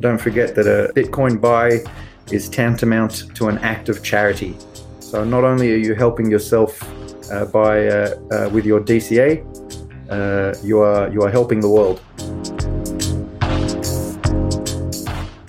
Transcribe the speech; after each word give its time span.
don't 0.00 0.18
forget 0.18 0.54
that 0.54 0.66
a 0.66 0.92
Bitcoin 0.92 1.40
buy 1.40 1.80
is 2.30 2.48
tantamount 2.48 3.34
to 3.34 3.48
an 3.48 3.58
act 3.58 3.88
of 3.88 4.02
charity. 4.02 4.54
So 5.00 5.24
not 5.24 5.44
only 5.44 5.72
are 5.72 5.78
you 5.78 5.94
helping 5.94 6.30
yourself 6.30 6.82
uh, 7.32 7.46
by 7.46 7.86
uh, 7.88 8.16
uh, 8.30 8.50
with 8.52 8.66
your 8.66 8.80
DCA, 8.80 9.44
uh, 10.10 10.54
you 10.62 10.80
are 10.80 11.08
you 11.08 11.22
are 11.22 11.30
helping 11.30 11.60
the 11.60 11.70
world. 11.70 12.02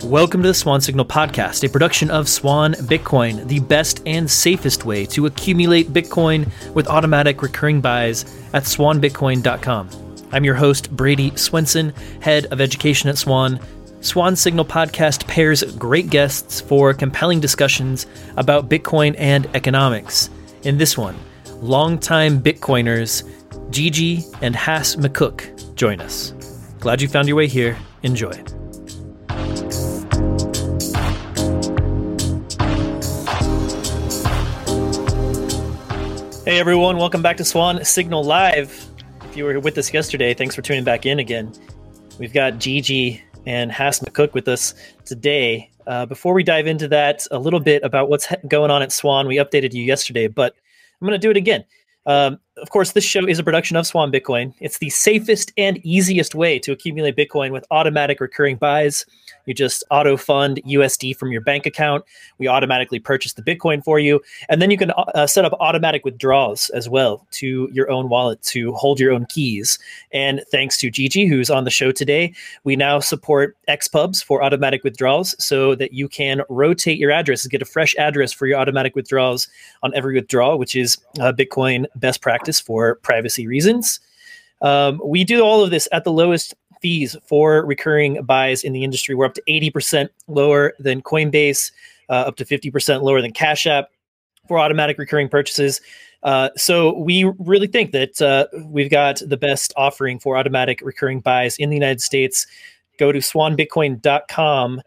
Welcome 0.03 0.41
to 0.43 0.47
the 0.47 0.53
Swan 0.53 0.79
Signal 0.79 1.03
Podcast, 1.03 1.65
a 1.65 1.69
production 1.69 2.09
of 2.09 2.29
Swan 2.29 2.73
Bitcoin, 2.75 3.45
the 3.47 3.59
best 3.59 4.01
and 4.05 4.31
safest 4.31 4.85
way 4.85 5.05
to 5.07 5.25
accumulate 5.25 5.89
Bitcoin 5.89 6.49
with 6.73 6.87
automatic 6.87 7.41
recurring 7.41 7.81
buys 7.81 8.23
at 8.53 8.63
swanbitcoin.com. 8.63 9.89
I'm 10.31 10.45
your 10.45 10.55
host, 10.55 10.95
Brady 10.95 11.35
Swenson, 11.35 11.93
head 12.21 12.45
of 12.47 12.61
education 12.61 13.09
at 13.09 13.17
Swan. 13.17 13.59
Swan 14.07 14.37
Signal 14.37 14.63
Podcast 14.63 15.27
pairs 15.27 15.63
great 15.75 16.09
guests 16.09 16.61
for 16.61 16.93
compelling 16.93 17.41
discussions 17.41 18.07
about 18.37 18.69
Bitcoin 18.69 19.13
and 19.17 19.53
economics. 19.53 20.29
In 20.63 20.77
this 20.77 20.97
one, 20.97 21.13
longtime 21.55 22.41
Bitcoiners 22.41 23.29
Gigi 23.69 24.23
and 24.41 24.55
Hass 24.55 24.95
McCook 24.95 25.75
join 25.75 25.99
us. 25.99 26.31
Glad 26.79 27.01
you 27.01 27.09
found 27.09 27.27
your 27.27 27.35
way 27.35 27.47
here. 27.47 27.77
Enjoy. 28.03 28.31
Hey 36.45 36.61
everyone, 36.61 36.95
welcome 36.95 37.21
back 37.21 37.35
to 37.35 37.43
Swan 37.43 37.83
Signal 37.83 38.23
Live. 38.23 38.87
If 39.25 39.35
you 39.35 39.43
were 39.43 39.59
with 39.59 39.77
us 39.77 39.93
yesterday, 39.93 40.33
thanks 40.33 40.55
for 40.55 40.61
tuning 40.61 40.85
back 40.85 41.05
in 41.05 41.19
again. 41.19 41.51
We've 42.19 42.33
got 42.33 42.57
Gigi 42.57 43.21
and 43.47 43.71
Hass 43.71 43.99
McCook 43.99 44.33
with 44.33 44.49
us 44.49 44.73
today. 45.05 45.71
Uh, 45.87 46.05
before 46.05 46.33
we 46.33 46.43
dive 46.43 46.67
into 46.67 46.89
that, 46.89 47.25
a 47.31 47.39
little 47.39 47.61
bit 47.61 47.81
about 47.81 48.09
what's 48.09 48.27
going 48.47 48.69
on 48.69 48.81
at 48.81 48.91
Swan. 48.91 49.25
We 49.25 49.37
updated 49.37 49.73
you 49.73 49.83
yesterday, 49.83 50.27
but 50.27 50.53
I'm 51.01 51.07
going 51.07 51.19
to 51.19 51.25
do 51.25 51.31
it 51.31 51.37
again. 51.37 51.63
Um, 52.05 52.39
of 52.61 52.69
course, 52.69 52.93
this 52.93 53.03
show 53.03 53.25
is 53.25 53.39
a 53.39 53.43
production 53.43 53.77
of 53.77 53.85
Swan 53.85 54.11
Bitcoin. 54.11 54.53
It's 54.59 54.79
the 54.79 54.89
safest 54.89 55.51
and 55.57 55.77
easiest 55.85 56.35
way 56.35 56.59
to 56.59 56.71
accumulate 56.71 57.15
Bitcoin 57.15 57.51
with 57.51 57.65
automatic 57.71 58.19
recurring 58.19 58.57
buys. 58.57 59.05
You 59.45 59.53
just 59.53 59.83
auto 59.91 60.17
fund 60.17 60.59
USD 60.65 61.15
from 61.15 61.31
your 61.31 61.41
bank 61.41 61.65
account. 61.65 62.03
We 62.37 62.47
automatically 62.47 62.99
purchase 62.99 63.33
the 63.33 63.41
Bitcoin 63.41 63.83
for 63.83 63.97
you. 63.99 64.21
And 64.49 64.61
then 64.61 64.71
you 64.71 64.77
can 64.77 64.91
uh, 64.91 65.27
set 65.27 65.45
up 65.45 65.53
automatic 65.59 66.03
withdrawals 66.03 66.69
as 66.71 66.89
well 66.89 67.25
to 67.31 67.69
your 67.71 67.89
own 67.89 68.09
wallet 68.09 68.41
to 68.43 68.73
hold 68.73 68.99
your 68.99 69.13
own 69.13 69.25
keys. 69.27 69.79
And 70.11 70.43
thanks 70.51 70.77
to 70.79 70.89
Gigi, 70.89 71.27
who's 71.27 71.49
on 71.49 71.63
the 71.63 71.69
show 71.69 71.91
today, 71.91 72.33
we 72.63 72.75
now 72.75 72.99
support 72.99 73.55
XPubs 73.69 74.23
for 74.23 74.43
automatic 74.43 74.83
withdrawals 74.83 75.35
so 75.43 75.75
that 75.75 75.93
you 75.93 76.09
can 76.09 76.41
rotate 76.49 76.97
your 76.97 77.11
address, 77.11 77.47
get 77.47 77.61
a 77.61 77.65
fresh 77.65 77.95
address 77.97 78.33
for 78.33 78.47
your 78.47 78.59
automatic 78.59 78.95
withdrawals 78.95 79.47
on 79.83 79.93
every 79.95 80.13
withdrawal, 80.15 80.57
which 80.57 80.75
is 80.75 80.97
uh, 81.19 81.31
Bitcoin 81.31 81.85
best 81.95 82.21
practice 82.21 82.46
for 82.59 82.95
privacy 82.95 83.47
reasons. 83.47 83.99
Um, 84.61 85.01
we 85.03 85.23
do 85.23 85.41
all 85.41 85.63
of 85.63 85.69
this 85.69 85.87
at 85.91 86.03
the 86.03 86.11
lowest 86.11 86.53
fees 86.81 87.15
for 87.25 87.65
recurring 87.65 88.23
buys 88.23 88.63
in 88.63 88.73
the 88.73 88.83
industry. 88.83 89.15
We're 89.15 89.25
up 89.25 89.33
to 89.35 89.43
80% 89.47 90.09
lower 90.27 90.73
than 90.79 91.01
Coinbase, 91.01 91.71
uh, 92.09 92.13
up 92.13 92.35
to 92.37 92.45
50% 92.45 93.01
lower 93.01 93.21
than 93.21 93.31
Cash 93.31 93.67
App 93.67 93.89
for 94.47 94.59
automatic 94.59 94.97
recurring 94.97 95.29
purchases. 95.29 95.81
Uh, 96.23 96.49
so 96.55 96.97
we 96.97 97.25
really 97.39 97.67
think 97.67 97.91
that 97.91 98.21
uh, 98.21 98.47
we've 98.65 98.89
got 98.89 99.21
the 99.25 99.37
best 99.37 99.73
offering 99.77 100.19
for 100.19 100.37
automatic 100.37 100.81
recurring 100.81 101.19
buys 101.19 101.57
in 101.57 101.69
the 101.69 101.75
United 101.75 102.01
States. 102.01 102.47
Go 102.97 103.11
to 103.11 103.19
swanbitcoin.com 103.19 104.81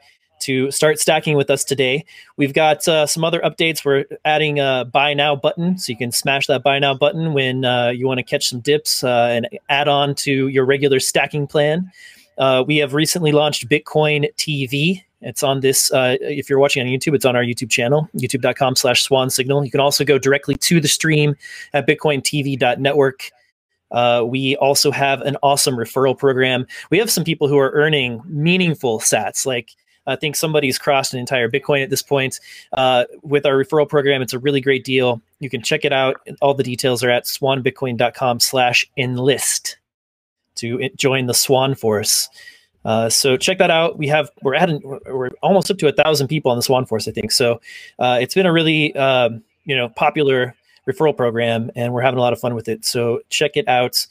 to 0.51 0.71
start 0.73 0.99
stacking 0.99 1.37
with 1.37 1.49
us 1.49 1.63
today. 1.63 2.05
We've 2.37 2.53
got 2.53 2.87
uh, 2.89 3.07
some 3.07 3.23
other 3.23 3.41
updates. 3.41 3.85
We're 3.85 4.05
adding 4.25 4.59
a 4.59 4.85
buy 4.91 5.15
now 5.15 5.37
button, 5.37 5.79
so 5.79 5.93
you 5.93 5.97
can 5.97 6.11
smash 6.11 6.49
that 6.49 6.65
buy 6.65 6.81
now 6.81 6.93
button 6.93 7.35
when 7.35 7.65
uh, 7.65 7.91
you 7.91 8.09
want 8.09 8.19
to 8.19 8.25
catch 8.25 8.49
some 8.49 8.59
dips 8.59 9.05
uh, 9.05 9.29
and 9.31 9.49
add 9.69 9.87
on 9.87 10.17
to 10.17 10.49
your 10.49 10.65
regular 10.65 10.99
stacking 10.99 11.47
plan. 11.47 11.91
Uh, 12.37 12.65
we 12.67 12.79
have 12.79 12.95
recently 12.95 13.31
launched 13.31 13.69
Bitcoin 13.69 14.27
TV. 14.35 15.05
It's 15.21 15.45
on 15.45 15.61
this. 15.61 15.93
Uh, 15.93 16.17
if 16.21 16.51
you're 16.51 16.59
watching 16.59 16.83
on 16.85 16.89
YouTube, 16.89 17.15
it's 17.15 17.25
on 17.25 17.37
our 17.37 17.45
YouTube 17.45 17.71
channel, 17.71 18.09
youtube.com/slash 18.17 19.03
Swan 19.03 19.31
Signal. 19.31 19.65
You 19.65 19.71
can 19.71 19.81
also 19.81 20.05
go 20.05 20.19
directly 20.19 20.57
to 20.57 20.81
the 20.81 20.89
stream 20.89 21.37
at 21.75 21.87
BitcoinTV.network. 21.87 23.31
Uh, 23.93 24.25
we 24.27 24.57
also 24.57 24.91
have 24.91 25.21
an 25.21 25.37
awesome 25.43 25.77
referral 25.77 26.19
program. 26.19 26.67
We 26.91 26.99
have 26.99 27.11
some 27.11 27.25
people 27.25 27.47
who 27.47 27.59
are 27.59 27.71
earning 27.73 28.23
meaningful 28.27 29.01
sats, 29.01 29.47
like 29.47 29.71
I 30.11 30.17
think 30.17 30.37
somebody's 30.37 30.79
crossed 30.79 31.15
an 31.15 31.21
entire 31.21 31.49
Bitcoin 31.49 31.83
at 31.83 31.91
this 31.91 32.03
point. 32.03 32.41
Uh, 32.73 33.05
with 33.23 33.47
our 33.47 33.55
referral 33.55 33.89
program, 33.89 34.23
it's 34.23 34.33
a 34.33 34.39
really 34.39 34.61
great 34.61 34.85
deal. 34.85 35.23
You 35.39 35.51
can 35.51 35.63
check 35.63 35.85
it 35.85 35.93
out. 35.93 36.17
All 36.41 36.55
the 36.55 36.63
details 36.63 37.03
are 37.03 37.11
at 37.11 37.25
swanbitcoin.com 37.25 38.41
slash 38.41 38.89
enlist 38.97 39.79
to 40.57 40.89
join 40.97 41.27
the 41.27 41.35
Swan 41.35 41.75
Force. 41.75 42.29
Uh, 42.85 43.09
so 43.09 43.37
check 43.37 43.59
that 43.59 43.71
out. 43.71 43.99
We 43.99 44.09
have 44.09 44.31
we're 44.43 44.55
adding 44.55 44.81
we're 44.83 45.31
almost 45.43 45.71
up 45.71 45.79
to 45.79 45.89
a 45.89 45.93
thousand 45.93 46.29
people 46.29 46.51
on 46.51 46.57
the 46.57 46.63
Swan 46.63 46.87
Force, 46.87 47.07
I 47.07 47.13
think. 47.13 47.31
So 47.31 47.61
uh, 47.99 48.19
it's 48.21 48.35
been 48.35 48.47
a 48.47 48.53
really 48.53 48.95
uh, 48.97 49.31
you 49.65 49.77
know 49.77 49.89
popular 49.91 50.55
referral 50.89 51.17
program, 51.17 51.71
and 51.77 51.93
we're 51.93 52.03
having 52.03 52.19
a 52.19 52.23
lot 52.23 52.33
of 52.33 52.41
fun 52.41 52.55
with 52.55 52.69
it. 52.69 52.85
So 52.85 53.21
check 53.29 53.53
it 53.57 53.69
out. 53.69 54.07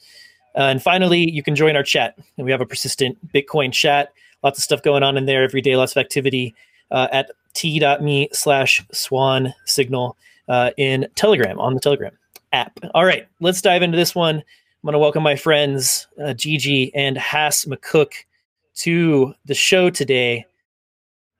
Uh, 0.56 0.62
and 0.62 0.82
finally, 0.82 1.30
you 1.30 1.42
can 1.42 1.54
join 1.54 1.76
our 1.76 1.82
chat, 1.82 2.16
and 2.36 2.44
we 2.44 2.50
have 2.50 2.60
a 2.60 2.66
persistent 2.66 3.32
Bitcoin 3.32 3.72
chat 3.72 4.12
lots 4.42 4.58
of 4.58 4.64
stuff 4.64 4.82
going 4.82 5.02
on 5.02 5.16
in 5.16 5.26
there 5.26 5.42
every 5.42 5.60
day, 5.60 5.76
lots 5.76 5.92
of 5.92 6.00
activity 6.00 6.54
uh, 6.90 7.08
at 7.12 7.30
t.me 7.54 8.28
slash 8.32 8.84
swan 8.92 9.54
signal 9.64 10.16
uh, 10.48 10.70
in 10.76 11.06
Telegram 11.14 11.58
on 11.58 11.74
the 11.74 11.80
Telegram 11.80 12.12
app. 12.52 12.78
All 12.94 13.04
right, 13.04 13.26
let's 13.40 13.62
dive 13.62 13.82
into 13.82 13.96
this 13.96 14.14
one. 14.14 14.36
I'm 14.36 14.86
going 14.86 14.92
to 14.94 14.98
welcome 14.98 15.22
my 15.22 15.36
friends 15.36 16.06
uh, 16.22 16.32
Gigi 16.32 16.94
and 16.94 17.18
Hass 17.18 17.66
McCook 17.66 18.12
to 18.76 19.34
the 19.44 19.54
show 19.54 19.90
today. 19.90 20.46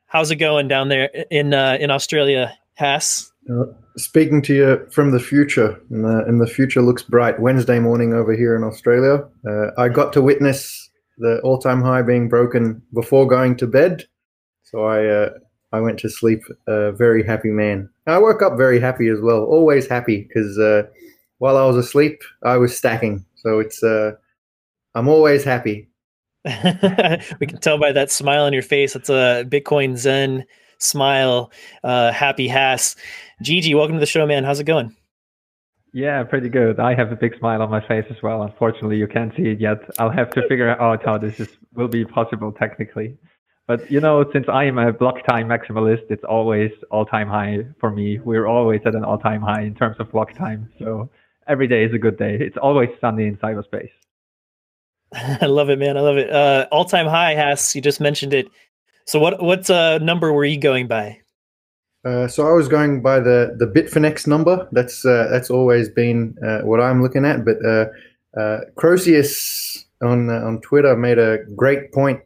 How's 0.07 0.31
it 0.31 0.37
going 0.37 0.69
down 0.69 0.89
there 0.89 1.07
in 1.31 1.55
uh, 1.55 1.79
in 1.81 1.91
Australia, 1.91 2.53
Hass? 2.75 3.33
Uh, 3.51 3.65
speaking 3.97 4.43
to 4.43 4.55
you 4.55 4.87
from 4.91 5.13
the 5.13 5.21
future, 5.21 5.81
and 5.91 6.05
the, 6.05 6.25
and 6.27 6.41
the 6.41 6.47
future 6.47 6.83
looks 6.83 7.03
bright. 7.03 7.41
Wednesday 7.41 7.79
morning 7.79 8.13
over 8.13 8.35
here 8.35 8.55
in 8.55 8.63
Australia, 8.63 9.27
uh, 9.49 9.71
I 9.79 9.89
got 9.89 10.13
to 10.13 10.23
witness 10.23 10.90
the 11.21 11.41
all-time 11.43 11.83
high 11.83 12.03
being 12.03 12.29
broken 12.29 12.83
before 12.93 13.27
going 13.27 13.57
to 13.59 13.67
bed. 13.67 14.05
So 14.65 14.85
I 14.85 15.07
uh, 15.07 15.31
I 15.73 15.81
went 15.81 15.99
to 16.01 16.09
sleep 16.09 16.43
a 16.67 16.93
very 16.93 17.25
happy 17.25 17.51
man. 17.51 17.89
I 18.07 18.19
woke 18.19 18.43
up 18.43 18.57
very 18.57 18.81
happy 18.81 19.09
as 19.09 19.21
well. 19.21 19.45
Always 19.45 19.87
happy 19.87 20.27
because 20.27 20.59
uh, 20.59 20.83
while 21.39 21.57
I 21.57 21.67
was 21.67 21.77
asleep, 21.77 22.23
I 22.43 22.57
was 22.57 22.77
stacking. 22.77 23.25
So 23.37 23.61
it's 23.61 23.83
uh, 23.83 24.13
I'm 24.95 25.09
always 25.09 25.45
happy. 25.45 25.89
we 26.45 27.47
can 27.47 27.59
tell 27.61 27.79
by 27.79 27.93
that 27.93 28.11
smile 28.11 28.45
on 28.45 28.53
your 28.53 28.63
face. 28.63 28.97
It's 28.97 29.11
a 29.11 29.45
Bitcoin 29.47 29.97
Zen 29.97 30.45
smile. 30.79 31.53
Uh, 31.85 32.13
happy 32.13 32.49
Hass. 32.49 32.97
Gigi, 33.43 33.75
welcome 33.75 33.97
to 33.97 34.01
the 34.01 34.07
show, 34.07 34.27
man. 34.27 34.45
How's 34.45 34.61
it 34.61 34.65
going? 34.65 34.97
Yeah, 35.93 36.23
pretty 36.23 36.49
good. 36.49 36.79
I 36.79 36.95
have 36.95 37.11
a 37.11 37.17
big 37.17 37.37
smile 37.39 37.63
on 37.63 37.71
my 37.71 37.87
face 37.87 38.05
as 38.11 38.23
well. 38.23 38.43
Unfortunately, 38.43 38.97
you 38.97 39.09
can't 39.09 39.35
see 39.37 39.49
it 39.49 39.61
yet. 39.61 39.79
I'll 39.99 40.11
have 40.11 40.31
to 40.31 40.47
figure 40.49 40.71
out 40.81 41.05
how 41.05 41.19
this 41.19 41.41
is, 41.41 41.49
will 41.75 41.89
be 41.89 42.05
possible 42.05 42.53
technically. 42.53 43.17
But 43.67 43.91
you 43.91 44.01
know, 44.01 44.25
since 44.33 44.47
I 44.49 44.65
am 44.65 44.79
a 44.79 44.93
block 44.93 45.25
time 45.27 45.49
maximalist, 45.49 46.11
it's 46.11 46.25
always 46.25 46.71
all 46.91 47.07
time 47.07 47.29
high 47.29 47.65
for 47.79 47.91
me. 47.91 48.19
We're 48.19 48.47
always 48.47 48.81
at 48.85 48.95
an 48.95 49.05
all 49.05 49.19
time 49.19 49.43
high 49.43 49.63
in 49.63 49.75
terms 49.75 49.97
of 50.01 50.11
block 50.11 50.35
time. 50.35 50.69
So 50.79 51.09
every 51.47 51.69
day 51.69 51.85
is 51.85 51.95
a 51.95 51.99
good 51.99 52.19
day. 52.19 52.37
It's 52.41 52.57
always 52.57 52.89
sunny 53.01 53.27
in 53.27 53.37
cyberspace. 53.37 53.91
I 55.13 55.47
love 55.47 55.71
it, 55.71 55.79
man. 55.79 55.97
I 55.97 56.01
love 56.01 56.17
it. 56.17 56.31
Uh, 56.31 56.67
all 56.73 56.85
time 56.85 57.07
high, 57.07 57.35
Hass. 57.35 57.75
You 57.75 57.83
just 57.83 58.01
mentioned 58.01 58.35
it. 58.35 58.49
So 59.07 59.19
what 59.19 59.43
what 59.43 59.69
uh, 59.69 59.99
number 59.99 60.33
were 60.33 60.45
you 60.45 60.59
going 60.59 60.87
by? 60.87 61.21
Uh, 62.05 62.27
so 62.27 62.49
I 62.49 62.53
was 62.53 62.69
going 62.69 63.03
by 63.03 63.21
the 63.21 63.55
the 63.59 63.67
Bitfinex 63.67 64.27
number. 64.27 64.67
That's 64.73 65.05
uh, 65.05 65.29
that's 65.31 65.51
always 65.51 65.89
been 65.89 66.37
uh, 66.47 66.61
what 66.61 66.81
I'm 66.81 67.03
looking 67.03 67.25
at. 67.27 67.45
But 67.45 67.65
uh, 67.65 67.87
uh, 68.39 68.61
Croesus 68.77 69.85
on 70.03 70.31
on 70.31 70.61
Twitter 70.63 70.97
made 70.97 71.19
a 71.19 71.39
great 71.57 71.93
point 71.93 72.21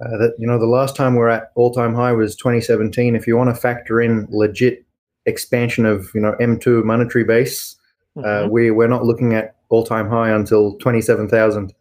that 0.00 0.34
you 0.38 0.46
know 0.46 0.58
the 0.58 0.66
last 0.66 0.96
time 0.96 1.14
we're 1.14 1.28
at 1.28 1.52
all 1.54 1.72
time 1.72 1.94
high 1.94 2.12
was 2.12 2.34
2017. 2.36 3.14
If 3.14 3.26
you 3.26 3.36
want 3.36 3.54
to 3.54 3.60
factor 3.60 4.00
in 4.00 4.26
legit 4.30 4.84
expansion 5.26 5.84
of 5.84 6.10
you 6.14 6.20
know 6.20 6.34
M2 6.40 6.84
monetary 6.84 7.24
base, 7.24 7.76
mm-hmm. 8.16 8.50
we 8.50 8.70
we're 8.70 8.88
not 8.88 9.04
looking 9.04 9.34
at 9.34 9.56
all 9.68 9.84
time 9.84 10.08
high 10.08 10.30
until 10.30 10.76
27,000. 10.78 11.74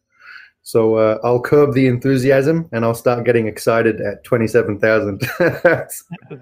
So 0.66 0.96
uh, 0.96 1.20
I'll 1.26 1.42
curb 1.42 1.74
the 1.74 1.88
enthusiasm 1.88 2.70
and 2.72 2.86
I'll 2.86 2.96
start 2.96 3.26
getting 3.26 3.48
excited 3.48 4.00
at 4.00 4.24
27,000. 4.24 5.20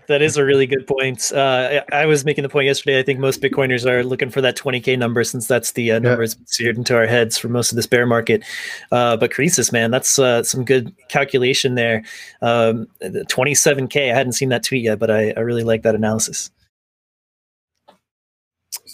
that 0.07 0.21
is 0.21 0.38
a 0.38 0.45
really 0.45 0.68
good 0.68 0.85
point. 0.85 1.31
Uh, 1.33 1.81
I 1.91 2.06
was 2.06 2.23
making 2.23 2.44
the 2.44 2.50
point 2.50 2.68
yesterday. 2.68 3.00
I 3.00 3.03
think 3.03 3.19
most 3.19 3.41
Bitcoiners 3.41 3.83
are 3.83 4.03
looking 4.03 4.29
for 4.29 4.39
that 4.41 4.56
20K 4.56 4.97
number 4.97 5.23
since 5.23 5.47
that's 5.47 5.71
the 5.71 5.94
uh, 5.94 6.00
number 6.00 6.27
that's 6.27 6.38
seared 6.45 6.77
into 6.77 6.95
our 6.95 7.07
heads 7.07 7.35
for 7.35 7.50
most 7.50 7.71
of 7.71 7.77
this 7.77 7.88
bear 7.88 8.06
market. 8.06 8.44
Uh, 8.91 9.18
but 9.18 9.31
Croesus, 9.31 9.71
man, 9.71 9.89
that's 9.89 10.19
uh, 10.19 10.44
some 10.44 10.65
good 10.65 10.95
calculation 11.07 11.73
there. 11.73 12.03
Um, 12.44 12.88
27K, 13.01 14.12
I 14.12 14.15
hadn't 14.15 14.33
seen 14.33 14.50
that 14.50 14.63
tweet 14.63 14.83
yet, 14.83 15.00
but 15.00 15.09
I, 15.09 15.31
I 15.31 15.39
really 15.39 15.63
like 15.63 15.81
that 15.81 15.95
analysis. 15.95 16.51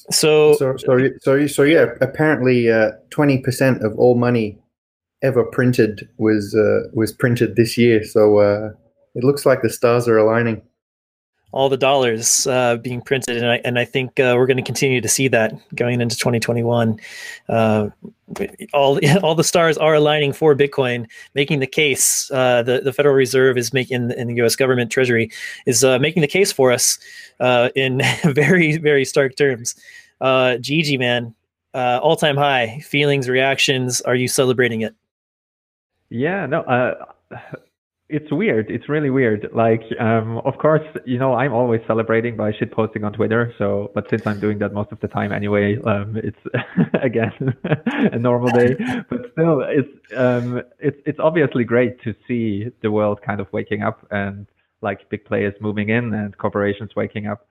So, 0.09 0.53
so, 0.53 0.77
so, 0.77 1.09
so, 1.19 1.47
so 1.47 1.63
yeah, 1.63 1.87
apparently 1.99 2.71
uh, 2.71 2.91
20% 3.09 3.83
of 3.83 3.99
all 3.99 4.15
money 4.15 4.57
ever 5.21 5.43
printed 5.43 6.07
was 6.17 6.55
uh, 6.55 6.89
was 6.93 7.11
printed 7.11 7.55
this 7.55 7.77
year. 7.77 8.03
So 8.03 8.39
uh, 8.39 8.71
it 9.15 9.23
looks 9.23 9.45
like 9.45 9.61
the 9.61 9.69
stars 9.69 10.07
are 10.07 10.17
aligning. 10.17 10.61
All 11.53 11.69
the 11.69 11.77
dollars 11.77 12.45
uh, 12.45 12.75
being 12.75 13.01
printed, 13.01 13.37
and 13.37 13.47
I 13.47 13.61
and 13.63 13.79
I 13.79 13.85
think 13.85 14.19
uh, 14.19 14.35
we're 14.37 14.47
going 14.47 14.57
to 14.57 14.63
continue 14.63 14.99
to 14.99 15.07
see 15.07 15.27
that 15.29 15.53
going 15.75 16.01
into 16.01 16.15
2021. 16.15 16.99
Uh, 17.47 17.89
all 18.73 18.99
all 19.23 19.33
the 19.33 19.43
stars 19.43 19.77
are 19.77 19.95
aligning 19.95 20.33
for 20.33 20.55
Bitcoin, 20.55 21.07
making 21.35 21.59
the 21.59 21.67
case. 21.67 22.29
Uh, 22.31 22.61
the 22.63 22.81
the 22.81 22.93
Federal 22.93 23.15
Reserve 23.15 23.57
is 23.57 23.73
making, 23.73 24.11
in 24.11 24.27
the 24.27 24.35
U.S. 24.35 24.55
government 24.55 24.91
Treasury 24.91 25.31
is 25.65 25.83
making 25.83 26.21
the 26.21 26.27
case 26.27 26.51
for 26.51 26.71
us 26.71 26.99
in 27.75 28.01
very 28.25 28.77
very 28.77 29.05
stark 29.05 29.35
terms. 29.37 29.73
Gigi, 30.21 30.97
man, 30.97 31.33
all 31.73 32.17
time 32.17 32.35
high 32.35 32.81
feelings, 32.81 33.29
reactions. 33.29 34.01
Are 34.01 34.15
you 34.15 34.27
celebrating 34.27 34.81
it? 34.81 34.93
Yeah, 36.09 36.45
no, 36.45 36.61
uh, 36.61 36.93
it's 38.09 38.31
weird. 38.31 38.71
It's 38.71 38.87
really 38.87 39.09
weird. 39.09 39.49
Like, 39.53 39.81
um, 39.99 40.37
of 40.45 40.57
course, 40.57 40.85
you 41.05 41.19
know, 41.19 41.33
I'm 41.33 41.53
always 41.53 41.81
celebrating 41.87 42.37
by 42.37 42.53
shit 42.53 42.71
posting 42.71 43.03
on 43.03 43.11
Twitter. 43.11 43.53
So, 43.57 43.91
but 43.93 44.09
since 44.09 44.25
I'm 44.25 44.39
doing 44.39 44.59
that 44.59 44.73
most 44.73 44.91
of 44.93 44.99
the 45.01 45.09
time 45.09 45.33
anyway, 45.33 45.77
um, 45.83 46.15
it's 46.15 46.39
again 47.03 47.55
a 48.13 48.17
normal 48.17 48.49
day. 48.49 48.75
But 49.09 49.31
still, 49.33 49.61
it's 49.61 49.89
um, 50.15 50.61
it's 50.79 50.97
it's 51.05 51.19
obviously 51.19 51.65
great 51.65 52.01
to 52.03 52.15
see 52.27 52.71
the 52.81 52.91
world 52.91 53.21
kind 53.21 53.41
of 53.41 53.51
waking 53.51 53.83
up 53.83 54.05
and 54.09 54.47
like 54.81 55.09
big 55.09 55.25
players 55.25 55.53
moving 55.59 55.89
in 55.89 56.13
and 56.13 56.37
corporations 56.37 56.95
waking 56.95 57.27
up. 57.27 57.45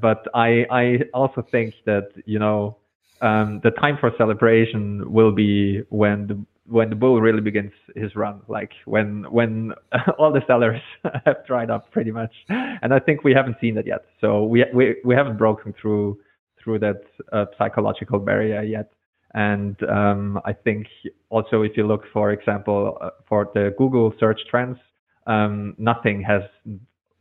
But 0.00 0.26
I 0.34 0.66
I 0.70 0.98
also 1.14 1.46
think 1.50 1.74
that 1.86 2.10
you 2.26 2.38
know 2.38 2.76
um, 3.22 3.60
the 3.62 3.70
time 3.70 3.96
for 3.98 4.12
celebration 4.18 5.10
will 5.10 5.32
be 5.32 5.82
when 5.88 6.26
the 6.26 6.44
when 6.66 6.88
the 6.88 6.96
bull 6.96 7.20
really 7.20 7.40
begins 7.40 7.72
his 7.94 8.16
run, 8.16 8.40
like 8.48 8.72
when 8.86 9.24
when 9.30 9.72
all 10.18 10.32
the 10.32 10.42
sellers 10.46 10.80
have 11.26 11.46
dried 11.46 11.70
up 11.70 11.90
pretty 11.90 12.10
much, 12.10 12.32
and 12.48 12.92
I 12.92 12.98
think 12.98 13.24
we 13.24 13.32
haven't 13.32 13.56
seen 13.60 13.74
that 13.74 13.86
yet. 13.86 14.04
So 14.20 14.44
we 14.44 14.64
we 14.74 14.96
we 15.04 15.14
haven't 15.14 15.36
broken 15.36 15.74
through 15.80 16.18
through 16.62 16.78
that 16.80 17.02
uh, 17.32 17.44
psychological 17.58 18.18
barrier 18.18 18.62
yet. 18.62 18.90
And 19.34 19.76
um, 19.88 20.40
I 20.44 20.52
think 20.52 20.86
also 21.28 21.62
if 21.62 21.76
you 21.76 21.86
look, 21.86 22.04
for 22.12 22.30
example, 22.30 22.96
uh, 23.00 23.10
for 23.28 23.50
the 23.52 23.74
Google 23.76 24.14
search 24.18 24.40
trends, 24.48 24.78
um, 25.26 25.74
nothing 25.76 26.22
has 26.22 26.42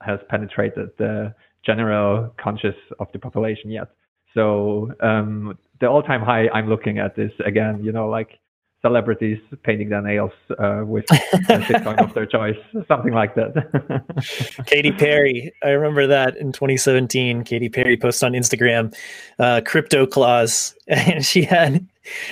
has 0.02 0.20
penetrated 0.30 0.90
the 0.98 1.34
general 1.66 2.34
conscious 2.42 2.76
of 3.00 3.08
the 3.14 3.20
population 3.20 3.72
yet. 3.72 3.90
So 4.34 4.92
um, 5.02 5.58
the 5.80 5.88
all-time 5.88 6.22
high 6.22 6.50
I'm 6.54 6.68
looking 6.68 7.00
at 7.00 7.18
is 7.18 7.32
again, 7.46 7.84
you 7.84 7.92
know, 7.92 8.10
like 8.10 8.40
celebrities 8.84 9.40
painting 9.64 9.90
their 9.90 10.02
nails 10.02 10.34
uh, 10.60 10.84
with 10.86 11.06
Bitcoin 11.08 11.98
of 12.04 12.14
their 12.14 12.26
choice, 12.26 12.58
something 12.88 13.14
like 13.14 13.34
that. 13.36 14.66
Katy 14.68 14.92
Perry, 14.92 15.54
I 15.64 15.70
remember 15.70 16.06
that 16.08 16.36
in 16.36 16.52
2017. 16.52 17.46
Katy 17.46 17.70
Perry 17.70 17.96
posted 17.98 18.28
on 18.28 18.34
Instagram, 18.34 18.94
uh, 19.40 19.62
"Crypto 19.66 20.06
Claus," 20.06 20.76
and 20.88 21.26
she 21.26 21.44
had 21.44 21.88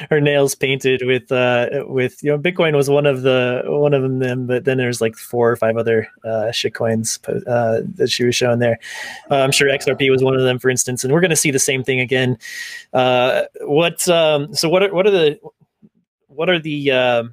her 0.10 0.20
nails 0.20 0.54
painted 0.54 1.04
with 1.06 1.32
uh, 1.32 1.86
with 1.88 2.22
you 2.22 2.32
know 2.32 2.38
Bitcoin 2.38 2.76
was 2.76 2.90
one 2.90 3.06
of 3.06 3.22
the 3.22 3.64
one 3.66 3.94
of 3.94 4.02
them, 4.20 4.46
but 4.46 4.66
then 4.66 4.78
there's 4.78 5.00
like 5.00 5.16
four 5.16 5.50
or 5.50 5.56
five 5.56 5.78
other 5.78 6.10
uh, 6.26 6.52
shitcoins 6.52 7.18
uh, 7.48 7.82
that 7.96 8.10
she 8.10 8.26
was 8.26 8.36
showing 8.36 8.60
there. 8.60 8.78
Uh, 9.30 9.38
I'm 9.38 9.54
sure 9.54 9.70
XRP 9.70 10.12
was 10.12 10.22
one 10.22 10.36
of 10.36 10.42
them, 10.42 10.60
for 10.60 10.70
instance, 10.70 11.06
and 11.06 11.14
we're 11.14 11.22
going 11.22 11.30
to 11.30 11.38
see 11.38 11.52
the 11.52 11.60
same 11.60 11.82
thing 11.82 12.02
again. 12.02 12.38
Uh, 12.92 13.44
what 13.62 14.06
um, 14.10 14.54
so 14.54 14.68
what 14.68 14.84
are 14.84 14.94
what 14.94 15.08
are 15.08 15.12
the 15.12 15.40
what 16.34 16.50
are 16.50 16.60
the 16.60 16.92
uh, 16.92 17.24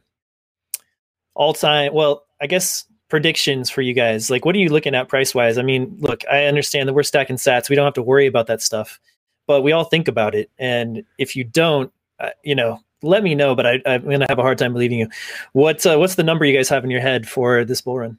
all 1.35 1.53
time? 1.53 1.95
Well, 1.95 2.25
I 2.41 2.47
guess 2.47 2.85
predictions 3.09 3.71
for 3.71 3.83
you 3.83 3.95
guys. 3.95 4.31
Like, 4.31 4.45
what 4.45 4.55
are 4.55 4.59
you 4.59 4.69
looking 4.69 4.95
at 4.95 5.09
price 5.09 5.35
wise? 5.35 5.59
I 5.59 5.62
mean, 5.62 5.97
look, 6.00 6.23
I 6.31 6.45
understand 6.45 6.89
that 6.89 6.95
we're 6.95 7.03
stacking 7.03 7.37
sats. 7.37 7.69
We 7.69 7.77
don't 7.77 7.85
have 7.85 7.95
to 7.95 8.03
worry 8.03 8.27
about 8.27 8.47
that 8.49 8.62
stuff, 8.62 9.00
but 9.47 9.62
we 9.62 9.73
all 9.73 9.85
think 9.85 10.09
about 10.09 10.35
it. 10.35 10.50
And 10.59 11.05
if 11.19 11.35
you 11.35 11.45
don't, 11.45 11.93
uh, 12.21 12.31
you 12.43 12.55
know, 12.55 12.81
let 13.03 13.23
me 13.23 13.35
know. 13.35 13.55
But 13.55 13.67
I, 13.67 13.81
am 13.87 14.05
going 14.05 14.21
to 14.21 14.27
have 14.29 14.39
a 14.39 14.43
hard 14.43 14.59
time 14.59 14.73
believing 14.73 14.99
you. 14.99 15.09
What 15.53 15.85
uh, 15.87 15.97
what's 15.97 16.17
the 16.17 16.23
number 16.23 16.45
you 16.45 16.56
guys 16.56 16.69
have 16.69 16.85
in 16.85 16.91
your 16.91 17.00
head 17.00 17.29
for 17.29 17.65
this 17.65 17.81
bull 17.81 17.99
run? 17.99 18.19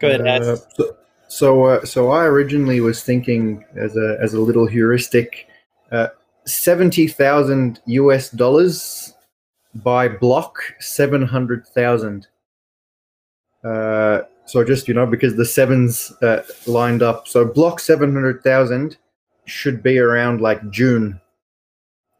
Go 0.00 0.08
ahead, 0.08 0.42
uh, 0.42 0.56
so, 0.56 0.96
so, 1.28 1.64
uh, 1.64 1.84
so 1.84 2.10
I 2.10 2.24
originally 2.24 2.80
was 2.80 3.02
thinking 3.02 3.64
as 3.76 3.96
a 3.96 4.18
as 4.20 4.34
a 4.34 4.40
little 4.40 4.66
heuristic. 4.66 5.48
Uh, 6.44 6.48
70,000 6.48 7.80
US 7.86 8.30
dollars 8.30 9.14
by 9.74 10.08
block 10.08 10.58
700,000. 10.80 12.26
Uh, 13.64 14.20
so 14.46 14.62
just, 14.62 14.86
you 14.86 14.94
know, 14.94 15.06
because 15.06 15.36
the 15.36 15.44
sevens 15.44 16.12
uh, 16.22 16.42
lined 16.66 17.02
up. 17.02 17.26
So 17.26 17.44
block 17.44 17.80
700,000 17.80 18.96
should 19.46 19.82
be 19.82 19.98
around 19.98 20.40
like 20.40 20.70
June. 20.70 21.20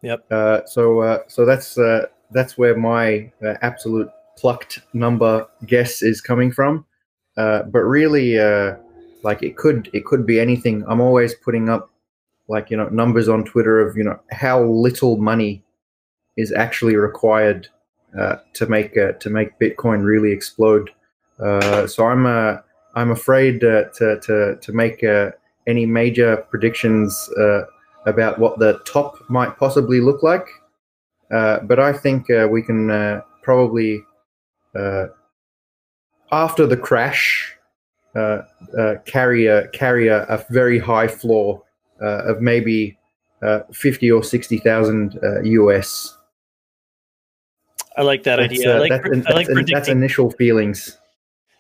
Yep. 0.03 0.25
Uh, 0.31 0.61
so, 0.67 1.00
uh, 1.00 1.19
so 1.29 1.44
that's, 1.44 1.79
uh, 1.79 2.06
that's 2.31 2.59
where 2.59 2.76
my 2.76 3.31
uh, 3.44 3.55
absolute 3.62 4.09
plucked 4.37 4.81
number 4.94 5.47
guess 5.67 6.03
is 6.03 6.21
coming 6.21 6.50
from. 6.50 6.85
Uh, 7.37 7.62
but 7.65 7.81
really, 7.81 8.38
uh, 8.38 8.76
like 9.23 9.43
it 9.43 9.56
could, 9.56 9.91
it 9.93 10.05
could 10.05 10.26
be 10.26 10.41
anything. 10.41 10.85
I'm 10.88 11.00
always 11.00 11.35
putting 11.35 11.69
up 11.69 11.91
like 12.49 12.70
you 12.70 12.76
know 12.76 12.88
numbers 12.88 13.29
on 13.29 13.44
Twitter 13.44 13.81
of 13.81 13.96
you 13.96 14.05
know 14.05 14.19
how 14.31 14.62
little 14.62 15.17
money 15.17 15.62
is 16.37 16.52
actually 16.52 16.96
required 16.96 17.69
uh, 18.19 18.37
to 18.55 18.67
make 18.67 18.96
uh, 18.96 19.12
to 19.12 19.31
make 19.31 19.58
Bitcoin 19.58 20.05
really 20.05 20.32
explode. 20.32 20.91
Uh, 21.41 21.87
so 21.87 22.06
I'm 22.06 22.26
uh, 22.26 22.58
I'm 22.94 23.11
afraid 23.11 23.64
uh, 23.64 23.85
to 23.94 24.20
to 24.20 24.56
to 24.61 24.73
make 24.73 25.02
uh, 25.02 25.31
any 25.67 25.87
major 25.87 26.37
predictions 26.50 27.29
about 28.06 28.38
what 28.38 28.58
the 28.58 28.78
top 28.85 29.19
might 29.30 29.57
possibly 29.57 30.00
look 30.00 30.23
like. 30.23 30.47
but 31.30 31.78
I 31.80 31.92
think 31.92 32.28
we 32.50 32.62
can 32.62 33.23
probably 33.42 34.02
after 36.30 36.66
the 36.66 36.76
crash 36.76 37.57
carry 39.07 39.47
a 39.47 39.69
carry 39.69 40.09
a, 40.09 40.25
a 40.25 40.45
very 40.50 40.78
high 40.78 41.09
floor 41.09 41.62
uh, 41.62 41.74
of 42.01 42.41
maybe 42.41 42.99
uh, 43.43 43.61
fifty 43.73 44.11
or 44.11 44.23
sixty 44.23 44.59
thousand 44.59 45.19
US. 45.45 46.17
Uh, 46.17 46.21
I 47.97 48.03
like 48.03 48.25
that 48.25 48.37
that's, 48.37 48.53
idea. 48.53 48.77
I 48.77 48.79
like, 48.79 48.91
that's, 48.91 49.27
I 49.27 49.33
like 49.35 49.47
predicting. 49.47 49.75
That's 49.75 49.89
initial 49.89 50.31
feelings. 50.33 50.99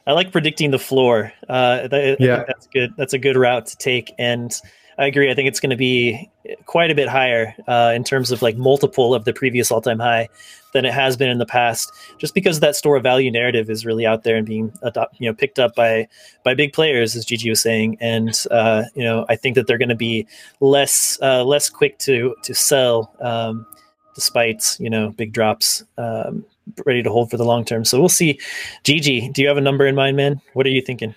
I 0.06 0.12
like 0.12 0.32
predicting 0.32 0.70
the 0.70 0.78
floor. 0.78 1.32
Uh, 1.48 1.88
that, 1.88 2.16
yeah, 2.20 2.44
that's 2.46 2.66
good. 2.66 2.90
That's 2.96 3.12
a 3.12 3.18
good 3.18 3.36
route 3.36 3.66
to 3.66 3.76
take, 3.76 4.12
and 4.18 4.52
I 4.98 5.06
agree. 5.06 5.30
I 5.30 5.34
think 5.34 5.48
it's 5.48 5.60
going 5.60 5.70
to 5.70 5.76
be 5.76 6.30
quite 6.66 6.90
a 6.90 6.94
bit 6.94 7.08
higher 7.08 7.54
uh, 7.66 7.92
in 7.94 8.04
terms 8.04 8.30
of 8.30 8.42
like 8.42 8.56
multiple 8.56 9.14
of 9.14 9.24
the 9.24 9.32
previous 9.32 9.70
all-time 9.70 9.98
high 9.98 10.28
than 10.72 10.84
it 10.84 10.92
has 10.92 11.16
been 11.16 11.30
in 11.30 11.38
the 11.38 11.46
past, 11.46 11.92
just 12.18 12.34
because 12.34 12.60
that 12.60 12.76
store 12.76 12.96
of 12.96 13.02
value 13.02 13.30
narrative 13.30 13.70
is 13.70 13.86
really 13.86 14.06
out 14.06 14.24
there 14.24 14.36
and 14.36 14.46
being 14.46 14.72
adopt, 14.82 15.18
you 15.20 15.28
know 15.28 15.34
picked 15.34 15.58
up 15.58 15.74
by 15.74 16.06
by 16.44 16.54
big 16.54 16.72
players, 16.72 17.16
as 17.16 17.24
Gigi 17.24 17.48
was 17.48 17.62
saying, 17.62 17.96
and 18.00 18.44
uh, 18.50 18.84
you 18.94 19.04
know 19.04 19.24
I 19.28 19.36
think 19.36 19.54
that 19.54 19.66
they're 19.66 19.78
going 19.78 19.88
to 19.88 19.94
be 19.94 20.26
less 20.60 21.18
uh, 21.22 21.44
less 21.44 21.70
quick 21.70 21.98
to 22.00 22.34
to 22.42 22.54
sell, 22.54 23.14
um, 23.20 23.66
despite 24.14 24.76
you 24.78 24.90
know 24.90 25.10
big 25.10 25.32
drops. 25.32 25.84
Um, 25.98 26.44
ready 26.86 27.02
to 27.02 27.10
hold 27.10 27.30
for 27.30 27.36
the 27.36 27.44
long 27.44 27.64
term. 27.64 27.84
So 27.84 28.00
we'll 28.00 28.08
see. 28.08 28.40
Gigi, 28.84 29.28
do 29.28 29.42
you 29.42 29.48
have 29.48 29.58
a 29.58 29.60
number 29.60 29.86
in 29.86 29.94
mind, 29.94 30.16
man? 30.16 30.40
What 30.54 30.66
are 30.66 30.70
you 30.70 30.80
thinking? 30.80 31.14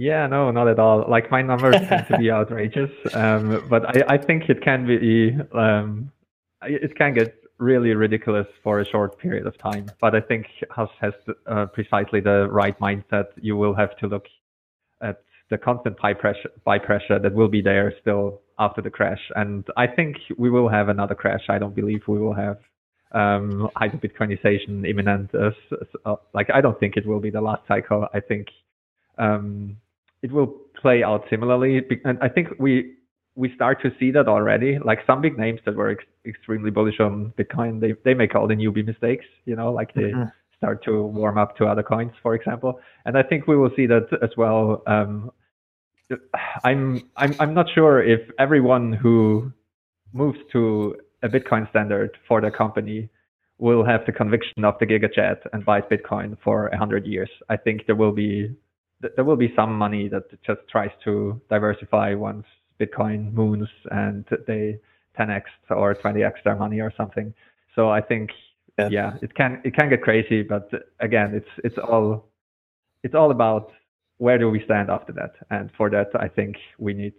Yeah, 0.00 0.26
no, 0.28 0.50
not 0.50 0.66
at 0.66 0.78
all. 0.78 1.04
Like 1.06 1.30
my 1.30 1.42
numbers 1.42 1.76
tend 1.88 2.06
to 2.08 2.16
be 2.16 2.30
outrageous, 2.30 2.90
um, 3.12 3.62
but 3.68 3.84
I, 3.84 4.14
I 4.14 4.16
think 4.16 4.48
it 4.48 4.62
can 4.62 4.86
be, 4.86 5.36
um, 5.52 6.10
it 6.62 6.96
can 6.96 7.12
get 7.12 7.34
really 7.58 7.92
ridiculous 7.92 8.46
for 8.64 8.80
a 8.80 8.86
short 8.86 9.18
period 9.18 9.46
of 9.46 9.58
time. 9.58 9.90
But 10.00 10.14
I 10.14 10.22
think 10.22 10.46
Hass 10.74 10.88
has 11.02 11.12
uh, 11.46 11.66
precisely 11.66 12.20
the 12.20 12.48
right 12.50 12.78
mindset. 12.80 13.26
You 13.42 13.58
will 13.58 13.74
have 13.74 13.94
to 13.98 14.06
look 14.06 14.24
at 15.02 15.22
the 15.50 15.58
constant 15.58 15.98
buy 16.00 16.14
pressure, 16.14 16.50
buy 16.64 16.78
pressure 16.78 17.18
that 17.18 17.34
will 17.34 17.48
be 17.48 17.60
there 17.60 17.92
still 18.00 18.40
after 18.58 18.80
the 18.80 18.88
crash. 18.88 19.20
And 19.36 19.66
I 19.76 19.86
think 19.86 20.16
we 20.38 20.48
will 20.48 20.70
have 20.70 20.88
another 20.88 21.14
crash. 21.14 21.42
I 21.50 21.58
don't 21.58 21.74
believe 21.74 22.00
we 22.08 22.18
will 22.18 22.32
have 22.32 22.56
um, 23.12 23.68
hyper 23.76 23.98
Bitcoinization 23.98 24.88
imminent. 24.88 25.34
Uh, 25.34 25.50
uh, 26.06 26.16
like 26.32 26.48
I 26.54 26.62
don't 26.62 26.80
think 26.80 26.96
it 26.96 27.06
will 27.06 27.20
be 27.20 27.28
the 27.28 27.42
last 27.42 27.68
cycle. 27.68 28.06
I 28.14 28.20
think 28.20 28.46
um, 29.18 29.76
it 30.22 30.32
will 30.32 30.48
play 30.80 31.02
out 31.02 31.24
similarly, 31.30 31.82
and 32.04 32.18
I 32.20 32.28
think 32.28 32.48
we 32.58 32.96
we 33.36 33.54
start 33.54 33.80
to 33.82 33.90
see 33.98 34.10
that 34.10 34.28
already. 34.28 34.78
Like 34.78 35.00
some 35.06 35.20
big 35.20 35.38
names 35.38 35.60
that 35.64 35.76
were 35.76 35.90
ex- 35.90 36.04
extremely 36.26 36.70
bullish 36.70 37.00
on 37.00 37.32
Bitcoin, 37.38 37.80
they 37.80 37.94
they 38.04 38.14
make 38.14 38.34
all 38.34 38.46
the 38.46 38.54
newbie 38.54 38.86
mistakes. 38.86 39.24
You 39.44 39.56
know, 39.56 39.72
like 39.72 39.94
they 39.94 40.10
mm-hmm. 40.12 40.24
start 40.56 40.84
to 40.84 41.02
warm 41.02 41.38
up 41.38 41.56
to 41.58 41.66
other 41.66 41.82
coins, 41.82 42.12
for 42.22 42.34
example. 42.34 42.80
And 43.04 43.16
I 43.16 43.22
think 43.22 43.46
we 43.46 43.56
will 43.56 43.70
see 43.76 43.86
that 43.86 44.08
as 44.22 44.30
well. 44.36 44.82
Um, 44.86 45.30
I'm 46.64 47.08
I'm 47.16 47.34
I'm 47.38 47.54
not 47.54 47.66
sure 47.74 48.02
if 48.02 48.20
everyone 48.38 48.92
who 48.92 49.52
moves 50.12 50.38
to 50.52 50.96
a 51.22 51.28
Bitcoin 51.28 51.68
standard 51.70 52.16
for 52.26 52.40
their 52.40 52.50
company 52.50 53.08
will 53.58 53.84
have 53.84 54.04
the 54.06 54.12
conviction 54.12 54.64
of 54.64 54.74
the 54.80 54.86
GigaChad 54.86 55.36
and 55.52 55.64
buy 55.64 55.80
Bitcoin 55.82 56.36
for 56.42 56.68
a 56.68 56.78
hundred 56.78 57.06
years. 57.06 57.30
I 57.48 57.56
think 57.56 57.86
there 57.86 57.94
will 57.94 58.12
be 58.12 58.56
there 59.00 59.24
will 59.24 59.36
be 59.36 59.52
some 59.56 59.76
money 59.76 60.08
that 60.08 60.24
just 60.44 60.60
tries 60.70 60.90
to 61.04 61.40
diversify 61.48 62.14
once 62.14 62.44
Bitcoin 62.80 63.32
moons 63.32 63.68
and 63.90 64.24
they 64.46 64.78
10x 65.18 65.42
or 65.70 65.94
20x 65.94 66.32
their 66.44 66.56
money 66.56 66.80
or 66.80 66.92
something. 66.96 67.32
So 67.74 67.90
I 67.90 68.00
think 68.00 68.30
yeah. 68.78 68.88
yeah, 68.90 69.12
it 69.22 69.34
can 69.34 69.60
it 69.64 69.74
can 69.74 69.90
get 69.90 70.02
crazy, 70.02 70.42
but 70.42 70.70
again, 71.00 71.34
it's 71.34 71.48
it's 71.64 71.78
all 71.78 72.28
it's 73.02 73.14
all 73.14 73.30
about 73.30 73.70
where 74.18 74.38
do 74.38 74.50
we 74.50 74.62
stand 74.64 74.90
after 74.90 75.12
that. 75.14 75.32
And 75.50 75.70
for 75.76 75.88
that, 75.90 76.08
I 76.14 76.28
think 76.28 76.56
we 76.78 76.92
need 76.92 77.14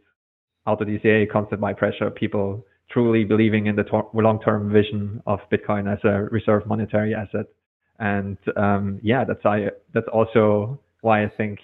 auto 0.65 0.85
DCA, 0.85 1.29
constant 1.31 1.59
buy 1.59 1.73
pressure, 1.73 2.11
people 2.11 2.65
truly 2.91 3.23
believing 3.23 3.67
in 3.67 3.75
the 3.75 3.85
long-term 4.13 4.71
vision 4.71 5.21
of 5.25 5.39
Bitcoin 5.51 5.91
as 5.91 5.99
a 6.03 6.23
reserve 6.29 6.65
monetary 6.67 7.15
asset. 7.15 7.47
And 7.99 8.37
um, 8.55 8.99
yeah, 9.01 9.23
that's 9.23 9.45
I 9.45 9.69
that's 9.93 10.07
also 10.11 10.79
why 11.01 11.23
I 11.23 11.29
think 11.29 11.59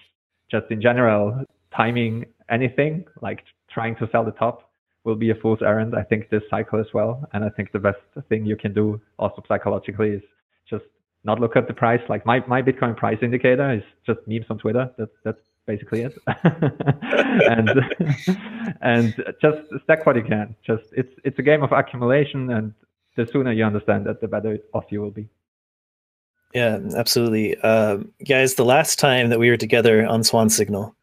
just 0.50 0.66
in 0.70 0.82
general 0.82 1.44
timing 1.75 2.25
anything 2.50 3.06
like 3.22 3.44
trying 3.70 3.96
to 3.98 4.10
sell 4.12 4.24
the 4.24 4.32
top 4.32 4.72
will 5.04 5.16
be 5.16 5.30
a 5.30 5.36
fool's 5.36 5.62
errand. 5.62 5.96
I 5.96 6.04
think 6.04 6.30
this 6.30 6.44
cycle 6.50 6.80
as 6.80 6.88
well. 6.94 7.27
And 7.34 7.44
I 7.44 7.50
think 7.50 7.72
the 7.72 7.80
best 7.80 8.00
thing 8.27 8.46
you 8.46 8.58
can 8.58 8.74
do 8.74 9.00
also 9.18 9.42
psychologically 9.48 10.10
is 10.10 10.22
just 10.70 10.84
not 11.24 11.39
look 11.39 11.56
at 11.56 11.68
the 11.68 11.74
price. 11.74 12.01
Like 12.10 12.25
my, 12.25 12.46
my 12.46 12.62
Bitcoin 12.62 12.96
price 12.96 13.18
indicator 13.22 13.72
is 13.72 13.84
just 14.06 14.20
memes 14.27 14.46
on 14.50 14.58
Twitter. 14.58 14.92
That's, 14.98 15.12
that's 15.24 15.39
basically 15.66 16.01
it. 16.01 16.18
and, 17.54 17.70
and 18.82 19.16
just 19.42 19.60
stack 19.84 20.06
what 20.06 20.18
you 20.18 20.24
can. 20.24 20.56
Just 20.66 20.84
it's, 20.92 21.13
it's 21.24 21.39
a 21.39 21.44
game 21.44 21.63
of 21.63 21.72
accumulation. 21.72 22.51
And 22.51 22.74
the 23.16 23.25
sooner 23.32 23.54
you 23.54 23.63
understand 23.63 24.06
that, 24.08 24.20
the 24.20 24.27
better 24.27 24.58
off 24.74 24.86
you 24.89 25.01
will 25.01 25.12
be. 25.12 25.30
Yeah, 26.54 26.80
absolutely. 26.96 27.58
Uh, 27.62 27.98
guys, 28.27 28.56
the 28.56 28.66
last 28.66 29.00
time 29.00 29.30
that 29.30 29.39
we 29.39 29.50
were 29.50 29.58
together 29.58 30.06
on 30.06 30.24
Swan 30.24 30.50
Signal 30.50 30.96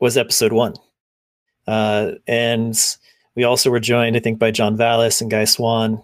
was 0.00 0.16
episode 0.16 0.52
one. 0.52 0.74
Uh, 1.66 2.12
and 2.26 2.76
we 3.36 3.44
also 3.44 3.70
were 3.70 3.80
joined, 3.80 4.16
I 4.16 4.20
think, 4.20 4.38
by 4.38 4.50
John 4.50 4.76
Vallis 4.76 5.20
and 5.20 5.30
Guy 5.30 5.44
Swan, 5.44 6.02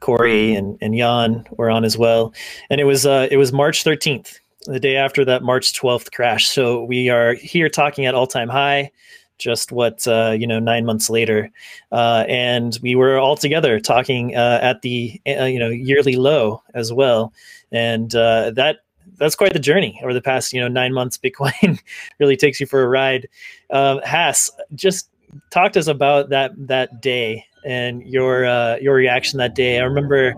Cory 0.00 0.54
and, 0.54 0.76
and 0.80 0.94
Yan 0.96 1.46
were 1.52 1.70
on 1.70 1.84
as 1.84 1.96
well. 1.96 2.34
And 2.68 2.80
it 2.80 2.84
was 2.84 3.06
uh, 3.06 3.28
it 3.30 3.36
was 3.36 3.52
March 3.52 3.84
13th, 3.84 4.38
the 4.66 4.80
day 4.80 4.96
after 4.96 5.24
that 5.24 5.42
March 5.42 5.72
12th 5.72 6.12
crash. 6.12 6.48
So 6.48 6.84
we 6.84 7.08
are 7.10 7.34
here 7.34 7.68
talking 7.68 8.06
at 8.06 8.14
all 8.14 8.26
time 8.26 8.48
high 8.48 8.90
just 9.38 9.72
what 9.72 10.06
uh, 10.06 10.34
you 10.38 10.46
know 10.46 10.58
nine 10.58 10.84
months 10.84 11.10
later 11.10 11.50
uh, 11.92 12.24
and 12.28 12.78
we 12.82 12.94
were 12.94 13.18
all 13.18 13.36
together 13.36 13.80
talking 13.80 14.36
uh, 14.36 14.58
at 14.62 14.82
the 14.82 15.20
uh, 15.26 15.44
you 15.44 15.58
know 15.58 15.68
yearly 15.68 16.16
low 16.16 16.62
as 16.74 16.92
well 16.92 17.32
and 17.72 18.14
uh, 18.14 18.50
that 18.52 18.78
that's 19.16 19.34
quite 19.34 19.52
the 19.52 19.58
journey 19.58 20.00
over 20.02 20.12
the 20.12 20.22
past 20.22 20.52
you 20.52 20.60
know 20.60 20.68
nine 20.68 20.92
months. 20.92 21.18
Bitcoin 21.24 21.80
really 22.18 22.36
takes 22.36 22.60
you 22.60 22.66
for 22.66 22.82
a 22.82 22.88
ride. 22.88 23.28
Um, 23.70 24.00
Hass, 24.04 24.50
just 24.74 25.10
talk 25.50 25.72
to 25.72 25.80
us 25.80 25.86
about 25.86 26.30
that 26.30 26.52
that 26.56 27.00
day 27.00 27.44
and 27.64 28.02
your 28.02 28.44
uh, 28.44 28.76
your 28.76 28.94
reaction 28.94 29.38
that 29.38 29.54
day. 29.54 29.80
I 29.80 29.84
remember 29.84 30.34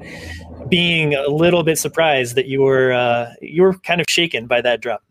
being 0.68 1.14
a 1.14 1.28
little 1.28 1.62
bit 1.62 1.78
surprised 1.78 2.36
that 2.36 2.46
you 2.46 2.62
were 2.62 2.92
uh, 2.92 3.32
you 3.40 3.62
were 3.62 3.74
kind 3.78 4.00
of 4.00 4.06
shaken 4.08 4.46
by 4.46 4.60
that 4.62 4.80
drop. 4.80 5.02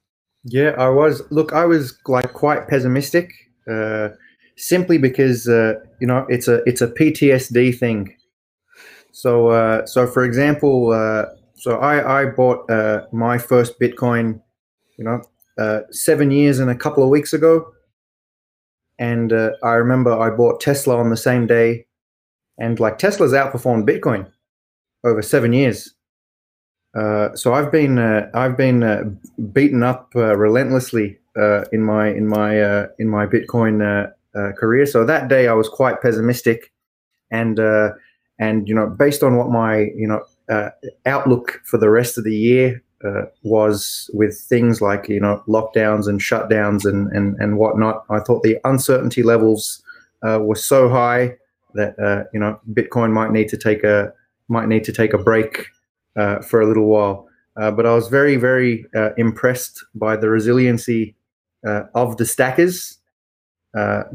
Yeah, 0.43 0.71
I 0.77 0.89
was. 0.89 1.23
Look, 1.31 1.53
I 1.53 1.65
was 1.65 1.97
like 2.07 2.33
quite 2.33 2.67
pessimistic, 2.67 3.33
uh, 3.69 4.09
simply 4.57 4.97
because 4.97 5.47
uh, 5.47 5.73
you 5.99 6.07
know 6.07 6.25
it's 6.29 6.47
a 6.47 6.63
it's 6.67 6.81
a 6.81 6.87
PTSD 6.87 7.77
thing. 7.77 8.15
So 9.11 9.49
uh, 9.49 9.85
so 9.85 10.07
for 10.07 10.23
example, 10.23 10.91
uh, 10.91 11.25
so 11.55 11.77
I, 11.77 12.21
I 12.21 12.25
bought 12.25 12.69
uh, 12.69 13.05
my 13.11 13.37
first 13.37 13.79
Bitcoin, 13.79 14.41
you 14.97 15.05
know, 15.05 15.21
seven 15.91 16.31
years 16.31 16.59
and 16.59 16.69
a 16.69 16.75
couple 16.75 17.03
of 17.03 17.09
weeks 17.09 17.33
ago. 17.33 17.71
And 18.97 19.33
I 19.33 19.73
remember 19.73 20.17
I 20.17 20.29
bought 20.29 20.61
Tesla 20.61 20.97
on 20.97 21.09
the 21.09 21.17
same 21.17 21.47
day. 21.47 21.85
And 22.57 22.79
like 22.79 22.97
Tesla's 22.97 23.33
outperformed 23.33 23.85
Bitcoin 23.89 24.31
over 25.03 25.21
seven 25.21 25.51
years. 25.51 25.93
So 26.95 27.53
I've 27.53 27.71
been 27.71 27.99
I've 27.99 28.55
been 28.55 29.19
beaten 29.51 29.83
up 29.83 30.11
relentlessly 30.13 31.19
in 31.71 31.83
my 31.83 32.09
in 32.09 32.27
my 32.27 32.87
in 32.99 33.09
my 33.09 33.25
Bitcoin 33.25 34.11
career. 34.57 34.85
So 34.85 35.05
that 35.05 35.27
day 35.27 35.47
I 35.47 35.53
was 35.53 35.69
quite 35.69 36.01
pessimistic, 36.01 36.71
and 37.31 37.59
and 38.39 38.67
you 38.67 38.75
know 38.75 38.87
based 38.87 39.23
on 39.23 39.37
what 39.37 39.49
my 39.49 39.91
you 39.95 40.07
know 40.07 40.23
uh, 40.49 40.69
outlook 41.05 41.61
for 41.65 41.77
the 41.77 41.89
rest 41.89 42.17
of 42.17 42.23
the 42.23 42.35
year 42.35 42.83
uh, 43.03 43.23
was 43.43 44.09
with 44.13 44.37
things 44.37 44.81
like 44.81 45.07
you 45.09 45.19
know 45.19 45.43
lockdowns 45.47 46.07
and 46.07 46.19
shutdowns 46.19 46.85
and 46.85 47.11
and 47.11 47.35
and 47.39 47.57
whatnot. 47.57 48.05
I 48.09 48.19
thought 48.19 48.43
the 48.43 48.57
uncertainty 48.63 49.23
levels 49.23 49.83
uh, 50.23 50.39
were 50.41 50.55
so 50.55 50.89
high 50.89 51.35
that 51.73 51.97
uh, 51.99 52.23
you 52.33 52.39
know 52.39 52.59
Bitcoin 52.73 53.11
might 53.11 53.31
need 53.31 53.49
to 53.49 53.57
take 53.57 53.83
a 53.83 54.13
might 54.47 54.67
need 54.67 54.83
to 54.83 54.91
take 54.91 55.13
a 55.13 55.17
break 55.17 55.67
uh, 56.15 56.39
for 56.39 56.61
a 56.61 56.67
little 56.67 56.85
while. 56.85 57.27
Uh, 57.57 57.71
but 57.71 57.85
I 57.85 57.93
was 57.93 58.09
very 58.09 58.35
very 58.35 58.85
impressed 59.17 59.83
by 59.95 60.17
the 60.17 60.29
resiliency 60.29 61.15
of 61.93 62.17
the 62.17 62.25
stackers 62.25 62.97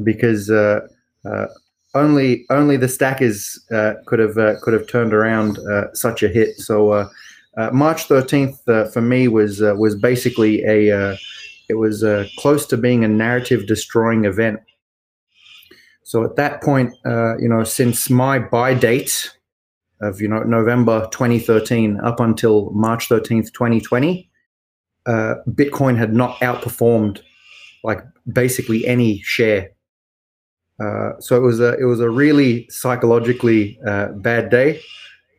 because 0.03 0.49
only 1.93 2.45
only 2.49 2.77
the 2.77 2.87
stackers 2.87 3.59
uh, 3.71 3.93
could 4.05 4.19
have 4.19 4.37
uh, 4.37 4.59
could 4.61 4.73
have 4.73 4.87
turned 4.87 5.13
around 5.13 5.59
uh, 5.59 5.93
such 5.93 6.23
a 6.23 6.27
hit. 6.27 6.57
So 6.57 6.91
uh, 6.91 7.09
uh, 7.57 7.71
March 7.71 8.05
thirteenth 8.05 8.67
uh, 8.67 8.85
for 8.85 9.01
me 9.01 9.27
was 9.27 9.61
was 9.61 9.95
basically 9.95 10.63
a 10.63 11.17
it 11.69 11.75
was 11.75 12.03
close 12.37 12.65
to 12.67 12.77
being 12.77 13.03
a 13.03 13.07
narrative 13.07 13.67
destroying 13.67 14.25
event. 14.25 14.59
So 16.03 16.23
at 16.25 16.35
that 16.35 16.61
point, 16.61 16.93
you 17.05 17.47
know, 17.47 17.63
since 17.63 18.09
my 18.09 18.39
buy 18.39 18.73
date 18.73 19.31
of 20.01 20.19
you 20.19 20.27
know 20.27 20.43
November 20.43 21.07
2013 21.11 21.99
up 22.01 22.19
until 22.19 22.71
March 22.71 23.07
13th, 23.07 23.53
2020, 23.53 24.29
Bitcoin 25.07 25.97
had 25.97 26.13
not 26.13 26.37
outperformed 26.39 27.21
like 27.83 28.01
basically 28.31 28.85
any 28.85 29.19
share 29.21 29.69
uh, 30.81 31.19
so 31.19 31.35
it 31.35 31.41
was 31.41 31.59
a 31.59 31.77
it 31.77 31.83
was 31.83 31.99
a 31.99 32.09
really 32.09 32.67
psychologically 32.69 33.79
uh, 33.87 34.07
bad 34.07 34.49
day. 34.49 34.81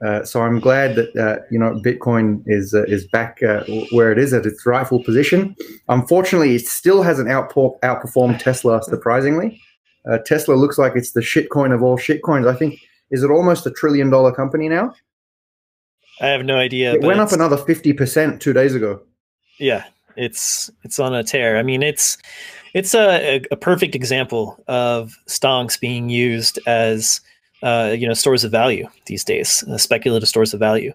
Uh, 0.05 0.25
so 0.25 0.43
I'm 0.43 0.59
glad 0.61 0.97
that 0.97 1.17
uh, 1.17 1.43
you 1.51 1.59
know 1.59 1.81
Bitcoin 1.85 2.43
is 2.47 2.75
uh, 2.75 2.85
is 2.85 3.07
back 3.09 3.41
where 3.91 4.13
it 4.13 4.19
is 4.19 4.33
at 4.33 4.47
its 4.47 4.65
rightful 4.65 5.03
position. 5.03 5.57
Unfortunately, 5.89 6.55
it 6.55 6.67
still 6.67 7.03
hasn't 7.03 7.29
outpo- 7.29 7.79
outperformed 7.81 8.39
Tesla. 8.39 8.83
Surprisingly, 8.83 9.61
Tesla 10.27 10.55
looks 10.55 10.79
like 10.79 10.93
it's 10.95 11.13
the 11.13 11.21
shitcoin 11.21 11.75
of 11.75 11.83
all 11.83 11.97
shitcoins. 11.97 12.47
I 12.47 12.57
think 12.57 12.79
is 13.11 13.23
it 13.23 13.31
almost 13.31 13.67
a 13.67 13.71
trillion 13.71 14.11
dollar 14.11 14.33
company 14.33 14.69
now? 14.69 14.95
I 16.21 16.29
have 16.29 16.45
no 16.45 16.57
idea. 16.57 16.95
It 16.95 17.03
went 17.03 17.21
up 17.21 17.33
another 17.33 17.57
fifty 17.57 17.93
percent 17.93 18.41
two 18.41 18.53
days 18.53 18.75
ago. 18.75 19.01
Yeah, 19.59 19.85
it's 20.17 20.71
it's 20.83 20.99
on 20.99 21.15
a 21.15 21.23
tear. 21.23 21.57
I 21.57 21.63
mean, 21.63 21.83
it's 21.83 22.19
it's 22.75 22.95
a, 22.95 23.43
a 23.51 23.57
perfect 23.57 23.95
example 23.95 24.63
of 24.67 25.17
stonks 25.27 25.79
being 25.79 26.09
used 26.09 26.59
as 26.67 27.21
uh, 27.63 27.95
you 27.97 28.09
know 28.09 28.15
stores 28.15 28.43
of 28.43 28.51
value 28.51 28.89
these 29.07 29.23
days, 29.23 29.63
uh, 29.65 29.79
speculative 29.79 30.29
stores 30.29 30.53
of 30.53 30.59
value. 30.59 30.93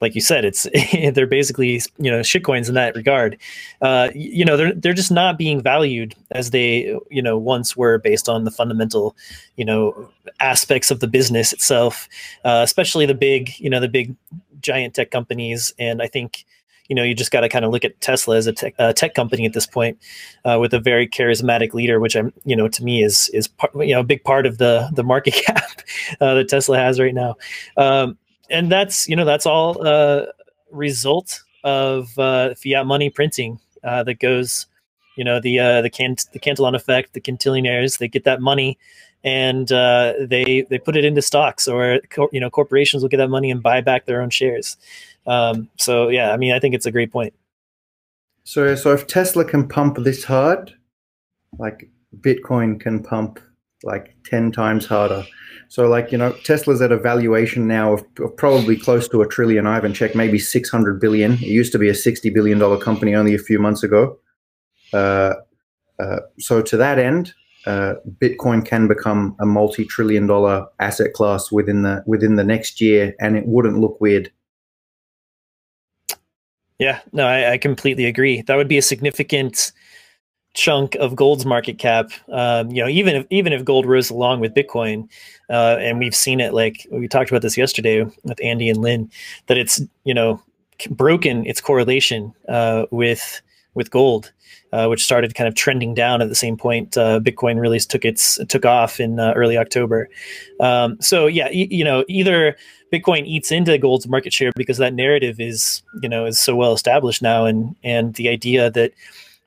Like 0.00 0.14
you 0.14 0.20
said, 0.20 0.44
it's 0.44 0.66
they're 1.12 1.26
basically 1.26 1.80
you 1.98 2.10
know 2.10 2.20
shitcoins 2.20 2.68
in 2.68 2.74
that 2.74 2.96
regard. 2.96 3.38
Uh, 3.80 4.08
you 4.14 4.44
know 4.44 4.56
they're 4.56 4.74
they're 4.74 4.94
just 4.94 5.12
not 5.12 5.38
being 5.38 5.62
valued 5.62 6.14
as 6.32 6.50
they 6.50 6.98
you 7.10 7.22
know 7.22 7.38
once 7.38 7.76
were 7.76 7.98
based 7.98 8.28
on 8.28 8.44
the 8.44 8.50
fundamental 8.50 9.16
you 9.56 9.64
know 9.64 10.08
aspects 10.40 10.90
of 10.90 11.00
the 11.00 11.08
business 11.08 11.52
itself, 11.52 12.08
uh, 12.44 12.62
especially 12.64 13.06
the 13.06 13.14
big 13.14 13.52
you 13.58 13.70
know 13.70 13.80
the 13.80 13.88
big 13.88 14.16
giant 14.60 14.94
tech 14.94 15.10
companies. 15.12 15.72
And 15.78 16.02
I 16.02 16.08
think 16.08 16.44
you 16.88 16.94
know 16.94 17.02
you 17.02 17.14
just 17.14 17.30
got 17.30 17.40
to 17.40 17.48
kind 17.48 17.64
of 17.64 17.70
look 17.70 17.84
at 17.84 18.00
Tesla 18.00 18.36
as 18.36 18.46
a 18.46 18.52
tech, 18.52 18.74
tech 18.96 19.14
company 19.14 19.46
at 19.46 19.52
this 19.52 19.66
point 19.66 19.98
uh, 20.44 20.58
with 20.60 20.74
a 20.74 20.80
very 20.80 21.06
charismatic 21.06 21.74
leader, 21.74 22.00
which 22.00 22.16
I'm 22.16 22.32
you 22.44 22.56
know 22.56 22.68
to 22.68 22.84
me 22.84 23.02
is 23.02 23.30
is 23.34 23.48
part, 23.48 23.74
you 23.74 23.94
know 23.94 24.00
a 24.00 24.04
big 24.04 24.24
part 24.24 24.46
of 24.46 24.58
the 24.58 24.88
the 24.94 25.04
market 25.04 25.34
cap 25.46 25.82
uh, 26.20 26.34
that 26.34 26.48
Tesla 26.48 26.78
has 26.78 26.98
right 26.98 27.14
now. 27.14 27.36
Um, 27.76 28.18
and 28.50 28.72
that's 28.72 29.08
you 29.08 29.16
know 29.16 29.24
that's 29.24 29.46
all 29.46 29.86
a 29.86 30.28
result 30.70 31.42
of 31.64 32.18
uh, 32.18 32.54
fiat 32.54 32.86
money 32.86 33.10
printing 33.10 33.60
uh, 33.84 34.02
that 34.04 34.18
goes, 34.20 34.66
you 35.16 35.24
know, 35.24 35.40
the 35.40 35.58
uh, 35.58 35.82
the 35.82 35.90
Cant- 35.90 36.26
the 36.32 36.38
Cantillon 36.38 36.74
effect, 36.74 37.12
the 37.12 37.20
cantillionaires, 37.20 37.98
they 37.98 38.08
get 38.08 38.24
that 38.24 38.40
money 38.40 38.78
and 39.24 39.72
uh, 39.72 40.14
they 40.20 40.64
they 40.70 40.78
put 40.78 40.96
it 40.96 41.04
into 41.04 41.22
stocks, 41.22 41.66
or 41.66 42.00
you 42.32 42.40
know, 42.40 42.50
corporations 42.50 43.02
will 43.02 43.08
get 43.08 43.16
that 43.16 43.30
money 43.30 43.50
and 43.50 43.62
buy 43.62 43.80
back 43.80 44.06
their 44.06 44.22
own 44.22 44.30
shares. 44.30 44.76
Um, 45.28 45.68
so 45.78 46.08
yeah, 46.08 46.32
I 46.32 46.36
mean, 46.36 46.52
I 46.52 46.58
think 46.58 46.74
it's 46.74 46.86
a 46.86 46.92
great 46.92 47.12
point. 47.12 47.34
So 48.44 48.74
so 48.74 48.92
if 48.92 49.06
Tesla 49.06 49.44
can 49.44 49.68
pump 49.68 49.98
this 49.98 50.24
hard, 50.24 50.74
like 51.58 51.90
Bitcoin 52.20 52.80
can 52.80 53.02
pump 53.02 53.38
like 53.84 54.16
ten 54.24 54.50
times 54.50 54.86
harder. 54.86 55.24
So, 55.70 55.86
like, 55.86 56.10
you 56.10 56.16
know, 56.16 56.32
Tesla's 56.44 56.80
at 56.80 56.92
a 56.92 56.96
valuation 56.96 57.68
now 57.68 57.92
of, 57.92 58.04
of, 58.20 58.34
probably 58.36 58.74
close 58.74 59.06
to 59.10 59.20
a 59.20 59.28
trillion. 59.28 59.66
I 59.66 59.74
haven't 59.74 59.94
checked, 59.94 60.14
maybe 60.14 60.38
600 60.38 60.98
billion. 60.98 61.34
It 61.34 61.42
used 61.42 61.72
to 61.72 61.78
be 61.78 61.90
a 61.90 61.92
$60 61.92 62.32
billion 62.32 62.80
company 62.80 63.14
only 63.14 63.34
a 63.34 63.38
few 63.38 63.58
months 63.58 63.82
ago. 63.82 64.18
Uh, 64.94 65.34
uh, 65.98 66.20
so, 66.38 66.62
to 66.62 66.76
that 66.78 66.98
end, 66.98 67.34
uh, 67.66 67.94
Bitcoin 68.18 68.64
can 68.64 68.88
become 68.88 69.36
a 69.40 69.46
multi-trillion 69.46 70.26
dollar 70.26 70.66
asset 70.80 71.12
class 71.12 71.52
within 71.52 71.82
the 71.82 72.02
within 72.06 72.36
the 72.36 72.44
next 72.44 72.80
year, 72.80 73.14
and 73.20 73.36
it 73.36 73.46
wouldn't 73.46 73.78
look 73.78 74.00
weird. 74.00 74.32
Yeah, 76.78 77.00
no, 77.12 77.26
I, 77.26 77.52
I 77.52 77.58
completely 77.58 78.04
agree. 78.04 78.42
That 78.42 78.56
would 78.56 78.68
be 78.68 78.78
a 78.78 78.82
significant 78.82 79.72
chunk 80.54 80.96
of 80.96 81.16
gold's 81.16 81.46
market 81.46 81.78
cap. 81.78 82.10
Um, 82.32 82.70
you 82.70 82.82
know, 82.82 82.88
even 82.88 83.16
if 83.16 83.26
even 83.30 83.52
if 83.52 83.64
gold 83.64 83.86
rose 83.86 84.10
along 84.10 84.40
with 84.40 84.54
Bitcoin, 84.54 85.08
uh, 85.50 85.76
and 85.80 85.98
we've 85.98 86.14
seen 86.14 86.40
it 86.40 86.54
like 86.54 86.86
we 86.92 87.08
talked 87.08 87.30
about 87.30 87.42
this 87.42 87.56
yesterday 87.56 88.04
with 88.24 88.42
Andy 88.42 88.70
and 88.70 88.80
Lynn, 88.80 89.10
that 89.46 89.58
it's 89.58 89.80
you 90.04 90.14
know 90.14 90.42
broken 90.90 91.46
its 91.46 91.60
correlation 91.60 92.34
uh, 92.48 92.86
with 92.90 93.42
with 93.74 93.90
gold, 93.90 94.32
uh, 94.72 94.86
which 94.86 95.04
started 95.04 95.34
kind 95.34 95.48
of 95.48 95.54
trending 95.54 95.94
down 95.94 96.20
at 96.22 96.28
the 96.28 96.34
same 96.34 96.56
point. 96.56 96.96
Uh, 96.96 97.20
Bitcoin 97.20 97.60
really 97.60 97.80
took 97.80 98.04
its 98.04 98.38
took 98.48 98.64
off 98.64 99.00
in 99.00 99.18
uh, 99.20 99.32
early 99.34 99.56
October. 99.56 100.08
Um, 100.60 101.00
so 101.00 101.26
yeah, 101.26 101.46
y- 101.46 101.68
you 101.70 101.84
know, 101.84 102.04
either 102.08 102.56
Bitcoin 102.92 103.26
eats 103.26 103.50
into 103.50 103.76
gold's 103.78 104.08
market 104.08 104.32
share 104.32 104.52
because 104.56 104.78
that 104.78 104.94
narrative 104.94 105.40
is 105.40 105.82
you 106.02 106.08
know 106.08 106.26
is 106.26 106.38
so 106.38 106.54
well 106.54 106.72
established 106.72 107.22
now, 107.22 107.44
and 107.44 107.74
and 107.82 108.14
the 108.14 108.28
idea 108.28 108.70
that 108.70 108.92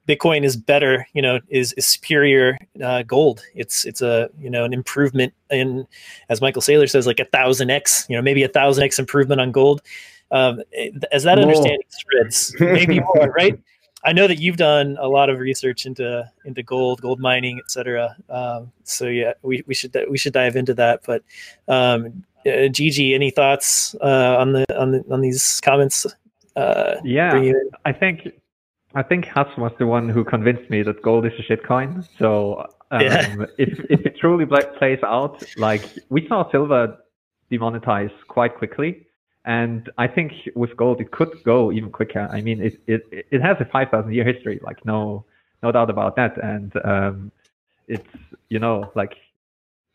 Bitcoin 0.08 0.44
is 0.44 0.58
better, 0.58 1.08
you 1.14 1.22
know, 1.22 1.40
is, 1.50 1.74
is 1.74 1.86
superior 1.86 2.58
uh, 2.84 3.04
gold. 3.04 3.42
It's 3.56 3.86
it's 3.86 4.02
a 4.02 4.30
you 4.40 4.50
know 4.50 4.64
an 4.66 4.74
improvement 4.74 5.34
in, 5.50 5.88
as 6.30 6.42
Michael 6.42 6.62
Saylor 6.62 6.90
says, 6.90 7.06
like 7.06 7.20
a 7.20 7.26
thousand 7.26 7.70
x, 7.70 8.06
you 8.10 8.16
know, 8.16 8.22
maybe 8.22 8.44
a 8.44 8.48
thousand 8.48 8.84
x 8.84 8.98
improvement 9.00 9.40
on 9.40 9.52
gold. 9.52 9.82
Um, 10.32 10.62
as 11.12 11.24
that 11.24 11.38
more. 11.38 11.44
understanding 11.44 11.82
spreads, 11.90 12.56
maybe 12.60 13.00
more, 13.16 13.32
right? 13.38 13.60
I 14.04 14.14
know 14.14 14.28
that 14.28 14.40
you've 14.40 14.58
done 14.58 14.98
a 15.00 15.08
lot 15.08 15.30
of 15.30 15.40
research 15.40 15.86
into 15.86 16.30
into 16.46 16.64
gold, 16.64 17.02
gold 17.02 17.20
mining, 17.20 17.60
etc. 17.60 18.16
Um, 18.30 18.72
so 18.84 19.08
yeah, 19.08 19.34
we, 19.44 19.64
we 19.68 19.74
should 19.74 19.96
we 20.10 20.18
should 20.18 20.34
dive 20.34 20.56
into 20.56 20.74
that. 20.76 21.02
But 21.06 21.24
um, 21.68 22.24
uh, 22.46 22.68
Gigi, 22.68 23.14
any 23.14 23.30
thoughts 23.30 23.96
uh, 24.02 24.38
on 24.40 24.54
the 24.54 24.66
on 24.80 24.92
the 24.92 25.06
on 25.12 25.22
these 25.22 25.62
comments? 25.62 26.06
Uh, 26.56 26.96
yeah, 27.04 27.54
I 27.86 27.92
think 27.94 28.32
I 28.96 29.04
think 29.04 29.26
Hass 29.26 29.48
was 29.58 29.72
the 29.80 29.88
one 29.88 30.10
who 30.10 30.24
convinced 30.24 30.70
me 30.70 30.84
that 30.84 31.02
gold 31.02 31.26
is 31.26 31.34
a 31.40 31.44
shitcoin. 31.44 32.08
So 32.18 32.68
um, 32.90 33.02
yeah. 33.02 33.36
if 33.58 33.80
if 33.90 34.06
it 34.06 34.18
truly 34.18 34.46
plays 34.46 35.00
out, 35.04 35.44
like 35.58 35.84
we 36.10 36.28
saw 36.28 36.50
silver 36.52 36.98
demonetize 37.52 38.12
quite 38.28 38.56
quickly, 38.56 39.06
and 39.46 39.90
I 39.98 40.08
think 40.08 40.34
with 40.56 40.76
gold 40.78 41.02
it 41.02 41.12
could 41.12 41.32
go 41.44 41.72
even 41.72 41.92
quicker. 41.92 42.28
I 42.32 42.42
mean, 42.42 42.62
it 42.62 42.82
it 42.88 43.02
it 43.12 43.42
has 43.42 43.58
a 43.60 43.66
five 43.66 43.90
thousand 43.90 44.14
year 44.14 44.26
history, 44.26 44.60
like 44.64 44.86
no 44.86 45.26
no 45.64 45.72
doubt 45.72 45.90
about 45.90 46.16
that, 46.16 46.38
and 46.44 46.74
um, 46.84 47.32
it's 47.88 48.08
you 48.50 48.60
know 48.60 48.92
like 48.96 49.14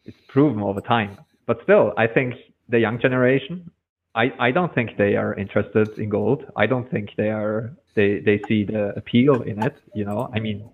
it's 0.05 0.17
proven 0.29 0.63
over 0.63 0.81
time. 0.81 1.19
But 1.47 1.63
still, 1.63 1.93
I 1.97 2.07
think 2.07 2.35
the 2.69 2.81
young 2.81 3.01
generation 3.01 3.71
I, 4.17 4.33
I 4.41 4.51
don't 4.51 4.75
think 4.75 4.97
they 4.97 5.15
are 5.15 5.35
interested 5.35 5.99
in 5.99 6.09
gold. 6.09 6.47
I 6.57 6.67
don't 6.67 6.91
think 6.91 7.11
they 7.19 7.31
are 7.31 7.77
they 7.95 8.21
they 8.21 8.41
see 8.49 8.65
the 8.65 8.95
appeal 8.97 9.43
in 9.43 9.63
it. 9.63 9.77
You 9.95 10.07
know, 10.07 10.31
I 10.35 10.41
mean, 10.41 10.69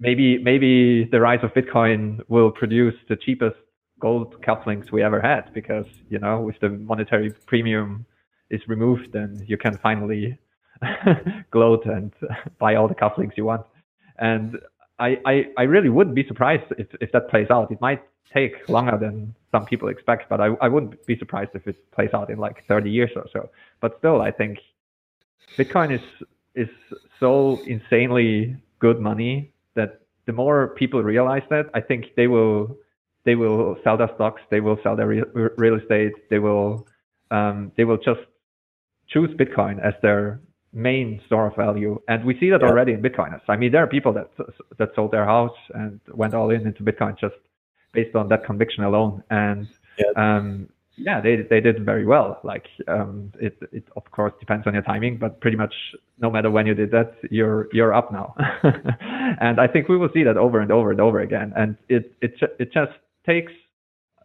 maybe 0.00 0.38
maybe 0.38 1.04
the 1.04 1.20
rise 1.20 1.40
of 1.42 1.52
Bitcoin 1.52 2.20
will 2.28 2.50
produce 2.50 2.94
the 3.10 3.16
cheapest 3.16 3.58
gold 4.02 4.30
cufflinks 4.42 4.90
we 4.90 5.00
ever 5.02 5.20
had 5.20 5.44
because 5.54 5.86
you 6.10 6.18
know 6.18 6.48
if 6.50 6.58
the 6.60 6.68
monetary 6.68 7.30
premium 7.46 8.04
is 8.50 8.60
removed, 8.68 9.12
then 9.12 9.42
you 9.46 9.56
can 9.56 9.78
finally 9.78 10.38
gloat 11.50 11.86
and 11.86 12.12
buy 12.58 12.74
all 12.74 12.88
the 12.88 12.94
cufflinks 12.94 13.36
you 13.36 13.46
want. 13.46 13.64
And 14.18 14.58
I, 14.98 15.18
I, 15.24 15.34
I 15.56 15.62
really 15.62 15.88
wouldn't 15.88 16.14
be 16.14 16.26
surprised 16.26 16.64
if, 16.78 16.88
if 17.00 17.10
that 17.12 17.30
plays 17.30 17.48
out. 17.50 17.70
It 17.72 17.80
might 17.80 18.02
take 18.32 18.68
longer 18.68 18.98
than 18.98 19.34
some 19.50 19.64
people 19.64 19.88
expect, 19.88 20.28
but 20.28 20.40
I, 20.40 20.48
I 20.60 20.68
wouldn't 20.68 21.04
be 21.06 21.18
surprised 21.18 21.50
if 21.54 21.66
it 21.66 21.76
plays 21.92 22.10
out 22.12 22.28
in 22.30 22.38
like 22.38 22.64
30 22.68 22.90
years 22.90 23.10
or 23.16 23.26
so. 23.32 23.48
But 23.80 23.96
still, 23.98 24.20
I 24.20 24.30
think 24.30 24.58
Bitcoin 25.56 25.90
is 25.98 26.06
is 26.54 26.68
so 27.18 27.58
insanely 27.66 28.54
good 28.78 29.00
money 29.00 29.52
that 29.74 30.02
the 30.26 30.32
more 30.32 30.74
people 30.80 31.02
realize 31.02 31.46
that, 31.48 31.66
I 31.72 31.80
think 31.80 32.14
they 32.16 32.26
will 32.26 32.76
they 33.24 33.34
will 33.34 33.76
sell 33.84 33.96
their 33.96 34.10
stocks, 34.14 34.42
they 34.50 34.60
will 34.60 34.78
sell 34.82 34.96
their 34.96 35.06
real, 35.06 35.24
real 35.56 35.76
estate, 35.76 36.12
they 36.30 36.38
will 36.38 36.86
um, 37.30 37.72
they 37.76 37.84
will 37.84 37.96
just 37.96 38.20
choose 39.08 39.30
Bitcoin 39.36 39.80
as 39.84 39.94
their 40.02 40.40
main 40.72 41.20
store 41.26 41.46
of 41.48 41.56
value. 41.56 42.00
And 42.08 42.24
we 42.24 42.38
see 42.38 42.50
that 42.50 42.60
yeah. 42.60 42.68
already 42.68 42.92
in 42.92 43.02
Bitcoiners. 43.02 43.42
I 43.48 43.56
mean, 43.56 43.72
there 43.72 43.82
are 43.82 43.86
people 43.86 44.12
that 44.14 44.30
that 44.78 44.90
sold 44.94 45.12
their 45.12 45.24
house 45.24 45.56
and 45.74 46.00
went 46.12 46.34
all 46.34 46.50
in 46.50 46.66
into 46.66 46.82
Bitcoin 46.82 47.18
just 47.18 47.34
based 47.92 48.14
on 48.16 48.28
that 48.28 48.44
conviction 48.44 48.84
alone. 48.84 49.22
And 49.30 49.68
yeah, 49.98 50.12
um, 50.16 50.68
yeah 50.96 51.20
they 51.20 51.36
they 51.48 51.60
did 51.60 51.84
very 51.84 52.06
well. 52.06 52.40
Like 52.42 52.66
um, 52.88 53.32
it 53.40 53.56
it 53.72 53.84
of 53.96 54.10
course 54.10 54.32
depends 54.40 54.66
on 54.66 54.74
your 54.74 54.82
timing, 54.82 55.18
but 55.18 55.40
pretty 55.40 55.56
much 55.56 55.74
no 56.18 56.30
matter 56.30 56.50
when 56.50 56.66
you 56.66 56.74
did 56.74 56.90
that, 56.92 57.14
you're 57.30 57.68
you're 57.72 57.94
up 57.94 58.12
now. 58.12 58.34
and 59.40 59.60
I 59.60 59.66
think 59.66 59.88
we 59.88 59.96
will 59.96 60.10
see 60.14 60.24
that 60.24 60.36
over 60.36 60.60
and 60.60 60.72
over 60.72 60.90
and 60.90 61.00
over 61.00 61.20
again. 61.20 61.52
And 61.56 61.76
it 61.88 62.14
it 62.22 62.34
it 62.58 62.72
just 62.72 62.92
takes 63.24 63.52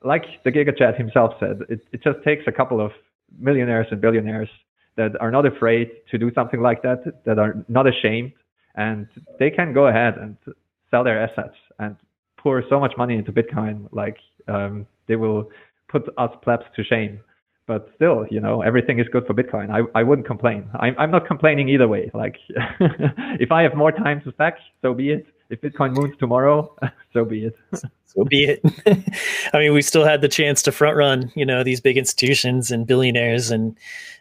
like 0.03 0.25
the 0.43 0.51
GigaChad 0.51 0.97
himself 0.97 1.33
said, 1.39 1.61
it, 1.69 1.81
it 1.91 2.03
just 2.03 2.23
takes 2.23 2.43
a 2.47 2.51
couple 2.51 2.79
of 2.79 2.91
millionaires 3.39 3.87
and 3.91 4.01
billionaires 4.01 4.49
that 4.95 5.19
are 5.19 5.31
not 5.31 5.45
afraid 5.45 5.89
to 6.11 6.17
do 6.17 6.31
something 6.33 6.61
like 6.61 6.81
that, 6.81 7.03
that 7.25 7.39
are 7.39 7.65
not 7.67 7.87
ashamed, 7.87 8.33
and 8.75 9.07
they 9.39 9.49
can 9.49 9.73
go 9.73 9.87
ahead 9.87 10.15
and 10.17 10.37
sell 10.89 11.03
their 11.03 11.21
assets 11.21 11.55
and 11.79 11.95
pour 12.37 12.63
so 12.69 12.79
much 12.79 12.93
money 12.97 13.15
into 13.15 13.31
Bitcoin, 13.31 13.87
like 13.91 14.17
um, 14.47 14.85
they 15.07 15.15
will 15.15 15.49
put 15.89 16.03
us 16.17 16.31
plebs 16.43 16.63
to 16.75 16.83
shame. 16.83 17.19
But 17.67 17.89
still, 17.95 18.25
you 18.31 18.39
know, 18.39 18.61
everything 18.61 18.97
is 18.99 19.07
good 19.11 19.25
for 19.27 19.33
Bitcoin. 19.33 19.69
I, 19.69 19.99
I 19.99 20.01
wouldn't 20.01 20.25
complain. 20.25 20.69
I'm, 20.79 20.95
I'm 20.97 21.11
not 21.11 21.27
complaining 21.27 21.67
either 21.67 21.87
way. 21.87 22.09
Like, 22.13 22.37
if 23.41 23.51
I 23.51 23.63
have 23.63 23.75
more 23.75 23.91
time 23.91 24.21
to 24.23 24.31
stack, 24.33 24.57
so 24.81 24.93
be 24.93 25.11
it 25.11 25.25
if 25.49 25.61
Bitcoin 25.61 25.93
moves 25.93 26.17
tomorrow, 26.17 26.75
so 27.13 27.25
be 27.25 27.45
it. 27.45 27.57
so 28.05 28.23
be 28.25 28.45
it. 28.45 28.61
I 29.53 29.59
mean, 29.59 29.73
we 29.73 29.81
still 29.81 30.03
had 30.03 30.21
the 30.21 30.27
chance 30.27 30.61
to 30.63 30.71
front 30.71 30.97
run, 30.97 31.31
you 31.35 31.45
know, 31.45 31.63
these 31.63 31.81
big 31.81 31.97
institutions 31.97 32.71
and 32.71 32.85
billionaires, 32.85 33.51
and 33.51 33.77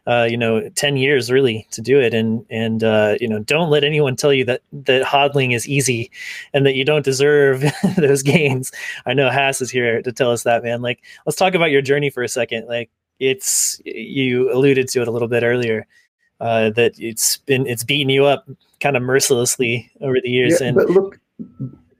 uh, 0.06 0.26
you 0.28 0.36
know, 0.36 0.68
ten 0.70 0.96
years 0.96 1.30
really 1.30 1.66
to 1.72 1.80
do 1.80 2.00
it. 2.00 2.14
And 2.14 2.44
and 2.50 2.84
uh, 2.84 3.16
you 3.20 3.28
know, 3.28 3.40
don't 3.40 3.70
let 3.70 3.84
anyone 3.84 4.16
tell 4.16 4.32
you 4.32 4.44
that 4.44 4.62
that 4.72 5.04
hodling 5.04 5.54
is 5.54 5.68
easy, 5.68 6.10
and 6.52 6.64
that 6.66 6.74
you 6.74 6.84
don't 6.84 7.04
deserve 7.04 7.64
those 7.96 8.22
gains. 8.22 8.72
I 9.06 9.14
know 9.14 9.30
Hass 9.30 9.60
is 9.60 9.70
here 9.70 10.02
to 10.02 10.12
tell 10.12 10.30
us 10.30 10.44
that, 10.44 10.62
man. 10.62 10.82
Like, 10.82 11.02
let's 11.24 11.36
talk 11.36 11.54
about 11.54 11.70
your 11.70 11.82
journey 11.82 12.10
for 12.10 12.22
a 12.22 12.28
second. 12.28 12.66
Like, 12.66 12.90
it's 13.18 13.80
you 13.84 14.52
alluded 14.52 14.88
to 14.88 15.02
it 15.02 15.08
a 15.08 15.10
little 15.10 15.28
bit 15.28 15.42
earlier. 15.42 15.86
Uh, 16.38 16.68
that 16.68 16.92
it's 16.98 17.38
been 17.38 17.66
it's 17.66 17.82
beaten 17.82 18.10
you 18.10 18.26
up 18.26 18.46
kind 18.80 18.96
of 18.96 19.02
mercilessly 19.02 19.90
over 20.00 20.16
the 20.22 20.30
years. 20.30 20.60
Yeah, 20.60 20.68
and 20.68 20.76
but 20.76 20.90
look, 20.90 21.18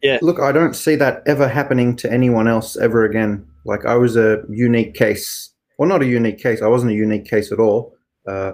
yeah, 0.03 0.19
look, 0.23 0.41
I 0.41 0.53
don't 0.53 0.75
see 0.75 0.97
that 0.97 1.23
ever 1.27 1.49
happening 1.49 1.97
to 1.97 2.13
anyone 2.13 2.49
else 2.49 2.77
ever 2.77 3.05
again. 3.05 3.47
Like 3.65 3.85
I 3.85 3.97
was 3.97 4.17
a 4.17 4.43
unique 4.49 4.95
case, 4.95 5.51
well, 5.79 5.89
not 5.89 6.03
a 6.03 6.07
unique 6.07 6.39
case. 6.39 6.63
I 6.63 6.69
wasn't 6.69 6.93
a 6.93 6.97
unique 6.97 7.25
case 7.25 7.51
at 7.53 7.59
all. 7.59 7.95
Uh, 8.27 8.53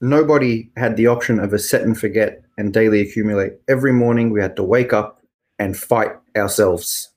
nobody 0.00 0.70
had 0.76 0.96
the 0.96 1.06
option 1.06 1.38
of 1.38 1.52
a 1.52 1.58
set 1.58 1.82
and 1.82 1.98
forget 1.98 2.42
and 2.58 2.72
daily 2.72 3.00
accumulate. 3.00 3.54
Every 3.68 3.92
morning 3.92 4.30
we 4.30 4.40
had 4.40 4.56
to 4.56 4.62
wake 4.62 4.92
up 4.92 5.20
and 5.58 5.76
fight 5.76 6.12
ourselves 6.36 7.10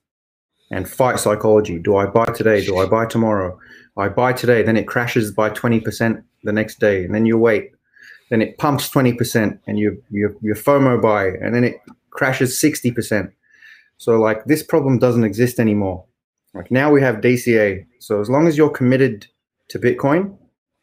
and 0.70 0.88
fight 0.88 1.18
psychology. 1.18 1.78
Do 1.78 1.96
I 1.96 2.06
buy 2.06 2.26
today? 2.26 2.64
Do 2.64 2.78
I 2.78 2.86
buy 2.86 3.06
tomorrow? 3.06 3.58
I 3.96 4.08
buy 4.08 4.32
today, 4.32 4.62
then 4.62 4.76
it 4.76 4.86
crashes 4.86 5.32
by 5.32 5.50
20% 5.50 6.22
the 6.44 6.52
next 6.52 6.78
day, 6.78 7.04
and 7.04 7.14
then 7.14 7.26
you 7.26 7.36
wait 7.36 7.72
then 8.30 8.40
it 8.40 8.58
pumps 8.58 8.88
20% 8.88 9.58
and 9.66 9.78
you, 9.78 10.02
you, 10.10 10.36
you 10.40 10.54
FOMO 10.54 11.00
buy, 11.02 11.26
and 11.26 11.54
then 11.54 11.64
it 11.64 11.80
crashes 12.10 12.60
60%. 12.60 13.30
So 13.98 14.18
like 14.18 14.44
this 14.46 14.62
problem 14.62 14.98
doesn't 14.98 15.24
exist 15.24 15.60
anymore. 15.60 16.04
Like 16.54 16.70
now 16.70 16.90
we 16.90 17.02
have 17.02 17.16
DCA. 17.16 17.86
So 17.98 18.20
as 18.20 18.30
long 18.30 18.48
as 18.48 18.56
you're 18.56 18.70
committed 18.70 19.26
to 19.68 19.78
Bitcoin, 19.78 20.36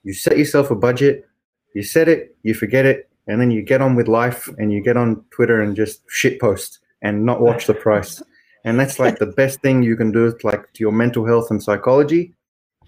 you 0.03 0.13
set 0.13 0.37
yourself 0.37 0.71
a 0.71 0.75
budget, 0.75 1.25
you 1.73 1.83
set 1.83 2.07
it, 2.07 2.35
you 2.43 2.53
forget 2.53 2.85
it, 2.85 3.09
and 3.27 3.41
then 3.41 3.51
you 3.51 3.61
get 3.61 3.81
on 3.81 3.95
with 3.95 4.07
life 4.07 4.47
and 4.57 4.71
you 4.71 4.81
get 4.81 4.97
on 4.97 5.23
Twitter 5.31 5.61
and 5.61 5.75
just 5.75 6.01
shit 6.09 6.39
post 6.39 6.79
and 7.01 7.25
not 7.25 7.41
watch 7.41 7.67
the 7.67 7.73
price. 7.73 8.21
And 8.63 8.79
that's 8.79 8.99
like 8.99 9.19
the 9.19 9.25
best 9.25 9.61
thing 9.61 9.83
you 9.83 9.95
can 9.95 10.11
do, 10.11 10.33
like 10.43 10.73
to 10.73 10.79
your 10.79 10.91
mental 10.91 11.25
health 11.25 11.51
and 11.51 11.61
psychology. 11.61 12.33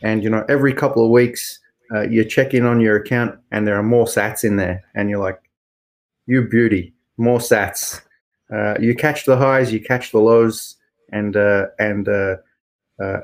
And 0.02 0.24
you 0.24 0.30
know, 0.30 0.46
every 0.48 0.74
couple 0.74 1.04
of 1.04 1.12
weeks, 1.12 1.60
uh, 1.94 2.02
you 2.02 2.24
check 2.24 2.54
in 2.54 2.66
on 2.66 2.80
your 2.80 2.96
account 2.96 3.40
and 3.52 3.68
there 3.68 3.78
are 3.78 3.84
more 3.84 4.06
Sats 4.06 4.44
in 4.44 4.58
there, 4.58 4.84
and 4.96 5.10
you're 5.10 5.24
like, 5.24 5.40
"You 6.28 6.48
beauty, 6.48 6.94
more 7.18 7.40
Sats." 7.40 8.02
Uh, 8.52 8.76
you 8.80 8.96
catch 8.96 9.26
the 9.26 9.38
highs, 9.38 9.72
you 9.72 9.80
catch 9.80 10.12
the 10.12 10.20
lows, 10.20 10.76
and 11.12 11.36
uh, 11.36 11.68
and 11.78 12.08
uh, 12.08 12.38
uh, 13.02 13.20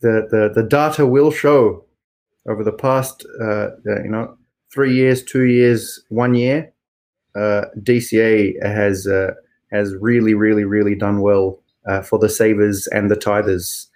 the 0.00 0.26
the 0.30 0.50
the 0.54 0.62
data 0.68 1.06
will 1.06 1.30
show 1.30 1.84
over 2.48 2.62
the 2.62 2.72
past 2.72 3.26
uh, 3.40 3.70
you 3.86 4.08
know 4.08 4.36
three 4.72 4.94
years, 4.94 5.24
two 5.24 5.44
years, 5.44 6.00
one 6.08 6.34
year, 6.34 6.72
DCA 7.36 8.54
has 8.64 9.08
has 9.72 9.94
really, 9.96 10.34
really, 10.34 10.64
really 10.64 10.94
done 10.94 11.20
well 11.20 11.60
for 12.04 12.18
the 12.18 12.28
savers 12.28 12.86
and 12.88 13.10
the 13.10 13.16
tithers. 13.16 13.86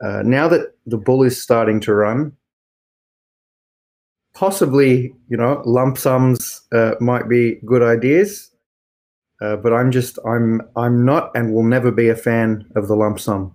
now 0.00 0.48
that 0.48 0.74
the 0.86 0.98
bull 0.98 1.24
is 1.24 1.40
starting 1.40 1.80
to 1.80 1.94
run, 1.94 2.32
possibly, 4.34 5.14
you 5.28 5.36
know, 5.36 5.62
lump 5.64 5.98
sums 5.98 6.62
uh, 6.72 6.94
might 7.00 7.28
be 7.28 7.60
good 7.66 7.82
ideas, 7.82 8.50
uh, 9.40 9.56
but 9.56 9.72
I'm 9.72 9.90
just 9.90 10.18
I'm 10.26 10.62
I'm 10.76 11.04
not 11.04 11.30
and 11.34 11.52
will 11.52 11.64
never 11.64 11.90
be 11.90 12.08
a 12.08 12.16
fan 12.16 12.64
of 12.76 12.88
the 12.88 12.96
lump 12.96 13.20
sum. 13.20 13.54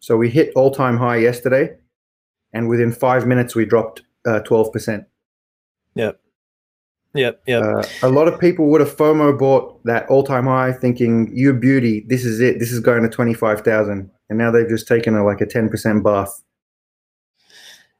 So 0.00 0.16
we 0.16 0.30
hit 0.30 0.52
all 0.54 0.70
time 0.70 0.98
high 0.98 1.16
yesterday, 1.16 1.76
and 2.52 2.68
within 2.68 2.92
five 2.92 3.26
minutes 3.26 3.54
we 3.54 3.64
dropped 3.64 4.02
uh, 4.26 4.40
twelve 4.40 4.72
percent. 4.72 5.04
Yep. 5.94 6.20
Yep. 7.14 7.42
Yep. 7.46 7.62
Uh, 7.62 7.82
a 8.02 8.10
lot 8.10 8.28
of 8.28 8.38
people 8.38 8.66
would 8.66 8.80
have 8.80 8.96
FOMO 8.96 9.38
bought 9.38 9.82
that 9.84 10.08
all 10.08 10.22
time 10.22 10.44
high, 10.44 10.72
thinking 10.72 11.30
"You 11.34 11.52
beauty, 11.54 12.04
this 12.08 12.24
is 12.24 12.40
it. 12.40 12.58
This 12.58 12.70
is 12.70 12.80
going 12.80 13.02
to 13.02 13.08
twenty 13.08 13.34
five 13.34 13.62
thousand, 13.62 14.10
and 14.28 14.38
now 14.38 14.50
they've 14.50 14.68
just 14.68 14.86
taken 14.86 15.14
a 15.14 15.24
like 15.24 15.40
a 15.40 15.46
ten 15.46 15.68
percent 15.68 16.04
bath. 16.04 16.42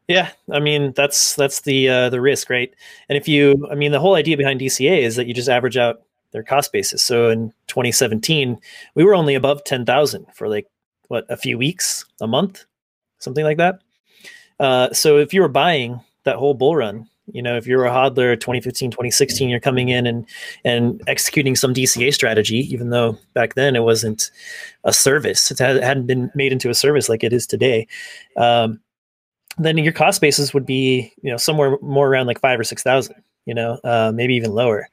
Yeah, 0.09 0.31
I 0.51 0.59
mean 0.59 0.93
that's 0.97 1.35
that's 1.35 1.61
the 1.61 1.89
uh, 1.89 2.09
the 2.11 2.21
risk, 2.21 2.49
right? 2.49 2.73
And 3.11 3.19
if 3.19 3.29
you, 3.29 3.69
I 3.71 3.75
mean, 3.75 3.93
the 3.93 4.01
whole 4.01 4.15
idea 4.15 4.39
behind 4.39 4.61
DCA 4.61 5.03
is 5.03 5.17
that 5.17 5.27
you 5.27 5.35
just 5.35 5.51
average 5.51 5.77
out 5.77 6.03
their 6.33 6.43
cost 6.43 6.73
basis. 6.73 7.03
So 7.03 7.29
in 7.29 7.53
2017, 7.69 8.59
we 8.95 9.05
were 9.05 9.15
only 9.15 9.35
above 9.35 9.65
10,000 9.65 10.27
for 10.35 10.49
like 10.49 10.67
what 11.09 11.27
a 11.31 11.37
few 11.37 11.59
weeks, 11.59 12.05
a 12.21 12.27
month, 12.27 12.65
something 13.19 13.45
like 13.45 13.59
that. 13.59 13.81
Uh, 14.61 14.93
so 14.93 15.19
if 15.19 15.33
you 15.35 15.43
were 15.43 15.49
buying 15.49 16.01
that 16.25 16.37
whole 16.37 16.55
bull 16.55 16.77
run, 16.77 17.09
you 17.33 17.43
know, 17.43 17.57
if 17.57 17.67
you're 17.67 17.85
a 17.87 17.91
hodler 17.91 18.39
2015, 18.41 18.91
2016, 18.91 19.49
you're 19.51 19.61
coming 19.61 19.91
in 19.91 20.07
and 20.07 20.27
and 20.65 21.03
executing 21.07 21.55
some 21.55 21.75
DCA 21.75 22.15
strategy, 22.15 22.61
even 22.73 22.91
though 22.91 23.19
back 23.35 23.55
then 23.55 23.77
it 23.77 23.83
wasn't 23.83 24.31
a 24.85 24.93
service, 24.93 25.51
it 25.51 25.59
hadn't 25.59 26.07
been 26.07 26.31
made 26.35 26.53
into 26.53 26.71
a 26.71 26.75
service 26.75 27.11
like 27.11 27.23
it 27.25 27.35
is 27.35 27.47
today. 27.47 27.87
Um, 28.39 28.81
then 29.59 29.79
your 29.79 29.93
cost 29.93 30.21
basis 30.21 30.55
would 30.55 30.67
be 30.67 31.13
you 31.23 31.31
know 31.31 31.37
somewhere 31.37 31.77
more 31.83 32.09
around 32.09 32.27
like 32.27 32.41
five 32.41 32.59
or 32.59 32.65
six 32.65 32.83
thousand 32.83 33.17
you 33.47 33.55
know 33.55 33.81
uh, 33.85 34.13
maybe 34.15 34.35
even 34.35 34.53
lower. 34.53 34.89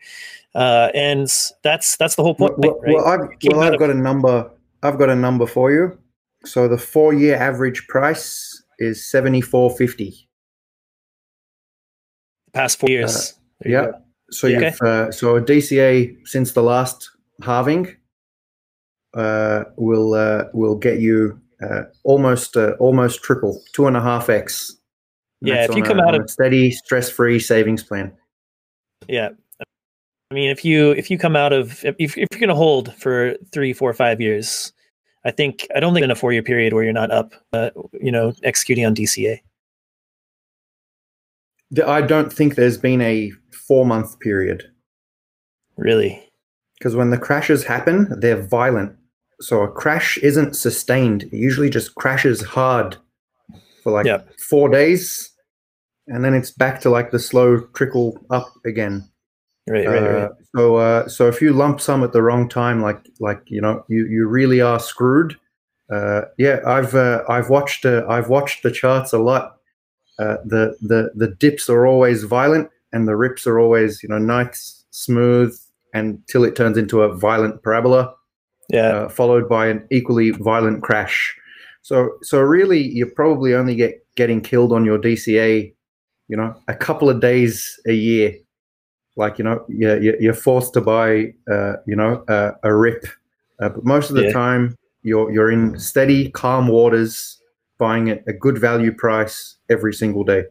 Uh, 0.56 0.90
and 0.94 1.28
that's 1.64 1.98
that's 1.98 2.16
the 2.16 2.24
whole 2.24 2.34
point 2.34 2.58
well, 2.58 2.80
right? 2.80 2.96
well 2.96 3.06
i've, 3.06 3.30
well, 3.52 3.62
I've 3.62 3.78
got 3.78 3.90
a 3.90 3.94
number 3.94 4.50
i've 4.84 4.98
got 4.98 5.10
a 5.10 5.16
number 5.16 5.46
for 5.46 5.72
you. 5.72 5.98
So 6.46 6.68
the 6.68 6.78
four 6.78 7.14
year 7.14 7.36
average 7.36 7.88
price 7.88 8.64
is 8.80 9.06
7450 9.06 10.28
past 12.54 12.80
four 12.80 12.90
years. 12.90 13.34
Uh, 13.66 13.70
yeah. 13.70 13.92
so 14.32 14.48
yeah. 14.48 14.60
you've 14.60 14.82
uh, 14.82 15.12
so 15.12 15.36
a 15.36 15.42
dca 15.42 16.16
since 16.26 16.54
the 16.54 16.64
last 16.64 17.12
halving 17.44 17.94
uh, 19.14 19.66
will 19.76 20.14
uh, 20.14 20.46
will 20.54 20.76
get 20.76 21.00
you 21.00 21.40
uh, 21.62 21.84
almost 22.04 22.58
uh, 22.58 22.72
almost 22.80 23.24
triple, 23.24 23.62
two 23.74 23.88
and 23.88 23.98
a 23.98 24.02
half 24.02 24.30
x. 24.30 24.76
Yeah, 25.42 25.66
if 25.66 25.76
you 25.76 25.84
come 25.84 26.00
a, 26.00 26.04
out 26.04 26.16
of 26.16 26.30
steady, 26.30 26.72
stress-free 26.72 27.40
savings 27.40 27.84
plan. 27.84 28.12
Yeah, 29.08 29.30
I 30.32 30.34
mean, 30.34 30.50
if 30.50 30.66
you 30.66 30.92
if 30.92 31.12
you 31.12 31.18
come 31.18 31.36
out 31.36 31.54
of 31.54 31.84
if, 31.86 31.96
if 32.00 32.18
you're 32.18 32.40
going 32.40 32.50
to 32.50 32.56
hold 32.56 32.94
for 32.96 33.36
three, 33.52 33.74
four, 33.74 33.94
five 33.94 34.20
years, 34.20 34.74
I 35.24 35.32
think 35.32 35.68
I 35.76 35.80
don't 35.80 35.94
think 35.94 36.04
in 36.04 36.12
a 36.12 36.16
four-year 36.16 36.44
period 36.44 36.74
where 36.74 36.84
you're 36.84 36.94
not 36.94 37.12
up, 37.12 37.34
uh, 37.54 37.70
you 37.94 38.12
know, 38.12 38.34
executing 38.44 38.86
on 38.86 38.96
DCA. 38.96 39.40
I 41.86 42.02
don't 42.02 42.32
think 42.32 42.56
there's 42.56 42.78
been 42.78 43.02
a 43.02 43.32
four-month 43.52 44.20
period. 44.20 44.64
Really? 45.78 46.22
Because 46.78 46.96
when 46.96 47.10
the 47.10 47.18
crashes 47.18 47.64
happen, 47.64 48.20
they're 48.20 48.42
violent 48.42 48.96
so 49.42 49.62
a 49.62 49.72
crash 49.72 50.18
isn't 50.20 50.56
sustained. 50.56 51.24
It 51.24 51.34
usually 51.34 51.70
just 51.70 51.96
crashes 51.96 52.42
hard 52.42 52.98
for 53.84 53.92
like 53.92 54.06
four 54.50 54.70
days, 54.70 55.32
and 56.08 56.24
then 56.24 56.34
it's 56.34 56.52
back 56.52 56.82
to 56.82 56.90
like 56.90 57.12
the 57.12 57.20
slow 57.20 57.62
trickle 57.74 58.18
up 58.30 58.54
again. 58.66 59.10
Right, 59.68 59.88
right, 59.88 60.00
right. 60.00 60.24
Uh, 60.24 60.30
so, 60.56 60.76
uh, 60.76 61.08
so 61.08 61.28
if 61.28 61.42
you 61.42 61.52
lump 61.52 61.82
sum 61.82 62.04
at 62.04 62.14
the 62.14 62.22
wrong 62.22 62.48
time, 62.48 62.82
like 62.82 63.08
like 63.20 63.42
you 63.48 63.62
know, 63.62 63.84
you 63.88 64.06
you 64.08 64.28
really 64.28 64.62
are 64.62 64.80
screwed. 64.80 65.38
Uh, 65.92 66.22
yeah, 66.38 66.60
I've 66.66 66.96
uh, 66.96 67.24
I've 67.30 67.50
watched 67.50 67.86
uh, 67.86 68.06
I've 68.08 68.30
watched 68.30 68.64
the 68.64 68.72
charts 68.72 69.14
a 69.14 69.20
lot. 69.20 69.58
Uh, 70.20 70.38
the 70.46 70.76
the 70.82 71.12
the 71.16 71.28
dips 71.28 71.70
are 71.70 71.86
always 71.86 72.24
violent, 72.24 72.70
and 72.94 73.08
the 73.08 73.16
rips 73.16 73.46
are 73.48 73.60
always 73.60 74.02
you 74.02 74.10
know 74.10 74.18
nice, 74.18 74.86
smooth, 74.92 75.58
until 75.94 76.44
it 76.44 76.56
turns 76.56 76.78
into 76.78 77.02
a 77.02 77.14
violent 77.14 77.64
parabola 77.64 78.14
yeah. 78.70 78.88
Uh, 78.88 79.10
followed 79.10 79.48
by 79.48 79.68
an 79.68 79.86
equally 79.92 80.32
violent 80.32 80.84
crash. 80.84 81.36
So, 81.82 82.18
so 82.24 82.40
really, 82.42 82.82
you're 82.82 83.12
probably 83.12 83.54
only 83.54 83.76
get 83.76 84.06
getting 84.16 84.42
killed 84.42 84.72
on 84.72 84.86
your 84.86 84.98
DCA, 84.98 85.74
you 86.28 86.38
know, 86.38 86.56
a 86.68 86.74
couple 86.74 87.10
of 87.10 87.22
days 87.22 87.80
a 87.88 87.94
year. 87.94 88.36
Like 89.18 89.38
you 89.38 89.46
know, 89.46 89.64
you're, 89.70 90.20
you're 90.20 90.34
forced 90.34 90.74
to 90.74 90.82
buy, 90.82 91.34
uh, 91.50 91.74
you 91.86 91.96
know, 91.96 92.24
uh, 92.28 92.52
a 92.64 92.74
rip, 92.74 93.06
uh, 93.60 93.70
but 93.70 93.86
most 93.86 94.10
of 94.10 94.16
the 94.16 94.24
yeah. 94.24 94.34
time 94.34 94.76
you're 95.04 95.32
you're 95.32 95.52
in 95.52 95.80
steady, 95.80 96.32
calm 96.32 96.68
waters, 96.68 97.40
buying 97.78 98.10
at 98.10 98.24
a 98.28 98.34
good 98.34 98.58
value 98.58 98.92
price 98.92 99.56
every 99.70 99.94
single 99.94 100.24
day. 100.24 100.44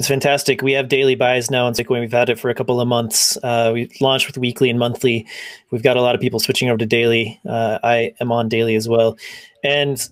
It's 0.00 0.08
fantastic. 0.08 0.62
We 0.62 0.72
have 0.72 0.88
daily 0.88 1.14
buys 1.14 1.50
now 1.50 1.66
on 1.66 1.74
Bitcoin. 1.74 2.00
We've 2.00 2.10
had 2.10 2.30
it 2.30 2.38
for 2.38 2.48
a 2.48 2.54
couple 2.54 2.80
of 2.80 2.88
months. 2.88 3.36
Uh, 3.42 3.70
we 3.74 3.90
launched 4.00 4.28
with 4.28 4.38
weekly 4.38 4.70
and 4.70 4.78
monthly. 4.78 5.26
We've 5.70 5.82
got 5.82 5.98
a 5.98 6.00
lot 6.00 6.14
of 6.14 6.22
people 6.22 6.40
switching 6.40 6.70
over 6.70 6.78
to 6.78 6.86
daily. 6.86 7.38
Uh, 7.46 7.78
I 7.82 8.14
am 8.18 8.32
on 8.32 8.48
daily 8.48 8.76
as 8.76 8.88
well. 8.88 9.18
And 9.62 10.02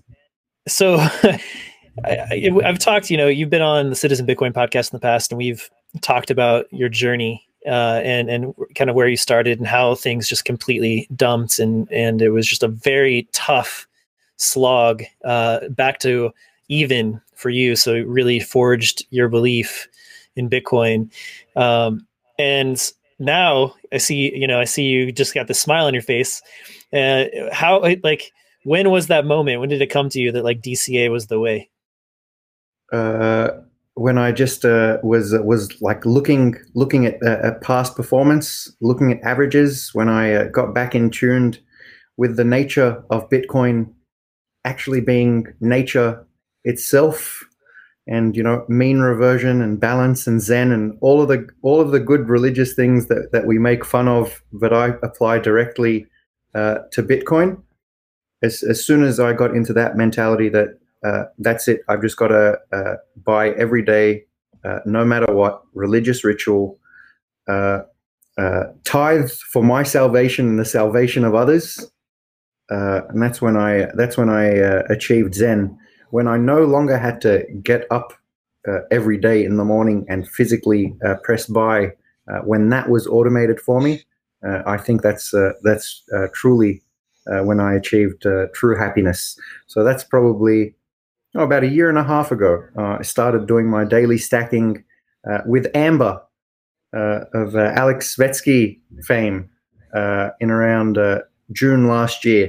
so 0.69 0.97
I, 2.05 2.53
have 2.63 2.79
talked, 2.79 3.11
you 3.11 3.17
know, 3.17 3.29
you've 3.29 3.49
been 3.49 3.63
on 3.63 3.89
the 3.89 3.97
Citizen 3.97 4.27
Bitcoin 4.27 4.53
podcast 4.53 4.93
in 4.93 4.97
the 4.99 5.01
past, 5.01 5.33
and 5.33 5.39
we've 5.39 5.71
talked 6.03 6.31
about 6.31 6.71
your 6.71 6.91
journey 6.91 7.43
uh, 7.67 8.03
and 8.05 8.29
and 8.29 8.55
kind 8.75 8.91
of 8.91 8.95
where 8.95 9.09
you 9.09 9.17
started 9.17 9.57
and 9.57 9.67
how 9.67 9.95
things 9.95 10.29
just 10.29 10.45
completely 10.45 11.09
dumped, 11.17 11.59
and 11.59 11.91
and 11.91 12.21
it 12.21 12.29
was 12.29 12.47
just 12.47 12.63
a 12.63 12.69
very 12.69 13.27
tough 13.33 13.89
slog 14.37 15.03
uh, 15.25 15.67
back 15.71 15.99
to 16.01 16.31
even 16.69 17.21
for 17.35 17.51
you. 17.51 17.77
So 17.77 17.95
it 17.95 18.07
really 18.07 18.41
forged 18.41 19.07
your 19.11 19.29
belief 19.29 19.89
in 20.37 20.51
Bitcoin. 20.51 21.11
Um, 21.57 22.07
and 22.39 22.81
now 23.19 23.75
I 23.93 23.99
see, 23.99 24.35
you 24.35 24.47
know, 24.47 24.61
I 24.61 24.65
see 24.65 24.85
you 24.85 25.13
just 25.13 25.35
got 25.35 25.49
the 25.49 25.55
smile 25.55 25.87
on 25.87 25.95
your 25.95 26.03
face. 26.03 26.43
Uh, 26.93 27.25
how, 27.53 27.83
like, 28.03 28.33
when 28.65 28.91
was 28.91 29.07
that 29.07 29.25
moment? 29.25 29.61
When 29.61 29.69
did 29.69 29.83
it 29.83 29.89
come 29.89 30.09
to 30.11 30.21
you 30.21 30.33
that 30.33 30.45
like 30.45 30.61
DCA 30.61 31.11
was 31.11 31.27
the 31.27 31.41
way? 31.41 31.71
Uh, 32.93 33.51
when 33.95 34.17
I 34.17 34.31
just 34.31 34.65
uh, 34.65 34.99
was 35.03 35.35
was 35.41 35.81
like 35.83 36.07
looking 36.07 36.55
looking 36.75 37.07
at, 37.07 37.21
uh, 37.23 37.39
at 37.43 37.61
past 37.63 37.97
performance, 37.97 38.71
looking 38.81 39.13
at 39.13 39.23
averages. 39.23 39.91
When 39.93 40.09
I 40.09 40.35
uh, 40.35 40.45
got 40.49 40.75
back 40.75 40.95
in 40.95 41.11
tuned 41.11 41.59
with 42.17 42.37
the 42.37 42.45
nature 42.45 43.03
of 43.11 43.29
Bitcoin 43.29 43.93
actually 44.65 45.01
being 45.01 45.47
nature 45.61 46.25
itself 46.69 47.49
and 48.07 48.37
you 48.37 48.43
know 48.43 48.65
mean 48.69 48.99
reversion 48.99 49.61
and 49.61 49.81
balance 49.81 50.27
and 50.27 50.41
zen 50.41 50.71
and 50.73 50.97
all 51.01 51.21
of 51.23 51.29
the 51.29 51.47
all 51.63 51.81
of 51.81 51.93
the 51.93 52.01
good 52.01 52.29
religious 52.29 52.75
things 52.75 53.07
that, 53.07 53.31
that 53.33 53.47
we 53.47 53.59
make 53.59 53.85
fun 53.85 54.09
of 54.09 54.43
that 54.53 54.73
i 54.73 54.89
apply 55.03 55.39
directly 55.39 56.07
uh, 56.55 56.79
to 56.91 57.03
bitcoin. 57.03 57.63
As, 58.43 58.63
as 58.63 58.85
soon 58.85 59.03
as 59.03 59.19
i 59.21 59.33
got 59.33 59.55
into 59.55 59.73
that 59.73 59.97
mentality 59.97 60.49
that 60.49 60.79
uh, 61.05 61.25
that's 61.39 61.69
it 61.69 61.81
i've 61.89 62.03
just 62.03 62.17
got 62.17 62.29
to 62.29 62.59
uh, 62.73 62.95
buy 63.25 63.51
every 63.51 63.85
day 63.85 64.25
uh, 64.65 64.81
no 64.85 65.05
matter 65.05 65.33
what 65.33 65.63
religious 65.75 66.25
ritual 66.25 66.79
uh, 67.49 67.81
uh, 68.37 68.65
tithe 68.85 69.31
for 69.31 69.63
my 69.63 69.83
salvation 69.83 70.49
and 70.49 70.59
the 70.59 70.65
salvation 70.65 71.25
of 71.25 71.35
others 71.35 71.91
and 72.71 73.23
that's 73.23 73.41
when 73.41 73.57
i 73.57 73.89
that's 73.95 74.17
when 74.17 74.29
i 74.29 74.45
achieved 74.91 75.35
zen 75.35 75.77
when 76.11 76.27
I 76.27 76.37
no 76.37 76.65
longer 76.65 76.99
had 76.99 77.21
to 77.23 77.45
get 77.63 77.87
up 77.91 78.13
uh, 78.67 78.81
every 78.91 79.17
day 79.17 79.45
in 79.45 79.57
the 79.57 79.65
morning 79.65 80.05
and 80.09 80.29
physically 80.29 80.95
uh, 81.05 81.15
press 81.23 81.47
buy 81.47 81.93
uh, 82.31 82.41
when 82.41 82.69
that 82.69 82.91
was 82.91 83.07
automated 83.07 83.61
for 83.61 83.81
me, 83.81 84.03
uh, 84.47 84.63
I 84.67 84.77
think 84.77 85.03
that's 85.03 85.33
uh, 85.33 85.53
that's 85.63 86.05
truly 86.35 86.83
when 87.45 87.61
I 87.61 87.75
achieved 87.75 88.27
true 88.55 88.77
happiness. 88.79 89.39
So 89.67 89.85
that's 89.85 90.03
probably 90.03 90.75
oh, 91.35 91.45
about 91.45 91.63
a 91.63 91.69
year 91.69 91.91
and 91.91 91.99
a 91.99 92.05
half 92.05 92.33
ago. 92.33 92.63
I 92.79 93.03
started 93.03 93.47
doing 93.47 93.67
my 93.67 93.85
daily 93.85 94.17
stacking 94.17 94.83
with 95.45 95.67
Amber 95.75 96.23
of 96.95 97.55
Alex 97.55 98.17
Svetski 98.17 98.81
fame 99.03 99.51
in 100.41 100.51
around 100.51 100.99
June 101.53 101.87
last 101.87 102.25
year 102.25 102.49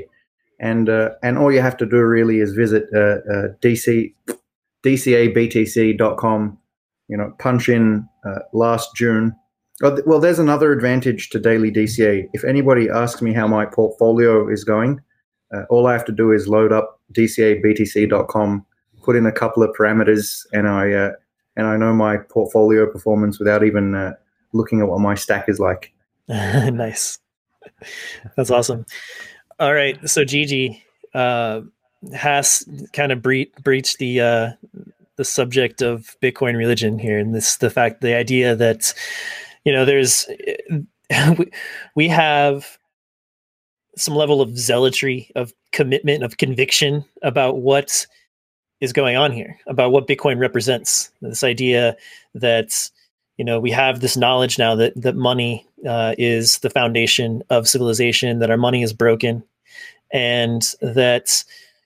and 0.60 0.90
uh, 0.90 1.12
and 1.24 1.38
all 1.38 1.52
you 1.52 1.62
have 1.62 1.78
to 1.78 1.86
do 1.86 1.98
really 1.98 2.40
is 2.40 2.54
visit 2.54 2.86
uh, 2.94 3.20
uh, 3.32 3.48
DC 3.62 4.14
dcabtc.com. 4.84 6.58
You 7.08 7.18
know, 7.18 7.34
punch 7.40 7.70
in 7.70 8.08
uh, 8.26 8.40
last 8.54 8.96
June. 8.96 9.36
Oh, 9.82 9.98
well, 10.06 10.20
there's 10.20 10.40
another 10.40 10.72
advantage 10.72 11.30
to 11.30 11.40
daily 11.40 11.72
DCA. 11.72 12.28
If 12.34 12.44
anybody 12.44 12.90
asks 12.90 13.22
me 13.22 13.34
how 13.34 13.48
my 13.48 13.66
portfolio 13.66 14.48
is 14.50 14.64
going, 14.64 15.00
uh, 15.54 15.64
all 15.70 15.88
I 15.88 15.94
have 15.94 16.06
to 16.06 16.12
do 16.12 16.32
is 16.32 16.48
load 16.48 16.74
up 16.74 17.00
dcabtc.com, 17.14 18.66
put 19.02 19.16
in 19.16 19.26
a 19.26 19.32
couple 19.32 19.64
of 19.64 19.74
parameters, 19.76 20.46
and 20.54 20.68
I 20.68 20.92
uh, 20.92 21.12
and 21.56 21.68
I 21.68 21.78
know 21.78 21.94
my 21.94 22.18
portfolio 22.18 22.92
performance 22.92 23.40
without 23.40 23.64
even 23.64 23.96
uh, 23.96 24.14
looking 24.54 24.82
at 24.82 24.88
what 24.88 25.00
my 25.00 25.16
stack 25.16 25.48
is 25.48 25.60
like. 25.60 25.94
nice. 26.28 27.18
That's 28.36 28.52
awesome. 28.52 28.86
All 29.60 29.74
right, 29.74 29.98
so 30.10 30.24
Gigi 30.24 30.82
uh, 31.14 31.62
has 32.14 32.64
kind 32.94 33.12
of 33.12 33.22
bre- 33.22 33.52
breached 33.62 33.98
the 33.98 34.22
uh, 34.22 34.50
the 35.18 35.26
subject 35.26 35.82
of 35.82 36.16
Bitcoin 36.24 36.56
religion 36.56 36.98
here, 36.98 37.20
and 37.20 37.36
this 37.36 37.58
the 37.58 37.70
fact 37.70 38.00
the 38.00 38.16
idea 38.16 38.56
that 38.56 38.94
you 39.66 39.74
know 39.74 39.84
there's 39.84 40.28
we, 41.38 41.52
we 41.94 42.08
have 42.08 42.78
some 43.98 44.16
level 44.16 44.42
of 44.42 44.58
zealotry, 44.58 45.30
of 45.36 45.54
commitment, 45.74 46.24
of 46.24 46.38
conviction 46.38 47.04
about 47.22 47.58
what 47.58 48.08
is 48.80 48.94
going 48.94 49.18
on 49.18 49.34
here, 49.34 49.60
about 49.68 49.92
what 49.92 50.08
Bitcoin 50.08 50.40
represents. 50.40 51.12
This 51.22 51.44
idea 51.44 51.98
that 52.34 52.90
you 53.38 53.44
know 53.44 53.60
we 53.60 53.72
have 53.72 54.00
this 54.00 54.16
knowledge 54.16 54.58
now 54.58 54.76
that 54.76 54.94
that 55.02 55.18
money 55.18 55.68
uh, 55.88 56.16
is 56.18 56.60
the 56.60 56.70
foundation 56.70 57.44
of 57.50 57.68
civilization, 57.68 58.40
that 58.40 58.52
our 58.52 58.58
money 58.58 58.84
is 58.84 58.94
broken, 58.94 59.44
and 60.12 60.74
that 60.82 61.44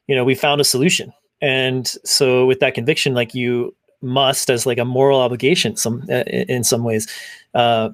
you 0.07 0.15
know 0.15 0.23
we 0.23 0.35
found 0.35 0.61
a 0.61 0.65
solution. 0.65 1.13
And 1.41 1.87
so 2.05 2.45
with 2.45 2.61
that 2.61 2.73
conviction 2.73 3.13
like 3.13 3.35
you 3.35 3.75
must 4.01 4.49
as 4.49 4.65
like 4.65 4.77
a 4.77 4.85
moral 4.85 5.19
obligation 5.19 5.75
some 5.75 6.03
uh, 6.09 6.23
in 6.27 6.63
some 6.63 6.83
ways 6.83 7.07
uh, 7.53 7.89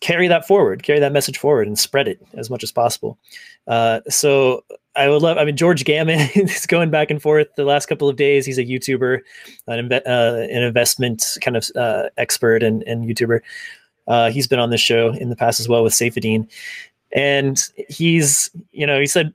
carry 0.00 0.28
that 0.28 0.46
forward 0.46 0.82
carry 0.82 0.98
that 0.98 1.12
message 1.12 1.38
forward 1.38 1.66
and 1.66 1.78
spread 1.78 2.06
it 2.06 2.20
as 2.34 2.50
much 2.50 2.62
as 2.62 2.70
possible. 2.72 3.18
Uh, 3.66 4.00
so 4.08 4.62
i 4.96 5.08
would 5.08 5.22
love 5.22 5.38
i 5.38 5.44
mean 5.44 5.56
george 5.56 5.84
gammon 5.84 6.20
is 6.34 6.66
going 6.66 6.90
back 6.90 7.10
and 7.10 7.22
forth 7.22 7.48
the 7.56 7.64
last 7.64 7.86
couple 7.86 8.08
of 8.08 8.16
days. 8.16 8.46
He's 8.46 8.58
a 8.58 8.64
youtuber 8.64 9.20
an, 9.66 9.92
uh, 9.92 10.00
an 10.50 10.62
investment 10.62 11.36
kind 11.40 11.56
of 11.56 11.70
uh, 11.74 12.10
expert 12.16 12.62
and, 12.62 12.82
and 12.84 13.04
youtuber 13.04 13.40
uh, 14.06 14.30
he's 14.30 14.46
been 14.46 14.58
on 14.58 14.70
this 14.70 14.80
show 14.80 15.12
in 15.14 15.30
the 15.30 15.36
past 15.36 15.60
as 15.60 15.68
well 15.68 15.82
with 15.82 15.92
Saifedean. 15.92 16.48
And 17.12 17.62
he's, 17.88 18.50
you 18.72 18.86
know, 18.86 18.98
he 19.00 19.06
said 19.06 19.32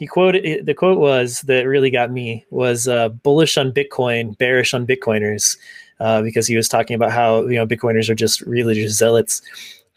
he 0.00 0.06
quoted 0.06 0.64
the 0.64 0.72
quote 0.72 0.98
was 0.98 1.42
that 1.42 1.66
really 1.66 1.90
got 1.90 2.10
me 2.10 2.44
was 2.50 2.88
uh, 2.88 3.10
bullish 3.10 3.58
on 3.58 3.70
Bitcoin, 3.70 4.36
bearish 4.38 4.72
on 4.72 4.86
Bitcoiners, 4.86 5.58
uh, 6.00 6.22
because 6.22 6.46
he 6.46 6.56
was 6.56 6.68
talking 6.68 6.94
about 6.94 7.12
how 7.12 7.46
you 7.46 7.56
know 7.56 7.66
Bitcoiners 7.66 8.08
are 8.08 8.14
just 8.14 8.40
religious 8.40 8.96
zealots. 8.96 9.42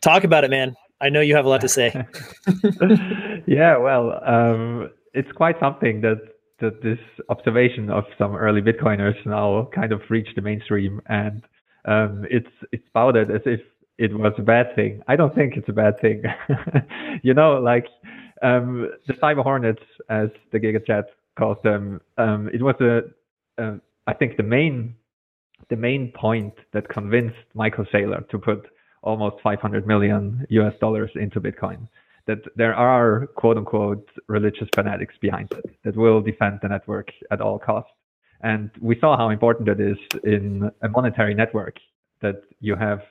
Talk 0.01 0.25
about 0.25 0.43
it, 0.43 0.51
man. 0.51 0.75
I 0.99 1.07
know 1.07 1.21
you 1.21 1.35
have 1.35 1.45
a 1.45 1.49
lot 1.49 1.61
to 1.61 1.69
say. 1.69 1.87
yeah, 3.47 3.77
well, 3.77 4.21
um, 4.25 4.89
it's 5.13 5.31
quite 5.31 5.57
something 5.59 6.01
that 6.01 6.19
that 6.59 6.81
this 6.81 6.99
observation 7.29 7.89
of 7.89 8.03
some 8.17 8.35
early 8.35 8.61
Bitcoiners 8.61 9.15
now 9.25 9.69
kind 9.73 9.93
of 9.93 10.01
reached 10.09 10.35
the 10.35 10.41
mainstream, 10.41 11.01
and 11.05 11.43
um, 11.85 12.25
it's 12.29 12.51
it's 12.73 12.85
spouted 12.87 13.31
as 13.31 13.41
if 13.45 13.61
it 13.97 14.13
was 14.13 14.33
a 14.37 14.41
bad 14.41 14.75
thing. 14.75 15.01
I 15.07 15.15
don't 15.15 15.33
think 15.35 15.55
it's 15.55 15.69
a 15.69 15.73
bad 15.73 15.99
thing. 15.99 16.23
you 17.23 17.33
know, 17.33 17.59
like 17.59 17.87
um, 18.41 18.89
the 19.07 19.13
Cyber 19.13 19.43
Hornets, 19.43 19.83
as 20.09 20.29
the 20.51 20.59
Giga 20.59 20.85
Chad 20.85 21.05
calls 21.37 21.57
them, 21.63 22.01
um, 22.17 22.49
it 22.53 22.61
was 22.61 22.75
a, 22.81 23.79
I 24.07 24.13
think 24.13 24.37
the 24.37 24.43
main, 24.43 24.95
the 25.69 25.75
main 25.75 26.11
point 26.11 26.53
that 26.73 26.89
convinced 26.89 27.37
Michael 27.53 27.85
Saylor 27.85 28.27
to 28.29 28.39
put 28.39 28.67
almost 29.03 29.41
500 29.43 29.85
million 29.85 30.45
US 30.49 30.73
dollars 30.79 31.11
into 31.15 31.39
Bitcoin. 31.39 31.87
That 32.25 32.39
there 32.55 32.73
are 32.73 33.27
quote 33.35 33.57
unquote 33.57 34.09
religious 34.27 34.69
fanatics 34.73 35.15
behind 35.19 35.51
it 35.51 35.65
that 35.83 35.97
will 35.97 36.21
defend 36.21 36.59
the 36.61 36.69
network 36.69 37.11
at 37.31 37.41
all 37.41 37.59
costs. 37.59 37.91
And 38.41 38.71
we 38.81 38.97
saw 38.99 39.17
how 39.17 39.29
important 39.29 39.67
it 39.69 39.79
is 39.79 39.97
in 40.23 40.71
a 40.81 40.89
monetary 40.89 41.33
network 41.33 41.77
that 42.21 42.41
you 42.59 42.75
have 42.75 43.01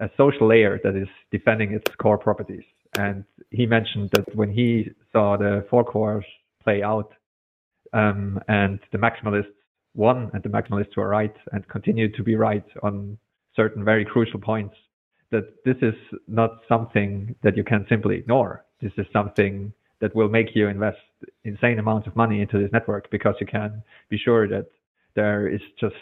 a 0.00 0.10
social 0.16 0.48
layer 0.48 0.80
that 0.82 0.96
is 0.96 1.08
defending 1.30 1.72
its 1.72 1.94
core 1.96 2.18
properties. 2.18 2.64
And 2.98 3.24
he 3.50 3.66
mentioned 3.66 4.10
that 4.12 4.34
when 4.34 4.50
he 4.50 4.90
saw 5.12 5.36
the 5.36 5.64
four 5.70 5.84
cores 5.84 6.24
play 6.62 6.82
out, 6.82 7.12
um, 7.92 8.40
and 8.48 8.80
the 8.90 8.98
maximalists 8.98 9.52
won, 9.94 10.30
and 10.32 10.42
the 10.42 10.48
maximalists 10.48 10.96
were 10.96 11.08
right, 11.08 11.34
and 11.52 11.66
continued 11.68 12.14
to 12.14 12.22
be 12.22 12.36
right 12.36 12.64
on 12.82 13.18
certain 13.54 13.84
very 13.84 14.04
crucial 14.04 14.40
points, 14.40 14.74
that 15.30 15.44
this 15.64 15.76
is 15.82 15.94
not 16.28 16.60
something 16.68 17.34
that 17.42 17.56
you 17.56 17.64
can 17.64 17.86
simply 17.88 18.16
ignore. 18.16 18.64
This 18.80 18.92
is 18.96 19.06
something 19.12 19.72
that 20.00 20.14
will 20.14 20.28
make 20.28 20.54
you 20.54 20.68
invest 20.68 20.98
insane 21.44 21.78
amounts 21.78 22.06
of 22.06 22.16
money 22.16 22.40
into 22.40 22.58
this 22.58 22.72
network 22.72 23.10
because 23.10 23.34
you 23.40 23.46
can 23.46 23.82
be 24.08 24.18
sure 24.18 24.48
that 24.48 24.66
there 25.14 25.48
is 25.48 25.60
just 25.78 25.94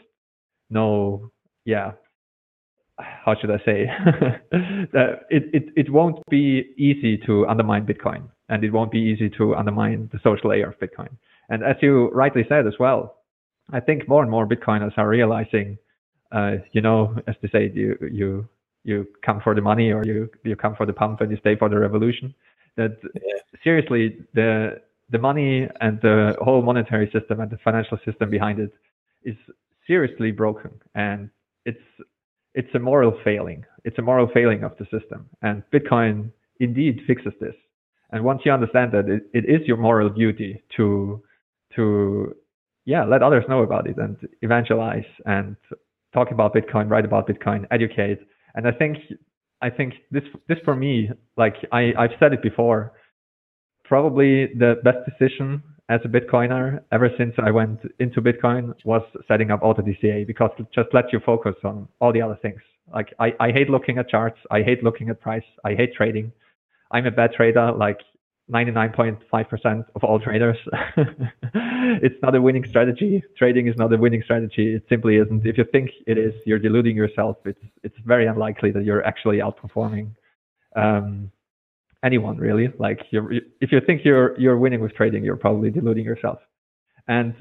no, 0.71 1.31
yeah, 1.65 1.93
how 3.03 3.35
should 3.41 3.51
I 3.51 3.59
say? 3.65 3.87
it, 4.53 5.43
it, 5.53 5.65
it 5.77 5.91
won't 5.91 6.19
be 6.29 6.75
easy 6.77 7.19
to 7.27 7.47
undermine 7.47 7.87
Bitcoin 7.87 8.29
and 8.49 8.65
it 8.65 8.73
won't 8.73 8.91
be 8.91 8.99
easy 8.99 9.31
to 9.31 9.55
undermine 9.55 10.11
the 10.13 10.19
social 10.23 10.51
layer 10.51 10.69
of 10.69 10.79
Bitcoin. 10.79 11.09
And 11.49 11.63
as 11.65 11.77
you 11.81 12.11
rightly 12.11 12.45
said 12.49 12.67
as 12.67 12.75
well, 12.79 13.17
I 13.73 13.81
think 13.81 14.09
more 14.09 14.23
and 14.23 14.31
more 14.31 14.47
Bitcoiners 14.47 14.97
are 14.97 15.09
realizing, 15.09 15.79
uh, 16.33 16.57
you 16.73 16.81
know, 16.81 17.17
as 17.27 17.37
they 17.43 17.49
say, 17.49 17.71
you, 17.73 17.97
you, 18.11 18.49
you 18.85 19.07
come 19.25 19.41
for 19.43 19.55
the 19.55 19.61
money 19.61 19.93
or 19.93 20.05
you, 20.05 20.29
you 20.43 20.57
come 20.57 20.75
for 20.75 20.87
the 20.87 20.93
pump 20.93 21.21
and 21.21 21.31
you 21.31 21.37
stay 21.39 21.57
for 21.57 21.69
the 21.69 21.79
revolution. 21.79 22.35
That 22.77 22.99
yeah. 23.15 23.35
seriously, 23.63 24.19
the, 24.35 24.81
the 25.11 25.19
money 25.19 25.69
and 25.81 26.01
the 26.03 26.37
whole 26.41 26.63
monetary 26.63 27.11
system 27.13 27.41
and 27.41 27.51
the 27.51 27.59
financial 27.59 27.99
system 28.05 28.31
behind 28.31 28.59
it 28.59 28.73
is 29.25 29.37
seriously 29.87 30.31
broken. 30.33 30.71
And 30.95 31.31
it's 31.65 31.79
it's 32.55 32.75
a 32.75 32.79
moral 32.79 33.19
failing. 33.25 33.65
It's 33.85 33.99
a 33.99 34.03
moral 34.03 34.29
failing 34.33 34.65
of 34.65 34.73
the 34.79 34.85
system. 34.85 35.29
And 35.43 35.63
Bitcoin 35.73 36.31
indeed 36.59 37.01
fixes 37.07 37.33
this. 37.41 37.55
And 38.11 38.25
once 38.25 38.43
you 38.45 38.53
understand 38.53 38.93
that 38.93 39.09
it, 39.09 39.23
it 39.33 39.49
is 39.49 39.67
your 39.67 39.77
moral 39.77 40.09
duty 40.09 40.63
to, 40.77 41.23
to, 41.77 42.35
yeah, 42.85 43.05
let 43.05 43.23
others 43.23 43.45
know 43.49 43.63
about 43.63 43.87
it 43.87 43.97
and 43.99 44.17
evangelize 44.43 45.05
and 45.27 45.57
talk 46.13 46.33
about 46.33 46.55
Bitcoin, 46.55 46.91
write 46.91 47.05
about 47.05 47.29
Bitcoin, 47.29 47.67
educate. 47.71 48.19
And 48.55 48.67
I 48.67 48.73
think, 48.73 48.99
I 49.63 49.71
think 49.71 49.95
this, 50.11 50.25
this 50.49 50.59
for 50.65 50.75
me, 50.75 51.11
like 51.37 51.55
I, 51.71 51.93
I've 51.97 52.11
said 52.19 52.33
it 52.33 52.43
before, 52.43 52.93
probably 53.85 54.47
the 54.59 54.75
best 54.83 54.99
decision 55.09 55.63
as 55.91 56.01
a 56.05 56.09
Bitcoiner 56.09 56.81
ever 56.93 57.11
since 57.19 57.35
I 57.37 57.51
went 57.51 57.81
into 57.99 58.23
Bitcoin 58.23 58.75
was 58.85 59.03
setting 59.27 59.51
up 59.51 59.61
AutoDCA 59.61 60.25
because 60.25 60.53
it 60.59 60.67
just 60.73 60.95
lets 60.95 61.13
you 61.13 61.19
focus 61.19 61.57
on 61.65 61.89
all 62.01 62.13
the 62.13 62.23
other 62.23 62.39
things. 62.41 62.61
Like 62.95 63.13
I, 63.19 63.35
I 63.41 63.51
hate 63.51 63.69
looking 63.69 63.99
at 63.99 64.09
charts. 64.09 64.39
I 64.53 64.63
hate 64.63 64.85
looking 64.85 65.11
at 65.11 65.21
price. 65.21 65.45
I 65.65 65.75
hate 65.75 65.93
trading. 65.95 66.31
I'm 66.93 67.07
a 67.07 67.11
bad 67.11 67.33
trader, 67.33 67.73
like 67.73 67.99
99.5% 68.53 69.85
of 69.97 70.05
all 70.05 70.21
traders. 70.21 70.59
it's 72.05 72.23
not 72.23 72.37
a 72.37 72.41
winning 72.41 72.65
strategy. 72.65 73.23
Trading 73.37 73.67
is 73.67 73.77
not 73.77 73.93
a 73.93 73.97
winning 73.97 74.23
strategy. 74.23 74.75
It 74.77 74.85
simply 74.89 75.17
isn't. 75.17 75.45
If 75.45 75.59
you 75.59 75.65
think 75.65 75.91
it 76.07 76.19
is, 76.19 76.35
you're 76.47 76.61
deluding 76.61 76.97
yourself. 76.97 77.37
It's 77.45 77.65
it's 77.83 77.99
very 78.05 78.27
unlikely 78.27 78.71
that 78.73 78.85
you're 78.85 79.05
actually 79.05 79.39
outperforming. 79.39 80.11
Um, 80.77 81.33
anyone 82.05 82.37
really. 82.37 82.69
Like 82.79 83.01
if 83.13 83.73
you 83.73 83.81
think 83.87 84.03
you're 84.05 84.39
you're 84.39 84.59
winning 84.59 84.81
with 84.81 84.95
trading, 84.95 85.25
you're 85.25 85.37
probably 85.37 85.71
deluding 85.71 86.05
yourself. 86.05 86.39
And 87.09 87.35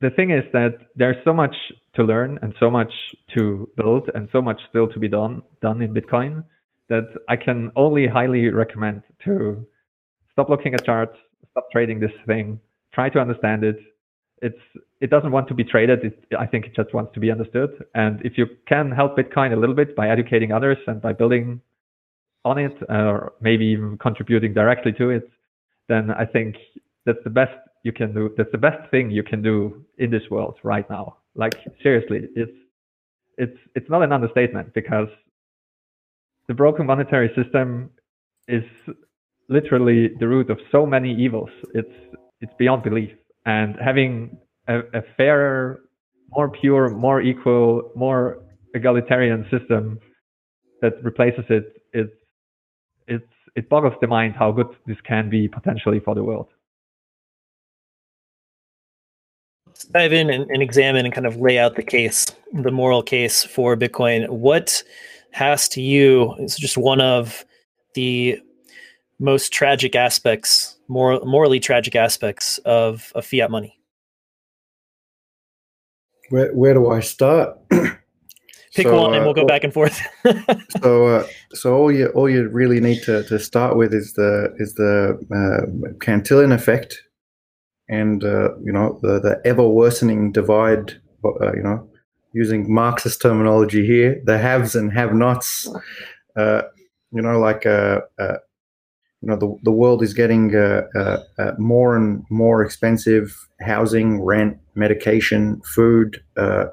the 0.00 0.10
thing 0.10 0.30
is 0.30 0.44
that 0.52 0.78
there's 0.94 1.16
so 1.24 1.32
much 1.32 1.54
to 1.94 2.02
learn 2.02 2.38
and 2.42 2.54
so 2.60 2.70
much 2.70 2.92
to 3.36 3.68
build 3.76 4.10
and 4.14 4.28
so 4.32 4.42
much 4.42 4.60
still 4.68 4.88
to 4.88 4.98
be 4.98 5.08
done 5.08 5.42
done 5.62 5.82
in 5.82 5.94
Bitcoin 5.94 6.44
that 6.88 7.08
I 7.28 7.36
can 7.36 7.72
only 7.74 8.06
highly 8.06 8.48
recommend 8.50 9.02
to 9.24 9.66
stop 10.32 10.48
looking 10.48 10.74
at 10.74 10.84
charts, 10.84 11.16
stop 11.50 11.66
trading 11.72 11.98
this 11.98 12.12
thing, 12.26 12.60
try 12.92 13.08
to 13.08 13.18
understand 13.18 13.64
it, 13.64 13.78
it's 14.42 14.60
it 15.00 15.10
doesn't 15.10 15.32
want 15.32 15.48
to 15.48 15.54
be 15.54 15.64
traded. 15.64 16.04
It, 16.04 16.18
I 16.38 16.46
think 16.46 16.66
it 16.66 16.74
just 16.74 16.94
wants 16.94 17.12
to 17.14 17.20
be 17.20 17.30
understood. 17.30 17.70
And 17.94 18.20
if 18.24 18.38
you 18.38 18.46
can 18.66 18.90
help 18.90 19.16
Bitcoin 19.16 19.52
a 19.52 19.56
little 19.56 19.74
bit 19.74 19.94
by 19.94 20.08
educating 20.08 20.52
others 20.52 20.78
and 20.86 21.00
by 21.00 21.12
building 21.12 21.60
on 22.46 22.58
it, 22.58 22.76
or 22.88 23.32
maybe 23.40 23.66
even 23.66 23.98
contributing 23.98 24.54
directly 24.54 24.92
to 24.92 25.10
it, 25.10 25.28
then 25.88 26.10
I 26.10 26.24
think 26.24 26.56
that's 27.04 27.22
the 27.24 27.30
best 27.40 27.56
you 27.82 27.92
can 27.92 28.14
do. 28.14 28.30
That's 28.36 28.52
the 28.52 28.64
best 28.68 28.90
thing 28.90 29.10
you 29.10 29.22
can 29.22 29.42
do 29.42 29.84
in 29.98 30.10
this 30.10 30.22
world 30.30 30.56
right 30.62 30.88
now. 30.88 31.16
Like 31.34 31.54
seriously, 31.82 32.18
it's 32.34 32.58
it's 33.36 33.58
it's 33.74 33.90
not 33.90 34.02
an 34.02 34.12
understatement 34.12 34.72
because 34.74 35.08
the 36.48 36.54
broken 36.54 36.86
monetary 36.86 37.30
system 37.40 37.90
is 38.48 38.64
literally 39.48 40.10
the 40.20 40.28
root 40.28 40.48
of 40.50 40.58
so 40.72 40.86
many 40.86 41.12
evils. 41.14 41.50
It's 41.74 41.96
it's 42.40 42.52
beyond 42.58 42.82
belief. 42.82 43.10
And 43.44 43.76
having 43.84 44.36
a, 44.68 44.78
a 45.00 45.02
fairer, 45.16 45.80
more 46.30 46.48
pure, 46.60 46.90
more 46.90 47.20
equal, 47.20 47.92
more 47.94 48.38
egalitarian 48.74 49.46
system 49.50 49.98
that 50.82 50.92
replaces 51.02 51.44
it, 51.48 51.64
it's 51.92 52.18
it 53.56 53.68
boggles 53.70 53.94
the 54.00 54.06
mind 54.06 54.34
how 54.34 54.52
good 54.52 54.68
this 54.86 55.00
can 55.00 55.30
be 55.30 55.48
potentially 55.48 55.98
for 55.98 56.14
the 56.14 56.22
world. 56.22 56.48
Let's 59.66 59.84
dive 59.84 60.12
in 60.12 60.30
and, 60.30 60.48
and 60.50 60.62
examine 60.62 61.04
and 61.06 61.14
kind 61.14 61.26
of 61.26 61.36
lay 61.38 61.58
out 61.58 61.74
the 61.74 61.82
case, 61.82 62.26
the 62.52 62.70
moral 62.70 63.02
case 63.02 63.44
for 63.44 63.76
Bitcoin. 63.76 64.28
What 64.28 64.82
has 65.32 65.68
to 65.70 65.82
you 65.82 66.34
is 66.38 66.56
just 66.56 66.76
one 66.76 67.00
of 67.00 67.44
the 67.94 68.40
most 69.18 69.52
tragic 69.52 69.96
aspects, 69.96 70.76
more 70.88 71.20
morally 71.24 71.60
tragic 71.60 71.96
aspects 71.96 72.58
of, 72.58 73.10
of 73.14 73.24
fiat 73.24 73.50
money? 73.50 73.78
Where 76.28 76.52
where 76.54 76.74
do 76.74 76.90
I 76.90 77.00
start? 77.00 77.58
Pick 78.76 78.86
so, 78.86 79.02
one, 79.02 79.14
and 79.14 79.24
we'll 79.24 79.34
go 79.34 79.42
uh, 79.42 79.46
back 79.46 79.64
and 79.64 79.72
forth. 79.72 80.00
so, 80.82 81.06
uh, 81.06 81.26
so 81.54 81.74
all 81.74 81.90
you 81.90 82.08
all 82.08 82.28
you 82.28 82.48
really 82.48 82.78
need 82.78 83.02
to, 83.04 83.22
to 83.24 83.38
start 83.38 83.76
with 83.76 83.94
is 83.94 84.12
the 84.12 84.54
is 84.58 84.74
the 84.74 85.18
uh, 85.34 85.94
Cantillon 86.00 86.52
effect, 86.52 87.02
and 87.88 88.22
uh, 88.22 88.56
you 88.62 88.72
know 88.72 88.98
the 89.02 89.18
the 89.18 89.40
ever 89.44 89.66
worsening 89.66 90.30
divide. 90.30 90.92
Uh, 91.24 91.52
you 91.54 91.62
know, 91.62 91.88
using 92.34 92.72
Marxist 92.72 93.20
terminology 93.20 93.84
here, 93.84 94.20
the 94.26 94.38
haves 94.38 94.76
and 94.76 94.92
have-nots. 94.92 95.68
Uh, 96.36 96.62
you 97.10 97.20
know, 97.20 97.40
like 97.40 97.64
you 99.22 99.28
know 99.28 99.36
the, 99.36 99.56
the 99.62 99.70
world 99.70 100.02
is 100.02 100.14
getting 100.14 100.54
uh, 100.54 100.82
uh, 100.94 101.18
uh, 101.38 101.52
more 101.58 101.96
and 101.96 102.24
more 102.30 102.62
expensive 102.62 103.48
housing 103.60 104.22
rent 104.22 104.58
medication 104.74 105.60
food 105.62 106.22
uh, 106.36 106.66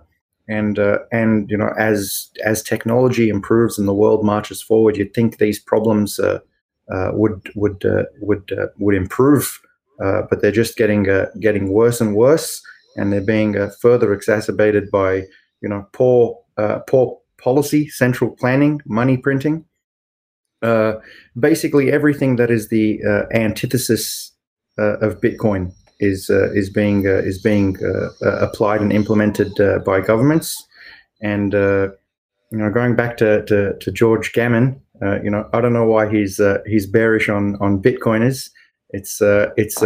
and 0.48 0.80
uh, 0.80 1.00
and 1.12 1.50
you 1.50 1.58
know 1.58 1.74
as 1.78 2.30
as 2.44 2.62
technology 2.62 3.30
improves 3.30 3.80
and 3.80 3.88
the 3.88 3.94
world 3.94 4.26
marches 4.26 4.62
forward 4.62 4.98
you'd 4.98 5.14
think 5.14 5.38
these 5.38 5.60
problems 5.60 6.20
uh, 6.20 6.40
would 7.14 7.50
would 7.56 7.84
would 8.22 8.52
would 8.78 8.96
improve 8.96 9.60
but 10.00 10.42
they're 10.42 10.52
just 10.52 10.76
getting 10.76 11.08
getting 11.40 11.72
worse 11.72 12.02
and 12.02 12.16
worse. 12.16 12.62
And 12.96 13.12
they're 13.12 13.22
being 13.22 13.56
further 13.82 14.14
exacerbated 14.14 14.92
by 14.92 15.24
you 15.62 15.70
know 15.70 15.88
poor 15.94 16.38
poor 16.88 17.18
policy 17.44 17.88
central 17.90 18.32
planning 18.32 18.82
money 18.86 19.18
printing. 19.18 19.66
Uh, 20.64 20.96
basically 21.38 21.92
everything 21.92 22.38
that 22.38 22.50
is 22.50 22.70
the 22.70 23.02
uh, 23.04 23.24
antithesis 23.34 24.32
uh, 24.80 24.98
of 25.00 25.20
Bitcoin 25.20 25.74
is 26.04 26.30
uh, 26.30 26.52
is 26.52 26.70
being 26.70 27.08
uh, 27.08 27.22
is 27.24 27.40
being 27.40 27.78
uh, 27.84 28.10
uh, 28.22 28.38
applied 28.40 28.82
and 28.82 28.92
implemented 28.92 29.60
uh, 29.60 29.80
by 29.80 30.02
governments, 30.02 30.68
and 31.22 31.54
you 31.54 32.60
know 32.60 32.70
going 32.72 32.96
back 32.96 33.18
to 33.18 33.44
to, 33.46 33.78
to 33.80 33.92
George 33.92 34.34
Gammon, 34.34 34.80
you 35.24 35.30
know 35.30 35.50
I 35.54 35.62
don't 35.62 35.74
know 35.74 35.88
why 35.88 36.10
he's 36.10 36.40
he's 36.66 36.86
bearish 36.86 37.30
on 37.30 37.56
on 37.62 37.82
Bitcoiners. 37.82 38.50
It's 38.90 39.22
it's 39.58 39.82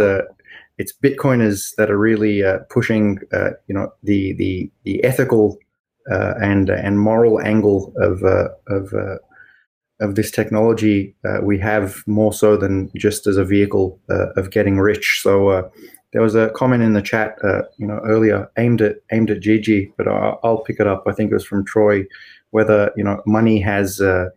it's 0.78 0.92
Bitcoiners 1.02 1.74
that 1.76 1.90
are 1.90 1.98
really 1.98 2.42
pushing 2.70 3.18
you 3.68 3.74
know 3.74 3.92
the 4.02 4.34
the 4.34 4.70
the 4.84 5.02
ethical 5.04 5.58
and 6.06 6.68
and 6.70 6.98
moral 7.00 7.40
angle 7.40 7.92
of 7.96 8.22
of 8.66 8.92
of 10.00 10.14
this 10.14 10.30
technology 10.30 11.14
uh, 11.24 11.40
we 11.42 11.58
have 11.58 12.02
more 12.06 12.32
so 12.32 12.56
than 12.56 12.90
just 12.96 13.26
as 13.26 13.36
a 13.36 13.44
vehicle 13.44 14.00
uh, 14.10 14.28
of 14.36 14.50
getting 14.50 14.78
rich. 14.78 15.20
So 15.22 15.48
uh, 15.48 15.68
there 16.12 16.22
was 16.22 16.34
a 16.34 16.50
comment 16.50 16.82
in 16.82 16.94
the 16.94 17.02
chat, 17.02 17.36
uh, 17.44 17.62
you 17.76 17.86
know, 17.86 18.00
earlier 18.04 18.50
aimed 18.56 18.80
at 18.80 18.96
aimed 19.12 19.30
at 19.30 19.40
Gigi, 19.40 19.92
but 19.96 20.08
I'll, 20.08 20.40
I'll, 20.42 20.58
pick 20.58 20.80
it 20.80 20.86
up. 20.86 21.04
I 21.06 21.12
think 21.12 21.30
it 21.30 21.34
was 21.34 21.44
from 21.44 21.64
Troy, 21.64 22.06
whether 22.50 22.92
you 22.96 23.04
know 23.04 23.22
money 23.26 23.60
has 23.60 24.00
uh, 24.00 24.30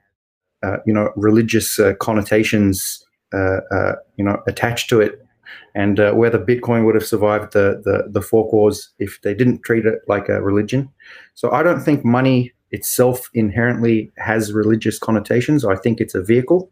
uh, 0.63 0.77
you 0.85 0.93
know 0.93 1.11
religious 1.15 1.79
connotations, 1.99 3.05
you 3.33 4.25
know, 4.25 4.41
attached 4.47 4.89
to 4.89 4.99
it. 4.99 5.25
And 5.73 5.99
whether 6.17 6.37
Bitcoin 6.37 6.85
would 6.85 6.95
have 6.95 7.05
survived 7.05 7.53
the, 7.53 7.81
the 7.85 8.09
the 8.09 8.21
fork 8.21 8.51
wars 8.51 8.89
if 8.99 9.21
they 9.21 9.33
didn't 9.33 9.63
treat 9.63 9.85
it 9.85 9.99
like 10.07 10.27
a 10.27 10.41
religion, 10.41 10.89
so 11.35 11.51
I 11.51 11.63
don't 11.63 11.81
think 11.81 12.03
money 12.03 12.51
itself 12.71 13.29
inherently 13.33 14.11
has 14.17 14.53
religious 14.53 14.97
connotations. 14.97 15.63
I 15.65 15.75
think 15.75 16.01
it's 16.01 16.15
a 16.15 16.21
vehicle, 16.21 16.69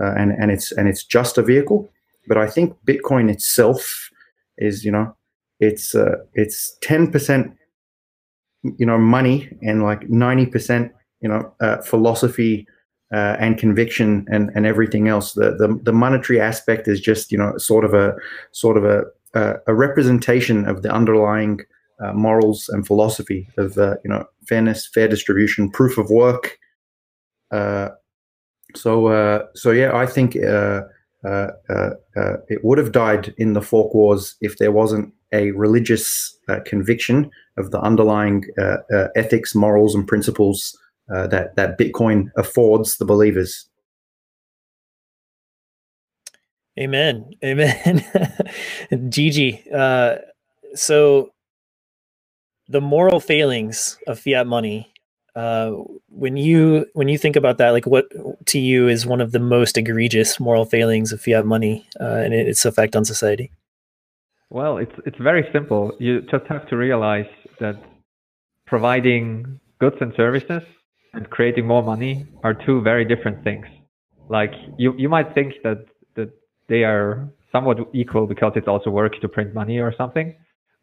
uh, 0.00 0.14
and 0.16 0.30
and 0.32 0.52
it's 0.52 0.70
and 0.70 0.88
it's 0.88 1.02
just 1.02 1.38
a 1.38 1.42
vehicle. 1.42 1.90
But 2.28 2.38
I 2.38 2.46
think 2.46 2.76
Bitcoin 2.86 3.30
itself 3.30 4.09
is, 4.60 4.84
you 4.84 4.92
know, 4.92 5.14
it's 5.58 5.94
uh, 5.94 6.16
it's 6.34 6.76
ten 6.80 7.10
percent, 7.10 7.52
you 8.78 8.86
know, 8.86 8.98
money 8.98 9.48
and 9.62 9.82
like 9.82 10.08
ninety 10.08 10.46
percent, 10.46 10.92
you 11.20 11.28
know, 11.28 11.52
uh, 11.60 11.78
philosophy. 11.78 12.66
Uh, 13.12 13.36
and 13.40 13.58
conviction 13.58 14.24
and, 14.30 14.52
and 14.54 14.66
everything 14.66 15.08
else. 15.08 15.32
The, 15.32 15.56
the 15.56 15.76
the 15.82 15.92
monetary 15.92 16.40
aspect 16.40 16.86
is 16.86 17.00
just 17.00 17.32
you 17.32 17.38
know 17.38 17.58
sort 17.58 17.84
of 17.84 17.92
a 17.92 18.14
sort 18.52 18.76
of 18.76 18.84
a 18.84 19.02
a 19.66 19.74
representation 19.74 20.64
of 20.66 20.82
the 20.82 20.92
underlying 20.92 21.60
uh, 22.00 22.12
morals 22.12 22.68
and 22.68 22.86
philosophy 22.86 23.48
of 23.56 23.76
uh, 23.78 23.96
you 24.04 24.10
know 24.10 24.24
fairness, 24.46 24.86
fair 24.86 25.08
distribution, 25.08 25.70
proof 25.70 25.98
of 25.98 26.10
work. 26.10 26.58
Uh, 27.50 27.90
so 28.74 29.08
uh, 29.08 29.44
so 29.54 29.70
yeah, 29.70 29.94
I 29.94 30.06
think 30.06 30.36
uh, 30.36 30.82
Uh, 31.24 31.48
uh, 31.68 31.90
uh, 32.16 32.36
it 32.48 32.64
would 32.64 32.78
have 32.78 32.92
died 32.92 33.34
in 33.36 33.52
the 33.52 33.60
fork 33.60 33.92
wars 33.92 34.36
if 34.40 34.56
there 34.58 34.72
wasn't 34.72 35.12
a 35.32 35.50
religious 35.52 36.36
conviction 36.64 37.30
of 37.56 37.70
the 37.70 37.80
underlying 37.80 38.44
ethics, 39.14 39.54
morals, 39.54 39.94
and 39.94 40.08
principles 40.08 40.76
that 41.08 41.54
that 41.54 41.78
Bitcoin 41.78 42.30
affords 42.36 42.96
the 42.96 43.04
believers. 43.04 43.66
Amen. 46.78 47.30
Amen. 47.44 48.04
Gigi. 49.08 49.62
Uh, 49.72 50.16
so 50.74 51.32
the 52.68 52.80
moral 52.80 53.20
failings 53.20 53.98
of 54.06 54.18
fiat 54.18 54.46
money 54.46 54.89
uh, 55.36 55.70
when 56.08 56.36
you 56.36 56.86
when 56.94 57.08
you 57.08 57.18
think 57.18 57.36
about 57.36 57.58
that 57.58 57.70
like 57.70 57.86
what 57.86 58.06
to 58.46 58.58
you 58.58 58.88
is 58.88 59.06
one 59.06 59.20
of 59.20 59.32
the 59.32 59.38
most 59.38 59.78
egregious 59.78 60.40
moral 60.40 60.64
failings 60.64 61.12
of 61.12 61.20
fiat 61.20 61.46
money 61.46 61.86
uh, 62.00 62.22
and 62.24 62.34
its 62.34 62.64
effect 62.64 62.96
on 62.96 63.04
society? 63.04 63.50
Well 64.50 64.78
it's 64.78 64.94
it's 65.06 65.18
very 65.18 65.48
simple. 65.52 65.92
You 65.98 66.22
just 66.22 66.46
have 66.48 66.68
to 66.68 66.76
realize 66.76 67.30
that 67.60 67.76
providing 68.66 69.60
goods 69.78 69.96
and 70.00 70.12
services 70.16 70.62
and 71.12 71.28
creating 71.30 71.66
more 71.66 71.82
money 71.82 72.26
are 72.42 72.54
two 72.54 72.80
very 72.82 73.04
different 73.04 73.42
things. 73.44 73.66
Like 74.28 74.52
you 74.78 74.94
you 74.96 75.08
might 75.08 75.34
think 75.34 75.54
that 75.64 75.86
that 76.16 76.30
they 76.68 76.84
are 76.84 77.28
somewhat 77.52 77.78
equal 77.92 78.26
because 78.26 78.52
it's 78.56 78.68
also 78.68 78.90
work 78.90 79.20
to 79.20 79.28
print 79.28 79.54
money 79.54 79.78
or 79.78 79.92
something 79.96 80.34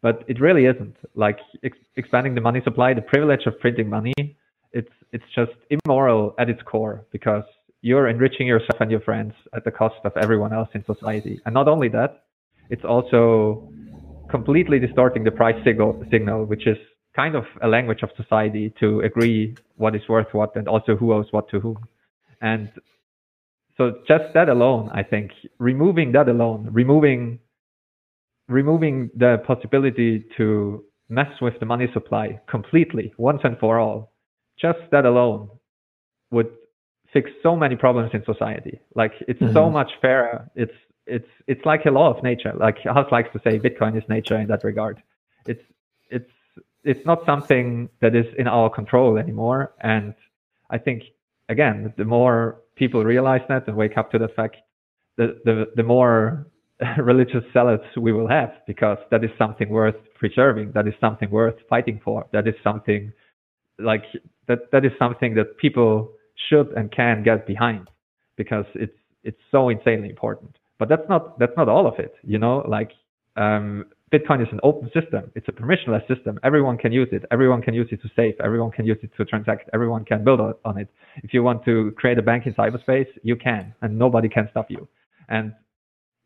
but 0.02 0.24
it 0.28 0.40
really 0.40 0.66
isn't. 0.66 0.96
Like 1.14 1.38
ex- 1.62 1.78
expanding 1.96 2.34
the 2.34 2.40
money 2.40 2.60
supply, 2.62 2.94
the 2.94 3.02
privilege 3.02 3.46
of 3.46 3.58
printing 3.60 3.88
money, 3.88 4.14
it's 4.72 4.92
it's 5.12 5.24
just 5.34 5.52
immoral 5.70 6.34
at 6.38 6.48
its 6.48 6.62
core 6.62 7.04
because 7.10 7.44
you're 7.80 8.08
enriching 8.08 8.46
yourself 8.46 8.80
and 8.80 8.90
your 8.90 9.00
friends 9.00 9.32
at 9.54 9.64
the 9.64 9.70
cost 9.70 9.96
of 10.04 10.12
everyone 10.16 10.52
else 10.52 10.68
in 10.74 10.84
society. 10.84 11.40
And 11.46 11.54
not 11.54 11.68
only 11.68 11.88
that, 11.88 12.24
it's 12.70 12.84
also 12.84 13.72
completely 14.30 14.78
distorting 14.78 15.24
the 15.24 15.30
price 15.30 15.56
signal, 15.64 16.04
signal, 16.10 16.44
which 16.44 16.66
is 16.66 16.76
kind 17.14 17.34
of 17.34 17.44
a 17.62 17.68
language 17.68 18.02
of 18.02 18.10
society 18.16 18.72
to 18.80 19.00
agree 19.00 19.56
what 19.76 19.94
is 19.94 20.02
worth 20.08 20.32
what 20.32 20.54
and 20.56 20.68
also 20.68 20.96
who 20.96 21.12
owes 21.12 21.26
what 21.30 21.48
to 21.50 21.60
whom. 21.60 21.78
And 22.40 22.70
so 23.76 23.98
just 24.06 24.34
that 24.34 24.48
alone, 24.48 24.90
I 24.92 25.02
think, 25.02 25.30
removing 25.58 26.12
that 26.12 26.28
alone, 26.28 26.68
removing 26.72 27.38
removing 28.48 29.10
the 29.14 29.42
possibility 29.46 30.24
to 30.36 30.82
mess 31.10 31.30
with 31.40 31.54
the 31.60 31.66
money 31.66 31.86
supply 31.92 32.40
completely 32.48 33.12
once 33.18 33.40
and 33.44 33.58
for 33.58 33.78
all, 33.78 34.12
just 34.60 34.78
that 34.90 35.04
alone 35.04 35.48
would 36.30 36.50
fix 37.12 37.30
so 37.42 37.56
many 37.56 37.76
problems 37.76 38.10
in 38.12 38.24
society. 38.24 38.80
Like 38.94 39.12
it's 39.26 39.40
mm-hmm. 39.40 39.54
so 39.54 39.70
much 39.70 39.90
fairer. 40.00 40.50
It's 40.54 40.74
it's 41.06 41.28
it's 41.46 41.64
like 41.64 41.86
a 41.86 41.90
law 41.90 42.14
of 42.14 42.22
nature. 42.22 42.52
Like 42.58 42.78
Hass 42.78 43.06
likes 43.10 43.30
to 43.32 43.40
say, 43.42 43.58
Bitcoin 43.58 43.96
is 43.96 44.04
nature 44.08 44.36
in 44.36 44.48
that 44.48 44.64
regard. 44.64 45.02
It's 45.46 45.62
it's 46.10 46.30
it's 46.84 47.04
not 47.06 47.24
something 47.24 47.88
that 48.00 48.14
is 48.14 48.26
in 48.38 48.46
our 48.46 48.70
control 48.70 49.18
anymore. 49.18 49.72
And 49.80 50.14
I 50.70 50.78
think 50.78 51.02
again, 51.48 51.92
the 51.96 52.04
more 52.04 52.60
people 52.76 53.04
realize 53.04 53.42
that 53.48 53.66
and 53.66 53.76
wake 53.76 53.96
up 53.96 54.10
to 54.12 54.18
the 54.18 54.28
fact, 54.28 54.56
the 55.16 55.40
the, 55.44 55.66
the 55.76 55.82
more 55.82 56.46
religious 56.98 57.44
zealots 57.52 57.86
we 57.96 58.12
will 58.12 58.28
have 58.28 58.52
because 58.66 58.98
that 59.10 59.24
is 59.24 59.30
something 59.38 59.68
worth 59.70 59.96
preserving. 60.14 60.72
That 60.72 60.86
is 60.86 60.94
something 61.00 61.30
worth 61.30 61.56
fighting 61.68 62.00
for. 62.04 62.26
That 62.32 62.46
is 62.46 62.54
something 62.62 63.12
like 63.78 64.04
that. 64.48 64.70
That 64.72 64.84
is 64.84 64.92
something 64.98 65.34
that 65.34 65.56
people 65.58 66.12
should 66.48 66.68
and 66.76 66.90
can 66.90 67.22
get 67.22 67.46
behind 67.46 67.90
because 68.36 68.66
it's 68.74 68.96
it's 69.24 69.40
so 69.50 69.68
insanely 69.68 70.08
important. 70.08 70.56
But 70.78 70.88
that's 70.88 71.08
not 71.08 71.38
that's 71.38 71.56
not 71.56 71.68
all 71.68 71.86
of 71.86 71.98
it. 71.98 72.14
You 72.22 72.38
know, 72.38 72.64
like 72.68 72.92
um, 73.36 73.86
Bitcoin 74.12 74.40
is 74.40 74.48
an 74.52 74.60
open 74.62 74.90
system. 74.94 75.30
It's 75.34 75.48
a 75.48 75.52
permissionless 75.52 76.06
system. 76.08 76.38
Everyone 76.42 76.78
can 76.78 76.92
use 76.92 77.08
it. 77.12 77.24
Everyone 77.30 77.60
can 77.60 77.74
use 77.74 77.88
it 77.90 78.00
to 78.02 78.08
save. 78.16 78.34
Everyone 78.42 78.70
can 78.70 78.86
use 78.86 78.98
it 79.02 79.10
to 79.16 79.24
transact. 79.24 79.68
Everyone 79.74 80.04
can 80.04 80.24
build 80.24 80.40
on 80.40 80.78
it. 80.78 80.88
If 81.22 81.34
you 81.34 81.42
want 81.42 81.64
to 81.66 81.92
create 81.96 82.18
a 82.18 82.22
bank 82.22 82.46
in 82.46 82.54
cyberspace, 82.54 83.08
you 83.22 83.36
can, 83.36 83.74
and 83.82 83.98
nobody 83.98 84.28
can 84.28 84.48
stop 84.50 84.70
you. 84.70 84.88
And 85.28 85.52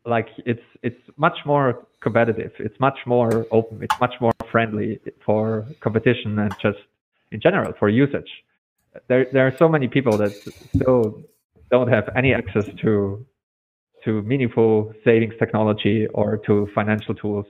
like 0.05 0.27
it's 0.45 0.61
it's 0.81 0.99
much 1.17 1.37
more 1.45 1.87
competitive. 2.01 2.51
It's 2.59 2.79
much 2.79 2.99
more 3.05 3.45
open. 3.51 3.81
It's 3.81 3.99
much 3.99 4.13
more 4.21 4.33
friendly 4.51 4.99
for 5.25 5.65
competition 5.81 6.39
and 6.39 6.53
just 6.61 6.79
in 7.33 7.41
general 7.41 7.73
for 7.79 7.89
usage. 7.89 8.31
There 9.07 9.25
there 9.33 9.47
are 9.47 9.55
so 9.57 9.67
many 9.67 9.87
people 9.87 10.17
that 10.17 10.31
still 10.75 11.21
don't 11.71 11.87
have 11.87 12.09
any 12.15 12.33
access 12.33 12.67
to 12.81 13.25
to 14.05 14.21
meaningful 14.21 14.93
savings 15.03 15.33
technology 15.39 16.07
or 16.13 16.37
to 16.45 16.67
financial 16.75 17.15
tools. 17.15 17.45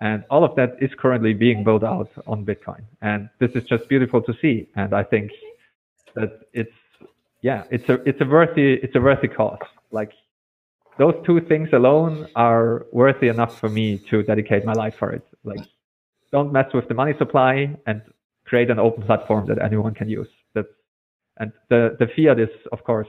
And 0.00 0.24
all 0.30 0.44
of 0.44 0.56
that 0.56 0.76
is 0.80 0.90
currently 0.98 1.34
being 1.34 1.62
built 1.62 1.84
out 1.84 2.10
on 2.26 2.44
Bitcoin. 2.44 2.82
And 3.02 3.28
this 3.38 3.50
is 3.52 3.64
just 3.64 3.86
beautiful 3.88 4.22
to 4.22 4.32
see. 4.40 4.66
And 4.74 4.94
I 4.94 5.02
think 5.04 5.30
that 6.14 6.40
it's 6.52 6.78
yeah, 7.42 7.64
it's 7.70 7.88
a 7.88 7.94
it's 8.08 8.20
a 8.20 8.24
worthy 8.24 8.74
it's 8.74 8.96
a 8.96 9.00
worthy 9.00 9.28
cause. 9.28 9.58
Like 9.90 10.12
those 10.98 11.14
two 11.24 11.40
things 11.42 11.68
alone 11.72 12.28
are 12.36 12.86
worthy 12.92 13.28
enough 13.28 13.58
for 13.58 13.68
me 13.68 13.98
to 14.10 14.22
dedicate 14.22 14.64
my 14.64 14.72
life 14.72 14.94
for 14.98 15.12
it. 15.12 15.26
Like, 15.44 15.60
don't 16.30 16.52
mess 16.52 16.66
with 16.74 16.88
the 16.88 16.94
money 16.94 17.14
supply 17.18 17.74
and 17.86 18.02
create 18.50 18.68
an 18.68 18.80
open 18.80 19.04
platform 19.04 19.46
that 19.46 19.62
anyone 19.62 19.94
can 19.94 20.08
use. 20.08 20.28
That's, 20.54 20.74
and 21.38 21.52
the, 21.70 21.96
the 22.00 22.08
fiat 22.16 22.40
is, 22.40 22.50
of 22.72 22.82
course, 22.82 23.06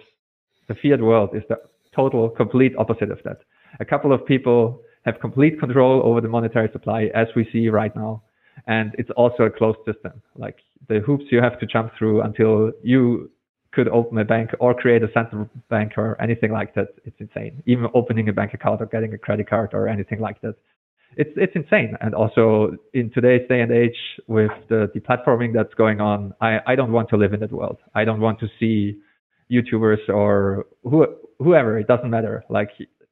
the 0.70 0.76
fiat 0.76 1.02
world 1.02 1.32
is 1.34 1.42
the 1.50 1.58
total, 1.96 2.30
complete 2.30 2.74
opposite 2.78 3.10
of 3.10 3.18
that. 3.26 3.40
A 3.80 3.86
couple 3.86 4.14
of 4.14 4.24
people 4.26 4.82
have 5.04 5.16
complete 5.20 5.60
control 5.60 6.00
over 6.06 6.22
the 6.22 6.28
monetary 6.28 6.70
supply 6.72 7.10
as 7.16 7.28
we 7.36 7.50
see 7.52 7.68
right 7.70 7.94
now. 7.96 8.22
And 8.68 8.94
it's 9.00 9.10
also 9.18 9.44
a 9.44 9.50
closed 9.50 9.80
system. 9.84 10.22
Like 10.36 10.58
the 10.88 11.00
hoops 11.00 11.26
you 11.32 11.42
have 11.42 11.60
to 11.60 11.66
jump 11.66 11.92
through 11.98 12.22
until 12.22 12.72
you 12.84 13.32
could 13.72 13.88
open 13.88 14.20
a 14.20 14.26
bank 14.26 14.52
or 14.60 14.76
create 14.76 15.02
a 15.02 15.12
central 15.12 15.50
bank 15.70 15.94
or 15.98 16.22
anything 16.22 16.52
like 16.52 16.76
that. 16.76 16.90
It's 17.04 17.20
insane. 17.20 17.64
Even 17.66 17.88
opening 17.96 18.30
a 18.30 18.34
bank 18.34 18.54
account 18.54 18.80
or 18.82 18.86
getting 18.86 19.14
a 19.14 19.18
credit 19.18 19.50
card 19.50 19.72
or 19.74 19.88
anything 19.88 20.20
like 20.20 20.40
that. 20.42 20.56
It's 21.18 21.32
it's 21.36 21.54
insane. 21.56 21.98
And 22.02 22.16
also 22.16 22.78
in 22.94 23.12
today's 23.12 23.48
day 23.50 23.62
and 23.62 23.72
age 23.72 23.98
with 24.28 24.52
the 24.70 24.90
deplatforming 24.96 25.54
that's 25.54 25.74
going 25.74 26.00
on, 26.00 26.34
I, 26.42 26.60
I 26.66 26.76
don't 26.76 26.92
want 26.92 27.10
to 27.10 27.18
live 27.18 27.34
in 27.34 27.42
that 27.42 27.52
world. 27.52 27.78
I 27.94 28.06
don't 28.06 28.22
want 28.22 28.40
to 28.40 28.48
see 28.60 28.98
YouTubers 29.52 30.08
or 30.08 30.66
who, 30.84 31.06
whoever, 31.40 31.78
it 31.78 31.88
doesn't 31.88 32.10
matter. 32.10 32.46
Like 32.50 32.70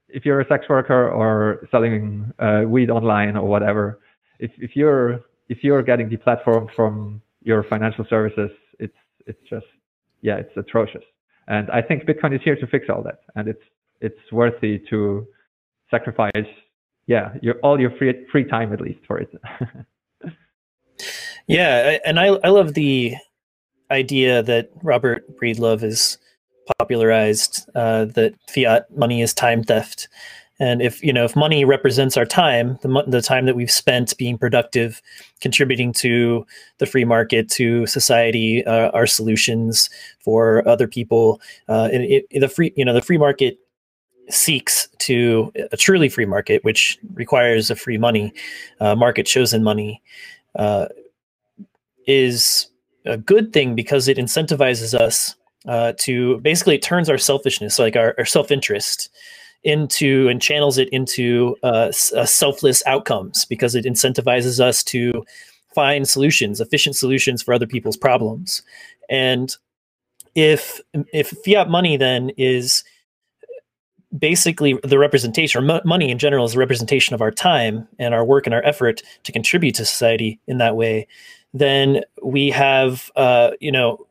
if 0.07 0.25
you're 0.25 0.41
a 0.41 0.47
sex 0.47 0.65
worker 0.69 1.09
or 1.09 1.67
selling 1.71 2.31
uh, 2.39 2.61
weed 2.65 2.89
online 2.89 3.35
or 3.35 3.47
whatever, 3.47 3.99
if, 4.39 4.51
if 4.57 4.71
you're 4.75 5.19
if 5.49 5.63
you're 5.63 5.83
getting 5.83 6.09
deplatformed 6.09 6.69
from 6.75 7.21
your 7.41 7.63
financial 7.63 8.05
services, 8.09 8.49
it's 8.79 8.95
it's 9.25 9.39
just 9.49 9.65
yeah, 10.21 10.35
it's 10.37 10.55
atrocious. 10.55 11.03
And 11.47 11.69
I 11.71 11.81
think 11.81 12.03
Bitcoin 12.05 12.35
is 12.35 12.41
here 12.43 12.55
to 12.55 12.67
fix 12.67 12.85
all 12.89 13.03
that, 13.03 13.19
and 13.35 13.47
it's 13.47 13.63
it's 14.01 14.31
worthy 14.31 14.81
to 14.89 15.27
sacrifice, 15.91 16.31
yeah, 17.09 17.33
your 17.41 17.55
all 17.63 17.81
your 17.81 17.89
free 17.89 18.13
free 18.31 18.43
time 18.43 18.71
at 18.71 18.79
least 18.79 18.99
for 19.07 19.17
it. 19.17 19.31
yeah, 21.47 21.97
and 22.05 22.19
I 22.19 22.27
I 22.43 22.49
love 22.49 22.75
the 22.75 23.15
idea 23.89 24.43
that 24.43 24.69
Robert 24.83 25.25
Breedlove 25.35 25.81
has 25.81 26.19
popularized 26.77 27.67
uh, 27.73 28.05
that 28.05 28.35
fiat 28.47 28.95
money 28.95 29.23
is 29.23 29.33
time 29.33 29.63
theft, 29.63 30.07
and 30.59 30.83
if 30.83 31.03
you 31.03 31.11
know 31.11 31.25
if 31.25 31.35
money 31.35 31.65
represents 31.65 32.15
our 32.15 32.27
time, 32.27 32.77
the 32.83 33.03
the 33.07 33.23
time 33.23 33.47
that 33.47 33.55
we've 33.55 33.71
spent 33.71 34.15
being 34.19 34.37
productive, 34.37 35.01
contributing 35.41 35.91
to 35.93 36.45
the 36.77 36.85
free 36.85 37.05
market, 37.05 37.49
to 37.49 37.87
society, 37.87 38.63
uh, 38.65 38.91
our 38.91 39.07
solutions 39.07 39.89
for 40.19 40.67
other 40.67 40.87
people, 40.87 41.41
uh, 41.69 41.89
it, 41.91 42.27
it, 42.29 42.39
the 42.39 42.49
free 42.49 42.71
you 42.75 42.85
know 42.85 42.93
the 42.93 43.01
free 43.01 43.17
market 43.17 43.57
seeks 44.29 44.87
to 44.99 45.51
a 45.71 45.77
truly 45.77 46.09
free 46.09 46.25
market, 46.25 46.63
which 46.63 46.97
requires 47.13 47.69
a 47.69 47.75
free 47.75 47.97
money, 47.97 48.33
uh, 48.79 48.95
market 48.95 49.25
chosen 49.25 49.63
money, 49.63 50.01
uh, 50.55 50.87
is 52.07 52.67
a 53.05 53.17
good 53.17 53.53
thing 53.53 53.75
because 53.75 54.07
it 54.07 54.17
incentivizes 54.17 54.93
us 54.93 55.35
uh, 55.67 55.93
to 55.97 56.39
basically 56.39 56.75
it 56.75 56.81
turns 56.81 57.09
our 57.09 57.17
selfishness, 57.17 57.79
like 57.79 57.95
our, 57.95 58.15
our 58.17 58.25
self 58.25 58.51
interest, 58.51 59.09
into 59.63 60.27
and 60.29 60.41
channels 60.41 60.77
it 60.77 60.89
into 60.89 61.55
uh, 61.63 61.91
uh, 62.15 62.25
selfless 62.25 62.81
outcomes 62.85 63.45
because 63.45 63.75
it 63.75 63.85
incentivizes 63.85 64.59
us 64.59 64.83
to 64.83 65.25
find 65.75 66.07
solutions, 66.07 66.61
efficient 66.61 66.95
solutions 66.95 67.43
for 67.43 67.53
other 67.53 67.67
people's 67.67 67.97
problems. 67.97 68.61
And 69.09 69.55
if 70.35 70.79
if 71.11 71.33
fiat 71.45 71.69
money 71.69 71.97
then 71.97 72.29
is 72.37 72.83
basically 74.17 74.79
the 74.83 74.97
representation 74.97 75.63
or 75.63 75.81
money 75.85 76.09
in 76.09 76.17
general 76.17 76.45
is 76.45 76.55
a 76.55 76.59
representation 76.59 77.13
of 77.13 77.21
our 77.21 77.31
time 77.31 77.87
and 77.99 78.13
our 78.13 78.25
work 78.25 78.47
and 78.47 78.53
our 78.53 78.65
effort 78.65 79.01
to 79.23 79.31
contribute 79.31 79.75
to 79.75 79.85
society 79.85 80.39
in 80.47 80.57
that 80.57 80.75
way 80.75 81.07
then 81.53 82.03
we 82.23 82.49
have 82.49 83.11
uh, 83.15 83.51
you 83.59 83.71
know 83.71 84.05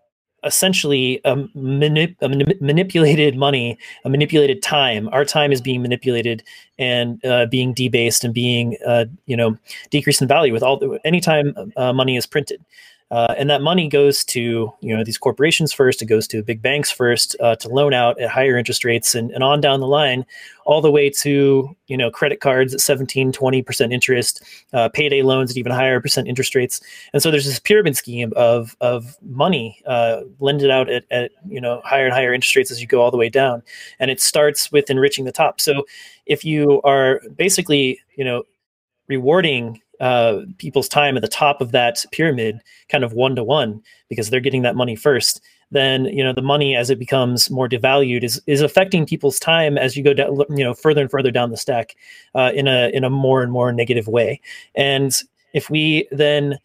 essentially 0.45 1.21
a, 1.25 1.37
manip- 1.57 2.17
a 2.21 2.29
manip- 2.29 2.61
manipulated 2.61 3.37
money, 3.37 3.77
a 4.05 4.09
manipulated 4.09 4.63
time. 4.63 5.09
Our 5.13 5.25
time 5.25 5.53
is 5.53 5.61
being 5.61 5.83
manipulated 5.83 6.43
and 6.79 7.25
uh, 7.25 7.47
being 7.47 7.75
debased 7.75 8.25
and 8.25 8.33
being, 8.33 8.77
uh, 8.87 9.07
you 9.27 9.37
know, 9.37 9.59
decreased 9.91 10.23
in 10.23 10.29
value 10.29 10.53
with 10.53 10.63
all 10.63 10.79
the, 10.79 11.01
anytime 11.05 11.55
uh, 11.77 11.93
money 11.93 12.17
is 12.17 12.27
printed. 12.27 12.65
Uh, 13.11 13.35
and 13.39 13.49
that 13.49 13.63
money 13.63 13.89
goes 13.89 14.23
to 14.23 14.71
you 14.81 14.95
know 14.95 15.03
these 15.03 15.17
corporations 15.17 15.73
first. 15.73 16.03
It 16.03 16.07
goes 16.07 16.27
to 16.29 16.43
big 16.43 16.61
banks 16.61 16.91
first 16.91 17.35
uh, 17.41 17.57
to 17.57 17.69
loan 17.69 17.95
out 17.95 18.21
at 18.21 18.29
higher 18.29 18.59
interest 18.59 18.85
rates, 18.85 19.15
and, 19.15 19.31
and 19.31 19.43
on 19.43 19.63
down 19.63 19.81
the 19.81 19.87
line, 19.87 20.27
all 20.67 20.83
the 20.83 20.91
way 20.91 21.09
to 21.11 21.75
you 21.87 21.97
know 21.97 22.11
credit 22.11 22.41
cards 22.41 22.75
at 22.75 22.81
17, 22.81 23.33
20 23.33 23.63
percent 23.63 23.93
interest, 23.95 24.43
uh, 24.75 24.91
payday 24.91 25.23
loans 25.23 25.51
at 25.51 25.57
even 25.57 25.73
higher 25.73 26.01
percent 26.01 26.29
interest 26.29 26.55
rates. 26.55 26.83
And 27.15 27.23
so 27.23 27.31
there's 27.31 27.47
this 27.47 27.59
pyramid 27.59 27.97
scheme 27.97 28.33
of 28.37 28.77
of 28.83 29.17
money 29.23 29.81
uh, 29.87 30.21
lended 30.39 30.71
out 30.71 30.91
at, 30.91 31.05
at 31.11 31.31
you 31.49 31.63
know 31.63 31.81
higher 31.85 32.05
and 32.05 32.15
higher 32.15 32.35
interest 32.35 32.57
rates 32.57 32.71
as 32.71 32.83
you 32.83 32.87
go 32.87 33.01
all 33.01 33.11
the 33.11 33.17
way 33.17 33.31
down, 33.31 33.63
and 34.01 34.11
it 34.11 34.21
starts 34.21 34.71
with 34.71 34.91
enriching 34.91 35.25
the 35.25 35.33
top. 35.33 35.63
So 35.63 35.87
if 36.27 36.45
you 36.45 36.83
are 36.83 37.23
basically 37.37 38.01
you 38.17 38.25
know 38.25 38.43
rewarding 39.09 39.81
uh, 40.01 40.41
people's 40.59 40.89
time 40.89 41.17
at 41.17 41.23
the 41.23 41.29
top 41.29 41.61
of 41.61 41.73
that 41.73 42.05
pyramid, 42.13 42.61
kind 42.89 43.05
of 43.05 43.13
one 43.13 43.37
to 43.37 43.45
one, 43.45 43.83
because 44.09 44.31
they're 44.31 44.41
getting 44.41 44.63
that 44.63 44.77
money 44.77 44.97
first. 44.97 45.41
Then 45.71 46.07
you 46.07 46.25
know 46.25 46.33
the 46.33 46.43
money, 46.43 46.77
as 46.77 46.89
it 46.89 46.99
becomes 46.99 47.51
more 47.51 47.69
devalued, 47.69 48.25
is 48.25 48.41
is 48.47 48.63
affecting 48.63 49.05
people's 49.05 49.39
time 49.39 49.77
as 49.77 49.97
you 49.97 50.03
go 50.03 50.15
down, 50.15 50.37
you 50.49 50.65
know, 50.65 50.73
further 50.73 51.03
and 51.03 51.11
further 51.11 51.31
down 51.31 51.51
the 51.51 51.57
stack 51.57 51.95
uh, 52.35 52.53
in 52.55 52.67
a 52.67 52.91
in 52.95 53.05
a 53.05 53.11
more 53.11 53.43
and 53.43 53.53
more 53.53 53.71
negative 53.73 54.09
way. 54.09 54.41
And 54.75 55.15
if 55.53 55.69
we 55.69 56.09
then, 56.11 56.59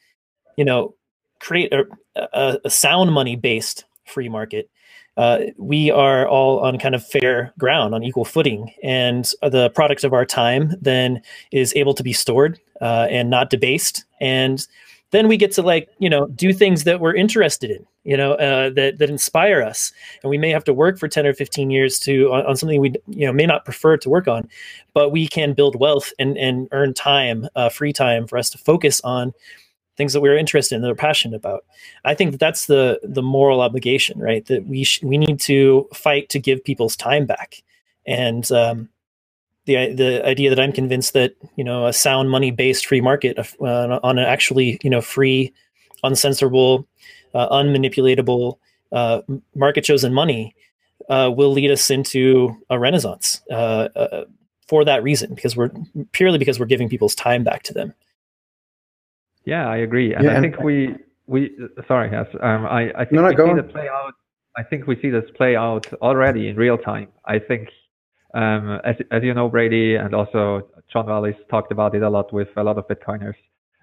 you 0.56 0.64
know, 0.64 0.96
create 1.40 1.74
a, 1.74 1.84
a, 2.16 2.60
a 2.64 2.70
sound 2.70 3.12
money 3.12 3.36
based 3.36 3.84
free 4.06 4.30
market, 4.30 4.70
uh, 5.18 5.40
we 5.58 5.92
are 5.92 6.28
all 6.28 6.60
on 6.60 6.80
kind 6.80 6.96
of 6.96 7.06
fair 7.06 7.54
ground, 7.60 7.94
on 7.94 8.04
equal 8.04 8.26
footing, 8.26 8.74
and 8.84 9.32
the 9.42 9.70
product 9.72 10.04
of 10.04 10.14
our 10.14 10.26
time 10.26 10.74
then 10.82 11.22
is 11.52 11.74
able 11.76 11.94
to 11.94 12.04
be 12.04 12.14
stored 12.14 12.60
uh, 12.82 13.08
and 13.10 13.30
not 13.30 13.50
debased, 13.50 14.06
and 14.20 14.68
then 15.12 15.28
we 15.28 15.38
get 15.38 15.52
to 15.52 15.62
like 15.62 15.90
you 16.00 16.10
know 16.10 16.28
do 16.28 16.52
things 16.52 16.84
that 16.86 17.00
we're 17.00 17.14
interested 17.14 17.70
in, 17.70 17.86
you 18.04 18.18
know, 18.18 18.34
uh, 18.34 18.72
that 18.72 18.98
that 18.98 19.10
inspire 19.10 19.62
us, 19.62 19.94
and 20.24 20.32
we 20.32 20.38
may 20.40 20.50
have 20.50 20.64
to 20.64 20.74
work 20.74 20.98
for 20.98 21.08
ten 21.08 21.28
or 21.28 21.34
fifteen 21.34 21.70
years 21.70 22.00
to 22.00 22.34
on, 22.34 22.46
on, 22.48 22.56
something 22.58 22.82
we 22.82 22.94
you 23.08 23.28
know 23.28 23.34
may 23.34 23.46
not 23.46 23.66
prefer 23.66 23.96
to 23.98 24.10
work 24.10 24.28
on, 24.28 24.50
but 24.96 25.12
we 25.12 25.28
can 25.28 25.54
build 25.54 25.80
wealth 25.80 26.12
and 26.18 26.36
and 26.40 26.68
earn 26.72 26.96
time, 26.96 27.48
uh, 27.56 27.70
free 27.70 27.94
time 27.94 28.26
for 28.26 28.40
us 28.40 28.50
to 28.50 28.58
focus 28.58 29.00
on 29.02 29.32
things 29.98 30.14
that 30.14 30.22
we're 30.22 30.38
interested 30.38 30.76
in 30.76 30.82
that 30.82 30.88
we're 30.88 30.96
passionate 30.96 31.36
about. 31.36 31.66
I 32.04 32.16
think 32.16 32.32
that 32.32 32.40
that's 32.40 32.66
the 32.66 33.00
the 33.04 33.22
moral 33.22 33.62
obligation 33.62 34.20
right? 34.20 34.46
That 34.46 34.66
we 34.66 34.84
sh- 34.84 35.04
we 35.04 35.18
need 35.18 35.40
to 35.42 35.88
fight 35.94 36.30
to 36.30 36.40
give 36.40 36.64
people's 36.64 36.96
time 36.96 37.26
back. 37.26 37.64
And 38.06 38.50
um, 38.52 38.90
the 39.66 39.94
the 39.94 40.26
idea 40.26 40.50
that 40.50 40.60
I'm 40.60 40.72
convinced 40.72 41.14
that 41.14 41.36
you 41.56 41.64
know 41.64 41.88
a 41.88 41.94
sound 41.94 42.30
money 42.30 42.52
based 42.52 42.86
free 42.86 43.02
market 43.02 43.38
uh, 43.62 44.00
on 44.04 44.20
an 44.20 44.26
actually 44.26 44.80
you 44.84 44.90
know 44.90 45.02
free, 45.02 45.54
uncensorable, 46.04 46.86
uh, 47.34 47.50
unmanipulatable 47.50 48.58
uh, 48.92 49.22
market 49.56 49.84
chosen 49.84 50.14
money 50.14 50.56
uh, 51.10 51.32
will 51.36 51.52
lead 51.52 51.72
us 51.72 51.90
into 51.90 52.56
a 52.70 52.80
renaissance 52.80 53.42
uh, 53.50 53.90
uh, 53.96 54.26
for 54.68 54.86
that 54.86 55.04
reason 55.04 55.34
because 55.34 55.56
we're 55.56 55.72
purely 56.12 56.38
because 56.38 56.60
we're 56.60 56.66
giving 56.66 56.90
people's 56.90 57.16
time 57.16 57.44
back 57.44 57.64
to 57.64 57.74
them. 57.74 57.94
Yeah, 59.46 59.68
I 59.68 59.78
agree, 59.78 60.14
and 60.14 60.24
yeah, 60.24 60.38
I 60.38 60.42
think 60.42 60.60
we 60.60 60.96
we 61.28 61.52
sorry, 61.88 62.10
yes, 62.12 62.28
um, 62.42 62.66
I 62.66 62.92
I 62.96 63.06
think 63.06 63.14
no, 63.14 63.22
no, 63.22 63.30
we 63.30 63.36
see 63.36 63.60
on. 63.60 63.70
play 63.70 63.88
out. 63.90 64.14
I 64.56 64.64
think 64.64 64.88
we 64.88 65.00
see 65.02 65.10
this 65.10 65.26
play 65.36 65.56
out 65.56 65.92
already 66.02 66.48
in 66.48 66.56
real 66.56 66.78
time. 66.78 67.10
I 67.26 67.40
think 67.40 67.70
um, 68.34 68.80
as, 68.86 68.96
as 69.12 69.24
you 69.24 69.34
know, 69.34 69.50
Brady 69.50 69.96
and 69.96 70.14
also 70.14 70.68
John 70.92 71.08
Wallis 71.08 71.36
talked 71.50 71.72
about 71.72 71.96
it 71.96 72.04
a 72.04 72.10
lot 72.10 72.32
with 72.32 72.50
a 72.56 72.64
lot 72.64 72.78
of 72.78 72.88
Bitcoiners. 72.88 73.36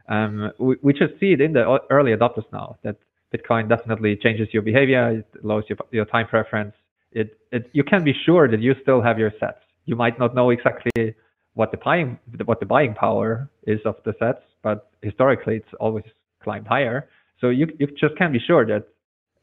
Um, 0.09 0.51
we, 0.59 0.77
we 0.83 0.93
just 0.93 1.15
see 1.21 1.33
it 1.33 1.41
in 1.41 1.53
the 1.53 1.81
early 1.91 2.13
adopters 2.13 2.45
now 2.53 2.79
that 2.83 2.97
Bitcoin 3.35 3.69
definitely 3.69 4.17
changes 4.17 4.49
your 4.53 4.63
behavior, 4.63 5.11
it 5.11 5.45
lowers 5.45 5.65
your, 5.69 5.79
your 5.93 6.05
time 6.05 6.27
preference. 6.27 6.75
It, 7.13 7.39
it, 7.53 7.71
you 7.73 7.85
can 7.85 8.05
be 8.05 8.15
sure 8.25 8.49
that 8.49 8.61
you 8.61 8.75
still 8.83 9.01
have 9.01 9.19
your 9.19 9.31
sats. 9.43 9.63
You 9.85 9.97
might 9.97 10.19
not 10.19 10.35
know 10.35 10.51
exactly 10.51 11.15
what 11.55 11.71
the 11.71 11.79
buying 11.79 12.19
what 12.45 12.61
the 12.61 12.67
buying 12.67 12.95
power 12.95 13.51
is 13.67 13.81
of 13.85 13.97
the 14.05 14.13
sats, 14.13 14.43
but 14.63 14.91
historically 15.03 15.57
it's 15.57 15.75
always 15.81 16.05
climbed 16.43 16.67
higher. 16.67 17.09
So 17.41 17.51
you 17.51 17.67
you 17.79 17.87
just 17.99 18.17
can't 18.17 18.33
be 18.33 18.41
sure 18.41 18.67
that 18.67 18.87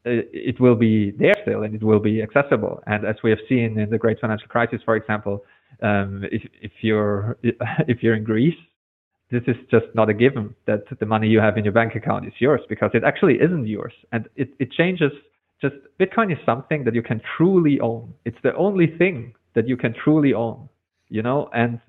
it 0.04 0.60
will 0.60 0.76
be 0.76 1.10
there 1.12 1.34
still 1.42 1.62
and 1.64 1.74
it 1.74 1.82
will 1.82 2.00
be 2.00 2.22
accessible. 2.22 2.82
And 2.86 3.04
as 3.04 3.16
we 3.22 3.30
have 3.30 3.40
seen 3.48 3.78
in 3.78 3.90
the 3.90 3.98
great 3.98 4.20
financial 4.20 4.48
crisis, 4.48 4.80
for 4.84 4.96
example, 4.96 5.44
um, 5.82 6.24
if, 6.30 6.42
if 6.62 6.72
you're 6.80 7.36
if 7.42 8.02
you're 8.02 8.14
in 8.14 8.24
Greece, 8.24 8.58
this 9.30 9.42
is 9.46 9.56
just 9.70 9.86
not 9.94 10.08
a 10.08 10.14
given 10.14 10.54
that 10.66 10.84
the 10.98 11.06
money 11.06 11.28
you 11.28 11.40
have 11.40 11.58
in 11.58 11.64
your 11.64 11.74
bank 11.74 11.94
account 11.94 12.26
is 12.26 12.32
yours 12.38 12.60
because 12.68 12.90
it 12.94 13.04
actually 13.04 13.34
isn't 13.34 13.66
yours. 13.66 13.92
And 14.12 14.28
it, 14.36 14.50
it 14.58 14.72
changes 14.72 15.12
just 15.60 15.74
Bitcoin 16.00 16.32
is 16.32 16.38
something 16.46 16.84
that 16.84 16.94
you 16.94 17.02
can 17.02 17.20
truly 17.36 17.80
own. 17.80 18.14
It's 18.24 18.38
the 18.42 18.54
only 18.54 18.86
thing 18.86 19.34
that 19.54 19.68
you 19.68 19.76
can 19.76 19.92
truly 19.92 20.32
own, 20.32 20.68
you 21.08 21.22
know, 21.22 21.50
and 21.52 21.80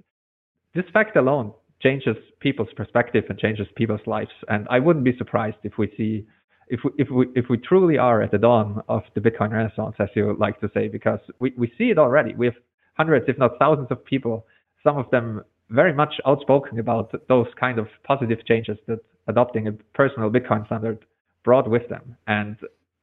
this 0.74 0.86
fact 0.93 1.15
alone 1.15 1.53
changes 1.82 2.15
people's 2.39 2.70
perspective 2.76 3.24
and 3.30 3.39
changes 3.39 3.67
people's 3.76 4.05
lives. 4.05 4.32
And 4.49 4.67
I 4.70 4.80
wouldn't 4.80 5.05
be 5.05 5.17
surprised 5.17 5.57
if 5.63 5.78
we 5.78 5.91
see 5.97 6.26
if 6.67 6.82
we, 6.84 6.91
if 6.97 7.09
we 7.09 7.26
if 7.36 7.45
we 7.49 7.57
truly 7.57 7.97
are 7.97 8.22
at 8.22 8.32
the 8.32 8.38
dawn 8.38 8.82
of 8.88 9.01
the 9.15 9.22
Bitcoin 9.22 9.51
Renaissance, 9.51 9.95
as 9.99 10.09
you 10.15 10.36
like 10.38 10.59
to 10.61 10.70
say, 10.74 10.88
because 10.88 11.20
we, 11.39 11.53
we 11.57 11.72
see 11.78 11.89
it 11.89 11.97
already. 11.97 12.36
We 12.36 12.45
have 12.45 12.55
hundreds, 12.95 13.26
if 13.28 13.38
not 13.38 13.57
thousands, 13.57 13.88
of 13.89 14.03
people, 14.05 14.45
some 14.84 14.97
of 14.97 15.09
them 15.09 15.41
very 15.70 15.93
much 15.93 16.15
outspoken 16.28 16.80
about 16.80 17.13
those 17.28 17.47
kind 17.59 17.80
of 17.80 17.88
positive 18.03 18.45
changes 18.45 18.78
that 18.88 18.99
adopting 19.28 19.67
a 19.67 19.72
personal 19.93 20.30
Bitcoin 20.30 20.65
standard 20.65 21.05
brought 21.43 21.70
with 21.70 21.88
them. 21.89 22.15
And 22.28 22.57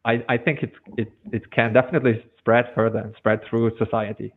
I, 0.04 0.24
I 0.28 0.36
think 0.36 0.62
it, 0.62 0.72
it 0.96 1.12
it 1.32 1.50
can 1.50 1.72
definitely 1.72 2.24
spread 2.38 2.66
further 2.74 2.98
and 2.98 3.14
spread 3.16 3.40
through 3.48 3.76
society. 3.78 4.32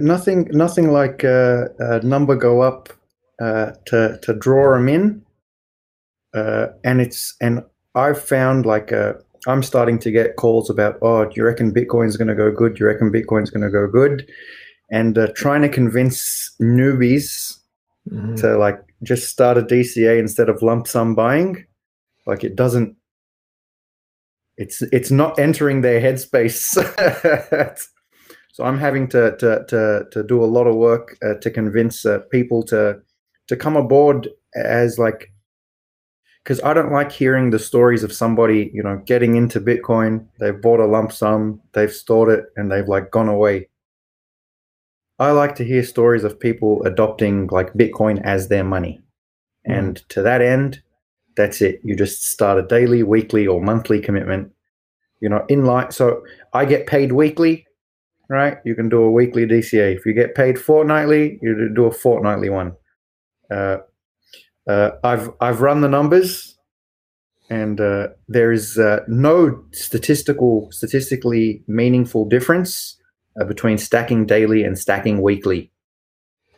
Nothing, 0.00 0.48
nothing 0.52 0.90
like 0.90 1.24
uh, 1.24 1.68
a 1.78 2.00
number 2.00 2.36
go 2.36 2.60
up 2.60 2.88
uh, 3.40 3.72
to 3.86 4.18
to 4.22 4.34
draw 4.34 4.74
them 4.74 4.88
in 4.88 5.24
uh, 6.34 6.66
and 6.82 7.00
it's 7.00 7.34
and 7.40 7.62
I've 7.94 8.20
found 8.20 8.66
like 8.66 8.92
uh, 8.92 9.14
I'm 9.46 9.62
starting 9.62 9.98
to 10.00 10.10
get 10.10 10.36
calls 10.36 10.68
about 10.68 10.98
oh 11.00 11.24
do 11.24 11.32
you 11.36 11.44
reckon 11.44 11.72
Bitcoin's 11.72 12.16
going 12.16 12.28
to 12.28 12.34
go 12.34 12.50
good? 12.50 12.74
Do 12.74 12.80
you 12.80 12.88
reckon 12.88 13.12
Bitcoin's 13.12 13.50
going 13.50 13.62
to 13.62 13.70
go 13.70 13.86
good? 13.86 14.28
And 14.90 15.16
uh, 15.16 15.28
trying 15.34 15.62
to 15.62 15.68
convince 15.68 16.54
newbies 16.60 17.58
mm-hmm. 18.10 18.34
to 18.36 18.58
like 18.58 18.80
just 19.02 19.28
start 19.28 19.56
a 19.56 19.62
DCA 19.62 20.18
instead 20.18 20.48
of 20.48 20.62
lump 20.62 20.86
sum 20.86 21.14
buying, 21.14 21.64
like 22.26 22.44
it 22.44 22.56
doesn't. 22.56 22.96
It's 24.56 24.82
it's 24.82 25.10
not 25.10 25.38
entering 25.38 25.80
their 25.80 26.00
headspace. 26.00 26.76
so 28.54 28.62
I'm 28.62 28.78
having 28.78 29.08
to 29.08 29.36
to 29.38 29.64
to 29.66 30.06
to 30.12 30.22
do 30.22 30.44
a 30.44 30.46
lot 30.46 30.68
of 30.68 30.76
work 30.76 31.18
uh, 31.24 31.34
to 31.40 31.50
convince 31.50 32.06
uh, 32.06 32.20
people 32.30 32.62
to 32.64 33.00
to 33.48 33.56
come 33.56 33.76
aboard 33.76 34.28
as 34.54 34.96
like 34.96 35.32
because 36.44 36.62
I 36.62 36.72
don't 36.72 36.92
like 36.92 37.10
hearing 37.10 37.50
the 37.50 37.58
stories 37.58 38.04
of 38.04 38.12
somebody, 38.12 38.70
you 38.72 38.80
know, 38.80 39.02
getting 39.06 39.34
into 39.34 39.60
Bitcoin, 39.60 40.26
they've 40.38 40.60
bought 40.60 40.78
a 40.78 40.86
lump 40.86 41.10
sum, 41.10 41.60
they've 41.72 41.92
stored 41.92 42.28
it, 42.28 42.44
and 42.54 42.70
they've 42.70 42.86
like 42.86 43.10
gone 43.10 43.28
away. 43.28 43.68
I 45.18 45.32
like 45.32 45.56
to 45.56 45.64
hear 45.64 45.82
stories 45.82 46.22
of 46.22 46.38
people 46.38 46.80
adopting 46.84 47.48
like 47.48 47.72
Bitcoin 47.72 48.22
as 48.22 48.46
their 48.46 48.64
money. 48.64 49.02
Mm. 49.68 49.78
And 49.78 49.96
to 50.10 50.22
that 50.22 50.42
end, 50.42 50.80
that's 51.36 51.60
it. 51.60 51.80
You 51.82 51.96
just 51.96 52.22
start 52.22 52.62
a 52.62 52.68
daily, 52.68 53.02
weekly, 53.02 53.48
or 53.48 53.60
monthly 53.60 54.00
commitment. 54.00 54.52
You 55.20 55.28
know, 55.28 55.44
in 55.48 55.64
line. 55.64 55.90
So 55.90 56.22
I 56.52 56.66
get 56.66 56.86
paid 56.86 57.10
weekly, 57.10 57.66
right? 58.28 58.58
You 58.64 58.74
can 58.74 58.88
do 58.88 59.02
a 59.02 59.10
weekly 59.10 59.46
DCA. 59.46 59.96
If 59.96 60.06
you 60.06 60.12
get 60.12 60.34
paid 60.34 60.58
fortnightly, 60.58 61.38
you 61.42 61.70
do 61.74 61.86
a 61.86 61.92
fortnightly 61.92 62.50
one. 62.50 62.72
Uh, 63.50 63.78
uh, 64.68 64.92
I've 65.02 65.30
I've 65.40 65.60
run 65.60 65.82
the 65.82 65.88
numbers, 65.88 66.58
and 67.50 67.80
uh, 67.80 68.08
there 68.28 68.52
is 68.52 68.78
uh, 68.78 69.00
no 69.08 69.62
statistical 69.72 70.68
statistically 70.70 71.62
meaningful 71.66 72.26
difference 72.26 72.96
uh, 73.40 73.44
between 73.44 73.78
stacking 73.78 74.26
daily 74.26 74.64
and 74.64 74.78
stacking 74.78 75.20
weekly 75.20 75.70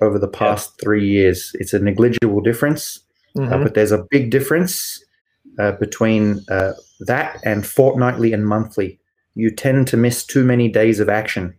over 0.00 0.18
the 0.18 0.28
past 0.28 0.72
yeah. 0.78 0.84
three 0.84 1.08
years. 1.08 1.50
It's 1.54 1.72
a 1.72 1.80
negligible 1.80 2.40
difference, 2.40 3.00
uh, 3.36 3.40
mm-hmm. 3.40 3.62
but 3.64 3.74
there's 3.74 3.92
a 3.92 4.06
big 4.10 4.30
difference 4.30 5.02
uh, 5.58 5.72
between 5.72 6.44
that 7.00 7.40
and 7.44 7.66
fortnightly 7.66 8.32
and 8.32 8.46
monthly. 8.46 9.00
You 9.36 9.50
tend 9.50 9.86
to 9.88 9.96
miss 9.96 10.24
too 10.24 10.44
many 10.44 10.68
days 10.68 10.98
of 10.98 11.08
action. 11.08 11.54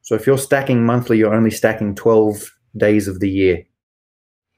So 0.00 0.16
if 0.16 0.26
you're 0.26 0.38
stacking 0.38 0.84
monthly, 0.84 1.18
you're 1.18 1.34
only 1.34 1.50
stacking 1.50 1.94
12 1.94 2.50
days 2.76 3.06
of 3.06 3.20
the 3.20 3.30
year. 3.30 3.64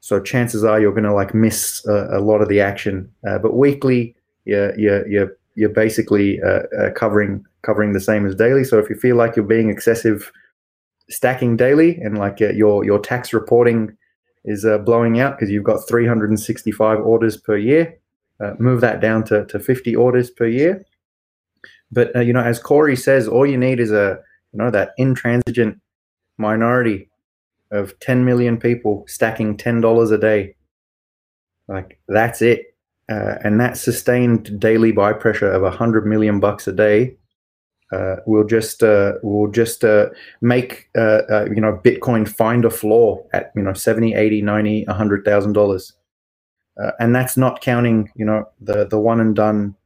So 0.01 0.21
chances 0.21 0.65
are 0.65 0.81
you're 0.81 0.93
going 0.93 1.05
to 1.05 1.13
like 1.13 1.35
miss 1.35 1.85
a, 1.87 2.19
a 2.19 2.21
lot 2.21 2.41
of 2.41 2.49
the 2.49 2.61
action. 2.61 3.11
Uh, 3.29 3.39
but 3.39 3.57
weekly, 3.57 4.15
you're 4.45 4.79
you're 4.79 5.07
you're, 5.09 5.37
you're 5.55 5.71
basically 5.71 6.41
uh, 6.43 6.63
uh, 6.79 6.91
covering 6.95 7.45
covering 7.63 7.93
the 7.93 8.01
same 8.01 8.27
as 8.27 8.35
daily. 8.35 8.65
So 8.65 8.79
if 8.79 8.89
you 8.89 8.97
feel 8.97 9.17
like 9.17 9.37
you're 9.37 9.45
being 9.45 9.71
excessive, 9.71 10.31
stacking 11.09 11.57
daily 11.57 11.97
and 11.97 12.19
like 12.19 12.41
uh, 12.41 12.51
your 12.51 12.85
your 12.85 12.99
tax 12.99 13.33
reporting 13.33 13.97
is 14.45 14.65
uh, 14.65 14.79
blowing 14.79 15.21
out 15.21 15.37
because 15.37 15.51
you've 15.51 15.65
got 15.65 15.89
365 15.89 17.01
orders 17.01 17.37
per 17.37 17.57
year, 17.57 17.99
uh, 18.41 18.53
move 18.59 18.81
that 18.83 19.01
down 19.01 19.25
to, 19.25 19.47
to 19.47 19.59
50 19.59 19.97
orders 19.97 20.31
per 20.31 20.47
year. 20.47 20.85
But 21.95 22.27
you 22.27 22.33
know, 22.33 22.43
as 22.43 22.59
Cory 22.59 22.97
says, 22.97 23.29
all 23.29 23.47
you 23.47 23.57
need 23.57 23.81
is 23.81 23.93
a 23.93 24.19
you 24.53 24.59
know 24.59 24.71
that 24.71 24.91
intransigent 24.99 25.81
minority 26.39 27.09
of 27.71 27.99
10 28.01 28.25
million 28.25 28.57
people 28.59 29.05
stacking 29.09 29.57
$10 29.57 30.13
a 30.13 30.19
day. 30.19 30.55
Like 31.69 31.99
that's 32.09 32.43
it. 32.43 32.75
Uh, 33.11 33.37
and 33.45 33.61
that 33.61 33.77
sustained 33.77 34.59
daily 34.59 34.93
buy 34.93 35.13
pressure 35.13 35.51
of 35.51 35.63
100 35.63 36.07
million 36.07 36.41
bucks 36.41 36.67
a 36.67 36.73
day 36.73 37.17
uh, 37.93 38.17
will 38.27 38.45
just 38.45 38.83
uh, 38.83 39.13
will 39.23 39.51
just 39.51 39.85
uh, 39.85 40.07
make 40.41 40.89
uh, 40.97 41.21
uh, 41.31 41.47
you 41.55 41.61
know 41.61 41.79
Bitcoin 41.85 42.27
find 42.27 42.65
a 42.65 42.71
floor 42.71 43.27
at 43.35 43.53
you 43.55 43.63
know 43.63 43.75
70, 43.75 44.15
80, 44.15 44.43
90, 44.43 44.85
100,000 44.87 45.53
dollars. 45.53 45.93
and 46.99 47.15
that's 47.15 47.37
not 47.37 47.61
counting 47.61 48.11
you 48.17 48.25
know 48.25 48.49
the 48.61 48.87
the 48.87 48.99
one 48.99 49.21
and 49.21 49.37
done 49.37 49.77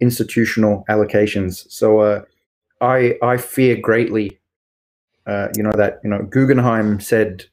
institutional 0.00 0.84
allocations. 0.88 1.70
So 1.70 2.24
I 2.80 3.16
I 3.22 3.36
fear 3.36 3.76
greatly 3.76 4.38
uh, 5.28 5.48
you 5.54 5.62
know 5.62 5.72
that 5.72 6.00
you 6.02 6.10
know 6.10 6.22
Guggenheim 6.22 7.00
said 7.00 7.44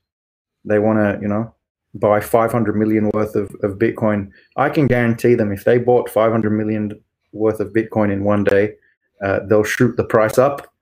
they 0.63 0.79
want 0.79 0.97
to 0.97 1.19
you 1.21 1.27
know 1.27 1.53
buy 1.93 2.19
500 2.19 2.75
million 2.75 3.09
worth 3.13 3.35
of, 3.35 3.53
of 3.61 3.77
Bitcoin. 3.77 4.31
I 4.55 4.69
can 4.69 4.87
guarantee 4.87 5.35
them 5.35 5.51
if 5.51 5.65
they 5.65 5.77
bought 5.77 6.09
500 6.09 6.49
million 6.49 6.99
worth 7.31 7.59
of 7.59 7.73
Bitcoin 7.73 8.11
in 8.11 8.23
one 8.23 8.43
day, 8.43 8.73
uh, 9.23 9.39
they'll 9.47 9.63
shoot 9.63 9.95
the 9.95 10.03
price 10.03 10.37
up, 10.37 10.73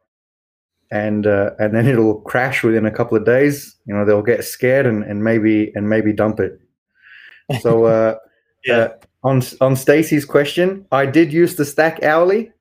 and 0.92 1.26
uh, 1.26 1.52
and 1.58 1.76
then 1.76 1.88
it'll 1.88 2.22
crash 2.22 2.64
within 2.64 2.86
a 2.86 2.92
couple 2.92 3.18
of 3.18 3.26
days. 3.26 3.76
You 3.86 3.96
know 3.96 4.06
they'll 4.06 4.22
get 4.22 4.44
scared 4.46 4.86
and, 4.86 5.04
and 5.04 5.24
maybe 5.24 5.72
and 5.74 5.90
maybe 5.90 6.14
dump 6.14 6.40
it. 6.40 6.60
So 7.62 7.86
uh, 7.86 8.16
yeah. 8.66 8.94
On 9.24 9.42
on 9.62 9.76
Stacy's 9.76 10.26
question, 10.26 10.86
I 10.92 11.06
did 11.06 11.32
use 11.32 11.56
the 11.56 11.66
stack 11.66 12.04
hourly, 12.04 12.52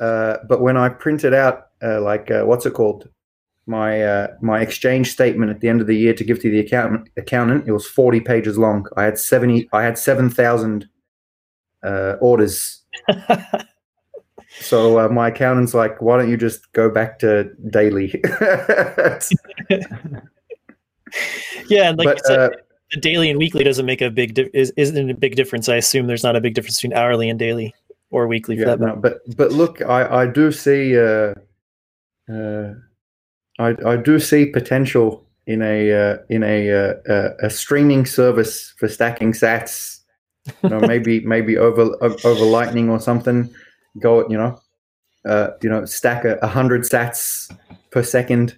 uh, 0.00 0.38
but 0.48 0.60
when 0.60 0.76
I 0.76 0.88
printed 0.88 1.34
out 1.34 1.68
uh, 1.82 2.00
like 2.00 2.30
uh, 2.30 2.44
what's 2.44 2.66
it 2.66 2.74
called? 2.74 3.08
My 3.66 4.02
uh, 4.02 4.28
my 4.40 4.60
exchange 4.60 5.12
statement 5.12 5.50
at 5.50 5.60
the 5.60 5.68
end 5.68 5.80
of 5.80 5.86
the 5.86 5.96
year 5.96 6.14
to 6.14 6.24
give 6.24 6.40
to 6.40 6.50
the 6.50 6.58
accountant. 6.58 7.08
Accountant. 7.16 7.68
It 7.68 7.72
was 7.72 7.86
forty 7.86 8.20
pages 8.20 8.58
long. 8.58 8.86
I 8.96 9.04
had 9.04 9.18
seventy. 9.18 9.68
I 9.72 9.82
had 9.82 9.98
seven 9.98 10.30
thousand 10.30 10.88
uh, 11.84 12.16
orders. 12.20 12.82
so 14.60 14.98
uh, 14.98 15.08
my 15.08 15.28
accountant's 15.28 15.74
like, 15.74 16.00
why 16.02 16.18
don't 16.18 16.30
you 16.30 16.36
just 16.36 16.72
go 16.72 16.90
back 16.90 17.20
to 17.20 17.50
daily? 17.70 18.20
yeah, 21.68 21.92
like 21.96 22.18
But, 22.26 22.66
the 22.90 23.00
daily 23.00 23.30
and 23.30 23.38
weekly 23.38 23.64
doesn't 23.64 23.86
make 23.86 24.00
a 24.00 24.10
big 24.10 24.34
di- 24.34 24.50
is 24.52 24.72
isn't 24.76 25.10
a 25.10 25.14
big 25.14 25.36
difference. 25.36 25.68
I 25.68 25.76
assume 25.76 26.06
there's 26.06 26.24
not 26.24 26.36
a 26.36 26.40
big 26.40 26.54
difference 26.54 26.76
between 26.76 26.96
hourly 26.96 27.28
and 27.28 27.38
daily 27.38 27.74
or 28.10 28.26
weekly 28.26 28.56
for 28.56 28.62
yeah, 28.62 28.76
that 28.76 28.80
no, 28.80 28.96
but 28.96 29.18
but 29.36 29.52
look, 29.52 29.80
I 29.82 30.22
I 30.22 30.26
do 30.26 30.50
see 30.50 30.98
uh, 30.98 31.34
uh, 32.30 32.74
I 33.58 33.76
I 33.86 33.96
do 33.96 34.18
see 34.18 34.46
potential 34.46 35.24
in 35.46 35.62
a 35.62 35.92
uh, 35.92 36.16
in 36.28 36.42
a 36.42 36.70
uh, 36.70 36.94
uh, 37.08 37.30
a 37.42 37.50
streaming 37.50 38.06
service 38.06 38.74
for 38.78 38.88
stacking 38.88 39.32
sats. 39.32 40.00
You 40.62 40.70
know, 40.70 40.80
maybe 40.92 41.20
maybe 41.20 41.56
over 41.56 41.96
over 42.02 42.44
Lightning 42.44 42.90
or 42.90 42.98
something. 42.98 43.52
Go, 44.00 44.28
you 44.28 44.38
know, 44.38 44.60
uh, 45.24 45.50
you 45.62 45.68
know, 45.68 45.84
stack 45.84 46.24
a, 46.24 46.36
a 46.36 46.46
hundred 46.46 46.82
sats 46.82 47.52
per 47.90 48.02
second, 48.02 48.56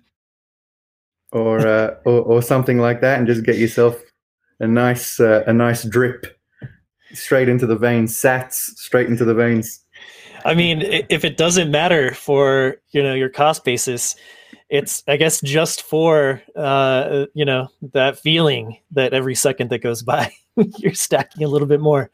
or, 1.32 1.66
uh, 1.66 1.94
or 2.04 2.20
or 2.22 2.42
something 2.42 2.78
like 2.78 3.00
that, 3.00 3.18
and 3.18 3.26
just 3.26 3.44
get 3.44 3.56
yourself 3.56 4.02
a 4.62 4.66
nice 4.66 5.20
uh, 5.20 5.42
a 5.46 5.52
nice 5.52 5.82
drip 5.82 6.38
straight 7.12 7.48
into 7.48 7.66
the 7.66 7.76
veins, 7.76 8.14
sats 8.14 8.54
straight 8.76 9.08
into 9.08 9.24
the 9.24 9.34
veins. 9.34 9.80
I 10.44 10.54
mean, 10.54 10.82
if 10.82 11.24
it 11.24 11.36
doesn't 11.36 11.70
matter 11.70 12.14
for 12.14 12.76
you 12.92 13.02
know 13.02 13.12
your 13.12 13.28
cost 13.28 13.64
basis, 13.64 14.16
it's 14.70 15.02
I 15.06 15.16
guess 15.16 15.40
just 15.40 15.82
for 15.82 16.40
uh, 16.56 17.26
you 17.34 17.44
know 17.44 17.68
that 17.92 18.18
feeling 18.18 18.78
that 18.92 19.12
every 19.12 19.34
second 19.34 19.70
that 19.70 19.80
goes 19.80 20.02
by, 20.02 20.32
you're 20.78 20.94
stacking 20.94 21.44
a 21.44 21.48
little 21.48 21.68
bit 21.68 21.80
more. 21.80 22.10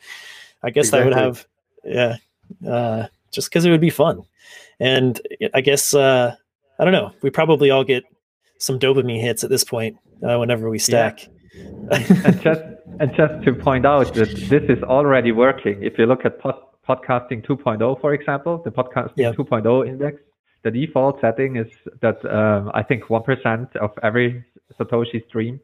I 0.62 0.70
guess 0.70 0.90
that 0.90 1.05
would 1.05 1.14
have 1.14 1.46
yeah, 1.84 2.16
uh, 2.66 3.07
just 3.30 3.51
because 3.51 3.64
it 3.64 3.70
would 3.70 3.80
be 3.80 3.90
fun, 3.90 4.22
and 4.80 5.20
I 5.53 5.61
guess 5.61 5.92
uh, 5.94 6.34
I 6.78 6.84
don't 6.84 6.94
know. 6.94 7.12
We 7.22 7.30
probably 7.30 7.70
all 7.70 7.84
get 7.84 8.05
some 8.59 8.78
dopamine 8.78 9.20
hits 9.20 9.44
at 9.44 9.51
this 9.51 9.64
point 9.64 9.99
uh, 10.26 10.38
whenever 10.38 10.68
we 10.70 10.78
stack. 10.78 11.28
And 11.90 12.40
just 12.42 12.61
and 13.00 13.11
just 13.16 13.44
to 13.44 13.54
point 13.54 13.86
out 13.86 14.12
that 14.14 14.28
this 14.50 14.62
is 14.68 14.82
already 14.82 15.32
working. 15.32 15.82
If 15.82 15.98
you 15.98 16.06
look 16.06 16.24
at 16.24 16.38
pod, 16.40 16.56
podcasting 16.88 17.46
2.0, 17.46 18.00
for 18.00 18.12
example, 18.14 18.61
the 18.64 18.70
podcasting 18.70 19.12
Yeah. 19.16 19.32
2.0 19.32 19.86
index, 19.88 20.20
the 20.64 20.70
default 20.70 21.20
setting 21.20 21.56
is 21.56 21.68
that 22.00 22.18
um, 22.26 22.70
I 22.74 22.82
think 22.82 23.09
one 23.11 23.22
percent 23.22 23.74
of 23.76 23.90
every 24.02 24.44
Satoshi 24.78 25.26
streamed 25.28 25.61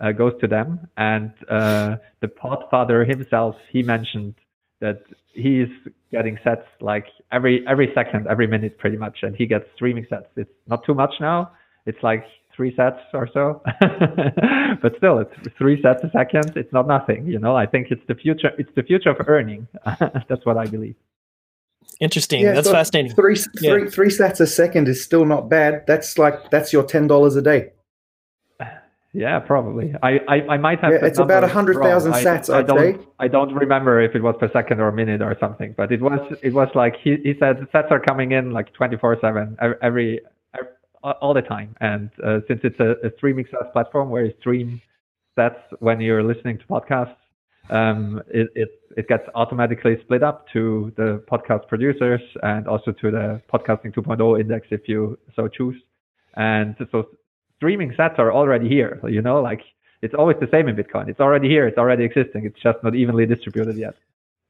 uh, 0.00 0.12
goes 0.12 0.32
to 0.40 0.46
them, 0.48 0.88
and 0.96 1.32
uh, 1.48 1.96
the 2.20 2.28
podfather 2.28 3.06
himself 3.08 3.54
he 3.70 3.82
mentioned 3.82 4.34
that 4.80 5.00
he's 5.32 5.68
getting 6.10 6.36
sats 6.44 6.64
like 6.80 7.06
every 7.30 7.64
every 7.68 7.92
second, 7.94 8.26
every 8.28 8.46
minute, 8.46 8.78
pretty 8.78 8.96
much, 8.96 9.18
and 9.22 9.36
he 9.36 9.46
gets 9.46 9.64
streaming 9.76 10.04
sats. 10.10 10.26
It's 10.36 10.50
not 10.66 10.84
too 10.84 10.94
much 10.94 11.14
now. 11.20 11.52
It's 11.86 12.02
like 12.02 12.24
three 12.62 12.76
sats 12.76 13.00
or 13.12 13.28
so, 13.32 13.60
but 14.82 14.96
still, 14.96 15.18
it's 15.18 15.34
three 15.58 15.82
sats 15.82 16.04
a 16.04 16.10
second. 16.12 16.56
It's 16.56 16.72
not 16.72 16.86
nothing, 16.86 17.26
you 17.26 17.38
know. 17.40 17.56
I 17.56 17.66
think 17.66 17.88
it's 17.90 18.02
the 18.06 18.14
future. 18.14 18.52
It's 18.56 18.70
the 18.76 18.84
future 18.84 19.10
of 19.10 19.16
earning. 19.26 19.66
That's 20.28 20.46
what 20.46 20.56
I 20.56 20.66
believe. 20.66 20.94
Interesting. 22.00 22.44
That's 22.44 22.68
so 22.68 22.72
fascinating. 22.72 23.14
Three, 23.14 23.36
Yeah. 23.60 23.70
three, 23.72 23.90
three 23.90 24.08
sats 24.08 24.40
a 24.40 24.46
second 24.46 24.86
is 24.88 25.02
still 25.02 25.24
not 25.24 25.48
bad. 25.48 25.84
That's 25.88 26.18
like 26.18 26.50
that's 26.50 26.72
your 26.72 26.84
ten 26.84 27.06
dollars 27.08 27.34
a 27.36 27.42
day. 27.42 27.72
Yeah, 29.14 29.40
probably. 29.40 29.94
I 30.02 30.20
I, 30.28 30.36
I 30.54 30.56
might 30.56 30.80
have. 30.80 30.92
Yeah, 30.92 31.04
it's 31.04 31.18
about 31.18 31.42
number 31.42 31.72
100,000 31.74 32.10
wrong. 32.12 32.20
I- 32.20 32.24
sats, 32.24 32.48
I, 32.54 32.60
I'd 32.60 32.66
don't. 32.66 32.78
say. 32.78 33.06
I 33.18 33.28
don't 33.28 33.52
remember 33.54 34.00
if 34.00 34.14
it 34.14 34.22
was 34.22 34.36
per 34.40 34.50
second 34.52 34.80
or 34.80 34.90
minute 34.92 35.20
or 35.20 35.36
something, 35.38 35.74
but 35.76 35.90
it 35.92 36.00
was. 36.00 36.20
It 36.42 36.54
was 36.54 36.68
like 36.74 36.94
he, 37.02 37.16
he 37.24 37.34
said 37.40 37.58
the 37.60 37.66
sats 37.74 37.90
are 37.90 38.00
coming 38.00 38.32
in 38.32 38.52
like 38.52 38.72
twenty 38.72 38.96
four 38.96 39.18
seven 39.20 39.56
every, 39.60 39.76
every 39.82 40.20
all 41.02 41.34
the 41.34 41.42
time, 41.42 41.74
and 41.80 42.10
uh, 42.24 42.38
since 42.48 42.60
it's 42.64 42.78
a, 42.80 42.92
a 43.06 43.10
streaming 43.16 43.46
SaaS 43.50 43.68
platform 43.72 44.10
where 44.10 44.24
you 44.24 44.32
stream 44.40 44.80
sats 45.38 45.58
when 45.80 46.00
you're 46.00 46.22
listening 46.22 46.58
to 46.58 46.64
podcasts, 46.66 47.16
um, 47.70 48.22
it, 48.28 48.48
it 48.54 48.68
it 48.96 49.08
gets 49.08 49.24
automatically 49.34 49.96
split 50.02 50.22
up 50.22 50.46
to 50.52 50.92
the 50.96 51.22
podcast 51.30 51.66
producers 51.68 52.20
and 52.42 52.66
also 52.66 52.92
to 52.92 53.10
the 53.10 53.40
podcasting 53.52 53.94
2.0 53.94 54.40
index 54.40 54.66
if 54.70 54.82
you 54.86 55.18
so 55.34 55.48
choose. 55.48 55.76
And 56.34 56.76
so 56.90 57.08
streaming 57.56 57.92
sats 57.92 58.18
are 58.18 58.32
already 58.32 58.68
here. 58.68 59.00
You 59.08 59.22
know, 59.22 59.40
like 59.40 59.60
it's 60.02 60.14
always 60.14 60.36
the 60.40 60.48
same 60.50 60.68
in 60.68 60.76
Bitcoin. 60.76 61.08
It's 61.08 61.20
already 61.20 61.48
here. 61.48 61.66
It's 61.66 61.78
already 61.78 62.04
existing. 62.04 62.44
It's 62.44 62.60
just 62.62 62.78
not 62.82 62.94
evenly 62.94 63.26
distributed 63.26 63.76
yet. 63.76 63.94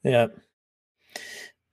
Yeah. 0.03 0.27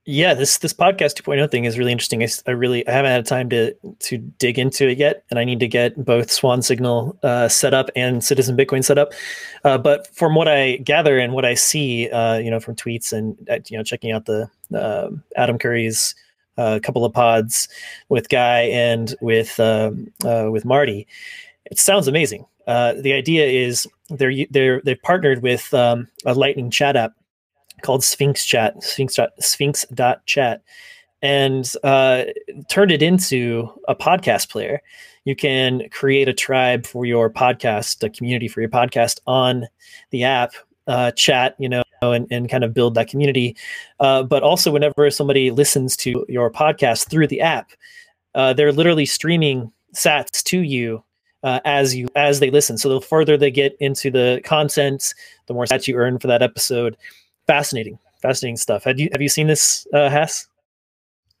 Yeah, 0.06 0.32
this 0.32 0.58
this 0.58 0.72
podcast 0.72 1.20
2.0 1.20 1.50
thing 1.50 1.66
is 1.66 1.78
really 1.78 1.92
interesting. 1.92 2.26
I 2.46 2.50
really 2.52 2.88
I 2.88 2.92
haven't 2.92 3.10
had 3.10 3.26
time 3.26 3.50
to 3.50 3.74
to 3.74 4.16
dig 4.16 4.58
into 4.58 4.88
it 4.88 4.96
yet, 4.96 5.24
and 5.28 5.38
I 5.38 5.44
need 5.44 5.60
to 5.60 5.68
get 5.68 6.02
both 6.02 6.30
Swan 6.30 6.62
Signal 6.62 7.18
uh, 7.22 7.48
set 7.48 7.74
up 7.74 7.90
and 7.94 8.24
Citizen 8.24 8.56
Bitcoin 8.56 8.82
set 8.82 8.96
up. 8.96 9.12
Uh, 9.62 9.76
but 9.76 10.06
from 10.14 10.34
what 10.34 10.48
I 10.48 10.78
gather 10.78 11.18
and 11.18 11.34
what 11.34 11.44
I 11.44 11.52
see, 11.52 12.08
uh, 12.10 12.38
you 12.38 12.50
know, 12.50 12.60
from 12.60 12.76
tweets 12.76 13.12
and 13.12 13.36
uh, 13.50 13.58
you 13.68 13.76
know, 13.76 13.84
checking 13.84 14.10
out 14.10 14.24
the 14.24 14.50
um 14.74 15.22
Adam 15.36 15.58
Curry's 15.58 16.14
uh, 16.56 16.80
couple 16.82 17.04
of 17.04 17.12
pods 17.12 17.68
with 18.08 18.30
Guy 18.30 18.62
and 18.62 19.14
with 19.20 19.60
um, 19.60 20.10
uh, 20.24 20.48
with 20.50 20.64
Marty, 20.64 21.06
it 21.66 21.78
sounds 21.78 22.08
amazing. 22.08 22.46
The 22.66 23.12
idea 23.12 23.46
is 23.46 23.86
they're 24.08 24.32
they're 24.50 24.80
they've 24.80 25.02
partnered 25.02 25.42
with 25.42 25.74
um, 25.74 26.08
a 26.24 26.32
Lightning 26.32 26.70
chat 26.70 26.96
app 26.96 27.12
called 27.82 28.04
Sphinx 28.04 28.44
Chat, 28.44 28.82
Sphinx 28.82 29.18
Sphinx 29.38 29.84
dot 29.92 30.24
chat, 30.26 30.62
and 31.22 31.70
uh, 31.82 32.24
turned 32.68 32.90
it 32.90 33.02
into 33.02 33.68
a 33.88 33.94
podcast 33.94 34.50
player. 34.50 34.80
You 35.24 35.36
can 35.36 35.88
create 35.90 36.28
a 36.28 36.32
tribe 36.32 36.86
for 36.86 37.04
your 37.04 37.30
podcast, 37.30 38.02
a 38.02 38.10
community 38.10 38.48
for 38.48 38.60
your 38.60 38.70
podcast 38.70 39.20
on 39.26 39.66
the 40.10 40.24
app, 40.24 40.52
uh, 40.86 41.10
chat, 41.12 41.54
you 41.58 41.68
know, 41.68 41.82
and, 42.02 42.26
and 42.30 42.48
kind 42.48 42.64
of 42.64 42.72
build 42.72 42.94
that 42.94 43.08
community. 43.08 43.56
Uh, 44.00 44.22
but 44.22 44.42
also, 44.42 44.70
whenever 44.70 45.10
somebody 45.10 45.50
listens 45.50 45.96
to 45.98 46.24
your 46.28 46.50
podcast 46.50 47.08
through 47.08 47.26
the 47.26 47.40
app, 47.40 47.70
uh, 48.34 48.52
they're 48.52 48.72
literally 48.72 49.06
streaming 49.06 49.70
sats 49.94 50.42
to 50.44 50.60
you 50.60 51.02
uh, 51.42 51.60
as 51.64 51.94
you 51.94 52.08
as 52.16 52.40
they 52.40 52.50
listen. 52.50 52.78
So 52.78 52.88
the 52.88 53.00
further 53.00 53.36
they 53.36 53.50
get 53.50 53.76
into 53.80 54.10
the 54.10 54.40
content, 54.44 55.14
the 55.46 55.54
more 55.54 55.64
sats 55.64 55.86
you 55.86 55.96
earn 55.96 56.18
for 56.18 56.28
that 56.28 56.42
episode. 56.42 56.96
Fascinating, 57.50 57.98
fascinating 58.22 58.56
stuff. 58.56 58.84
Have 58.84 59.00
you 59.00 59.08
have 59.10 59.20
you 59.20 59.28
seen 59.28 59.48
this, 59.48 59.84
uh? 59.92 60.24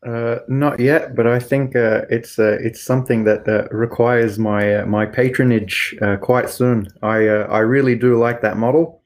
Uh, 0.04 0.38
not 0.48 0.80
yet, 0.80 1.14
but 1.14 1.28
I 1.28 1.38
think 1.38 1.76
uh, 1.76 2.00
it's 2.10 2.36
uh, 2.36 2.58
it's 2.60 2.82
something 2.82 3.22
that 3.24 3.48
uh, 3.48 3.68
requires 3.70 4.36
my 4.36 4.74
uh, 4.74 4.86
my 4.86 5.06
patronage 5.06 5.94
uh, 6.02 6.16
quite 6.16 6.50
soon. 6.50 6.88
I 7.00 7.28
I 7.28 7.60
really 7.60 7.94
do 7.94 8.18
like 8.18 8.40
that 8.40 8.56
model. 8.56 9.00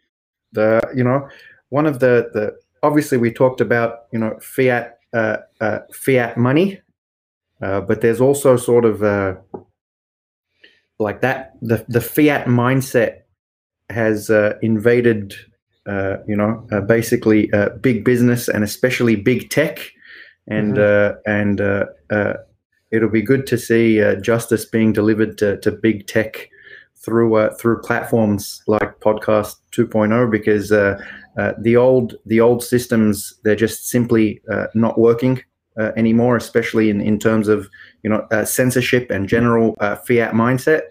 The 0.52 0.80
you 0.94 1.04
know 1.04 1.28
one 1.68 1.84
of 1.84 2.00
the 2.00 2.30
the 2.32 2.56
obviously 2.82 3.18
we 3.18 3.30
talked 3.30 3.60
about 3.60 4.04
you 4.10 4.18
know 4.18 4.38
fiat 4.40 4.98
fiat 5.92 6.38
money, 6.38 6.80
but 7.60 8.00
there's 8.00 8.22
also 8.22 8.56
sort 8.56 8.86
of 8.86 9.02
like 10.98 11.20
that 11.20 11.52
the 11.60 11.84
the 11.86 12.00
fiat 12.00 12.46
mindset 12.46 13.24
has 13.90 14.30
invaded 14.62 15.34
uh, 15.86 16.16
you 16.26 16.36
know 16.36 16.66
uh, 16.72 16.80
basically 16.80 17.52
uh, 17.52 17.70
big 17.80 18.04
business 18.04 18.48
and 18.48 18.64
especially 18.64 19.16
big 19.16 19.50
tech 19.50 19.90
and 20.46 20.78
uh, 20.78 21.14
and 21.26 21.60
uh, 21.60 21.86
uh, 22.10 22.34
it'll 22.90 23.08
be 23.08 23.22
good 23.22 23.46
to 23.46 23.58
see 23.58 24.02
uh, 24.02 24.14
justice 24.16 24.64
being 24.64 24.92
delivered 24.92 25.36
to, 25.38 25.58
to 25.58 25.70
big 25.72 26.06
tech 26.06 26.48
through 26.96 27.36
uh, 27.36 27.54
through 27.54 27.80
platforms 27.82 28.62
like 28.66 29.00
Podcast 29.00 29.56
2.0 29.72 30.30
because 30.30 30.72
uh, 30.72 30.98
uh, 31.38 31.52
the 31.60 31.76
old 31.76 32.14
the 32.26 32.40
old 32.40 32.62
systems 32.62 33.34
they're 33.42 33.56
just 33.56 33.88
simply 33.88 34.40
uh, 34.50 34.66
not 34.74 34.98
working 34.98 35.42
uh, 35.78 35.90
anymore, 35.96 36.36
especially 36.36 36.90
in, 36.90 37.00
in 37.00 37.18
terms 37.18 37.48
of 37.48 37.68
you 38.02 38.10
know 38.10 38.26
uh, 38.30 38.44
censorship 38.44 39.10
and 39.10 39.28
general 39.28 39.74
uh, 39.80 39.96
fiat 39.96 40.32
mindset. 40.32 40.82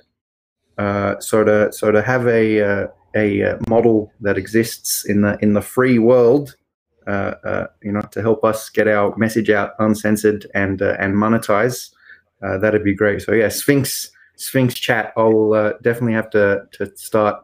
Uh, 0.78 1.20
so 1.20 1.44
to 1.44 1.72
so 1.72 1.92
to 1.92 2.02
have 2.02 2.28
a 2.28 2.62
uh, 2.62 2.88
a 3.16 3.44
uh, 3.44 3.58
model 3.68 4.12
that 4.22 4.38
exists 4.38 5.06
in 5.06 5.22
the 5.22 5.38
in 5.42 5.54
the 5.54 5.62
free 5.62 6.00
world 6.00 6.56
uh, 7.08 7.36
uh, 7.44 7.68
you 7.82 7.92
know, 7.92 8.02
to 8.12 8.22
help 8.22 8.46
us 8.46 8.70
get 8.70 8.88
our 8.88 9.16
message 9.18 9.50
out 9.50 9.74
uncensored 9.80 10.48
and 10.54 10.82
and 10.82 11.16
monetize. 11.16 11.92
That'd 12.42 12.84
be 12.84 12.94
great. 12.94 13.22
So 13.22 13.34
yeah, 13.34 13.50
Sphinx 13.50 14.12
Sphinx 14.36 14.74
chat. 14.74 15.14
I'll 15.18 15.74
definitely 15.82 16.14
have 16.14 16.30
to 16.32 16.66
to 16.74 16.96
start 16.96 17.44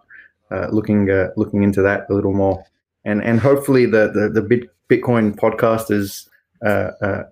looking 0.72 1.08
looking 1.36 1.64
into 1.64 1.82
that 1.82 2.06
a 2.10 2.14
little 2.14 2.34
more, 2.34 2.64
and 3.06 3.24
and 3.24 3.40
hopefully 3.40 3.86
the 3.86 4.12
the, 4.14 4.30
the 4.30 4.42
Bit, 4.42 4.70
Bitcoin 4.90 5.36
podcasters, 5.36 6.28
uh, 6.66 6.92
uh, 7.02 7.24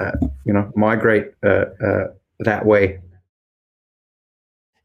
uh, 0.00 0.12
you 0.44 0.52
know, 0.52 0.72
migrate 0.74 1.32
that 1.42 2.64
way. 2.64 3.00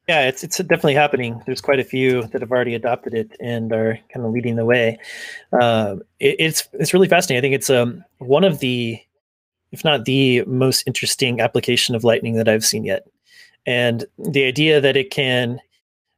Yeah, 0.09 0.27
it's 0.27 0.43
it's 0.43 0.57
definitely 0.57 0.95
happening. 0.95 1.39
There's 1.45 1.61
quite 1.61 1.79
a 1.79 1.83
few 1.83 2.23
that 2.23 2.41
have 2.41 2.51
already 2.51 2.73
adopted 2.73 3.13
it 3.13 3.37
and 3.39 3.71
are 3.71 3.99
kind 4.11 4.25
of 4.25 4.31
leading 4.31 4.55
the 4.55 4.65
way. 4.65 4.97
Um, 5.61 6.01
it, 6.19 6.35
it's 6.39 6.67
it's 6.73 6.95
really 6.95 7.07
fascinating. 7.07 7.37
I 7.37 7.41
think 7.41 7.53
it's 7.53 7.69
um 7.69 8.03
one 8.17 8.43
of 8.43 8.57
the 8.57 8.99
if 9.71 9.85
not 9.85 10.05
the 10.05 10.43
most 10.45 10.81
interesting 10.87 11.39
application 11.41 11.93
of 11.93 12.03
Lightning 12.03 12.33
that 12.37 12.49
I've 12.49 12.65
seen 12.65 12.85
yet. 12.85 13.05
And 13.67 14.03
the 14.17 14.45
idea 14.45 14.81
that 14.81 14.97
it 14.97 15.11
can, 15.11 15.59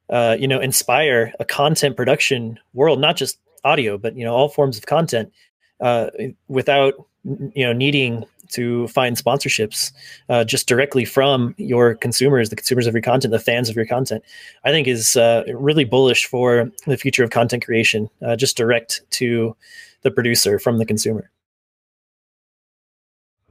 uh, 0.10 0.38
you 0.40 0.48
know, 0.48 0.62
inspire 0.62 1.34
a 1.42 1.44
content 1.44 1.98
production 1.98 2.58
world, 2.74 3.02
not 3.02 3.18
just 3.18 3.40
audio, 3.66 3.98
but 3.98 4.16
you 4.16 4.24
know, 4.24 4.34
all 4.34 4.48
forms 4.48 4.78
of 4.78 4.86
content, 4.86 5.34
uh, 5.82 6.12
without 6.48 6.94
you 7.26 7.66
know 7.66 7.74
needing 7.74 8.24
to 8.52 8.88
find 8.88 9.18
sponsorships 9.18 9.92
uh, 10.30 10.44
just 10.44 10.68
directly 10.68 11.06
from 11.06 11.56
your 11.58 11.96
consumers, 11.96 12.50
the 12.50 12.56
consumers 12.56 12.88
of 12.88 12.94
your 12.94 13.02
content, 13.02 13.32
the 13.32 13.40
fans 13.40 13.70
of 13.70 13.76
your 13.76 13.86
content, 13.86 14.24
I 14.64 14.72
think 14.72 14.88
is 14.88 15.16
uh, 15.16 15.44
really 15.54 15.86
bullish 15.86 16.26
for 16.26 16.72
the 16.86 16.98
future 16.98 17.24
of 17.24 17.30
content 17.30 17.66
creation, 17.66 18.10
uh, 18.26 18.36
just 18.36 18.58
direct 18.58 19.02
to 19.12 19.56
the 20.04 20.12
producer 20.12 20.60
from 20.60 20.78
the 20.78 20.86
consumer. 20.86 21.30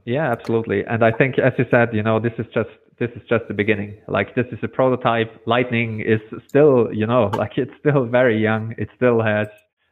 Yeah, 0.05 0.31
absolutely. 0.31 0.83
And 0.85 1.03
I 1.03 1.11
think, 1.11 1.37
as 1.37 1.53
you 1.57 1.65
said, 1.69 1.89
you 1.93 2.03
know, 2.03 2.19
this 2.19 2.33
is 2.37 2.45
just 2.53 2.69
this 2.99 3.09
is 3.15 3.21
just 3.27 3.47
the 3.47 3.53
beginning. 3.53 3.97
Like 4.07 4.35
this 4.35 4.45
is 4.51 4.59
a 4.61 4.67
prototype. 4.67 5.41
Lightning 5.47 6.01
is 6.01 6.21
still, 6.47 6.89
you 6.93 7.07
know, 7.07 7.31
like 7.37 7.57
it's 7.57 7.71
still 7.79 8.05
very 8.05 8.41
young. 8.41 8.75
It 8.77 8.89
still 8.95 9.21
has 9.21 9.47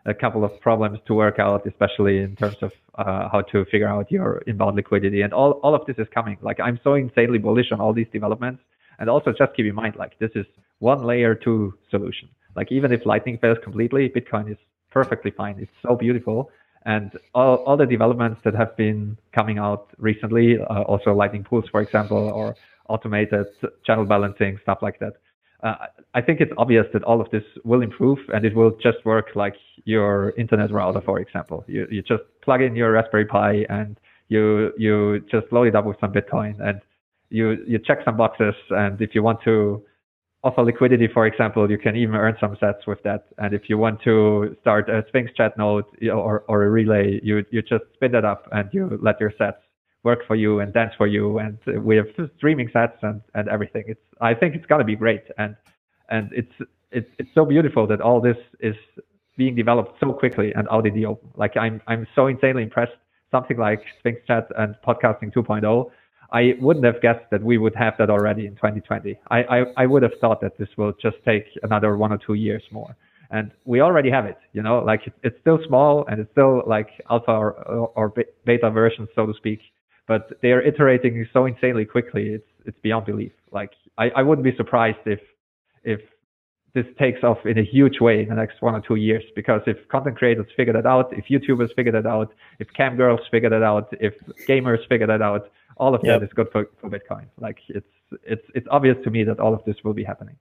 a 0.10 0.14
couple 0.14 0.44
of 0.44 0.60
problems 0.60 1.00
to 1.08 1.14
work 1.14 1.40
out, 1.40 1.66
especially 1.66 2.20
in 2.20 2.36
terms 2.36 2.58
of 2.62 2.72
uh, 2.96 3.30
how 3.32 3.42
to 3.42 3.66
figure 3.66 3.88
out 3.88 4.12
your 4.12 4.44
inbound 4.48 4.76
liquidity. 4.76 5.22
And 5.22 5.34
all, 5.34 5.52
all 5.64 5.76
of 5.76 5.86
this 5.86 5.98
is 5.98 6.08
coming. 6.14 6.38
Like 6.42 6.60
I'm 6.60 6.80
so 6.84 6.96
insanely 6.96 7.38
bullish 7.38 7.72
on 7.72 7.80
all 7.80 7.94
these 7.94 8.08
developments. 8.12 8.62
And 9.00 9.10
also 9.10 9.32
just 9.32 9.56
keep 9.56 9.66
in 9.66 9.76
mind, 9.76 9.96
like 9.96 10.18
this 10.20 10.32
is 10.36 10.46
one 10.80 11.04
layer 11.04 11.36
two 11.36 11.74
solution. 11.90 12.28
Like 12.56 12.72
even 12.72 12.92
if 12.92 13.06
Lightning 13.06 13.38
fails 13.38 13.58
completely, 13.64 14.10
Bitcoin 14.10 14.52
is 14.52 14.58
perfectly 14.92 15.32
fine. 15.32 15.58
It's 15.60 15.72
so 15.82 15.96
beautiful. 15.96 16.52
And 16.86 17.12
all, 17.36 17.58
all 17.66 17.78
the 17.78 17.86
developments 17.86 18.42
that 18.44 18.56
have 18.56 18.76
been 18.76 19.18
coming 19.34 19.58
out 19.58 19.90
recently, 19.98 20.60
uh, 20.60 20.82
also 20.84 21.14
Lightning 21.14 21.44
pools, 21.44 21.66
for 21.70 21.82
example, 21.82 22.18
or 22.18 22.56
automated 22.88 23.46
channel 23.86 24.06
balancing, 24.06 24.58
stuff 24.64 24.80
like 24.82 25.00
that 25.00 25.14
uh, 25.64 25.76
I 26.14 26.22
think 26.22 26.40
it's 26.40 26.52
obvious 26.58 26.86
that 26.94 27.04
all 27.04 27.22
of 27.22 27.30
this 27.32 27.44
will 27.64 27.82
improve 27.82 28.20
and 28.34 28.46
it 28.46 28.56
will 28.56 28.72
just 28.82 29.04
work 29.06 29.28
like 29.36 29.56
your 29.86 30.32
internet 30.38 30.72
router, 30.72 31.02
for 31.02 31.20
example. 31.20 31.64
You, 31.68 31.88
you 31.92 32.02
just 32.02 32.24
plug 32.44 32.62
in 32.62 32.76
your 32.76 32.92
Raspberry 32.92 33.26
Pi 33.26 33.66
and 33.70 34.00
you 34.30 34.72
you 34.78 35.22
just 35.32 35.52
load 35.52 35.68
it 35.68 35.76
up 35.76 35.86
with 35.86 35.98
some 36.00 36.14
Bitcoin 36.14 36.60
and 36.62 36.82
you 37.30 37.58
you 37.68 37.80
check 37.80 38.00
some 38.06 38.18
boxes 38.18 38.56
and 38.70 39.02
if 39.02 39.14
you 39.14 39.24
want 39.24 39.40
to 39.44 39.84
offer 40.44 40.64
liquidity, 40.64 41.08
for 41.14 41.26
example, 41.28 41.70
you 41.70 41.78
can 41.78 41.96
even 41.96 42.16
earn 42.16 42.36
some 42.40 42.56
sats 42.56 42.88
with 42.88 43.02
that. 43.04 43.26
And 43.38 43.54
if 43.54 43.64
you 43.68 43.78
want 43.78 44.02
to 44.04 44.56
start 44.62 44.90
a 44.90 45.04
Sphinx 45.10 45.32
chat 45.36 45.58
node 45.58 45.86
or, 46.10 46.46
or 46.48 46.64
a 46.64 46.70
relay, 46.70 47.20
you 47.24 47.44
you 47.52 47.62
just 47.62 47.84
spin 47.94 48.12
that 48.14 48.26
up 48.26 48.48
and 48.52 48.70
you 48.72 48.98
let 49.02 49.20
your 49.20 49.32
sats 49.40 49.58
work 50.04 50.26
for 50.26 50.36
you 50.36 50.60
and 50.60 50.74
dance 50.74 50.94
for 50.98 51.08
you 51.08 51.40
and 51.40 51.58
we 51.84 51.96
have 51.98 52.08
streaming 52.38 52.70
sats 52.70 52.98
and, 53.02 53.22
and 53.34 53.50
everything. 53.50 53.84
It's 53.88 54.02
i 54.22 54.34
think 54.34 54.56
it's 54.56 54.66
going 54.66 54.80
to 54.80 54.86
be 54.86 54.96
great. 54.96 55.24
And 55.38 55.56
and 56.10 56.30
it's 56.34 56.54
it's 56.92 57.10
it's 57.20 57.30
so 57.34 57.46
beautiful 57.46 57.86
that 57.88 58.02
all 58.02 58.22
this 58.22 58.38
is 58.60 58.76
being 59.38 59.56
developed 59.56 60.00
so 60.00 60.12
quickly 60.12 60.52
and 60.54 60.68
out 60.70 60.86
in 60.88 60.94
the 60.94 61.06
open 61.06 61.30
like 61.36 61.56
i'm 61.58 61.82
i'm 61.88 62.08
so 62.16 62.28
insanely 62.28 62.64
impressed. 62.64 62.94
Something 63.32 63.58
like 63.58 63.82
sphinx 64.00 64.22
chat 64.26 64.48
and 64.58 64.76
podcasting 64.88 65.32
2.0 65.32 65.92
i 66.32 66.56
wouldn't 66.60 66.86
have 66.86 67.00
guessed 67.00 67.26
that 67.30 67.44
we 67.44 67.58
would 67.60 67.76
have 67.76 67.94
that 68.00 68.10
already 68.10 68.48
in 68.48 68.56
2020 68.56 69.20
i 69.30 69.40
i, 69.44 69.64
I 69.78 69.86
would 69.86 70.02
have 70.02 70.14
thought 70.20 70.42
that 70.42 70.58
this 70.58 70.70
will 70.78 70.94
just 70.94 71.18
take 71.26 71.46
another 71.62 71.96
one 71.98 72.12
or 72.12 72.18
two 72.18 72.34
years 72.34 72.64
more. 72.72 72.96
And 73.32 73.52
we 73.66 73.82
already 73.82 74.10
have 74.10 74.26
it 74.26 74.40
you 74.54 74.64
know? 74.64 74.80
Like 74.80 75.02
it's 75.22 75.40
still 75.42 75.60
small 75.68 76.06
and 76.08 76.20
it's 76.22 76.32
still 76.32 76.64
like 76.66 76.90
alpha 77.12 77.32
or, 77.32 77.52
or 78.00 78.14
beta 78.46 78.72
version 78.72 79.08
so 79.16 79.28
to 79.28 79.34
speak 79.36 79.60
but 80.10 80.42
they 80.42 80.52
are 80.52 80.62
iterating 80.62 81.26
so 81.32 81.46
insanely 81.46 81.86
quickly. 81.86 82.30
It's 82.30 82.52
it's 82.66 82.80
beyond 82.82 83.06
belief. 83.06 83.32
Like 83.52 83.74
I, 84.00 84.10
I 84.10 84.24
wouldn't 84.24 84.44
be 84.44 84.56
surprised 84.58 84.98
if 85.06 85.22
if 85.84 86.02
this 86.74 86.88
takes 86.98 87.24
off 87.24 87.38
in 87.46 87.60
a 87.60 87.64
huge 87.64 88.00
way 88.02 88.24
in 88.24 88.30
the 88.30 88.36
next 88.36 88.62
one 88.62 88.74
or 88.74 88.82
two 88.82 88.96
years 88.96 89.24
because 89.36 89.62
if 89.68 89.78
content 89.88 90.18
creators 90.18 90.48
figure 90.58 90.74
that 90.74 90.86
out, 90.86 91.14
if 91.14 91.26
YouTubers 91.28 91.74
figure 91.76 91.92
that 91.92 92.08
out, 92.08 92.34
if 92.60 92.68
cam 92.74 92.96
girls 92.98 93.22
figure 93.32 93.50
that 93.50 93.64
out, 93.64 93.88
if 94.00 94.14
gamers 94.48 94.86
figure 94.88 95.08
that 95.08 95.22
out, 95.22 95.52
all 95.78 95.94
of 95.96 96.02
yep. 96.04 96.20
that 96.20 96.26
is 96.26 96.34
good 96.34 96.48
for, 96.52 96.68
for 96.82 96.90
Bitcoin. 96.90 97.26
Like 97.40 97.60
it's 97.68 97.94
it's 98.24 98.48
it's 98.56 98.68
obvious 98.72 98.98
to 99.04 99.12
me 99.12 99.24
that 99.26 99.40
all 99.40 99.54
of 99.54 99.64
this 99.66 99.78
will 99.84 99.94
be 99.94 100.04
happening. 100.04 100.38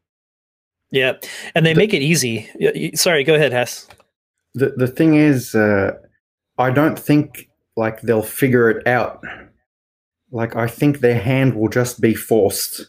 Yeah, 0.90 1.12
and 1.54 1.66
they 1.66 1.74
make 1.74 1.92
it 1.92 2.00
easy. 2.00 2.48
Sorry, 2.94 3.22
go 3.22 3.34
ahead, 3.34 3.52
Hass. 3.52 3.86
The 4.54 4.70
the 4.78 4.88
thing 4.88 5.14
is, 5.14 5.54
uh, 5.54 5.98
I 6.56 6.70
don't 6.70 6.98
think 6.98 7.50
like 7.76 8.00
they'll 8.00 8.22
figure 8.22 8.70
it 8.70 8.86
out 8.86 9.22
like 10.30 10.56
I 10.56 10.66
think 10.66 11.00
their 11.00 11.18
hand 11.18 11.54
will 11.54 11.68
just 11.68 12.00
be 12.00 12.14
forced. 12.14 12.86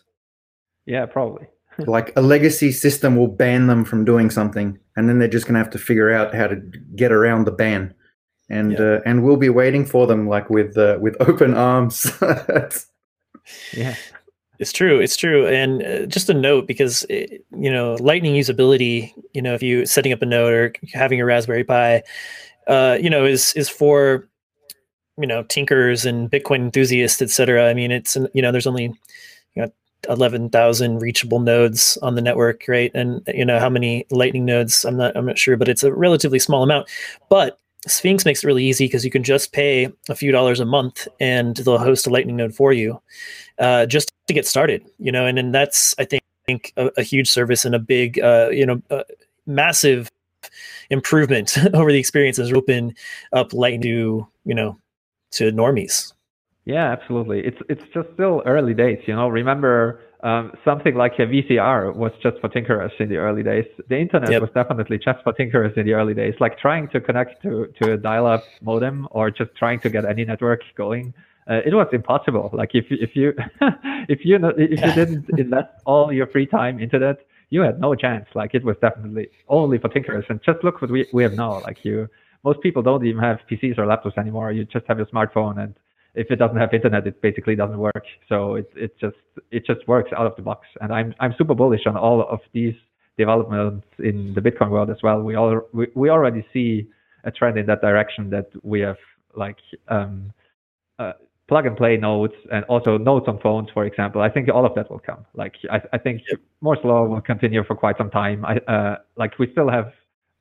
Yeah, 0.86 1.06
probably. 1.06 1.48
like 1.88 2.12
a 2.16 2.22
legacy 2.22 2.72
system 2.72 3.16
will 3.16 3.28
ban 3.28 3.68
them 3.68 3.86
from 3.86 4.06
doing 4.06 4.30
something, 4.30 4.78
and 4.96 5.08
then 5.08 5.20
they're 5.20 5.28
just 5.28 5.46
going 5.46 5.54
to 5.54 5.60
have 5.60 5.70
to 5.72 5.78
figure 5.78 6.12
out 6.12 6.34
how 6.34 6.48
to 6.48 6.56
get 6.96 7.12
around 7.12 7.46
the 7.46 7.52
ban, 7.52 7.94
and 8.50 8.74
yeah. 8.74 8.80
uh, 8.80 9.02
and 9.06 9.24
we'll 9.24 9.38
be 9.38 9.50
waiting 9.50 9.86
for 9.86 10.08
them 10.08 10.28
like 10.28 10.50
with 10.50 10.78
uh, 10.78 10.98
with 11.00 11.16
open 11.22 11.54
arms. 11.54 12.12
yeah. 13.74 13.96
It's 14.60 14.74
true. 14.74 15.00
It's 15.00 15.16
true. 15.16 15.48
And 15.48 15.82
uh, 15.82 16.06
just 16.06 16.30
a 16.30 16.34
note 16.34 16.68
because 16.68 17.06
it, 17.10 17.32
uh, 17.54 17.58
you 17.58 17.72
know 17.72 17.96
Lightning 17.96 18.36
usability. 18.36 19.14
You 19.34 19.42
know, 19.42 19.54
if 19.54 19.64
you 19.64 19.86
setting 19.86 20.12
up 20.12 20.22
a 20.22 20.26
node 20.26 20.54
or 20.54 20.74
having 20.94 21.22
a 21.22 21.26
Raspberry 21.26 21.64
Pi, 21.64 22.04
uh, 22.68 22.98
you 23.02 23.10
know, 23.10 23.26
is 23.26 23.54
is 23.54 23.70
for 23.70 24.28
you 25.20 25.28
know 25.28 25.44
tinkers 25.44 26.06
and 26.06 26.32
Bitcoin 26.32 26.60
enthusiasts, 26.60 27.22
etc. 27.22 27.70
I 27.70 27.74
mean, 27.74 27.92
it's 27.92 28.18
you 28.34 28.42
know 28.42 28.52
there's 28.52 28.68
only 28.68 28.86
you 29.56 29.62
know 29.62 29.72
11,000 30.08 31.00
reachable 31.00 31.40
nodes 31.40 31.98
on 32.02 32.16
the 32.16 32.22
network, 32.22 32.64
right? 32.68 32.92
And 32.94 33.22
you 33.28 33.44
know 33.44 33.60
how 33.60 33.70
many 33.70 34.06
Lightning 34.12 34.46
nodes? 34.46 34.86
I'm 34.86 34.98
not 34.98 35.16
I'm 35.16 35.26
not 35.26 35.38
sure, 35.38 35.58
but 35.58 35.68
it's 35.68 35.84
a 35.84 35.94
relatively 35.94 36.40
small 36.40 36.64
amount. 36.64 36.90
But 37.30 37.60
Sphinx 37.88 38.26
makes 38.26 38.44
it 38.44 38.48
really 38.48 38.66
easy 38.66 38.86
because 38.86 39.06
you 39.06 39.12
can 39.12 39.24
just 39.24 39.52
pay 39.52 39.90
a 40.10 40.16
few 40.16 40.32
dollars 40.32 40.60
a 40.60 40.66
month 40.66 41.08
and 41.20 41.58
they'll 41.58 41.78
host 41.78 42.08
a 42.08 42.10
Lightning 42.10 42.36
node 42.38 42.54
for 42.54 42.74
you, 42.74 43.02
uh, 43.60 43.86
just 43.86 44.12
to 44.28 44.34
get 44.34 44.48
started. 44.48 44.86
You 45.00 45.12
know, 45.12 45.26
and 45.26 45.38
then 45.38 45.52
that's 45.52 45.96
I 46.00 46.06
think 46.06 46.24
a, 46.78 46.92
a 46.98 47.04
huge 47.04 47.30
service 47.30 47.66
and 47.66 47.76
a 47.76 47.80
big 47.80 48.20
uh, 48.20 48.50
you 48.52 48.66
know 48.66 48.82
uh, 48.90 49.04
massive 49.46 50.10
improvement 50.90 51.58
over 51.74 51.92
the 51.92 52.00
experience 52.00 52.40
as 52.40 52.52
open 52.54 52.96
up 53.34 53.54
Lightning 53.54 53.82
to 53.82 54.28
you 54.46 54.56
know 54.56 54.80
to 55.32 55.52
normies. 55.52 56.14
Yeah, 56.66 56.92
absolutely. 56.92 57.40
It's 57.40 57.58
it's 57.68 57.82
just 57.94 58.10
still 58.14 58.44
early 58.46 58.74
days, 58.74 59.00
you 59.08 59.16
know. 59.16 59.28
Remember, 59.28 60.02
um, 60.22 60.52
something 60.64 60.96
like 60.96 61.14
a 61.18 61.26
VCR 61.26 61.96
was 61.96 62.12
just 62.22 62.38
for 62.42 62.50
tinkerers 62.50 62.92
in 63.00 63.10
the 63.10 63.18
early 63.18 63.42
days. 63.42 63.66
The 63.88 63.98
internet 63.98 64.32
yep. 64.32 64.42
was 64.42 64.52
definitely 64.54 65.00
just 65.00 65.24
for 65.24 65.34
tinkerers 65.34 65.76
in 65.78 65.86
the 65.86 65.94
early 65.94 66.14
days. 66.14 66.36
Like 66.40 66.60
trying 66.60 66.88
to 66.90 67.02
connect 67.02 67.42
to 67.44 67.74
to 67.82 67.94
a 67.94 67.98
dial-up 67.98 68.44
modem 68.62 69.08
or 69.12 69.32
just 69.32 69.56
trying 69.56 69.80
to 69.80 69.90
get 69.90 70.06
any 70.06 70.26
network 70.26 70.62
going. 70.76 71.14
Uh, 71.50 71.62
it 71.66 71.74
was 71.74 71.88
impossible. 71.92 72.52
Like 72.54 72.76
if 72.76 72.86
if 72.90 73.16
you 73.16 73.34
if 74.10 74.24
you 74.24 74.38
if 74.58 74.80
you 74.86 74.94
didn't 74.94 75.26
invest 75.40 75.70
all 75.86 76.12
your 76.12 76.28
free 76.28 76.46
time 76.46 76.80
into 76.80 77.00
that, 77.00 77.20
you 77.50 77.62
had 77.62 77.80
no 77.80 77.96
chance. 77.96 78.28
Like 78.36 78.54
it 78.54 78.64
was 78.64 78.76
definitely 78.80 79.30
only 79.48 79.80
for 79.80 79.90
tinkerers. 79.90 80.30
And 80.30 80.40
just 80.44 80.64
look 80.64 80.82
what 80.82 80.92
we 80.92 81.08
we 81.14 81.24
have 81.24 81.34
now. 81.34 81.62
Like 81.62 81.84
you 81.84 82.10
most 82.44 82.62
people 82.62 82.82
don't 82.82 83.06
even 83.06 83.22
have 83.22 83.40
PCs 83.50 83.78
or 83.78 83.86
laptops 83.86 84.18
anymore. 84.18 84.52
You 84.52 84.66
just 84.66 84.86
have 84.88 84.98
your 84.98 85.08
smartphone, 85.08 85.62
and 85.62 85.76
if 86.16 86.32
it 86.32 86.38
doesn't 86.38 86.58
have 86.58 86.74
internet, 86.74 87.06
it 87.06 87.22
basically 87.22 87.56
doesn't 87.56 87.78
work. 87.78 88.04
So 88.28 88.56
it 88.56 88.70
it 88.76 88.98
just 89.00 89.18
it 89.52 89.66
just 89.66 89.88
works 89.88 90.12
out 90.18 90.26
of 90.26 90.36
the 90.36 90.42
box. 90.42 90.68
And 90.82 90.94
I'm 90.94 91.14
I'm 91.20 91.34
super 91.38 91.56
bullish 91.56 91.86
on 91.86 91.98
all 91.98 92.22
of 92.22 92.40
these 92.54 92.76
developments 93.18 93.86
in 94.00 94.34
the 94.34 94.42
Bitcoin 94.42 94.70
world 94.70 94.90
as 94.90 94.98
well. 95.04 95.22
We 95.22 95.36
all 95.36 95.62
we, 95.74 95.88
we 95.96 96.10
already 96.10 96.46
see 96.54 96.88
a 97.26 97.32
trend 97.32 97.58
in 97.58 97.66
that 97.66 97.82
direction 97.82 98.30
that 98.30 98.48
we 98.64 98.80
have 98.80 98.98
like 99.36 99.58
um, 99.90 100.32
uh, 100.98 101.14
plug 101.50 101.66
and 101.66 101.76
play 101.76 101.98
nodes 101.98 102.34
and 102.52 102.64
also 102.66 102.98
nodes 102.98 103.28
on 103.28 103.40
phones, 103.40 103.70
for 103.74 103.86
example. 103.86 104.22
I 104.22 104.30
think 104.30 104.48
all 104.50 104.66
of 104.66 104.74
that 104.76 104.90
will 104.90 105.00
come. 105.00 105.26
Like 105.34 105.56
I, 105.70 105.82
I 105.94 105.98
think. 105.98 106.22
Moore's 106.62 106.80
law 106.84 107.06
will 107.06 107.22
continue 107.22 107.64
for 107.64 107.76
quite 107.76 107.98
some 107.98 108.10
time. 108.10 108.44
I 108.46 108.58
uh, 108.72 108.98
like 109.18 109.38
we 109.40 109.52
still 109.52 109.70
have 109.70 109.94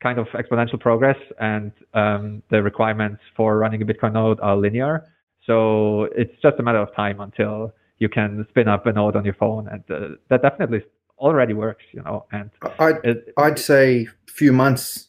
kind 0.03 0.19
of 0.19 0.27
exponential 0.29 0.79
progress 0.79 1.17
and 1.41 1.73
um, 1.95 2.43
the 2.51 2.63
requirements 2.63 3.21
for 3.37 3.59
running 3.59 3.83
a 3.83 3.85
Bitcoin 3.85 4.13
node 4.13 4.39
are 4.41 4.57
linear. 4.57 5.05
So 5.45 6.05
it's 6.17 6.35
just 6.43 6.57
a 6.59 6.63
matter 6.63 6.79
of 6.79 6.95
time 6.95 7.21
until 7.21 7.73
you 7.99 8.09
can 8.09 8.47
spin 8.51 8.69
up 8.69 8.87
a 8.87 8.93
node 8.93 9.17
on 9.17 9.25
your 9.25 9.35
phone, 9.35 9.69
and 9.69 9.83
uh, 9.91 10.15
that 10.29 10.43
definitely 10.43 10.83
already 11.19 11.55
works, 11.55 11.85
you 11.93 12.03
know. 12.03 12.27
And 12.31 12.51
I'd 12.79 12.97
it, 13.05 13.33
I'd 13.37 13.59
say 13.59 14.09
few 14.27 14.53
months. 14.53 15.09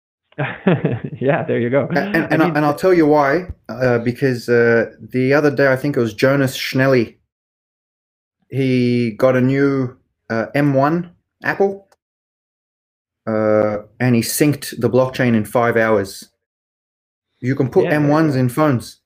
yeah, 0.36 1.44
there 1.44 1.58
you 1.58 1.70
go. 1.70 1.88
And 1.88 2.32
and, 2.32 2.42
I, 2.42 2.48
and 2.48 2.58
I'll 2.58 2.74
tell 2.74 2.92
you 2.92 3.06
why. 3.06 3.46
Uh, 3.68 3.98
because 3.98 4.48
uh, 4.48 4.92
the 5.00 5.32
other 5.32 5.54
day, 5.54 5.72
I 5.72 5.76
think 5.76 5.96
it 5.96 6.00
was 6.00 6.12
Jonas 6.12 6.56
Schnelli. 6.56 7.16
He 8.50 9.12
got 9.12 9.36
a 9.36 9.40
new 9.40 9.96
uh, 10.30 10.46
M1 10.54 11.10
Apple 11.42 11.87
uh, 13.28 13.82
and 14.00 14.14
he 14.14 14.22
synced 14.22 14.80
the 14.80 14.88
blockchain 14.88 15.34
in 15.34 15.44
five 15.44 15.76
hours. 15.76 16.28
You 17.40 17.54
can 17.54 17.68
put 17.68 17.84
yeah, 17.84 17.96
M1s 17.96 18.36
in 18.36 18.48
phones. 18.48 19.00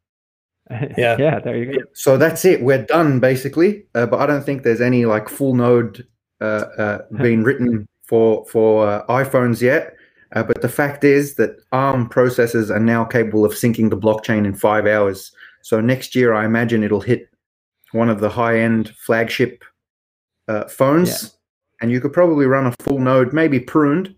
Yeah. 0.96 1.16
yeah, 1.18 1.38
there 1.38 1.56
you 1.56 1.66
go. 1.66 1.78
So 1.92 2.16
that's 2.16 2.46
it. 2.46 2.62
We're 2.62 2.86
done 2.86 3.20
basically. 3.20 3.84
Uh, 3.94 4.06
but 4.06 4.20
I 4.20 4.26
don't 4.26 4.42
think 4.42 4.62
there's 4.62 4.80
any 4.80 5.04
like 5.04 5.28
full 5.28 5.54
node 5.54 6.06
uh, 6.40 6.64
uh, 6.78 6.98
being 7.20 7.42
written 7.42 7.86
for 8.06 8.46
for 8.46 8.88
uh, 8.88 9.06
iPhones 9.06 9.60
yet. 9.60 9.94
Uh, 10.34 10.42
but 10.42 10.62
the 10.62 10.68
fact 10.68 11.04
is 11.04 11.34
that 11.34 11.56
ARM 11.72 12.08
processors 12.08 12.70
are 12.70 12.80
now 12.80 13.04
capable 13.04 13.44
of 13.44 13.52
syncing 13.52 13.90
the 13.90 13.98
blockchain 13.98 14.46
in 14.46 14.54
five 14.54 14.86
hours. 14.86 15.30
So 15.62 15.80
next 15.80 16.14
year, 16.14 16.32
I 16.32 16.46
imagine 16.46 16.82
it'll 16.82 17.00
hit 17.00 17.28
one 17.90 18.08
of 18.08 18.20
the 18.20 18.30
high-end 18.30 18.94
flagship 18.96 19.62
uh, 20.48 20.68
phones, 20.68 21.10
Yeah. 21.10 21.28
And 21.82 21.90
you 21.90 22.00
could 22.00 22.12
probably 22.12 22.46
run 22.46 22.66
a 22.66 22.72
full 22.80 23.00
node, 23.00 23.32
maybe 23.32 23.58
pruned, 23.60 24.14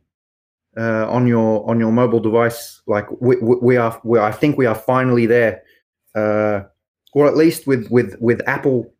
uh, 0.76 1.10
on 1.10 1.26
your 1.26 1.68
on 1.68 1.80
your 1.80 1.90
mobile 1.90 2.20
device. 2.20 2.82
Like 2.86 3.10
we, 3.20 3.36
we, 3.36 3.56
we 3.60 3.76
are, 3.76 3.98
we 4.04 4.18
I 4.18 4.30
think 4.30 4.58
we 4.58 4.66
are 4.66 4.74
finally 4.74 5.26
there, 5.26 5.62
uh, 6.14 6.60
or 7.14 7.26
at 7.26 7.36
least 7.36 7.66
with 7.66 7.88
with 7.90 8.16
with 8.20 8.40
Apple 8.46 8.92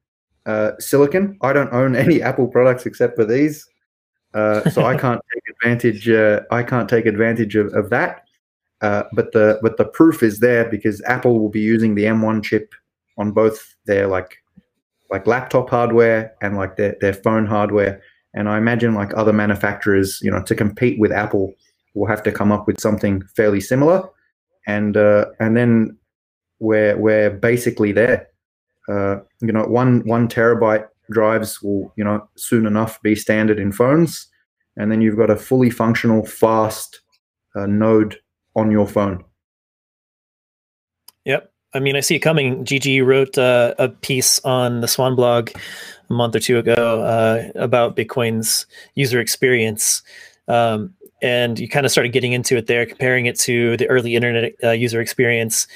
uh, 0.47 0.73
silicon. 0.79 1.37
I 1.43 1.53
don't 1.53 1.73
own 1.73 1.95
any 2.05 2.23
Apple 2.23 2.49
products 2.49 2.87
except 2.87 3.17
for 3.17 3.25
these, 3.25 3.69
uh, 4.33 4.69
so 4.71 4.85
I 4.85 4.97
can't 4.97 5.21
take 5.35 5.55
advantage. 5.57 6.09
Uh, 6.09 6.41
I 6.51 6.63
can't 6.63 6.89
take 6.89 7.07
advantage 7.07 7.55
of, 7.57 7.73
of 7.75 7.91
that. 7.91 8.23
Uh, 8.81 9.05
but 9.13 9.33
the 9.33 9.59
but 9.63 9.77
the 9.77 9.85
proof 9.85 10.23
is 10.23 10.41
there 10.41 10.69
because 10.69 11.03
Apple 11.07 11.39
will 11.39 11.49
be 11.49 11.61
using 11.61 11.95
the 11.95 12.05
M1 12.05 12.43
chip 12.43 12.75
on 13.19 13.31
both 13.31 13.75
their 13.85 14.07
like 14.07 14.39
like 15.11 15.27
laptop 15.27 15.71
hardware 15.71 16.35
and 16.41 16.57
like 16.57 16.77
their, 16.77 16.97
their 17.01 17.13
phone 17.13 17.47
hardware. 17.47 18.03
And 18.35 18.49
I 18.49 18.59
imagine 18.59 18.95
like 18.95 19.17
other 19.17 19.33
manufacturers, 19.33 20.19
you 20.23 20.31
know, 20.31 20.43
to 20.43 20.55
compete 20.55 20.99
with 20.99 21.13
Apple, 21.13 21.55
will 21.95 22.09
have 22.09 22.23
to 22.25 22.33
come 22.33 22.51
up 22.51 22.67
with 22.67 22.81
something 22.81 23.23
fairly 23.37 23.61
similar. 23.61 24.09
And 24.67 24.97
uh, 24.97 25.27
and 25.41 25.57
then 25.57 25.97
we're 26.59 26.97
we're 26.99 27.31
basically 27.31 27.93
there. 27.93 28.29
Uh, 28.89 29.17
you 29.41 29.53
know, 29.53 29.65
one 29.65 30.01
one 30.07 30.29
terabyte 30.29 30.87
drives 31.11 31.63
will 31.63 31.93
you 31.97 32.05
know 32.05 32.27
soon 32.37 32.67
enough 32.67 33.01
be 33.03 33.15
standard 33.15 33.59
in 33.59 33.73
phones, 33.73 34.27
and 34.77 34.91
then 34.91 35.01
you've 35.01 35.17
got 35.17 35.31
a 35.31 35.37
fully 35.37 35.71
functional, 35.71 36.25
fast 36.25 37.01
uh, 37.55 37.67
node 37.67 38.19
on 38.57 38.71
your 38.71 38.87
phone. 38.87 39.25
Yep. 41.25 41.51
I 41.75 41.81
mean, 41.81 41.97
I 41.97 42.01
see 42.01 42.15
it 42.15 42.21
coming. 42.21 42.65
Gigi 42.65 43.01
wrote 43.01 43.37
uh, 43.37 43.75
a 43.79 43.89
piece 43.89 44.39
on 44.45 44.81
the 44.81 44.87
Swan 44.87 45.17
blog 45.17 45.51
month 46.15 46.35
or 46.35 46.41
two 46.41 46.59
ago 46.59 47.03
uh, 47.03 47.51
about 47.55 47.97
Bitcoin's 47.97 48.67
user 48.95 49.21
experience. 49.21 50.03
Um, 50.49 50.95
and 51.23 51.59
you 51.59 51.69
kind 51.69 51.87
of 51.87 51.93
started 51.93 52.13
getting 52.13 52.33
into 52.33 52.57
it 52.57 52.67
there, 52.67 52.85
comparing 52.85 53.27
it 53.27 53.39
to 53.41 53.77
the 53.77 53.89
early 53.89 54.15
internet 54.15 54.53
uh, 54.63 54.71
user 54.71 55.01
experience. 55.01 55.67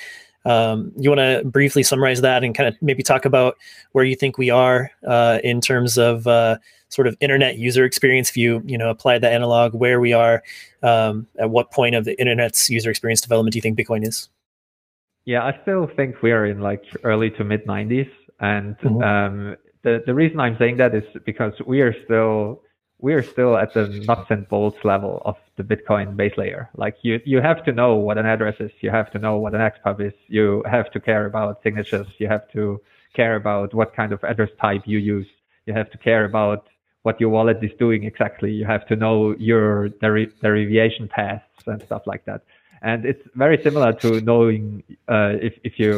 Um, 0.44 0.92
you 0.96 1.10
want 1.10 1.20
to 1.20 1.42
briefly 1.44 1.82
summarize 1.82 2.20
that 2.20 2.44
and 2.44 2.54
kind 2.54 2.68
of 2.68 2.80
maybe 2.80 3.02
talk 3.02 3.24
about 3.24 3.56
where 3.92 4.04
you 4.04 4.14
think 4.14 4.38
we 4.38 4.50
are 4.50 4.90
uh, 5.06 5.40
in 5.42 5.60
terms 5.60 5.98
of 5.98 6.26
uh, 6.26 6.58
sort 6.88 7.06
of 7.06 7.16
internet 7.20 7.58
user 7.58 7.84
experience. 7.84 8.30
If 8.30 8.36
you 8.36 8.62
you 8.64 8.78
know 8.78 8.90
apply 8.90 9.18
that 9.18 9.32
analog, 9.32 9.74
where 9.74 10.00
we 10.00 10.12
are, 10.12 10.42
um, 10.82 11.26
at 11.38 11.50
what 11.50 11.70
point 11.70 11.94
of 11.94 12.04
the 12.04 12.18
internet's 12.20 12.70
user 12.70 12.90
experience 12.90 13.20
development 13.20 13.52
do 13.52 13.58
you 13.58 13.62
think 13.62 13.78
Bitcoin 13.78 14.06
is? 14.06 14.28
Yeah, 15.24 15.44
I 15.44 15.58
still 15.62 15.90
think 15.96 16.22
we 16.22 16.32
are 16.32 16.46
in 16.46 16.60
like 16.60 16.84
early 17.04 17.30
to 17.32 17.44
mid 17.44 17.66
90s, 17.66 18.10
and 18.40 18.78
Mhm. 18.78 19.04
um, 19.04 19.56
the 19.88 20.02
the 20.08 20.14
reason 20.14 20.38
I'm 20.40 20.56
saying 20.58 20.76
that 20.78 20.94
is 20.94 21.04
because 21.24 21.54
we 21.66 21.80
are 21.80 21.94
still 22.04 22.62
we 23.00 23.14
are 23.14 23.22
still 23.22 23.56
at 23.56 23.72
the 23.74 23.84
nuts 24.08 24.30
and 24.30 24.48
bolts 24.48 24.82
level 24.84 25.22
of 25.24 25.36
the 25.56 25.62
Bitcoin 25.62 26.16
base 26.16 26.36
layer. 26.36 26.68
Like 26.76 26.96
you 27.02 27.20
you 27.24 27.40
have 27.40 27.64
to 27.66 27.72
know 27.72 27.94
what 28.06 28.18
an 28.18 28.26
address 28.26 28.56
is, 28.66 28.72
you 28.80 28.90
have 28.90 29.10
to 29.12 29.18
know 29.18 29.34
what 29.42 29.54
an 29.54 29.62
XPub 29.72 29.96
is, 30.08 30.16
you 30.28 30.62
have 30.76 30.90
to 30.94 31.00
care 31.00 31.26
about 31.26 31.62
signatures, 31.62 32.08
you 32.18 32.28
have 32.28 32.46
to 32.56 32.80
care 33.14 33.36
about 33.42 33.74
what 33.78 33.94
kind 34.00 34.12
of 34.12 34.22
address 34.24 34.50
type 34.60 34.82
you 34.92 34.98
use, 34.98 35.30
you 35.66 35.72
have 35.80 35.90
to 35.94 35.98
care 35.98 36.24
about 36.24 36.62
what 37.02 37.20
your 37.20 37.30
wallet 37.30 37.58
is 37.62 37.70
doing 37.78 38.04
exactly, 38.04 38.50
you 38.52 38.66
have 38.66 38.84
to 38.90 38.96
know 38.96 39.34
your 39.38 39.88
deri- 40.02 40.32
derivation 40.42 41.08
paths 41.08 41.44
and 41.66 41.82
stuff 41.88 42.02
like 42.06 42.24
that. 42.26 42.42
And 42.82 43.04
it's 43.10 43.24
very 43.34 43.58
similar 43.66 43.92
to 44.04 44.20
knowing 44.20 44.82
uh, 45.16 45.34
if 45.48 45.54
if 45.68 45.74
you 45.82 45.94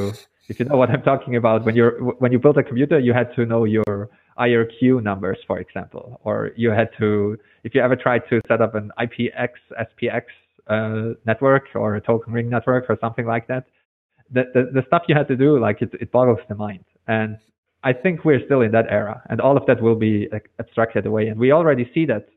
if 0.51 0.59
you 0.59 0.67
know 0.67 0.77
what 0.77 0.91
I'm 0.91 1.03
talking 1.03 1.37
about 1.37 1.65
when 1.65 1.77
you're 1.77 1.97
when 2.23 2.33
you 2.33 2.39
build 2.39 2.59
a 2.59 2.63
computer 2.63 2.99
you 2.99 3.13
had 3.13 3.35
to 3.37 3.47
know 3.47 3.65
your 3.65 4.11
IRQ 4.39 5.03
numbers 5.03 5.39
for 5.47 5.59
example 5.59 6.21
or 6.25 6.51
you 6.57 6.71
had 6.71 6.91
to 6.99 7.39
if 7.65 7.75
you 7.75 7.81
ever 7.81 7.97
tried 7.97 8.23
to 8.31 8.41
set 8.49 8.61
up 8.61 8.75
an 8.75 8.91
IPX 8.99 9.51
SPX 9.89 10.25
uh, 10.67 11.15
network 11.25 11.65
or 11.75 11.95
a 11.95 12.01
token 12.01 12.33
ring 12.33 12.51
network 12.51 12.91
or 12.91 12.99
something 13.01 13.27
like 13.27 13.47
that 13.47 13.65
the, 14.31 14.43
the 14.55 14.63
the 14.75 14.83
stuff 14.89 15.03
you 15.09 15.15
had 15.15 15.29
to 15.29 15.37
do 15.37 15.59
like 15.59 15.81
it, 15.83 15.91
it 16.01 16.11
boggles 16.11 16.41
the 16.49 16.55
mind 16.55 16.85
and 17.07 17.39
I 17.83 17.93
think 17.95 18.25
we're 18.25 18.45
still 18.45 18.61
in 18.61 18.73
that 18.73 18.87
era 18.91 19.23
and 19.31 19.41
all 19.41 19.57
of 19.57 19.65
that 19.67 19.81
will 19.81 19.95
be 19.95 20.29
abstracted 20.59 21.07
away 21.07 21.29
and 21.29 21.39
we 21.39 21.53
already 21.53 21.89
see 21.95 22.07
that 22.07 22.29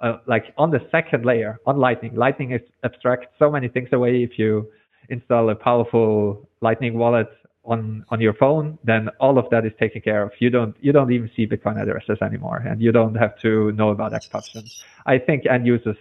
uh, 0.00 0.18
like 0.26 0.44
on 0.56 0.70
the 0.70 0.80
second 0.90 1.26
layer 1.26 1.58
on 1.66 1.76
Lightning. 1.76 2.14
Lightning 2.14 2.52
is 2.52 2.62
abstracts 2.84 3.28
so 3.38 3.50
many 3.50 3.68
things 3.68 3.90
away. 3.92 4.22
If 4.22 4.38
you 4.38 4.66
install 5.10 5.50
a 5.50 5.54
powerful 5.54 6.48
Lightning 6.62 6.96
wallet 6.96 7.28
on 7.64 8.04
on 8.08 8.20
your 8.20 8.34
phone, 8.34 8.78
then 8.84 9.08
all 9.20 9.38
of 9.38 9.48
that 9.50 9.66
is 9.66 9.72
taken 9.78 10.00
care 10.00 10.22
of. 10.22 10.32
You 10.38 10.50
don't 10.50 10.74
you 10.80 10.92
don't 10.92 11.12
even 11.12 11.30
see 11.36 11.46
Bitcoin 11.46 11.80
addresses 11.80 12.18
anymore, 12.22 12.58
and 12.58 12.80
you 12.80 12.92
don't 12.92 13.14
have 13.14 13.38
to 13.40 13.72
know 13.72 13.90
about. 13.90 14.12
And 14.54 14.70
I 15.06 15.18
think 15.18 15.46
end 15.46 15.66
users 15.66 15.96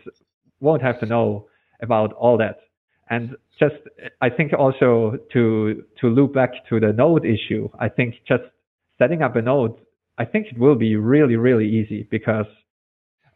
won't 0.59 0.81
have 0.81 0.99
to 1.01 1.05
know 1.05 1.47
about 1.81 2.13
all 2.13 2.37
that. 2.37 2.59
And 3.09 3.35
just 3.59 3.75
I 4.21 4.29
think 4.29 4.53
also 4.53 5.17
to 5.33 5.83
to 5.99 6.07
loop 6.07 6.33
back 6.33 6.51
to 6.69 6.79
the 6.79 6.93
node 6.93 7.25
issue, 7.25 7.69
I 7.79 7.89
think 7.89 8.15
just 8.27 8.43
setting 8.97 9.21
up 9.21 9.35
a 9.35 9.41
node, 9.41 9.75
I 10.17 10.25
think 10.25 10.47
it 10.51 10.57
will 10.57 10.75
be 10.75 10.95
really 10.95 11.35
really 11.35 11.67
easy 11.67 12.07
because 12.09 12.45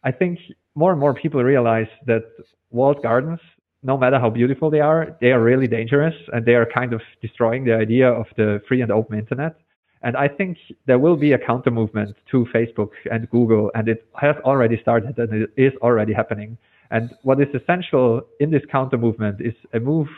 I 0.02 0.12
think 0.12 0.38
more 0.74 0.92
and 0.92 1.00
more 1.00 1.14
people 1.14 1.42
realize 1.42 1.88
that 2.06 2.24
walled 2.70 3.02
gardens, 3.02 3.40
no 3.84 3.98
matter 3.98 4.18
how 4.18 4.30
beautiful 4.30 4.70
they 4.70 4.80
are, 4.80 5.16
they 5.20 5.30
are 5.30 5.42
really 5.42 5.68
dangerous 5.68 6.14
and 6.32 6.44
they 6.46 6.54
are 6.54 6.66
kind 6.66 6.92
of 6.94 7.02
destroying 7.20 7.64
the 7.64 7.76
idea 7.76 8.08
of 8.10 8.26
the 8.36 8.60
free 8.66 8.80
and 8.80 8.90
open 8.90 9.18
internet. 9.18 9.56
And 10.02 10.16
I 10.16 10.26
think 10.28 10.58
there 10.86 10.98
will 10.98 11.16
be 11.16 11.32
a 11.32 11.38
counter 11.38 11.70
movement 11.70 12.16
to 12.30 12.46
Facebook 12.46 12.90
and 13.10 13.28
Google, 13.30 13.70
and 13.74 13.88
it 13.88 14.06
has 14.14 14.36
already 14.44 14.80
started 14.80 15.18
and 15.18 15.32
it 15.32 15.50
is 15.56 15.72
already 15.82 16.12
happening. 16.12 16.56
And 16.90 17.14
what 17.22 17.40
is 17.40 17.48
essential 17.54 18.26
in 18.40 18.50
this 18.50 18.62
counter 18.70 18.98
movement 18.98 19.40
is 19.40 19.54
a 19.72 19.80
move 19.80 20.08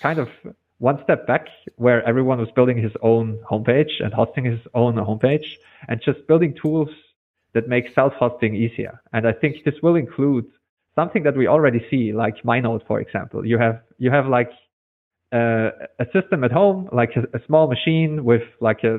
kind 0.00 0.18
of 0.20 0.28
one 0.78 1.02
step 1.02 1.26
back 1.26 1.48
where 1.76 2.02
everyone 2.04 2.38
was 2.38 2.50
building 2.52 2.78
his 2.78 2.92
own 3.02 3.38
homepage 3.50 4.00
and 4.00 4.14
hosting 4.14 4.44
his 4.44 4.60
own 4.74 4.94
homepage 4.94 5.46
and 5.88 6.00
just 6.00 6.24
building 6.28 6.54
tools 6.54 6.90
that 7.54 7.68
make 7.68 7.92
self-hosting 7.94 8.54
easier. 8.54 9.00
And 9.12 9.26
I 9.26 9.32
think 9.32 9.64
this 9.64 9.74
will 9.82 9.96
include 9.96 10.46
something 10.98 11.22
that 11.22 11.36
we 11.36 11.46
already 11.46 11.80
see, 11.90 12.12
like 12.12 12.36
MyNode, 12.50 12.84
for 12.86 12.98
example. 13.00 13.46
You 13.46 13.58
have 13.64 13.76
you 13.98 14.10
have 14.10 14.26
like 14.38 14.50
uh, 15.32 15.70
a 16.04 16.06
system 16.16 16.42
at 16.42 16.52
home, 16.60 16.88
like 17.00 17.12
a, 17.20 17.22
a, 17.36 17.40
small 17.46 17.66
machine 17.74 18.24
with 18.24 18.46
like 18.60 18.80
a 18.82 18.94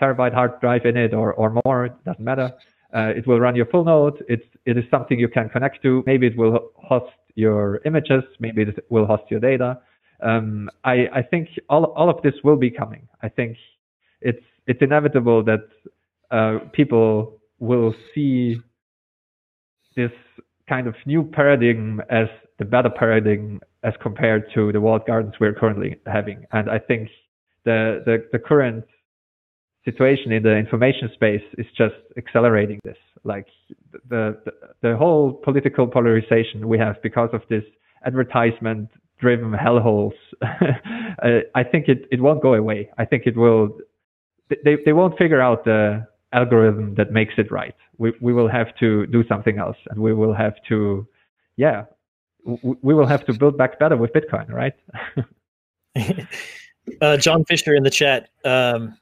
terabyte 0.00 0.34
hard 0.38 0.52
drive 0.60 0.84
in 0.90 0.96
it 0.96 1.12
or, 1.12 1.34
or 1.34 1.48
more, 1.64 1.86
it 1.86 2.04
doesn't 2.04 2.24
matter. 2.24 2.50
Uh, 2.96 3.10
it 3.18 3.26
will 3.26 3.38
run 3.38 3.54
your 3.54 3.66
full 3.66 3.84
node. 3.84 4.18
It's 4.28 4.48
it 4.64 4.76
is 4.80 4.84
something 4.90 5.18
you 5.18 5.28
can 5.28 5.48
connect 5.48 5.82
to. 5.82 6.02
Maybe 6.06 6.26
it 6.26 6.36
will 6.36 6.70
host 6.76 7.12
your 7.34 7.80
images. 7.84 8.22
Maybe 8.40 8.62
it 8.62 8.84
will 8.88 9.06
host 9.06 9.24
your 9.30 9.40
data. 9.40 9.78
Um, 10.22 10.70
I, 10.84 10.96
I 11.18 11.22
think 11.22 11.48
all 11.68 11.84
all 11.98 12.08
of 12.08 12.22
this 12.22 12.34
will 12.44 12.56
be 12.56 12.70
coming. 12.70 13.08
I 13.22 13.28
think 13.28 13.56
it's 14.20 14.44
it's 14.66 14.80
inevitable 14.80 15.44
that 15.50 15.64
uh, 16.30 16.54
people 16.72 17.40
will 17.58 17.94
see 18.14 18.60
this 19.96 20.12
kind 20.68 20.86
of 20.86 20.94
new 21.06 21.22
paradigm 21.22 22.00
as 22.10 22.28
the 22.58 22.64
better 22.64 22.90
paradigm 22.90 23.60
as 23.82 23.92
compared 24.00 24.44
to 24.54 24.72
the 24.72 24.80
walled 24.80 25.06
gardens 25.06 25.34
we're 25.40 25.54
currently 25.54 25.96
having. 26.06 26.46
And 26.52 26.70
I 26.70 26.78
think 26.78 27.08
the, 27.64 28.02
the, 28.04 28.24
the 28.32 28.38
current 28.38 28.84
situation 29.84 30.32
in 30.32 30.42
the 30.42 30.56
information 30.56 31.10
space 31.12 31.42
is 31.58 31.66
just 31.76 31.94
accelerating 32.16 32.80
this. 32.84 32.96
Like 33.24 33.46
the, 34.08 34.38
the, 34.44 34.52
the 34.82 34.96
whole 34.96 35.32
political 35.32 35.86
polarization 35.86 36.68
we 36.68 36.78
have 36.78 37.02
because 37.02 37.30
of 37.32 37.42
this 37.50 37.64
advertisement 38.06 38.88
driven 39.18 39.52
hellholes. 39.52 40.12
Uh, 41.22 41.38
I 41.54 41.62
think 41.62 41.88
it, 41.88 42.08
it 42.10 42.20
won't 42.20 42.42
go 42.42 42.54
away. 42.54 42.90
I 42.98 43.04
think 43.04 43.22
it 43.24 43.36
will, 43.36 43.78
they, 44.50 44.76
they 44.84 44.92
won't 44.92 45.16
figure 45.16 45.40
out 45.40 45.64
the, 45.64 46.04
algorithm 46.34 46.94
that 46.96 47.12
makes 47.12 47.34
it 47.38 47.50
right. 47.50 47.74
We, 47.98 48.12
we 48.20 48.32
will 48.32 48.48
have 48.48 48.74
to 48.76 49.06
do 49.06 49.26
something 49.26 49.58
else 49.58 49.76
and 49.90 50.00
we 50.00 50.12
will 50.12 50.34
have 50.34 50.54
to, 50.68 51.06
yeah, 51.56 51.84
we 52.44 52.94
will 52.94 53.06
have 53.06 53.24
to 53.26 53.32
build 53.32 53.56
back 53.56 53.78
better 53.78 53.96
with 53.96 54.12
Bitcoin, 54.12 54.50
right? 54.50 54.74
uh, 57.00 57.16
John 57.16 57.44
Fisher 57.44 57.74
in 57.74 57.82
the 57.82 57.90
chat. 57.90 58.28
Um, 58.44 58.98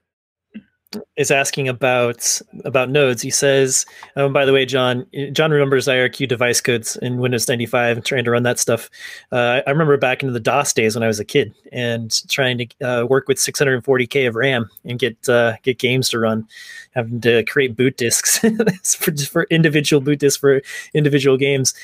is 1.16 1.30
asking 1.30 1.68
about 1.68 2.40
about 2.64 2.90
nodes. 2.90 3.22
He 3.22 3.30
says, 3.30 3.86
oh, 4.16 4.28
by 4.28 4.44
the 4.44 4.52
way, 4.52 4.64
John, 4.64 5.06
John 5.32 5.50
remembers 5.50 5.86
IRQ 5.86 6.28
device 6.28 6.60
codes 6.60 6.96
in 6.96 7.18
Windows 7.18 7.48
95 7.48 7.98
and 7.98 8.06
trying 8.06 8.24
to 8.24 8.30
run 8.30 8.42
that 8.42 8.58
stuff. 8.58 8.90
Uh, 9.30 9.60
I 9.66 9.70
remember 9.70 9.96
back 9.96 10.22
into 10.22 10.32
the 10.32 10.40
DOS 10.40 10.72
days 10.72 10.94
when 10.94 11.02
I 11.02 11.06
was 11.06 11.20
a 11.20 11.24
kid 11.24 11.54
and 11.72 12.10
trying 12.28 12.58
to 12.58 12.66
uh, 12.80 13.06
work 13.06 13.28
with 13.28 13.38
640k 13.38 14.28
of 14.28 14.34
RAM 14.34 14.68
and 14.84 14.98
get 14.98 15.28
uh, 15.28 15.54
get 15.62 15.78
games 15.78 16.08
to 16.10 16.18
run, 16.18 16.46
having 16.92 17.20
to 17.22 17.44
create 17.44 17.76
boot 17.76 17.96
disks 17.96 18.38
for, 18.96 19.16
for 19.16 19.44
individual 19.44 20.00
boot 20.00 20.18
disks 20.18 20.40
for 20.40 20.62
individual 20.94 21.36
games. 21.36 21.74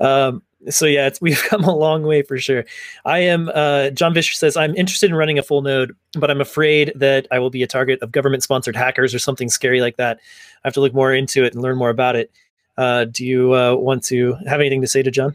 Um, 0.00 0.42
so 0.68 0.86
yeah, 0.86 1.06
it's, 1.06 1.20
we've 1.20 1.42
come 1.48 1.64
a 1.64 1.74
long 1.74 2.02
way 2.02 2.22
for 2.22 2.38
sure. 2.38 2.64
I 3.04 3.20
am. 3.20 3.50
Uh, 3.54 3.90
John 3.90 4.14
Fisher 4.14 4.34
says 4.34 4.56
I'm 4.56 4.74
interested 4.76 5.10
in 5.10 5.16
running 5.16 5.38
a 5.38 5.42
full 5.42 5.62
node, 5.62 5.94
but 6.18 6.30
I'm 6.30 6.40
afraid 6.40 6.92
that 6.96 7.26
I 7.30 7.38
will 7.38 7.50
be 7.50 7.62
a 7.62 7.66
target 7.66 8.00
of 8.02 8.12
government-sponsored 8.12 8.76
hackers 8.76 9.14
or 9.14 9.18
something 9.18 9.48
scary 9.48 9.80
like 9.80 9.96
that. 9.96 10.18
I 10.64 10.68
have 10.68 10.74
to 10.74 10.80
look 10.80 10.94
more 10.94 11.14
into 11.14 11.44
it 11.44 11.54
and 11.54 11.62
learn 11.62 11.76
more 11.76 11.90
about 11.90 12.16
it. 12.16 12.30
Uh, 12.76 13.04
do 13.04 13.24
you 13.24 13.54
uh, 13.54 13.74
want 13.74 14.04
to 14.04 14.36
have 14.46 14.60
anything 14.60 14.80
to 14.82 14.86
say 14.86 15.02
to 15.02 15.10
John? 15.10 15.34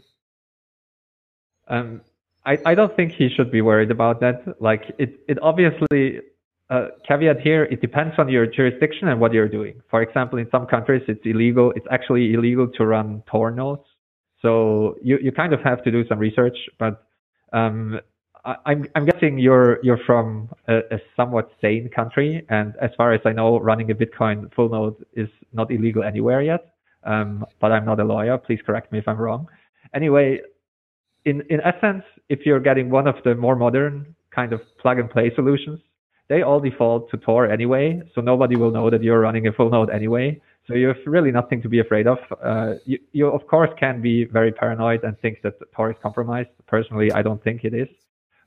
Um, 1.68 2.00
I, 2.46 2.58
I 2.66 2.74
don't 2.74 2.94
think 2.96 3.12
he 3.12 3.28
should 3.28 3.50
be 3.50 3.60
worried 3.60 3.90
about 3.90 4.20
that. 4.20 4.60
Like 4.60 4.94
it, 4.98 5.20
it 5.28 5.38
obviously 5.42 6.20
uh, 6.70 6.88
caveat 7.06 7.40
here, 7.40 7.64
it 7.64 7.80
depends 7.80 8.14
on 8.18 8.28
your 8.28 8.46
jurisdiction 8.46 9.08
and 9.08 9.20
what 9.20 9.32
you're 9.32 9.48
doing. 9.48 9.80
For 9.90 10.02
example, 10.02 10.38
in 10.38 10.48
some 10.50 10.66
countries, 10.66 11.02
it's 11.08 11.24
illegal. 11.24 11.72
It's 11.76 11.86
actually 11.90 12.34
illegal 12.34 12.68
to 12.68 12.86
run 12.86 13.22
Tor 13.26 13.50
nodes. 13.50 13.84
So 14.44 14.96
you, 15.02 15.18
you 15.22 15.32
kind 15.32 15.54
of 15.54 15.60
have 15.62 15.82
to 15.84 15.90
do 15.90 16.06
some 16.06 16.18
research, 16.18 16.56
but 16.78 17.06
um, 17.54 17.98
I, 18.44 18.56
I'm, 18.66 18.84
I'm 18.94 19.06
guessing 19.06 19.38
you're 19.38 19.82
you're 19.82 20.00
from 20.04 20.50
a, 20.68 20.80
a, 20.90 20.98
somewhat 21.16 21.50
sane 21.62 21.88
country, 21.88 22.44
and 22.50 22.74
as 22.80 22.90
far 22.98 23.14
as 23.14 23.22
I 23.24 23.32
know, 23.32 23.58
running 23.58 23.90
a 23.90 23.94
Bitcoin 23.94 24.52
full 24.54 24.68
node 24.68 24.96
is 25.14 25.30
not 25.54 25.70
illegal 25.70 26.04
anywhere 26.04 26.42
yet. 26.42 26.74
Um, 27.04 27.46
but 27.58 27.72
I'm 27.72 27.86
not 27.86 28.00
a 28.00 28.04
lawyer. 28.04 28.36
Please 28.36 28.60
correct 28.66 28.92
me 28.92 28.98
if 28.98 29.08
I'm 29.08 29.16
wrong. 29.16 29.46
Anyway, 29.94 30.40
in 31.24 31.42
in 31.48 31.62
essence, 31.62 32.04
if 32.28 32.40
you're 32.44 32.60
getting 32.60 32.90
one 32.90 33.06
of 33.06 33.16
the 33.24 33.34
more 33.34 33.56
modern 33.56 34.14
kind 34.30 34.52
of 34.52 34.60
plug 34.78 34.98
and 34.98 35.08
play 35.08 35.32
solutions, 35.34 35.80
they 36.28 36.42
all 36.42 36.60
default 36.60 37.10
to 37.12 37.16
Tor 37.16 37.50
anyway, 37.50 38.02
so 38.14 38.20
nobody 38.20 38.56
will 38.56 38.72
know 38.72 38.90
that 38.90 39.02
you're 39.02 39.20
running 39.20 39.46
a 39.46 39.52
full 39.52 39.70
node 39.70 39.88
anyway. 39.88 40.38
So 40.66 40.74
you 40.74 40.88
have 40.88 40.96
really 41.06 41.30
nothing 41.30 41.60
to 41.62 41.68
be 41.68 41.80
afraid 41.80 42.06
of. 42.06 42.18
Uh, 42.42 42.74
you, 42.86 42.98
you, 43.12 43.26
of 43.28 43.46
course, 43.46 43.70
can 43.78 44.00
be 44.00 44.24
very 44.24 44.50
paranoid 44.50 45.04
and 45.04 45.18
think 45.20 45.42
that 45.42 45.54
Tor 45.74 45.90
is 45.90 45.96
compromised. 46.02 46.48
Personally, 46.66 47.12
I 47.12 47.20
don't 47.22 47.42
think 47.44 47.64
it 47.64 47.74
is. 47.74 47.88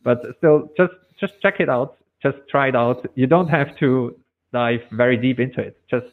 But 0.03 0.24
still, 0.38 0.70
just 0.76 0.93
just 1.20 1.34
check 1.41 1.59
it 1.59 1.70
out. 1.70 1.97
Just 2.22 2.38
try 2.49 2.70
it 2.70 2.76
out. 2.76 3.05
You 3.15 3.28
don't 3.28 3.47
have 3.49 3.78
to 3.78 4.15
dive 4.51 4.82
very 4.91 5.18
deep 5.18 5.39
into 5.39 5.61
it. 5.61 5.80
Just 5.89 6.07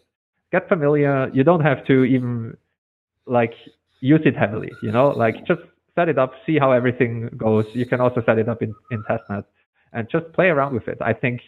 get 0.53 0.69
familiar. 0.69 1.31
You 1.33 1.43
don't 1.43 1.63
have 1.63 1.87
to 1.87 2.05
even 2.05 2.57
like 3.27 3.55
use 4.01 4.21
it 4.27 4.37
heavily. 4.37 4.71
You 4.83 4.93
know, 4.93 5.09
like 5.09 5.47
just 5.47 5.63
set 5.95 6.09
it 6.09 6.19
up, 6.19 6.33
see 6.45 6.59
how 6.59 6.73
everything 6.73 7.31
goes. 7.37 7.65
You 7.73 7.87
can 7.87 8.01
also 8.01 8.23
set 8.27 8.39
it 8.39 8.49
up 8.49 8.63
in, 8.63 8.75
in 8.91 9.03
testnet 9.05 9.45
and 9.93 10.09
just 10.11 10.31
play 10.33 10.49
around 10.49 10.75
with 10.75 10.89
it. 10.89 10.99
I 11.01 11.15
think 11.15 11.41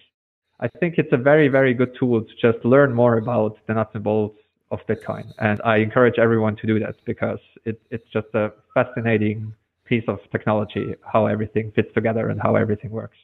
I 0.61 0.69
think 0.69 0.95
it's 0.97 1.13
a 1.13 1.19
very, 1.19 1.49
very 1.49 1.75
good 1.75 1.95
tool 1.99 2.23
to 2.23 2.35
just 2.41 2.65
learn 2.65 2.95
more 2.95 3.19
about 3.19 3.59
the 3.67 3.75
nuts 3.75 3.91
and 3.95 4.03
bolts 4.03 4.39
of 4.71 4.81
Bitcoin. 4.87 5.33
And 5.39 5.61
I 5.65 5.77
encourage 5.77 6.19
everyone 6.19 6.57
to 6.57 6.67
do 6.67 6.79
that 6.81 6.97
because 7.05 7.39
it, 7.65 7.81
it's 7.91 8.09
just 8.13 8.29
a 8.35 8.53
fascinating 8.75 9.55
piece 9.85 10.05
of 10.09 10.19
technology, 10.31 10.95
how 11.13 11.27
everything 11.27 11.73
fits 11.73 11.93
together 11.95 12.29
and 12.29 12.41
how 12.41 12.57
everything 12.57 12.91
works. 12.91 13.17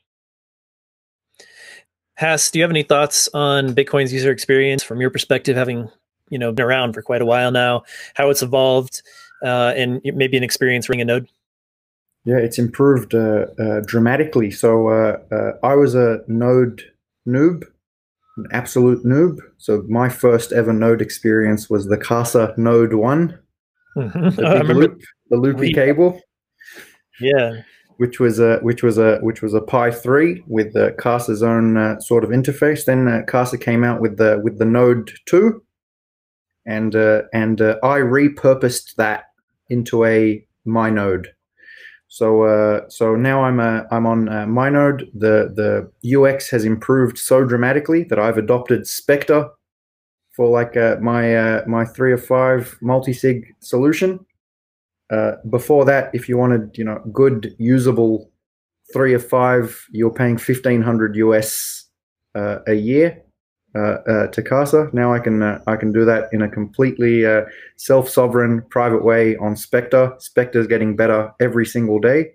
Hass, 2.14 2.50
do 2.50 2.58
you 2.58 2.62
have 2.62 2.70
any 2.70 2.82
thoughts 2.82 3.28
on 3.34 3.74
Bitcoin's 3.74 4.12
user 4.12 4.30
experience 4.30 4.82
from 4.82 5.00
your 5.00 5.10
perspective, 5.10 5.56
having 5.56 5.90
you 6.28 6.38
know 6.38 6.52
been 6.52 6.64
around 6.64 6.92
for 6.92 7.02
quite 7.02 7.22
a 7.22 7.26
while 7.26 7.50
now, 7.50 7.82
how 8.14 8.30
it's 8.30 8.42
evolved, 8.42 9.02
uh, 9.42 9.72
and 9.76 10.00
maybe 10.04 10.36
an 10.36 10.44
experience 10.44 10.88
running 10.88 11.00
a 11.00 11.04
node? 11.04 11.28
Yeah, 12.24 12.36
it's 12.36 12.58
improved 12.58 13.14
uh, 13.14 13.46
uh, 13.58 13.80
dramatically. 13.84 14.50
So 14.50 14.88
uh, 14.88 15.18
uh, 15.32 15.52
I 15.66 15.74
was 15.74 15.94
a 15.94 16.20
node 16.28 16.82
noob 17.26 17.64
an 18.36 18.46
absolute 18.50 19.04
noob. 19.04 19.38
So 19.58 19.84
my 19.88 20.08
first 20.08 20.52
ever 20.52 20.72
Node 20.72 21.02
experience 21.02 21.68
was 21.68 21.86
the 21.86 21.98
Casa 21.98 22.54
Node 22.56 22.94
One, 22.94 23.38
mm-hmm. 23.96 24.28
the 24.30 24.64
big 24.66 24.76
loop, 24.76 25.00
the 25.30 25.36
loopy 25.36 25.72
cable. 25.72 26.20
Yeah, 27.20 27.62
which 27.96 28.18
was 28.18 28.38
a 28.40 28.58
which 28.58 28.82
was 28.82 28.98
a 28.98 29.18
which 29.18 29.42
was 29.42 29.54
a 29.54 29.60
Pi 29.60 29.90
three 29.90 30.42
with 30.46 30.72
the 30.72 30.94
Casa's 30.98 31.42
own 31.42 31.76
uh, 31.76 32.00
sort 32.00 32.24
of 32.24 32.30
interface. 32.30 32.84
Then 32.84 33.08
uh, 33.08 33.22
Casa 33.26 33.58
came 33.58 33.84
out 33.84 34.00
with 34.00 34.16
the 34.16 34.40
with 34.42 34.58
the 34.58 34.64
Node 34.64 35.12
Two, 35.26 35.62
and 36.66 36.94
uh, 36.96 37.22
and 37.32 37.60
uh, 37.60 37.76
I 37.82 37.98
repurposed 37.98 38.94
that 38.96 39.24
into 39.68 40.04
a 40.04 40.44
my 40.64 40.90
node. 40.90 41.32
So 42.12 42.42
uh, 42.42 42.90
so 42.90 43.16
now 43.16 43.42
I'm 43.42 43.58
uh, 43.58 43.84
I'm 43.90 44.04
on 44.04 44.28
uh, 44.28 44.44
node. 44.44 45.10
The 45.14 45.50
the 45.56 46.18
UX 46.20 46.50
has 46.50 46.66
improved 46.66 47.16
so 47.16 47.42
dramatically 47.42 48.04
that 48.04 48.18
I've 48.18 48.36
adopted 48.36 48.86
Specter 48.86 49.48
for 50.36 50.50
like 50.50 50.76
uh, 50.76 50.96
my 51.00 51.34
uh, 51.34 51.64
my 51.66 51.86
three 51.86 52.12
or 52.12 52.18
five 52.18 52.76
multi 52.82 53.14
sig 53.14 53.54
solution. 53.60 54.20
Uh, 55.10 55.36
before 55.48 55.86
that, 55.86 56.14
if 56.14 56.28
you 56.28 56.36
wanted 56.36 56.76
you 56.76 56.84
know 56.84 57.00
good 57.14 57.54
usable 57.56 58.30
three 58.92 59.14
or 59.14 59.18
five, 59.18 59.82
you're 59.90 60.12
paying 60.12 60.36
fifteen 60.36 60.82
hundred 60.82 61.16
US 61.16 61.88
a 62.34 62.74
year 62.74 63.22
uh, 63.74 64.02
uh, 64.06 64.26
to 64.26 64.42
Casa. 64.42 64.90
Now 64.92 65.14
I 65.14 65.18
can 65.18 65.42
uh, 65.42 65.62
I 65.66 65.76
can 65.76 65.92
do 65.92 66.04
that 66.04 66.28
in 66.30 66.42
a 66.42 66.48
completely 66.48 67.24
uh, 67.24 67.46
self-sovereign, 67.76 68.60
private 68.68 69.02
way 69.02 69.34
on 69.38 69.56
Specter. 69.56 70.14
Specter 70.18 70.60
is 70.60 70.66
getting 70.66 70.94
better 70.94 71.32
every 71.40 71.64
single 71.64 71.98
day. 71.98 72.32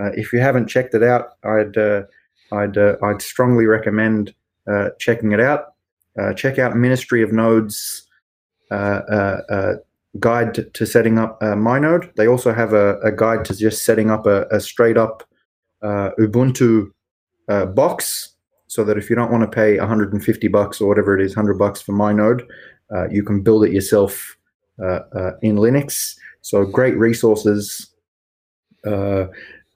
Uh, 0.00 0.10
if 0.14 0.32
you 0.32 0.40
haven't 0.40 0.66
checked 0.66 0.94
it 0.94 1.04
out, 1.04 1.34
I'd 1.44 1.76
uh, 1.76 2.02
I'd 2.50 2.76
I'd 2.76 3.22
strongly 3.22 3.66
recommend 3.66 4.34
checking 4.98 5.30
it 5.30 5.38
out. 5.38 5.74
check 6.34 6.58
out 6.58 6.76
Ministry 6.76 7.22
of 7.22 7.32
Nodes 7.32 8.08
guide 10.18 10.54
to, 10.54 10.64
to, 10.64 10.84
setting 10.86 11.20
up 11.20 11.40
my 11.40 11.78
node. 11.78 12.10
They 12.16 12.26
also 12.26 12.52
have 12.52 12.72
a, 12.72 12.98
a, 12.98 13.12
guide 13.12 13.44
to 13.44 13.54
just 13.54 13.84
setting 13.84 14.10
up 14.10 14.26
a, 14.26 14.46
a 14.50 14.58
straight 14.58 14.96
up 14.96 15.22
Ubuntu 15.84 16.90
box 17.48 18.34
so 18.70 18.84
that 18.84 18.96
if 18.96 19.10
you 19.10 19.16
don't 19.16 19.32
want 19.32 19.42
to 19.42 19.48
pay 19.48 19.76
150 19.78 20.46
bucks 20.46 20.80
or 20.80 20.86
whatever 20.86 21.18
it 21.18 21.26
is, 21.26 21.34
100 21.34 21.58
bucks 21.58 21.80
for 21.82 21.90
my 21.90 22.12
node, 22.12 22.46
uh, 22.94 23.08
you 23.08 23.24
can 23.24 23.42
build 23.42 23.64
it 23.64 23.72
yourself 23.72 24.36
uh, 24.80 25.00
uh, 25.12 25.32
in 25.42 25.56
Linux. 25.56 26.14
So 26.42 26.64
great 26.64 26.96
resources. 26.96 27.92
Uh, 28.86 29.26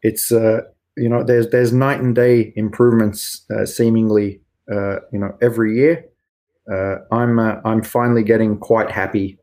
it's 0.03 0.31
uh, 0.31 0.61
you 0.97 1.09
know 1.09 1.25
there's 1.25 1.51
there's 1.51 1.73
night 1.73 2.01
and 2.01 2.15
day 2.15 2.53
improvements 2.55 3.45
uh, 3.51 3.67
seemingly 3.67 4.41
you 4.69 5.19
know 5.19 5.37
every 5.43 5.77
year. 5.77 6.05
I'm 7.11 7.41
I'm 7.41 7.83
finally 7.83 8.23
getting 8.23 8.59
quite 8.59 8.93
happy 8.93 9.41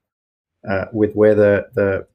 with 0.93 1.13
where 1.13 1.35
the 1.35 1.65
the 1.75 2.07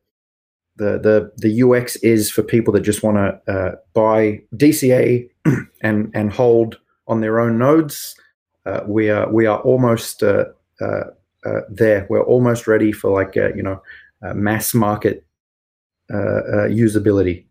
the 0.76 0.98
the 0.98 1.32
the 1.36 1.62
UX 1.62 1.96
is 1.96 2.30
for 2.30 2.42
people 2.42 2.72
that 2.72 2.80
just 2.80 3.02
want 3.02 3.18
to 3.18 3.78
buy 3.92 4.40
DCA 4.54 5.28
and 5.82 6.10
and 6.14 6.32
hold 6.32 6.78
on 7.06 7.20
their 7.20 7.40
own 7.40 7.58
nodes. 7.58 8.16
Uh, 8.64 8.80
we 8.86 9.08
are 9.10 9.30
we 9.30 9.46
are 9.46 9.60
almost 9.60 10.22
uh, 10.22 10.46
uh, 10.80 11.04
uh 11.44 11.60
there. 11.68 12.06
We're 12.10 12.24
almost 12.24 12.66
ready 12.66 12.92
for 12.92 13.10
like 13.10 13.36
uh, 13.36 13.54
you 13.54 13.62
know 13.62 13.80
mass 14.34 14.74
market 14.74 15.24
usability. 16.10 17.44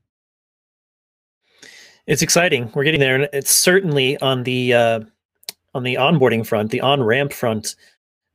It's 2.06 2.22
exciting. 2.22 2.70
We're 2.76 2.84
getting 2.84 2.99
there, 2.99 3.16
and 3.16 3.30
it's 3.34 3.51
certainly 3.51 4.18
on 4.18 4.43
the 4.43 4.74
on 4.74 5.84
the 5.84 5.95
onboarding 5.95 6.45
front, 6.45 6.72
the 6.72 6.82
on 6.82 7.01
ramp 7.03 7.34
front. 7.34 7.76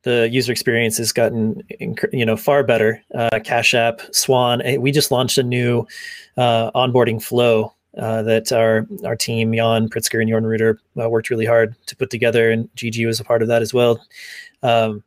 The 0.02 0.30
user 0.30 0.50
experience 0.50 0.96
has 0.96 1.12
gotten, 1.12 1.62
you 2.10 2.24
know, 2.24 2.36
far 2.36 2.62
better. 2.64 3.02
Cash 3.44 3.74
App, 3.74 4.00
Swan. 4.12 4.62
Eh, 4.62 4.78
we 4.78 4.92
just 4.92 5.10
launched 5.10 5.36
a 5.36 5.42
new 5.42 5.86
onboarding 6.38 7.22
flow 7.22 7.74
uh, 7.99 8.22
that 8.22 8.53
our 8.53 8.86
our 9.05 9.16
team, 9.16 9.55
Yan 9.55 9.88
Pritzker 9.88 10.20
and 10.20 10.30
Jorn 10.30 10.45
Reuter, 10.45 10.78
uh, 11.01 11.09
worked 11.09 11.30
really 11.30 11.47
hard 11.47 11.74
to 11.86 11.97
put 11.97 12.11
together, 12.11 12.51
and 12.51 12.68
GG 12.76 13.05
was 13.07 13.20
a 13.20 13.24
part 13.24 13.43
of 13.43 13.49
that 13.49 13.62
as 13.62 13.74
well. 13.74 14.01
Um, 14.62 15.03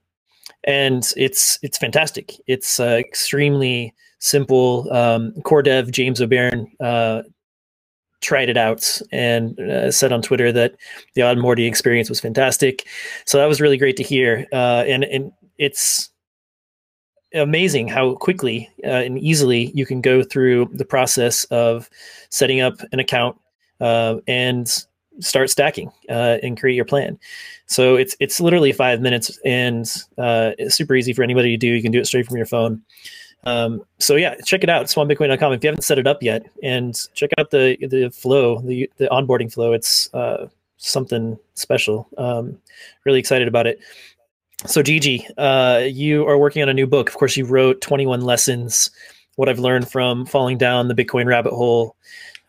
and 0.66 1.12
it's 1.18 1.60
it's 1.62 1.78
fantastic. 1.78 2.34
It's 2.48 2.80
uh, 2.80 2.98
extremely 3.00 3.94
simple. 4.20 4.92
Um, 4.92 5.34
core 5.44 5.62
dev 5.62 5.92
James 5.92 6.22
O'Beirne 6.22 6.72
uh, 6.80 7.24
tried 8.22 8.50
it 8.50 8.58
out 8.58 9.02
and 9.12 9.60
uh, 9.60 9.92
said 9.92 10.12
on 10.12 10.22
Twitter 10.22 10.52
that 10.52 10.76
the 11.16 11.22
Odd 11.22 11.38
Morty 11.38 11.66
experience 11.66 12.10
was 12.10 12.20
fantastic. 12.20 12.88
So 13.26 13.38
that 13.38 13.46
was 13.48 13.62
really 13.62 13.78
great 13.78 13.98
to 13.98 14.04
hear. 14.04 14.48
Uh, 14.52 14.84
and 14.88 15.04
and 15.04 15.32
it's 15.58 16.10
amazing 17.34 17.88
how 17.88 18.16
quickly 18.16 18.70
uh, 18.84 18.88
and 18.88 19.20
easily 19.20 19.72
you 19.74 19.86
can 19.86 20.02
go 20.02 20.24
through 20.24 20.70
the 20.74 20.86
process 20.86 21.44
of 21.46 21.90
setting 22.30 22.62
up 22.62 22.76
an 22.92 23.00
account 23.00 23.38
uh, 23.82 24.18
and 24.28 24.86
start 25.20 25.50
stacking 25.50 25.92
uh, 26.10 26.38
and 26.42 26.60
create 26.60 26.76
your 26.76 26.86
plan. 26.86 27.20
So 27.68 27.96
it's 27.96 28.16
it's 28.20 28.40
literally 28.40 28.72
five 28.72 29.02
minutes 29.02 29.38
and 29.46 29.86
uh, 30.18 30.52
it's 30.58 30.76
super 30.76 30.96
easy 30.96 31.14
for 31.14 31.24
anybody 31.24 31.52
to 31.52 31.58
do. 31.58 31.68
You 31.68 31.82
can 31.82 31.92
do 31.92 32.00
it 32.00 32.08
straight 32.08 32.26
from 32.26 32.38
your 32.38 32.46
phone. 32.46 32.82
Um, 33.46 33.84
so 34.00 34.16
yeah, 34.16 34.36
check 34.46 34.64
it 34.64 34.70
out, 34.70 34.86
swanbitcoin.com. 34.86 35.54
If 35.54 35.64
you 35.64 35.68
haven't 35.68 35.84
set 35.84 36.00
it 36.00 36.08
up 36.08 36.24
yet, 36.24 36.46
and 36.62 36.98
check 37.14 37.32
out 37.38 37.52
the 37.52 37.78
the 37.88 38.10
flow, 38.10 38.62
the 38.62 38.90
the 38.98 39.08
onboarding 39.08 39.52
flow. 39.52 39.74
It's 39.74 40.14
uh, 40.14 40.48
something 40.78 41.38
special. 41.56 42.08
Um, 42.18 42.58
really 43.06 43.20
excited 43.20 43.48
about 43.48 43.68
it. 43.68 43.80
So 44.66 44.82
Gigi, 44.82 45.28
uh, 45.38 45.84
you 45.86 46.26
are 46.28 46.38
working 46.38 46.62
on 46.62 46.70
a 46.70 46.74
new 46.74 46.88
book. 46.88 47.10
Of 47.10 47.16
course, 47.16 47.36
you 47.36 47.46
wrote 47.46 47.82
21 47.82 48.22
lessons. 48.22 48.90
What 49.36 49.50
I've 49.50 49.60
learned 49.60 49.90
from 49.90 50.26
falling 50.26 50.58
down 50.58 50.88
the 50.88 50.96
Bitcoin 50.96 51.26
rabbit 51.26 51.52
hole 51.54 51.96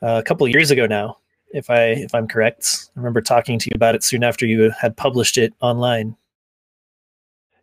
uh, 0.03 0.21
a 0.21 0.23
couple 0.23 0.47
years 0.47 0.71
ago 0.71 0.87
now 0.87 1.17
if 1.55 1.71
I 1.71 1.81
if 2.07 2.15
I'm 2.15 2.29
correct. 2.29 2.89
I 2.95 3.01
remember 3.01 3.23
talking 3.23 3.59
to 3.59 3.71
you 3.71 3.75
about 3.75 3.95
it 3.95 4.05
soon 4.05 4.23
after 4.23 4.45
you 4.45 4.71
had 4.79 4.97
published 4.97 5.39
it 5.39 5.55
online. 5.61 6.17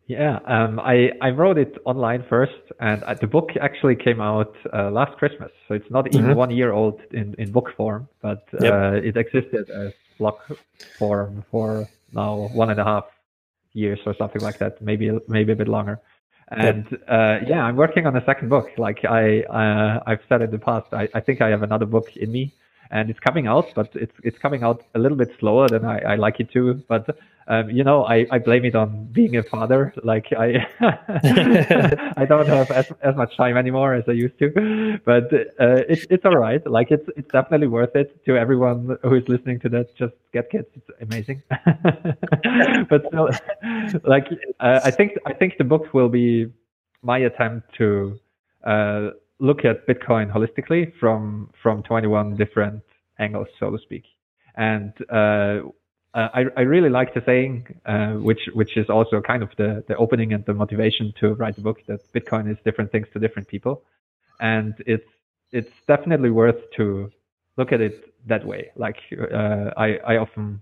Yeah, 0.07 0.39
um, 0.45 0.79
I 0.79 1.11
I 1.21 1.29
wrote 1.29 1.57
it 1.57 1.77
online 1.85 2.25
first, 2.27 2.63
and 2.79 3.03
uh, 3.03 3.13
the 3.13 3.27
book 3.27 3.51
actually 3.61 3.95
came 3.95 4.19
out 4.19 4.53
uh, 4.73 4.89
last 4.91 5.17
Christmas, 5.17 5.51
so 5.67 5.75
it's 5.75 5.89
not 5.91 6.07
even 6.07 6.25
mm-hmm. 6.25 6.35
one 6.35 6.51
year 6.51 6.71
old 6.71 6.99
in, 7.11 7.35
in 7.37 7.51
book 7.51 7.69
form, 7.77 8.09
but 8.21 8.45
uh, 8.59 8.63
yep. 8.63 9.03
it 9.03 9.17
existed 9.17 9.69
as 9.69 9.93
blog 10.17 10.35
form 10.97 11.45
for 11.51 11.87
now 12.13 12.49
one 12.53 12.69
and 12.69 12.79
a 12.79 12.83
half 12.83 13.05
years 13.73 13.99
or 14.05 14.15
something 14.17 14.41
like 14.41 14.57
that, 14.59 14.81
maybe 14.81 15.11
maybe 15.27 15.51
a 15.53 15.55
bit 15.55 15.67
longer. 15.67 15.99
And 16.49 16.85
yep. 16.91 17.01
Uh, 17.07 17.37
yeah, 17.47 17.63
I'm 17.63 17.77
working 17.77 18.05
on 18.05 18.15
a 18.15 18.25
second 18.25 18.49
book. 18.49 18.67
Like 18.77 19.05
I 19.05 19.41
uh, 19.43 20.03
I've 20.05 20.21
said 20.27 20.41
in 20.41 20.51
the 20.51 20.59
past, 20.59 20.87
I, 20.91 21.07
I 21.13 21.21
think 21.21 21.41
I 21.41 21.49
have 21.49 21.63
another 21.63 21.85
book 21.85 22.15
in 22.17 22.31
me 22.31 22.53
and 22.91 23.09
it's 23.09 23.19
coming 23.19 23.47
out, 23.47 23.67
but 23.73 23.89
it's 23.95 24.15
it's 24.23 24.37
coming 24.37 24.63
out 24.63 24.83
a 24.95 24.99
little 24.99 25.17
bit 25.17 25.31
slower 25.39 25.67
than 25.69 25.85
I, 25.85 25.99
I 25.99 26.15
like 26.15 26.39
it 26.39 26.51
to. 26.51 26.83
But 26.87 27.17
um, 27.51 27.69
you 27.69 27.83
know, 27.83 28.05
I, 28.05 28.25
I 28.31 28.39
blame 28.39 28.63
it 28.63 28.75
on 28.75 29.09
being 29.11 29.35
a 29.35 29.43
father. 29.43 29.93
Like 30.05 30.27
I 30.31 30.65
I 32.15 32.25
don't 32.25 32.47
have 32.47 32.71
as, 32.71 32.89
as 33.01 33.13
much 33.17 33.35
time 33.35 33.57
anymore 33.57 33.93
as 33.93 34.05
I 34.07 34.13
used 34.13 34.39
to. 34.39 34.99
But 35.03 35.33
uh, 35.59 35.83
it's 35.89 36.07
it's 36.09 36.23
all 36.23 36.37
right. 36.37 36.65
Like 36.65 36.91
it's 36.91 37.09
it's 37.17 37.29
definitely 37.29 37.67
worth 37.67 37.93
it 37.93 38.23
to 38.23 38.37
everyone 38.37 38.97
who 39.03 39.15
is 39.15 39.27
listening 39.27 39.59
to 39.61 39.69
that. 39.69 39.93
Just 39.97 40.13
get 40.31 40.49
kids. 40.49 40.67
It's 40.75 40.89
amazing. 41.01 41.43
but 42.89 43.03
still, 43.07 43.29
like 44.05 44.27
uh, 44.61 44.79
I 44.85 44.91
think 44.91 45.17
I 45.25 45.33
think 45.33 45.57
the 45.57 45.65
book 45.65 45.93
will 45.93 46.09
be 46.09 46.47
my 47.01 47.17
attempt 47.17 47.75
to 47.79 48.17
uh, 48.63 49.09
look 49.39 49.65
at 49.65 49.85
Bitcoin 49.87 50.31
holistically 50.31 50.93
from 51.01 51.49
from 51.61 51.83
21 51.83 52.37
different 52.37 52.81
angles, 53.19 53.49
so 53.59 53.71
to 53.71 53.77
speak. 53.77 54.05
And 54.55 54.93
uh, 56.13 56.27
I, 56.33 56.45
I 56.57 56.61
really 56.61 56.89
like 56.89 57.13
the 57.13 57.21
saying, 57.25 57.67
uh, 57.85 58.13
which 58.13 58.49
which 58.53 58.75
is 58.75 58.89
also 58.89 59.21
kind 59.21 59.43
of 59.43 59.49
the 59.57 59.83
the 59.87 59.95
opening 59.95 60.33
and 60.33 60.45
the 60.45 60.53
motivation 60.53 61.13
to 61.19 61.35
write 61.35 61.55
the 61.55 61.61
book 61.61 61.79
that 61.87 62.01
Bitcoin 62.13 62.51
is 62.51 62.57
different 62.65 62.91
things 62.91 63.07
to 63.13 63.19
different 63.19 63.47
people, 63.47 63.83
and 64.39 64.73
it's 64.85 65.07
it's 65.51 65.71
definitely 65.87 66.29
worth 66.29 66.69
to 66.75 67.09
look 67.57 67.71
at 67.71 67.79
it 67.79 68.13
that 68.27 68.45
way. 68.45 68.71
Like 68.75 68.97
uh, 69.17 69.71
I 69.77 69.97
I 70.05 70.17
often 70.17 70.61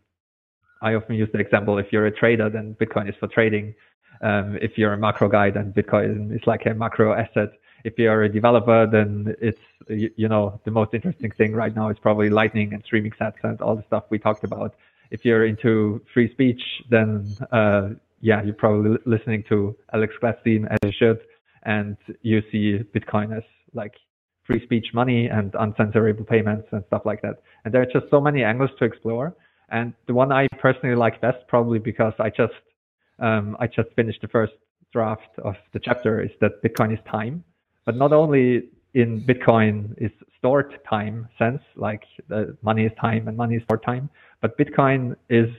I 0.84 0.94
often 0.94 1.16
use 1.16 1.30
the 1.34 1.40
example: 1.40 1.80
if 1.80 1.92
you're 1.92 2.06
a 2.06 2.12
trader, 2.12 2.50
then 2.50 2.76
Bitcoin 2.80 3.10
is 3.10 3.16
for 3.20 3.28
trading. 3.28 3.74
Um, 4.22 4.58
if 4.62 4.78
you're 4.78 4.94
a 4.94 4.98
macro 4.98 5.30
guy, 5.30 5.50
then 5.50 5.74
Bitcoin 5.74 6.36
is 6.36 6.46
like 6.46 6.66
a 6.68 6.74
macro 6.76 7.14
asset 7.14 7.54
if 7.84 7.98
you're 7.98 8.24
a 8.24 8.30
developer, 8.30 8.88
then 8.88 9.36
it's 9.42 9.62
you, 9.88 10.12
you, 10.16 10.28
know 10.28 10.60
the 10.66 10.72
most 10.72 10.94
interesting 10.94 11.32
thing 11.32 11.54
right 11.54 11.76
now 11.76 11.90
is 11.90 11.98
probably 12.00 12.30
Lightning 12.30 12.74
and 12.74 12.84
streaming 12.84 13.12
sats 13.12 13.36
and 13.44 13.62
all 13.62 13.76
the 13.76 13.84
stuff 13.84 14.04
we 14.10 14.20
talked 14.20 14.44
about. 14.44 14.76
If 15.12 15.26
you're 15.26 15.46
into 15.46 16.02
free 16.14 16.32
speech, 16.32 16.62
then 16.90 17.36
uh, 17.52 17.90
yeah, 18.22 18.44
you're 18.44 18.54
probably 18.54 18.98
listening 19.06 19.44
to 19.50 19.76
Alex 19.94 20.14
Gladstein 20.22 20.68
as 20.70 20.80
you 20.84 20.92
should, 20.92 21.20
and 21.64 21.98
you 22.22 22.42
see 22.52 22.80
Bitcoin 22.96 23.36
as 23.36 23.44
like 23.74 23.94
free 24.44 24.64
speech 24.64 24.88
money 24.94 25.28
and 25.28 25.52
uncensorable 25.54 26.28
payments 26.28 26.68
and 26.72 26.84
stuff 26.88 27.04
like 27.06 27.22
that. 27.22 27.42
And 27.64 27.74
there 27.74 27.82
are 27.82 27.86
just 27.86 28.10
so 28.10 28.20
many 28.20 28.44
angles 28.44 28.72
to 28.80 28.86
explore. 28.86 29.36
And 29.70 29.94
the 30.08 30.14
one 30.14 30.32
I 30.32 30.48
personally 30.60 30.96
like 30.96 31.22
best, 31.22 31.48
probably 31.48 31.80
because 31.80 32.14
I 32.20 32.30
just 32.30 32.54
um, 33.20 33.58
I 33.60 33.68
just 33.68 33.90
finished 33.96 34.22
the 34.22 34.28
first 34.28 34.54
draft 34.92 35.38
of 35.44 35.56
the 35.74 35.80
chapter, 35.80 36.22
is 36.22 36.32
that 36.42 36.64
Bitcoin 36.64 36.94
is 36.94 37.00
time 37.10 37.44
but 37.90 37.96
not 37.96 38.14
only 38.14 38.70
in 38.94 39.20
Bitcoin 39.22 39.96
is 39.98 40.12
stored 40.38 40.78
time 40.88 41.28
sense, 41.40 41.60
like 41.76 42.04
the 42.28 42.56
money 42.62 42.86
is 42.86 42.92
time 43.02 43.28
and 43.28 43.36
money 43.36 43.56
is 43.56 43.64
stored 43.64 43.82
time, 43.82 44.12
but 44.42 44.58
Bitcoin 44.58 45.16
is 45.30 45.50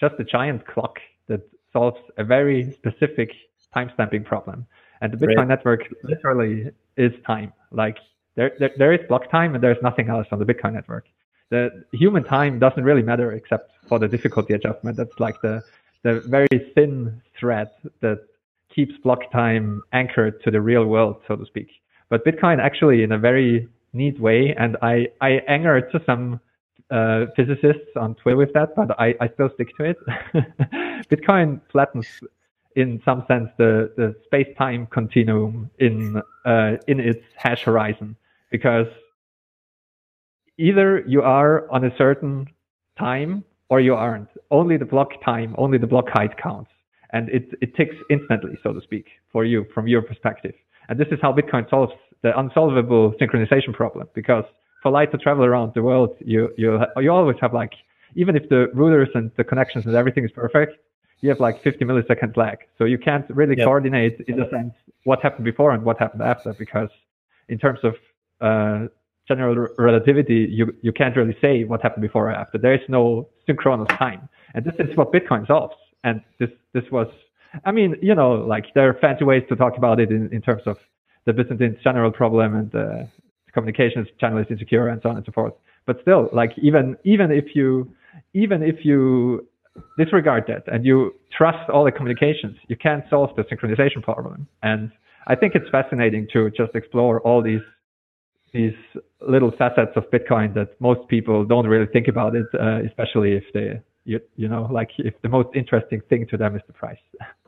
just 0.00 0.14
a 0.18 0.24
giant 0.24 0.66
clock 0.66 0.98
that 1.28 1.40
solves 1.72 1.98
a 2.18 2.24
very 2.24 2.72
specific 2.72 3.30
timestamping 3.74 4.24
problem. 4.24 4.66
And 5.00 5.12
the 5.12 5.18
Bitcoin 5.18 5.38
right. 5.38 5.48
network 5.48 5.80
literally 6.02 6.70
is 6.96 7.12
time. 7.26 7.52
Like 7.70 7.98
there, 8.34 8.52
there, 8.58 8.70
there 8.78 8.92
is 8.92 9.00
block 9.08 9.30
time 9.30 9.54
and 9.54 9.62
there's 9.62 9.82
nothing 9.82 10.08
else 10.08 10.26
on 10.32 10.38
the 10.38 10.44
Bitcoin 10.44 10.74
network. 10.74 11.06
The 11.50 11.84
human 11.92 12.24
time 12.24 12.58
doesn't 12.58 12.82
really 12.82 13.02
matter 13.02 13.32
except 13.32 13.70
for 13.88 13.98
the 13.98 14.08
difficulty 14.08 14.54
adjustment. 14.54 14.96
That's 14.96 15.18
like 15.20 15.40
the, 15.42 15.62
the 16.02 16.20
very 16.26 16.72
thin 16.74 17.22
thread 17.38 17.70
that 18.00 18.26
keeps 18.74 18.94
block 19.02 19.30
time 19.30 19.82
anchored 19.92 20.42
to 20.42 20.50
the 20.50 20.60
real 20.60 20.86
world, 20.86 21.16
so 21.28 21.36
to 21.36 21.46
speak. 21.46 21.68
But 22.08 22.24
Bitcoin 22.24 22.58
actually 22.58 23.02
in 23.02 23.12
a 23.12 23.18
very 23.18 23.68
neat 23.92 24.18
way, 24.20 24.54
and 24.58 24.76
I, 24.82 25.08
I 25.20 25.40
anger 25.48 25.80
to 25.80 26.00
some 26.04 26.40
uh, 26.90 27.26
physicists 27.34 27.96
on 27.96 28.14
Twitter 28.14 28.36
with 28.36 28.52
that, 28.54 28.74
but 28.76 28.98
I, 29.00 29.14
I 29.20 29.28
still 29.34 29.50
stick 29.54 29.76
to 29.76 29.84
it. 29.84 29.96
Bitcoin 31.10 31.60
flattens 31.70 32.06
in 32.76 33.00
some 33.04 33.24
sense 33.26 33.48
the, 33.56 33.92
the 33.96 34.14
space-time 34.26 34.86
continuum 34.86 35.70
in 35.78 36.22
uh, 36.44 36.76
in 36.86 37.00
its 37.00 37.22
hash 37.36 37.62
horizon 37.62 38.14
because 38.50 38.86
either 40.58 41.02
you 41.06 41.22
are 41.22 41.68
on 41.70 41.84
a 41.84 41.96
certain 41.96 42.46
time 42.98 43.44
or 43.68 43.80
you 43.80 43.94
aren't. 43.94 44.28
Only 44.50 44.76
the 44.76 44.84
block 44.84 45.10
time, 45.24 45.54
only 45.58 45.78
the 45.78 45.86
block 45.86 46.08
height 46.10 46.36
counts 46.36 46.70
and 47.10 47.28
it, 47.30 47.48
it 47.60 47.74
ticks 47.76 47.96
instantly, 48.10 48.58
so 48.62 48.72
to 48.72 48.80
speak, 48.80 49.06
for 49.32 49.44
you 49.44 49.66
from 49.74 49.88
your 49.88 50.02
perspective. 50.02 50.54
And 50.88 50.98
this 50.98 51.08
is 51.10 51.18
how 51.22 51.32
Bitcoin 51.32 51.68
solves 51.70 51.92
the 52.22 52.38
unsolvable 52.38 53.12
synchronization 53.20 53.72
problem 53.72 54.08
because 54.14 54.44
for 54.86 54.92
light 54.92 55.10
to 55.10 55.18
travel 55.18 55.44
around 55.44 55.72
the 55.74 55.82
world, 55.82 56.16
you, 56.20 56.48
you, 56.56 56.80
you 56.98 57.10
always 57.10 57.36
have 57.40 57.52
like, 57.52 57.72
even 58.14 58.36
if 58.36 58.48
the 58.48 58.70
routers 58.72 59.12
and 59.16 59.32
the 59.36 59.42
connections 59.42 59.84
and 59.84 59.96
everything 59.96 60.24
is 60.24 60.30
perfect, 60.30 60.74
you 61.22 61.28
have 61.28 61.40
like 61.40 61.60
50 61.64 61.84
milliseconds 61.84 62.36
lag. 62.36 62.58
So 62.78 62.84
you 62.84 62.96
can't 62.96 63.28
really 63.28 63.56
yep. 63.56 63.64
coordinate 63.66 64.20
in 64.28 64.40
a 64.40 64.48
sense 64.48 64.74
what 65.02 65.20
happened 65.24 65.44
before 65.44 65.72
and 65.72 65.82
what 65.82 65.98
happened 65.98 66.22
after 66.22 66.52
because 66.52 66.88
in 67.48 67.58
terms 67.58 67.80
of 67.82 67.94
uh, 68.40 68.86
general 69.26 69.66
relativity, 69.76 70.46
you, 70.48 70.72
you 70.82 70.92
can't 70.92 71.16
really 71.16 71.36
say 71.40 71.64
what 71.64 71.82
happened 71.82 72.02
before 72.02 72.30
or 72.30 72.32
after. 72.32 72.56
There 72.56 72.74
is 72.74 72.88
no 72.88 73.28
synchronous 73.44 73.88
time. 73.98 74.28
And 74.54 74.64
this 74.64 74.76
is 74.78 74.96
what 74.96 75.12
Bitcoin 75.12 75.48
solves 75.48 75.74
and 76.04 76.22
this 76.38 76.50
this 76.74 76.84
was 76.92 77.08
I 77.64 77.72
mean, 77.72 77.96
you 78.00 78.14
know, 78.14 78.34
like 78.34 78.66
there 78.76 78.88
are 78.88 78.94
fancy 78.94 79.24
ways 79.24 79.42
to 79.48 79.56
talk 79.56 79.76
about 79.76 79.98
it 79.98 80.10
in, 80.12 80.32
in 80.32 80.42
terms 80.42 80.62
of 80.64 80.78
the 81.24 81.32
Byzantine 81.32 81.76
general 81.82 82.12
problem 82.12 82.54
and 82.54 82.72
uh, 82.72 83.04
communications 83.56 84.06
channel 84.20 84.38
is 84.38 84.46
insecure 84.54 84.86
and 84.88 85.00
so 85.02 85.08
on 85.10 85.16
and 85.16 85.24
so 85.26 85.32
forth. 85.32 85.54
But 85.86 85.96
still, 86.02 86.22
like 86.40 86.52
even 86.68 86.96
even 87.04 87.28
if 87.30 87.46
you 87.58 87.68
even 88.34 88.58
if 88.62 88.84
you 88.88 89.46
disregard 89.98 90.44
that 90.48 90.62
and 90.72 90.84
you 90.84 90.96
trust 91.36 91.64
all 91.72 91.84
the 91.84 91.94
communications, 91.98 92.56
you 92.68 92.76
can't 92.76 93.04
solve 93.10 93.30
the 93.36 93.44
synchronization 93.50 94.02
problem. 94.02 94.46
And 94.62 94.90
I 95.26 95.34
think 95.34 95.54
it's 95.54 95.70
fascinating 95.70 96.28
to 96.34 96.50
just 96.50 96.72
explore 96.74 97.20
all 97.20 97.42
these 97.42 97.66
these 98.52 98.78
little 99.20 99.52
facets 99.62 99.94
of 99.96 100.04
Bitcoin 100.10 100.54
that 100.54 100.68
most 100.80 101.02
people 101.08 101.44
don't 101.44 101.66
really 101.66 101.90
think 101.92 102.08
about 102.08 102.34
it, 102.40 102.46
uh, 102.54 102.78
especially 102.88 103.32
if 103.40 103.44
they 103.54 103.68
you, 104.04 104.20
you 104.36 104.48
know 104.48 104.68
like 104.78 104.90
if 104.98 105.14
the 105.22 105.28
most 105.28 105.48
interesting 105.54 106.00
thing 106.08 106.26
to 106.30 106.36
them 106.36 106.56
is 106.56 106.62
the 106.66 106.72
price 106.72 107.04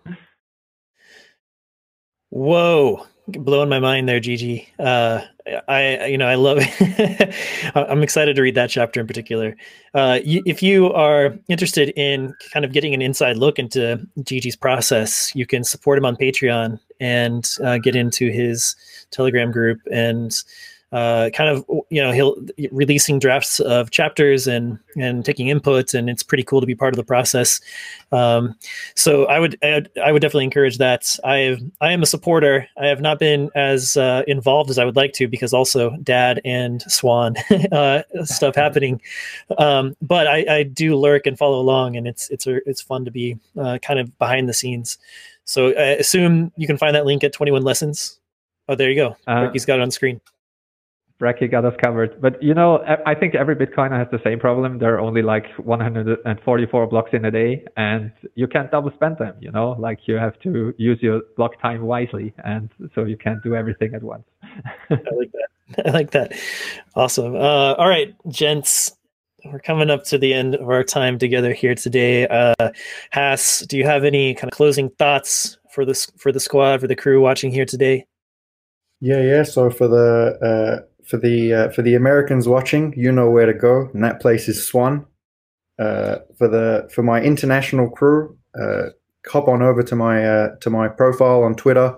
whoa. 2.31 3.05
Blowing 3.29 3.69
my 3.69 3.79
mind 3.79 4.09
there 4.09 4.21
gigi. 4.21 4.67
Uh, 4.79 5.21
i 5.67 6.07
you 6.07 6.19
know 6.19 6.27
i 6.27 6.35
love 6.35 6.59
it. 6.61 7.35
I'm 7.75 8.03
excited 8.03 8.37
to 8.37 8.43
read 8.43 8.55
that 8.55 8.71
chapter 8.71 9.01
in 9.01 9.07
particular. 9.07 9.57
Uh, 9.95 10.21
if 10.25 10.63
you 10.63 10.93
are 10.93 11.37
interested 11.49 11.91
in 11.91 12.35
kind 12.53 12.65
of 12.65 12.73
getting 12.73 12.95
an 12.95 13.03
inside 13.03 13.37
look 13.37 13.59
into 13.59 14.01
gigi's 14.23 14.57
process 14.57 15.33
you 15.35 15.47
can 15.47 15.65
support 15.65 15.99
him 15.99 16.05
on 16.05 16.17
patreon 16.17 16.79
and 17.01 17.51
uh, 17.65 17.79
get 17.79 17.97
into 17.97 18.31
his 18.31 18.77
telegram 19.11 19.51
group 19.51 19.81
and 19.91 20.43
uh, 20.93 21.28
kind 21.35 21.51
of 21.51 21.65
you 21.90 22.02
know 22.02 22.12
he'll 22.12 22.36
releasing 22.70 23.19
drafts 23.19 23.60
of 23.60 23.90
chapters 23.90 24.47
and 24.47 24.78
and 24.97 25.24
taking 25.24 25.48
input, 25.48 25.93
and 25.93 26.09
it's 26.09 26.23
pretty 26.23 26.43
cool 26.43 26.60
to 26.60 26.66
be 26.66 26.74
part 26.74 26.94
of 26.94 26.97
the 26.97 27.05
process. 27.05 27.60
Um, 28.10 28.55
so 28.94 29.27
I 29.27 29.39
would 29.39 29.59
I 29.62 30.12
would 30.12 30.23
definitely 30.23 30.44
encourage 30.44 30.78
that. 30.78 31.19
I 31.24 31.59
I 31.81 31.93
am 31.93 32.02
a 32.02 32.06
supporter. 32.06 32.66
I 32.81 32.86
have 32.86 33.01
not 33.01 33.19
been 33.19 33.51
as 33.55 33.97
uh, 33.97 34.23
involved 34.27 34.70
as 34.70 34.78
I 34.78 34.85
would 34.85 34.97
like 34.97 35.12
to 35.15 35.28
because 35.28 35.52
also 35.52 35.97
dad 36.02 36.40
and 36.44 36.81
Swan 36.82 37.36
uh, 37.73 38.02
stuff 38.24 38.55
happening. 38.55 39.01
Um, 39.59 39.94
but 40.01 40.27
I, 40.27 40.44
I, 40.48 40.62
do 40.62 40.97
lurk 40.97 41.27
and 41.27 41.36
follow 41.36 41.60
along, 41.60 41.97
and 41.97 42.06
it's 42.06 42.31
it's 42.31 42.47
a, 42.47 42.66
it's 42.69 42.81
fun 42.81 43.05
to 43.05 43.10
be 43.10 43.39
uh, 43.59 43.78
kind 43.82 44.01
of 44.01 44.16
behind 44.19 44.48
the 44.48 44.55
scenes. 44.55 44.98
So 45.44 45.69
I 45.69 45.97
assume 45.97 46.52
you 46.56 46.66
can 46.66 46.78
find 46.78 46.94
that 46.94 47.06
link 47.06 47.24
at 47.24 47.32
Twenty 47.32 47.52
One 47.52 47.62
Lessons. 47.62 48.19
Oh, 48.69 48.74
there 48.74 48.90
you 48.90 48.97
go. 48.97 49.16
Uh, 49.27 49.51
He's 49.51 49.65
got 49.65 49.78
it 49.78 49.82
on 49.82 49.90
screen. 49.90 50.20
Brekkie 51.20 51.51
got 51.51 51.65
us 51.65 51.74
covered. 51.82 52.20
But 52.20 52.40
you 52.43 52.55
know, 52.55 52.85
I 53.05 53.15
think 53.15 53.35
every 53.35 53.57
Bitcoiner 53.57 53.99
has 53.99 54.09
the 54.11 54.20
same 54.23 54.39
problem. 54.39 54.78
There 54.78 54.95
are 54.95 55.01
only 55.01 55.23
like 55.23 55.47
144 55.59 56.86
blocks 56.86 57.11
in 57.12 57.24
a 57.24 57.31
day, 57.31 57.65
and 57.77 58.12
you 58.35 58.47
can't 58.47 58.70
double 58.70 58.93
spend 58.93 59.19
them. 59.19 59.35
You 59.40 59.51
know, 59.51 59.70
like 59.78 60.01
you 60.07 60.15
have 60.15 60.39
to 60.40 60.74
use 60.78 60.99
your 61.03 61.23
block 61.36 61.61
time 61.61 61.82
wisely, 61.82 62.35
and 62.45 62.70
so 62.95 63.05
you 63.05 63.16
can't 63.16 63.43
do 63.43 63.57
everything 63.57 63.95
at 63.95 64.03
once. 64.03 64.24
I 64.90 64.99
like 65.16 65.32
that. 65.32 65.49
I 65.86 65.90
like 65.90 66.11
that. 66.12 66.32
Awesome. 66.95 67.35
Uh, 67.35 67.74
all 67.74 67.89
right, 67.89 68.15
gents. 68.28 68.93
We're 69.45 69.61
coming 69.61 69.89
up 69.89 70.05
to 70.05 70.19
the 70.19 70.35
end 70.35 70.57
of 70.57 70.69
our 70.69 70.82
time 70.82 71.19
together 71.19 71.53
here 71.53 71.74
today. 71.74 72.27
Uh, 72.27 72.70
Hass, 73.11 73.61
do 73.61 73.78
you 73.78 73.85
have 73.85 74.05
any 74.05 74.35
kind 74.35 74.53
of 74.53 74.57
closing 74.57 74.90
thoughts 74.90 75.59
for 75.70 75.85
this 75.85 76.11
for 76.16 76.32
the 76.32 76.40
squad 76.40 76.81
for 76.81 76.86
the 76.86 76.97
crew 76.97 77.20
watching 77.20 77.53
here 77.53 77.65
today? 77.65 78.05
Yeah, 79.01 79.20
yeah. 79.20 79.43
So 79.45 79.70
for 79.70 79.86
the 79.86 80.82
uh, 80.82 80.98
for 81.09 81.16
the 81.16 81.55
uh, 81.55 81.70
for 81.70 81.80
the 81.82 81.94
Americans 81.94 82.47
watching, 82.47 82.93
you 82.97 83.10
know 83.10 83.30
where 83.30 83.47
to 83.47 83.55
go, 83.55 83.89
and 83.94 84.05
that 84.05 84.20
place 84.20 84.47
is 84.47 84.64
Swan. 84.64 85.06
Uh, 85.78 86.18
for 86.36 86.48
the 86.48 86.89
for 86.93 87.02
my 87.02 87.20
international 87.20 87.89
crew, 87.89 88.36
uh, 88.60 88.90
hop 89.26 89.48
on 89.48 89.62
over 89.62 89.82
to 89.82 89.97
my 89.97 90.24
uh, 90.24 90.56
to 90.60 90.70
my 90.70 90.86
profile 90.86 91.43
on 91.43 91.55
Twitter. 91.55 91.97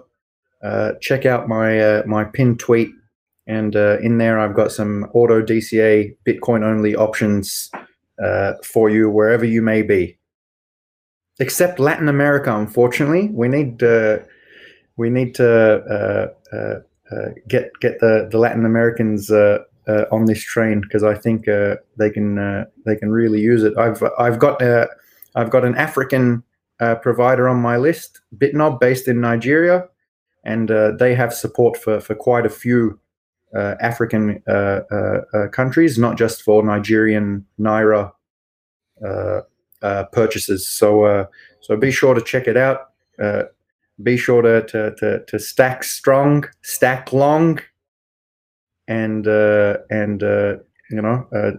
Uh, 0.62 0.92
check 1.00 1.26
out 1.26 1.48
my 1.48 1.80
uh, 1.80 2.02
my 2.06 2.22
pinned 2.22 2.60
tweet, 2.60 2.90
and 3.48 3.74
in 3.74 4.18
there 4.18 4.38
I've 4.38 4.54
got 4.54 4.70
some 4.70 5.08
auto 5.12 5.42
DCA 5.42 6.14
Bitcoin 6.26 6.62
only 6.62 6.94
options 6.94 7.70
for 8.62 8.90
you 8.90 9.10
wherever 9.10 9.44
you 9.44 9.60
may 9.60 9.82
be. 9.82 10.18
Except 11.40 11.80
Latin 11.80 12.08
America, 12.08 12.54
unfortunately, 12.54 13.30
we 13.32 13.48
need 13.48 13.82
we 14.96 15.10
need 15.10 15.34
to 15.36 16.32
uh, 16.52 16.80
Uh, 17.10 17.30
get 17.48 17.70
get 17.80 17.98
the, 18.00 18.28
the 18.30 18.38
Latin 18.38 18.64
Americans 18.64 19.30
uh, 19.30 19.58
uh, 19.88 20.04
on 20.12 20.26
this 20.26 20.42
train 20.42 20.80
because 20.80 21.02
I 21.02 21.14
think 21.14 21.48
uh, 21.48 21.76
they 21.98 22.10
can 22.10 22.38
uh, 22.38 22.64
they 22.86 22.96
can 22.96 23.10
really 23.10 23.40
use 23.40 23.64
it. 23.64 23.76
I've 23.76 24.02
I've 24.18 24.38
got 24.38 24.62
I've 25.34 25.50
got 25.50 25.64
an 25.64 25.74
African 25.76 26.42
provider 27.02 27.48
on 27.48 27.58
my 27.58 27.76
list, 27.76 28.20
Bitnob, 28.36 28.80
based 28.80 29.08
in 29.08 29.20
Nigeria, 29.20 29.88
and 30.44 30.68
they 30.98 31.14
have 31.14 31.34
support 31.34 31.76
for 31.76 32.00
for 32.00 32.14
quite 32.14 32.46
a 32.46 32.50
few 32.50 33.00
uh, 33.54 33.74
African 33.80 34.40
uh, 34.48 34.80
uh, 34.92 35.48
countries, 35.48 35.98
not 35.98 36.16
just 36.16 36.42
for 36.42 36.62
Nigerian 36.62 37.44
naira 37.58 38.12
purchases. 40.12 40.68
So, 40.68 41.26
so 41.60 41.76
be 41.76 41.90
sure 41.90 42.14
to 42.14 42.20
check 42.20 42.46
it 42.46 42.56
out 42.56 42.90
be 44.02 44.16
sure 44.16 44.42
to, 44.42 44.62
to, 44.66 44.94
to, 44.96 45.24
to 45.24 45.38
stack 45.38 45.84
strong, 45.84 46.44
stack 46.62 47.12
long, 47.12 47.60
and 48.88 49.26
uh, 49.28 49.78
and 49.88 50.22
uh, 50.22 50.56
you 50.90 51.00
know 51.00 51.26
uh, 51.34 51.52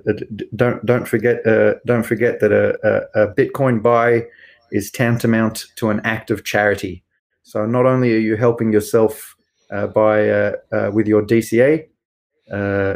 don't 0.55 0.85
don't 0.85 1.07
forget 1.07 1.45
uh, 1.47 1.75
don't 1.85 2.03
forget 2.03 2.41
that 2.41 2.51
a, 2.51 2.77
a, 3.15 3.23
a, 3.23 3.33
Bitcoin 3.33 3.81
buy 3.81 4.25
is 4.71 4.91
tantamount 4.91 5.65
to 5.77 5.89
an 5.89 6.01
act 6.03 6.29
of 6.29 6.43
charity. 6.43 7.03
So 7.43 7.65
not 7.65 7.85
only 7.85 8.13
are 8.13 8.19
you 8.19 8.35
helping 8.35 8.71
yourself 8.73 9.35
uh, 9.71 9.87
by 9.87 10.29
uh, 10.29 10.91
with 10.93 11.07
your 11.07 11.23
DCA, 11.23 11.87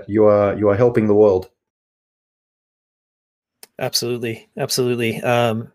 you 0.07 0.25
are 0.25 0.57
you 0.57 0.69
are 0.69 0.75
helping 0.75 1.07
the 1.07 1.15
world. 1.15 1.49
Absolutely, 3.79 4.49
absolutely. 4.57 5.21
Um, 5.21 5.61
uh, 5.61 5.65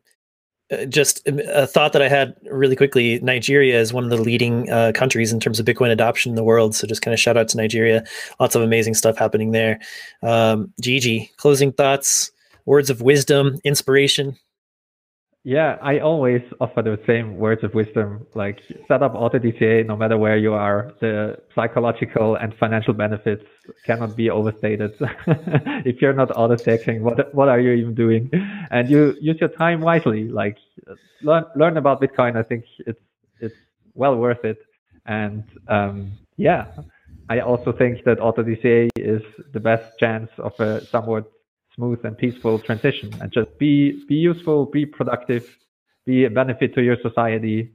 just 0.89 1.27
um, 1.29 1.41
a 1.49 1.67
thought 1.67 1.93
that 1.93 2.03
I 2.03 2.09
had 2.09 2.35
really 2.51 2.77
quickly. 2.77 3.19
Nigeria 3.21 3.81
is 3.81 3.93
one 3.93 4.05
of 4.05 4.11
the 4.11 4.17
leading 4.17 4.71
uh, 4.71 4.93
countries 4.95 5.33
in 5.33 5.41
terms 5.41 5.59
of 5.59 5.67
Bitcoin 5.67 5.91
adoption 5.91 6.31
in 6.31 6.37
the 6.37 6.45
world. 6.45 6.75
So 6.75 6.87
just 6.87 7.03
kind 7.03 7.13
of 7.13 7.21
shout 7.21 7.37
out 7.37 7.49
to 7.49 7.57
Nigeria. 7.57 8.05
Lots 8.39 8.55
of 8.55 8.63
amazing 8.63 8.95
stuff 8.95 9.17
happening 9.17 9.51
there. 9.51 9.81
Um, 10.23 10.73
Gigi, 10.81 11.31
closing 11.37 11.73
thoughts, 11.73 12.31
words 12.67 12.91
of 12.91 13.03
wisdom, 13.03 13.61
inspiration. 13.65 14.37
Yeah, 15.43 15.79
I 15.81 16.01
always 16.01 16.43
offer 16.61 16.83
the 16.83 17.01
same 17.07 17.37
words 17.37 17.65
of 17.65 17.73
wisdom, 17.73 18.27
like 18.35 18.61
set 18.89 19.03
up 19.03 19.15
auto 19.15 19.39
DCA 19.39 19.87
no 19.87 19.97
matter 19.97 20.19
where 20.19 20.37
you 20.37 20.53
are. 20.53 20.93
The 21.01 21.39
psychological 21.55 22.37
and 22.37 22.55
financial 22.61 22.93
benefits 22.93 23.45
cannot 23.87 24.17
be 24.17 24.29
overstated. 24.29 24.93
if 25.87 26.03
you're 26.03 26.13
not 26.13 26.31
auto-staking, 26.37 27.03
what 27.03 27.35
what 27.35 27.49
are 27.49 27.59
you 27.59 27.73
even 27.73 27.95
doing? 27.95 28.31
And 28.71 28.91
you 28.91 29.17
use 29.19 29.39
your 29.41 29.49
time 29.49 29.81
wisely. 29.81 30.29
Like 30.29 30.59
learn 31.23 31.45
learn 31.57 31.79
about 31.79 32.03
Bitcoin. 32.03 32.37
I 32.37 32.43
think 32.43 32.65
it's 32.87 33.01
it's 33.41 33.57
well 33.95 34.17
worth 34.17 34.45
it. 34.45 34.59
And 35.07 35.45
um, 35.69 36.13
yeah, 36.37 36.67
I 37.31 37.41
also 37.41 37.73
think 37.73 38.05
that 38.05 38.21
auto 38.21 38.43
DCA 38.43 38.91
is 38.95 39.23
the 39.55 39.61
best 39.61 39.99
chance 39.99 40.29
of 40.37 40.53
a 40.61 40.85
somewhat 40.87 41.33
smooth 41.81 42.05
and 42.05 42.17
peaceful 42.19 42.59
transition 42.59 43.09
and 43.21 43.33
just 43.33 43.51
be 43.59 44.05
be 44.07 44.15
useful, 44.15 44.67
be 44.67 44.85
productive, 44.85 45.45
be 46.05 46.27
a 46.27 46.31
benefit 46.31 46.75
to 46.75 46.83
your 46.83 46.99
society. 47.03 47.73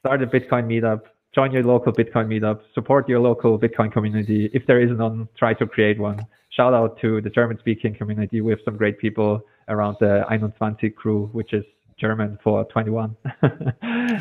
Start 0.00 0.22
a 0.22 0.26
Bitcoin 0.26 0.64
meetup, 0.72 1.02
join 1.34 1.50
your 1.50 1.64
local 1.64 1.92
Bitcoin 1.92 2.26
meetup, 2.32 2.60
support 2.74 3.08
your 3.08 3.20
local 3.20 3.58
Bitcoin 3.58 3.90
community. 3.90 4.50
If 4.54 4.66
there 4.68 4.80
is 4.80 4.90
none, 4.96 5.28
try 5.36 5.52
to 5.54 5.66
create 5.66 5.98
one. 5.98 6.18
Shout 6.50 6.74
out 6.74 7.00
to 7.00 7.20
the 7.20 7.30
German 7.30 7.58
speaking 7.58 7.94
community. 7.94 8.40
We 8.40 8.52
have 8.52 8.60
some 8.64 8.76
great 8.76 8.98
people 8.98 9.42
around 9.68 9.96
the 9.98 10.24
21 10.28 10.92
crew, 10.96 11.28
which 11.32 11.52
is 11.52 11.64
German 11.98 12.38
for 12.44 12.64
21. 12.66 13.16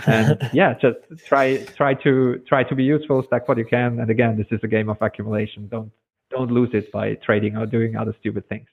and 0.08 0.50
yeah, 0.54 0.74
just 0.86 0.98
try 1.28 1.46
try 1.80 1.94
to 2.06 2.42
try 2.48 2.64
to 2.64 2.74
be 2.74 2.84
useful, 2.84 3.22
stack 3.28 3.48
what 3.48 3.60
you 3.60 3.66
can. 3.66 4.00
And 4.00 4.10
again, 4.10 4.38
this 4.38 4.48
is 4.50 4.62
a 4.64 4.68
game 4.76 4.90
of 4.90 4.98
accumulation. 5.02 5.68
Don't 5.68 5.92
don't 6.32 6.52
lose 6.52 6.72
it 6.74 6.92
by 6.92 7.14
trading 7.28 7.58
or 7.58 7.68
doing 7.68 7.96
other 7.96 8.16
stupid 8.20 8.50
things. 8.50 8.68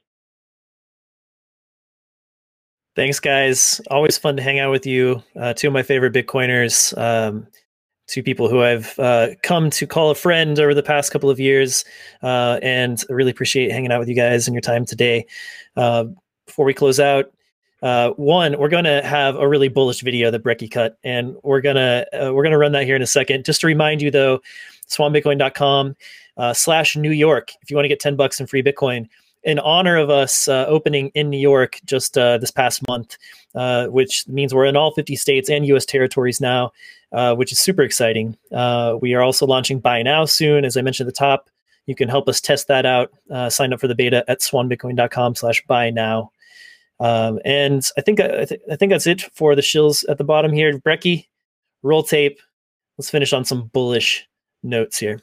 Thanks, 2.96 3.20
guys. 3.20 3.80
Always 3.88 4.18
fun 4.18 4.36
to 4.36 4.42
hang 4.42 4.58
out 4.58 4.72
with 4.72 4.84
you. 4.84 5.22
Uh, 5.38 5.54
two 5.54 5.68
of 5.68 5.72
my 5.72 5.82
favorite 5.82 6.12
Bitcoiners, 6.12 6.96
um, 6.98 7.46
two 8.08 8.22
people 8.22 8.48
who 8.48 8.62
I've 8.62 8.98
uh, 8.98 9.28
come 9.44 9.70
to 9.70 9.86
call 9.86 10.10
a 10.10 10.14
friend 10.16 10.58
over 10.58 10.74
the 10.74 10.82
past 10.82 11.12
couple 11.12 11.30
of 11.30 11.38
years, 11.38 11.84
uh, 12.22 12.58
and 12.62 13.00
I 13.08 13.12
really 13.12 13.30
appreciate 13.30 13.70
hanging 13.70 13.92
out 13.92 14.00
with 14.00 14.08
you 14.08 14.16
guys 14.16 14.48
and 14.48 14.54
your 14.54 14.60
time 14.60 14.84
today. 14.84 15.26
Uh, 15.76 16.06
before 16.46 16.64
we 16.64 16.74
close 16.74 16.98
out, 16.98 17.32
uh, 17.82 18.10
one, 18.10 18.58
we're 18.58 18.68
going 18.68 18.84
to 18.84 19.02
have 19.04 19.36
a 19.36 19.46
really 19.46 19.68
bullish 19.68 20.00
video 20.00 20.32
that 20.32 20.42
Brekkie 20.42 20.70
cut, 20.70 20.98
and 21.04 21.36
we're 21.44 21.60
gonna 21.60 22.04
uh, 22.12 22.34
we're 22.34 22.42
gonna 22.42 22.58
run 22.58 22.72
that 22.72 22.84
here 22.86 22.96
in 22.96 23.02
a 23.02 23.06
second. 23.06 23.44
Just 23.44 23.60
to 23.60 23.68
remind 23.68 24.02
you, 24.02 24.10
though, 24.10 24.40
swanbitcoin.com 24.88 25.94
slash 26.54 26.96
New 26.96 27.12
York 27.12 27.52
if 27.62 27.70
you 27.70 27.76
want 27.76 27.84
to 27.84 27.88
get 27.88 28.00
ten 28.00 28.16
bucks 28.16 28.40
in 28.40 28.48
free 28.48 28.64
Bitcoin 28.64 29.06
in 29.42 29.58
honor 29.58 29.96
of 29.96 30.10
us 30.10 30.48
uh, 30.48 30.66
opening 30.68 31.10
in 31.14 31.30
New 31.30 31.38
York 31.38 31.80
just 31.84 32.18
uh, 32.18 32.38
this 32.38 32.50
past 32.50 32.86
month, 32.88 33.16
uh, 33.54 33.86
which 33.86 34.26
means 34.28 34.54
we're 34.54 34.66
in 34.66 34.76
all 34.76 34.92
50 34.92 35.16
states 35.16 35.48
and 35.48 35.66
U.S. 35.66 35.86
territories 35.86 36.40
now, 36.40 36.72
uh, 37.12 37.34
which 37.34 37.52
is 37.52 37.58
super 37.58 37.82
exciting. 37.82 38.36
Uh, 38.52 38.96
we 39.00 39.14
are 39.14 39.22
also 39.22 39.46
launching 39.46 39.80
Buy 39.80 40.02
Now 40.02 40.24
soon, 40.24 40.64
as 40.64 40.76
I 40.76 40.82
mentioned 40.82 41.08
at 41.08 41.14
the 41.14 41.18
top. 41.18 41.48
You 41.86 41.94
can 41.94 42.08
help 42.08 42.28
us 42.28 42.40
test 42.40 42.68
that 42.68 42.86
out. 42.86 43.10
Uh, 43.30 43.50
sign 43.50 43.72
up 43.72 43.80
for 43.80 43.88
the 43.88 43.94
beta 43.94 44.24
at 44.28 44.40
swanbitcoin.com 44.40 45.34
slash 45.34 45.64
buy 45.66 45.90
now. 45.90 46.30
Um, 47.00 47.40
and 47.44 47.84
I 47.96 48.02
think 48.02 48.20
I, 48.20 48.44
th- 48.44 48.60
I 48.70 48.76
think 48.76 48.90
that's 48.90 49.06
it 49.06 49.22
for 49.34 49.56
the 49.56 49.62
shills 49.62 50.04
at 50.08 50.18
the 50.18 50.24
bottom 50.24 50.52
here. 50.52 50.78
Brekkie, 50.78 51.26
roll 51.82 52.02
tape. 52.02 52.38
Let's 52.98 53.10
finish 53.10 53.32
on 53.32 53.44
some 53.44 53.68
bullish 53.72 54.28
notes 54.62 54.98
here. 54.98 55.20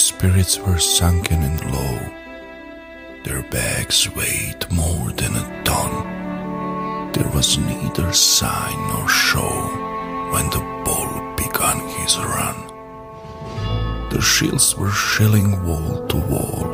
Spirits 0.00 0.58
were 0.58 0.78
sunken 0.78 1.42
and 1.42 1.60
low. 1.72 1.98
Their 3.24 3.42
bags 3.50 4.08
weighed 4.14 4.64
more 4.70 5.12
than 5.12 5.36
a 5.36 5.62
ton. 5.62 7.12
There 7.12 7.28
was 7.34 7.58
neither 7.58 8.10
sign 8.12 8.78
nor 8.88 9.08
show 9.08 9.52
when 10.32 10.46
the 10.50 10.64
bull 10.84 11.12
began 11.36 11.78
his 12.00 12.16
run. 12.16 12.58
The 14.10 14.22
shields 14.22 14.74
were 14.74 14.90
shilling 14.90 15.62
wall 15.66 16.06
to 16.08 16.16
wall. 16.16 16.64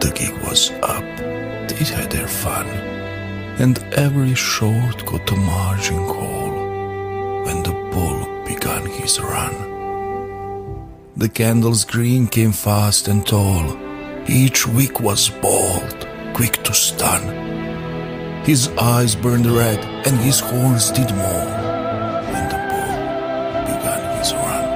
The 0.00 0.12
gig 0.14 0.36
was 0.46 0.70
up. 0.82 1.04
They 1.68 1.84
had 1.84 2.10
their 2.12 2.28
fun. 2.28 2.66
And 3.58 3.78
every 3.94 4.34
short 4.34 5.06
got 5.06 5.32
a 5.32 5.36
margin 5.36 6.06
call 6.14 6.50
when 7.44 7.62
the 7.62 7.72
bull 7.92 8.44
began 8.44 8.84
his 8.86 9.18
run. 9.18 9.73
The 11.16 11.28
candle's 11.28 11.84
green 11.84 12.26
came 12.26 12.50
fast 12.50 13.06
and 13.06 13.24
tall. 13.24 13.78
Each 14.28 14.66
wick 14.66 14.98
was 14.98 15.30
bold, 15.30 16.08
quick 16.34 16.60
to 16.64 16.74
stun. 16.74 17.22
His 18.42 18.66
eyes 18.76 19.14
burned 19.14 19.46
red 19.46 19.78
and 20.08 20.18
his 20.18 20.40
horns 20.40 20.90
did 20.90 21.08
more 21.14 21.46
when 22.32 22.48
the 22.50 22.58
bull 22.66 22.96
began 23.62 24.18
his 24.18 24.34
run. 24.34 24.66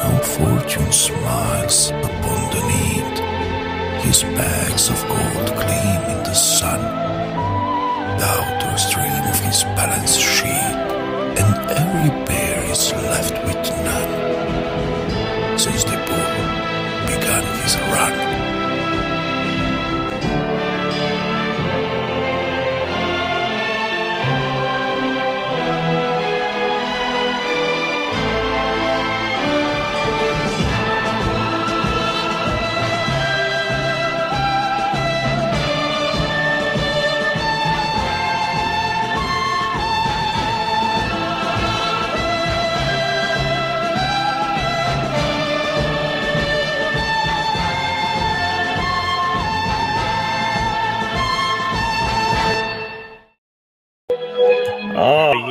Now 0.00 0.18
fortune 0.22 0.92
smiles 0.92 1.90
upon 1.90 2.40
the 2.48 2.62
need. 2.72 3.18
His 4.00 4.22
bags 4.22 4.88
of 4.88 4.98
gold 5.08 5.48
gleam 5.60 6.00
in 6.16 6.22
the 6.24 6.32
sun. 6.32 6.80
The 8.16 8.24
outer 8.24 8.78
stream 8.78 9.24
of 9.28 9.38
his 9.40 9.62
balanced 9.76 10.20
sheet, 10.20 10.74
and 11.36 11.54
every 11.68 12.24
bear 12.24 12.64
is 12.72 12.92
left 12.92 13.37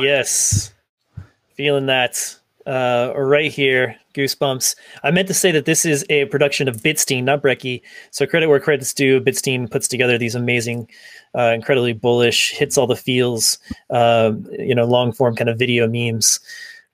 yes, 0.02 0.72
feeling 1.54 1.86
that 1.86 2.38
uh, 2.66 3.12
right 3.16 3.50
here. 3.50 3.96
Goosebumps. 4.14 4.74
I 5.04 5.12
meant 5.12 5.28
to 5.28 5.34
say 5.34 5.52
that 5.52 5.64
this 5.64 5.84
is 5.84 6.04
a 6.10 6.24
production 6.26 6.66
of 6.66 6.78
Bitstein, 6.78 7.22
not 7.22 7.40
Brecky. 7.40 7.82
So 8.10 8.26
credit 8.26 8.48
where 8.48 8.58
credit's 8.58 8.92
due. 8.92 9.20
Bitstein 9.20 9.70
puts 9.70 9.86
together 9.86 10.18
these 10.18 10.34
amazing, 10.34 10.88
uh, 11.36 11.52
incredibly 11.54 11.92
bullish, 11.92 12.50
hits 12.50 12.76
all 12.76 12.88
the 12.88 12.96
feels, 12.96 13.58
uh, 13.90 14.32
you 14.58 14.74
know, 14.74 14.84
long 14.84 15.12
form 15.12 15.36
kind 15.36 15.48
of 15.48 15.58
video 15.58 15.86
memes. 15.86 16.40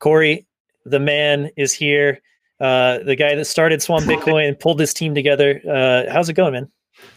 Cory, 0.01 0.47
the 0.85 1.01
man 1.01 1.51
is 1.57 1.73
here. 1.73 2.21
Uh, 2.61 2.99
the 2.99 3.17
guy 3.17 3.35
that 3.35 3.47
started 3.47 3.83
Swan 3.83 4.03
Bitcoin 4.05 4.49
and 4.49 4.61
pulled 4.61 4.79
this 4.79 4.93
team 4.93 5.15
together. 5.15 5.63
Uh, 5.69 6.13
how's 6.13 6.29
it 6.29 6.35
going, 6.35 6.53
man? 6.53 6.71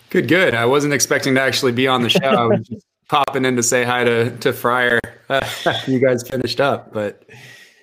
Good, 0.09 0.29
good. 0.29 0.53
I 0.53 0.65
wasn't 0.65 0.93
expecting 0.93 1.35
to 1.35 1.41
actually 1.41 1.73
be 1.73 1.85
on 1.85 2.01
the 2.01 2.09
show. 2.09 2.51
Popping 3.09 3.45
in 3.45 3.55
to 3.55 3.63
say 3.63 3.83
hi 3.83 4.03
to 4.03 4.35
to 4.37 4.51
Friar 4.51 4.99
you 5.87 5.99
guys 5.99 6.27
finished 6.27 6.61
up, 6.61 6.93
but 6.93 7.23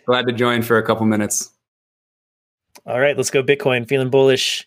glad 0.06 0.26
to 0.26 0.32
join 0.32 0.62
for 0.62 0.78
a 0.78 0.82
couple 0.82 1.04
minutes. 1.06 1.50
All 2.86 3.00
right, 3.00 3.16
let's 3.16 3.30
go 3.30 3.42
Bitcoin. 3.42 3.86
Feeling 3.86 4.10
bullish. 4.10 4.66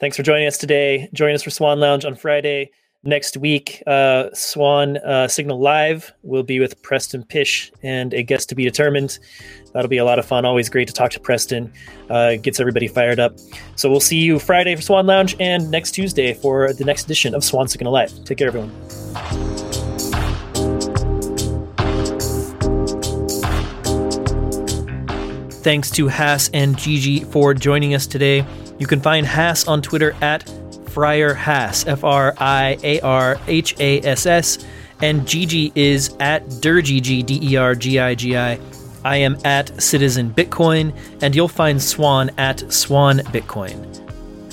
Thanks 0.00 0.16
for 0.16 0.22
joining 0.22 0.46
us 0.46 0.58
today. 0.58 1.08
Join 1.12 1.34
us 1.34 1.42
for 1.42 1.50
Swan 1.50 1.80
Lounge 1.80 2.04
on 2.04 2.14
Friday. 2.14 2.70
Next 3.02 3.38
week, 3.38 3.82
uh, 3.86 4.28
Swan 4.34 4.98
uh, 4.98 5.26
Signal 5.26 5.58
Live 5.58 6.12
will 6.22 6.42
be 6.42 6.60
with 6.60 6.82
Preston 6.82 7.22
Pysh 7.24 7.72
and 7.82 8.12
a 8.12 8.22
guest 8.22 8.50
to 8.50 8.54
be 8.54 8.62
determined. 8.62 9.18
That'll 9.72 9.88
be 9.88 9.96
a 9.96 10.04
lot 10.04 10.18
of 10.18 10.26
fun. 10.26 10.44
Always 10.44 10.68
great 10.68 10.86
to 10.88 10.92
talk 10.92 11.10
to 11.12 11.20
Preston. 11.20 11.72
Uh, 12.10 12.36
gets 12.36 12.60
everybody 12.60 12.88
fired 12.88 13.18
up. 13.18 13.38
So 13.74 13.90
we'll 13.90 14.00
see 14.00 14.18
you 14.18 14.38
Friday 14.38 14.76
for 14.76 14.82
Swan 14.82 15.06
Lounge 15.06 15.34
and 15.40 15.70
next 15.70 15.92
Tuesday 15.92 16.34
for 16.34 16.74
the 16.74 16.84
next 16.84 17.04
edition 17.04 17.34
of 17.34 17.42
Swan 17.42 17.68
Signal 17.68 17.90
Live. 17.90 18.12
Take 18.24 18.36
care, 18.36 18.48
everyone. 18.48 18.70
Thanks 25.62 25.90
to 25.92 26.08
Hass 26.08 26.50
and 26.52 26.76
Gigi 26.76 27.20
for 27.20 27.54
joining 27.54 27.94
us 27.94 28.06
today. 28.06 28.44
You 28.78 28.86
can 28.86 29.00
find 29.00 29.26
Hass 29.26 29.66
on 29.66 29.80
Twitter 29.80 30.14
at 30.20 30.46
Friar 30.90 31.34
Hass, 31.34 31.86
F 31.86 32.04
R 32.04 32.34
I 32.38 32.78
A 32.82 33.00
R 33.00 33.36
H 33.46 33.74
A 33.80 34.00
S 34.02 34.26
S, 34.26 34.66
and 35.00 35.26
Gigi 35.26 35.72
is 35.74 36.16
at 36.20 36.46
Dergigi, 36.46 37.24
D 37.24 37.40
E 37.42 37.56
R 37.56 37.74
G 37.74 37.98
I 37.98 38.14
G 38.14 38.36
I. 38.36 38.58
I 39.04 39.16
am 39.16 39.38
at 39.44 39.82
Citizen 39.82 40.30
Bitcoin, 40.30 40.94
and 41.22 41.34
you'll 41.34 41.48
find 41.48 41.80
Swan 41.80 42.30
at 42.36 42.70
Swan 42.72 43.18
Bitcoin. 43.18 43.86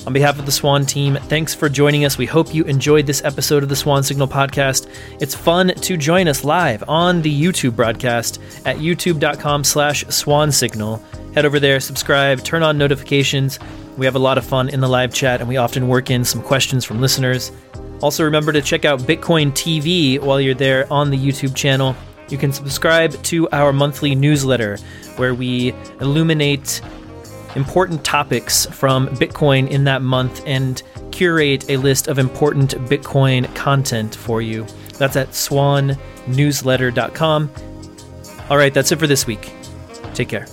On 0.06 0.12
behalf 0.14 0.38
of 0.38 0.46
the 0.46 0.52
Swan 0.52 0.86
team, 0.86 1.16
thanks 1.16 1.54
for 1.54 1.68
joining 1.68 2.06
us. 2.06 2.16
We 2.16 2.24
hope 2.24 2.54
you 2.54 2.64
enjoyed 2.64 3.06
this 3.06 3.22
episode 3.24 3.62
of 3.62 3.68
the 3.68 3.76
Swan 3.76 4.02
Signal 4.02 4.26
podcast. 4.26 4.88
It's 5.20 5.34
fun 5.34 5.68
to 5.68 5.96
join 5.98 6.28
us 6.28 6.44
live 6.44 6.82
on 6.88 7.20
the 7.20 7.42
YouTube 7.42 7.76
broadcast 7.76 8.40
at 8.64 8.78
youtube.com 8.78 9.64
slash 9.64 10.06
swan 10.06 10.50
signal. 10.50 11.02
Head 11.34 11.44
over 11.44 11.60
there, 11.60 11.78
subscribe, 11.78 12.42
turn 12.42 12.62
on 12.62 12.78
notifications. 12.78 13.58
We 13.98 14.06
have 14.06 14.14
a 14.14 14.20
lot 14.20 14.38
of 14.38 14.46
fun 14.46 14.68
in 14.68 14.78
the 14.80 14.88
live 14.88 15.12
chat, 15.12 15.40
and 15.40 15.48
we 15.48 15.56
often 15.56 15.88
work 15.88 16.08
in 16.08 16.24
some 16.24 16.40
questions 16.40 16.84
from 16.84 17.00
listeners. 17.00 17.50
Also, 18.00 18.22
remember 18.22 18.52
to 18.52 18.62
check 18.62 18.84
out 18.84 19.00
Bitcoin 19.00 19.50
TV 19.50 20.20
while 20.20 20.40
you're 20.40 20.54
there 20.54 20.86
on 20.92 21.10
the 21.10 21.18
YouTube 21.18 21.56
channel. 21.56 21.96
You 22.28 22.38
can 22.38 22.52
subscribe 22.52 23.20
to 23.24 23.48
our 23.50 23.72
monthly 23.72 24.14
newsletter 24.14 24.76
where 25.16 25.34
we 25.34 25.74
illuminate 26.00 26.80
important 27.56 28.04
topics 28.04 28.66
from 28.66 29.08
Bitcoin 29.08 29.68
in 29.68 29.82
that 29.84 30.02
month 30.02 30.44
and 30.46 30.80
curate 31.10 31.68
a 31.68 31.76
list 31.76 32.06
of 32.06 32.20
important 32.20 32.76
Bitcoin 32.88 33.52
content 33.56 34.14
for 34.14 34.40
you. 34.40 34.64
That's 34.98 35.16
at 35.16 35.30
swannewsletter.com. 35.30 37.50
All 38.48 38.56
right, 38.56 38.72
that's 38.72 38.92
it 38.92 39.00
for 39.00 39.08
this 39.08 39.26
week. 39.26 39.52
Take 40.14 40.28
care. 40.28 40.46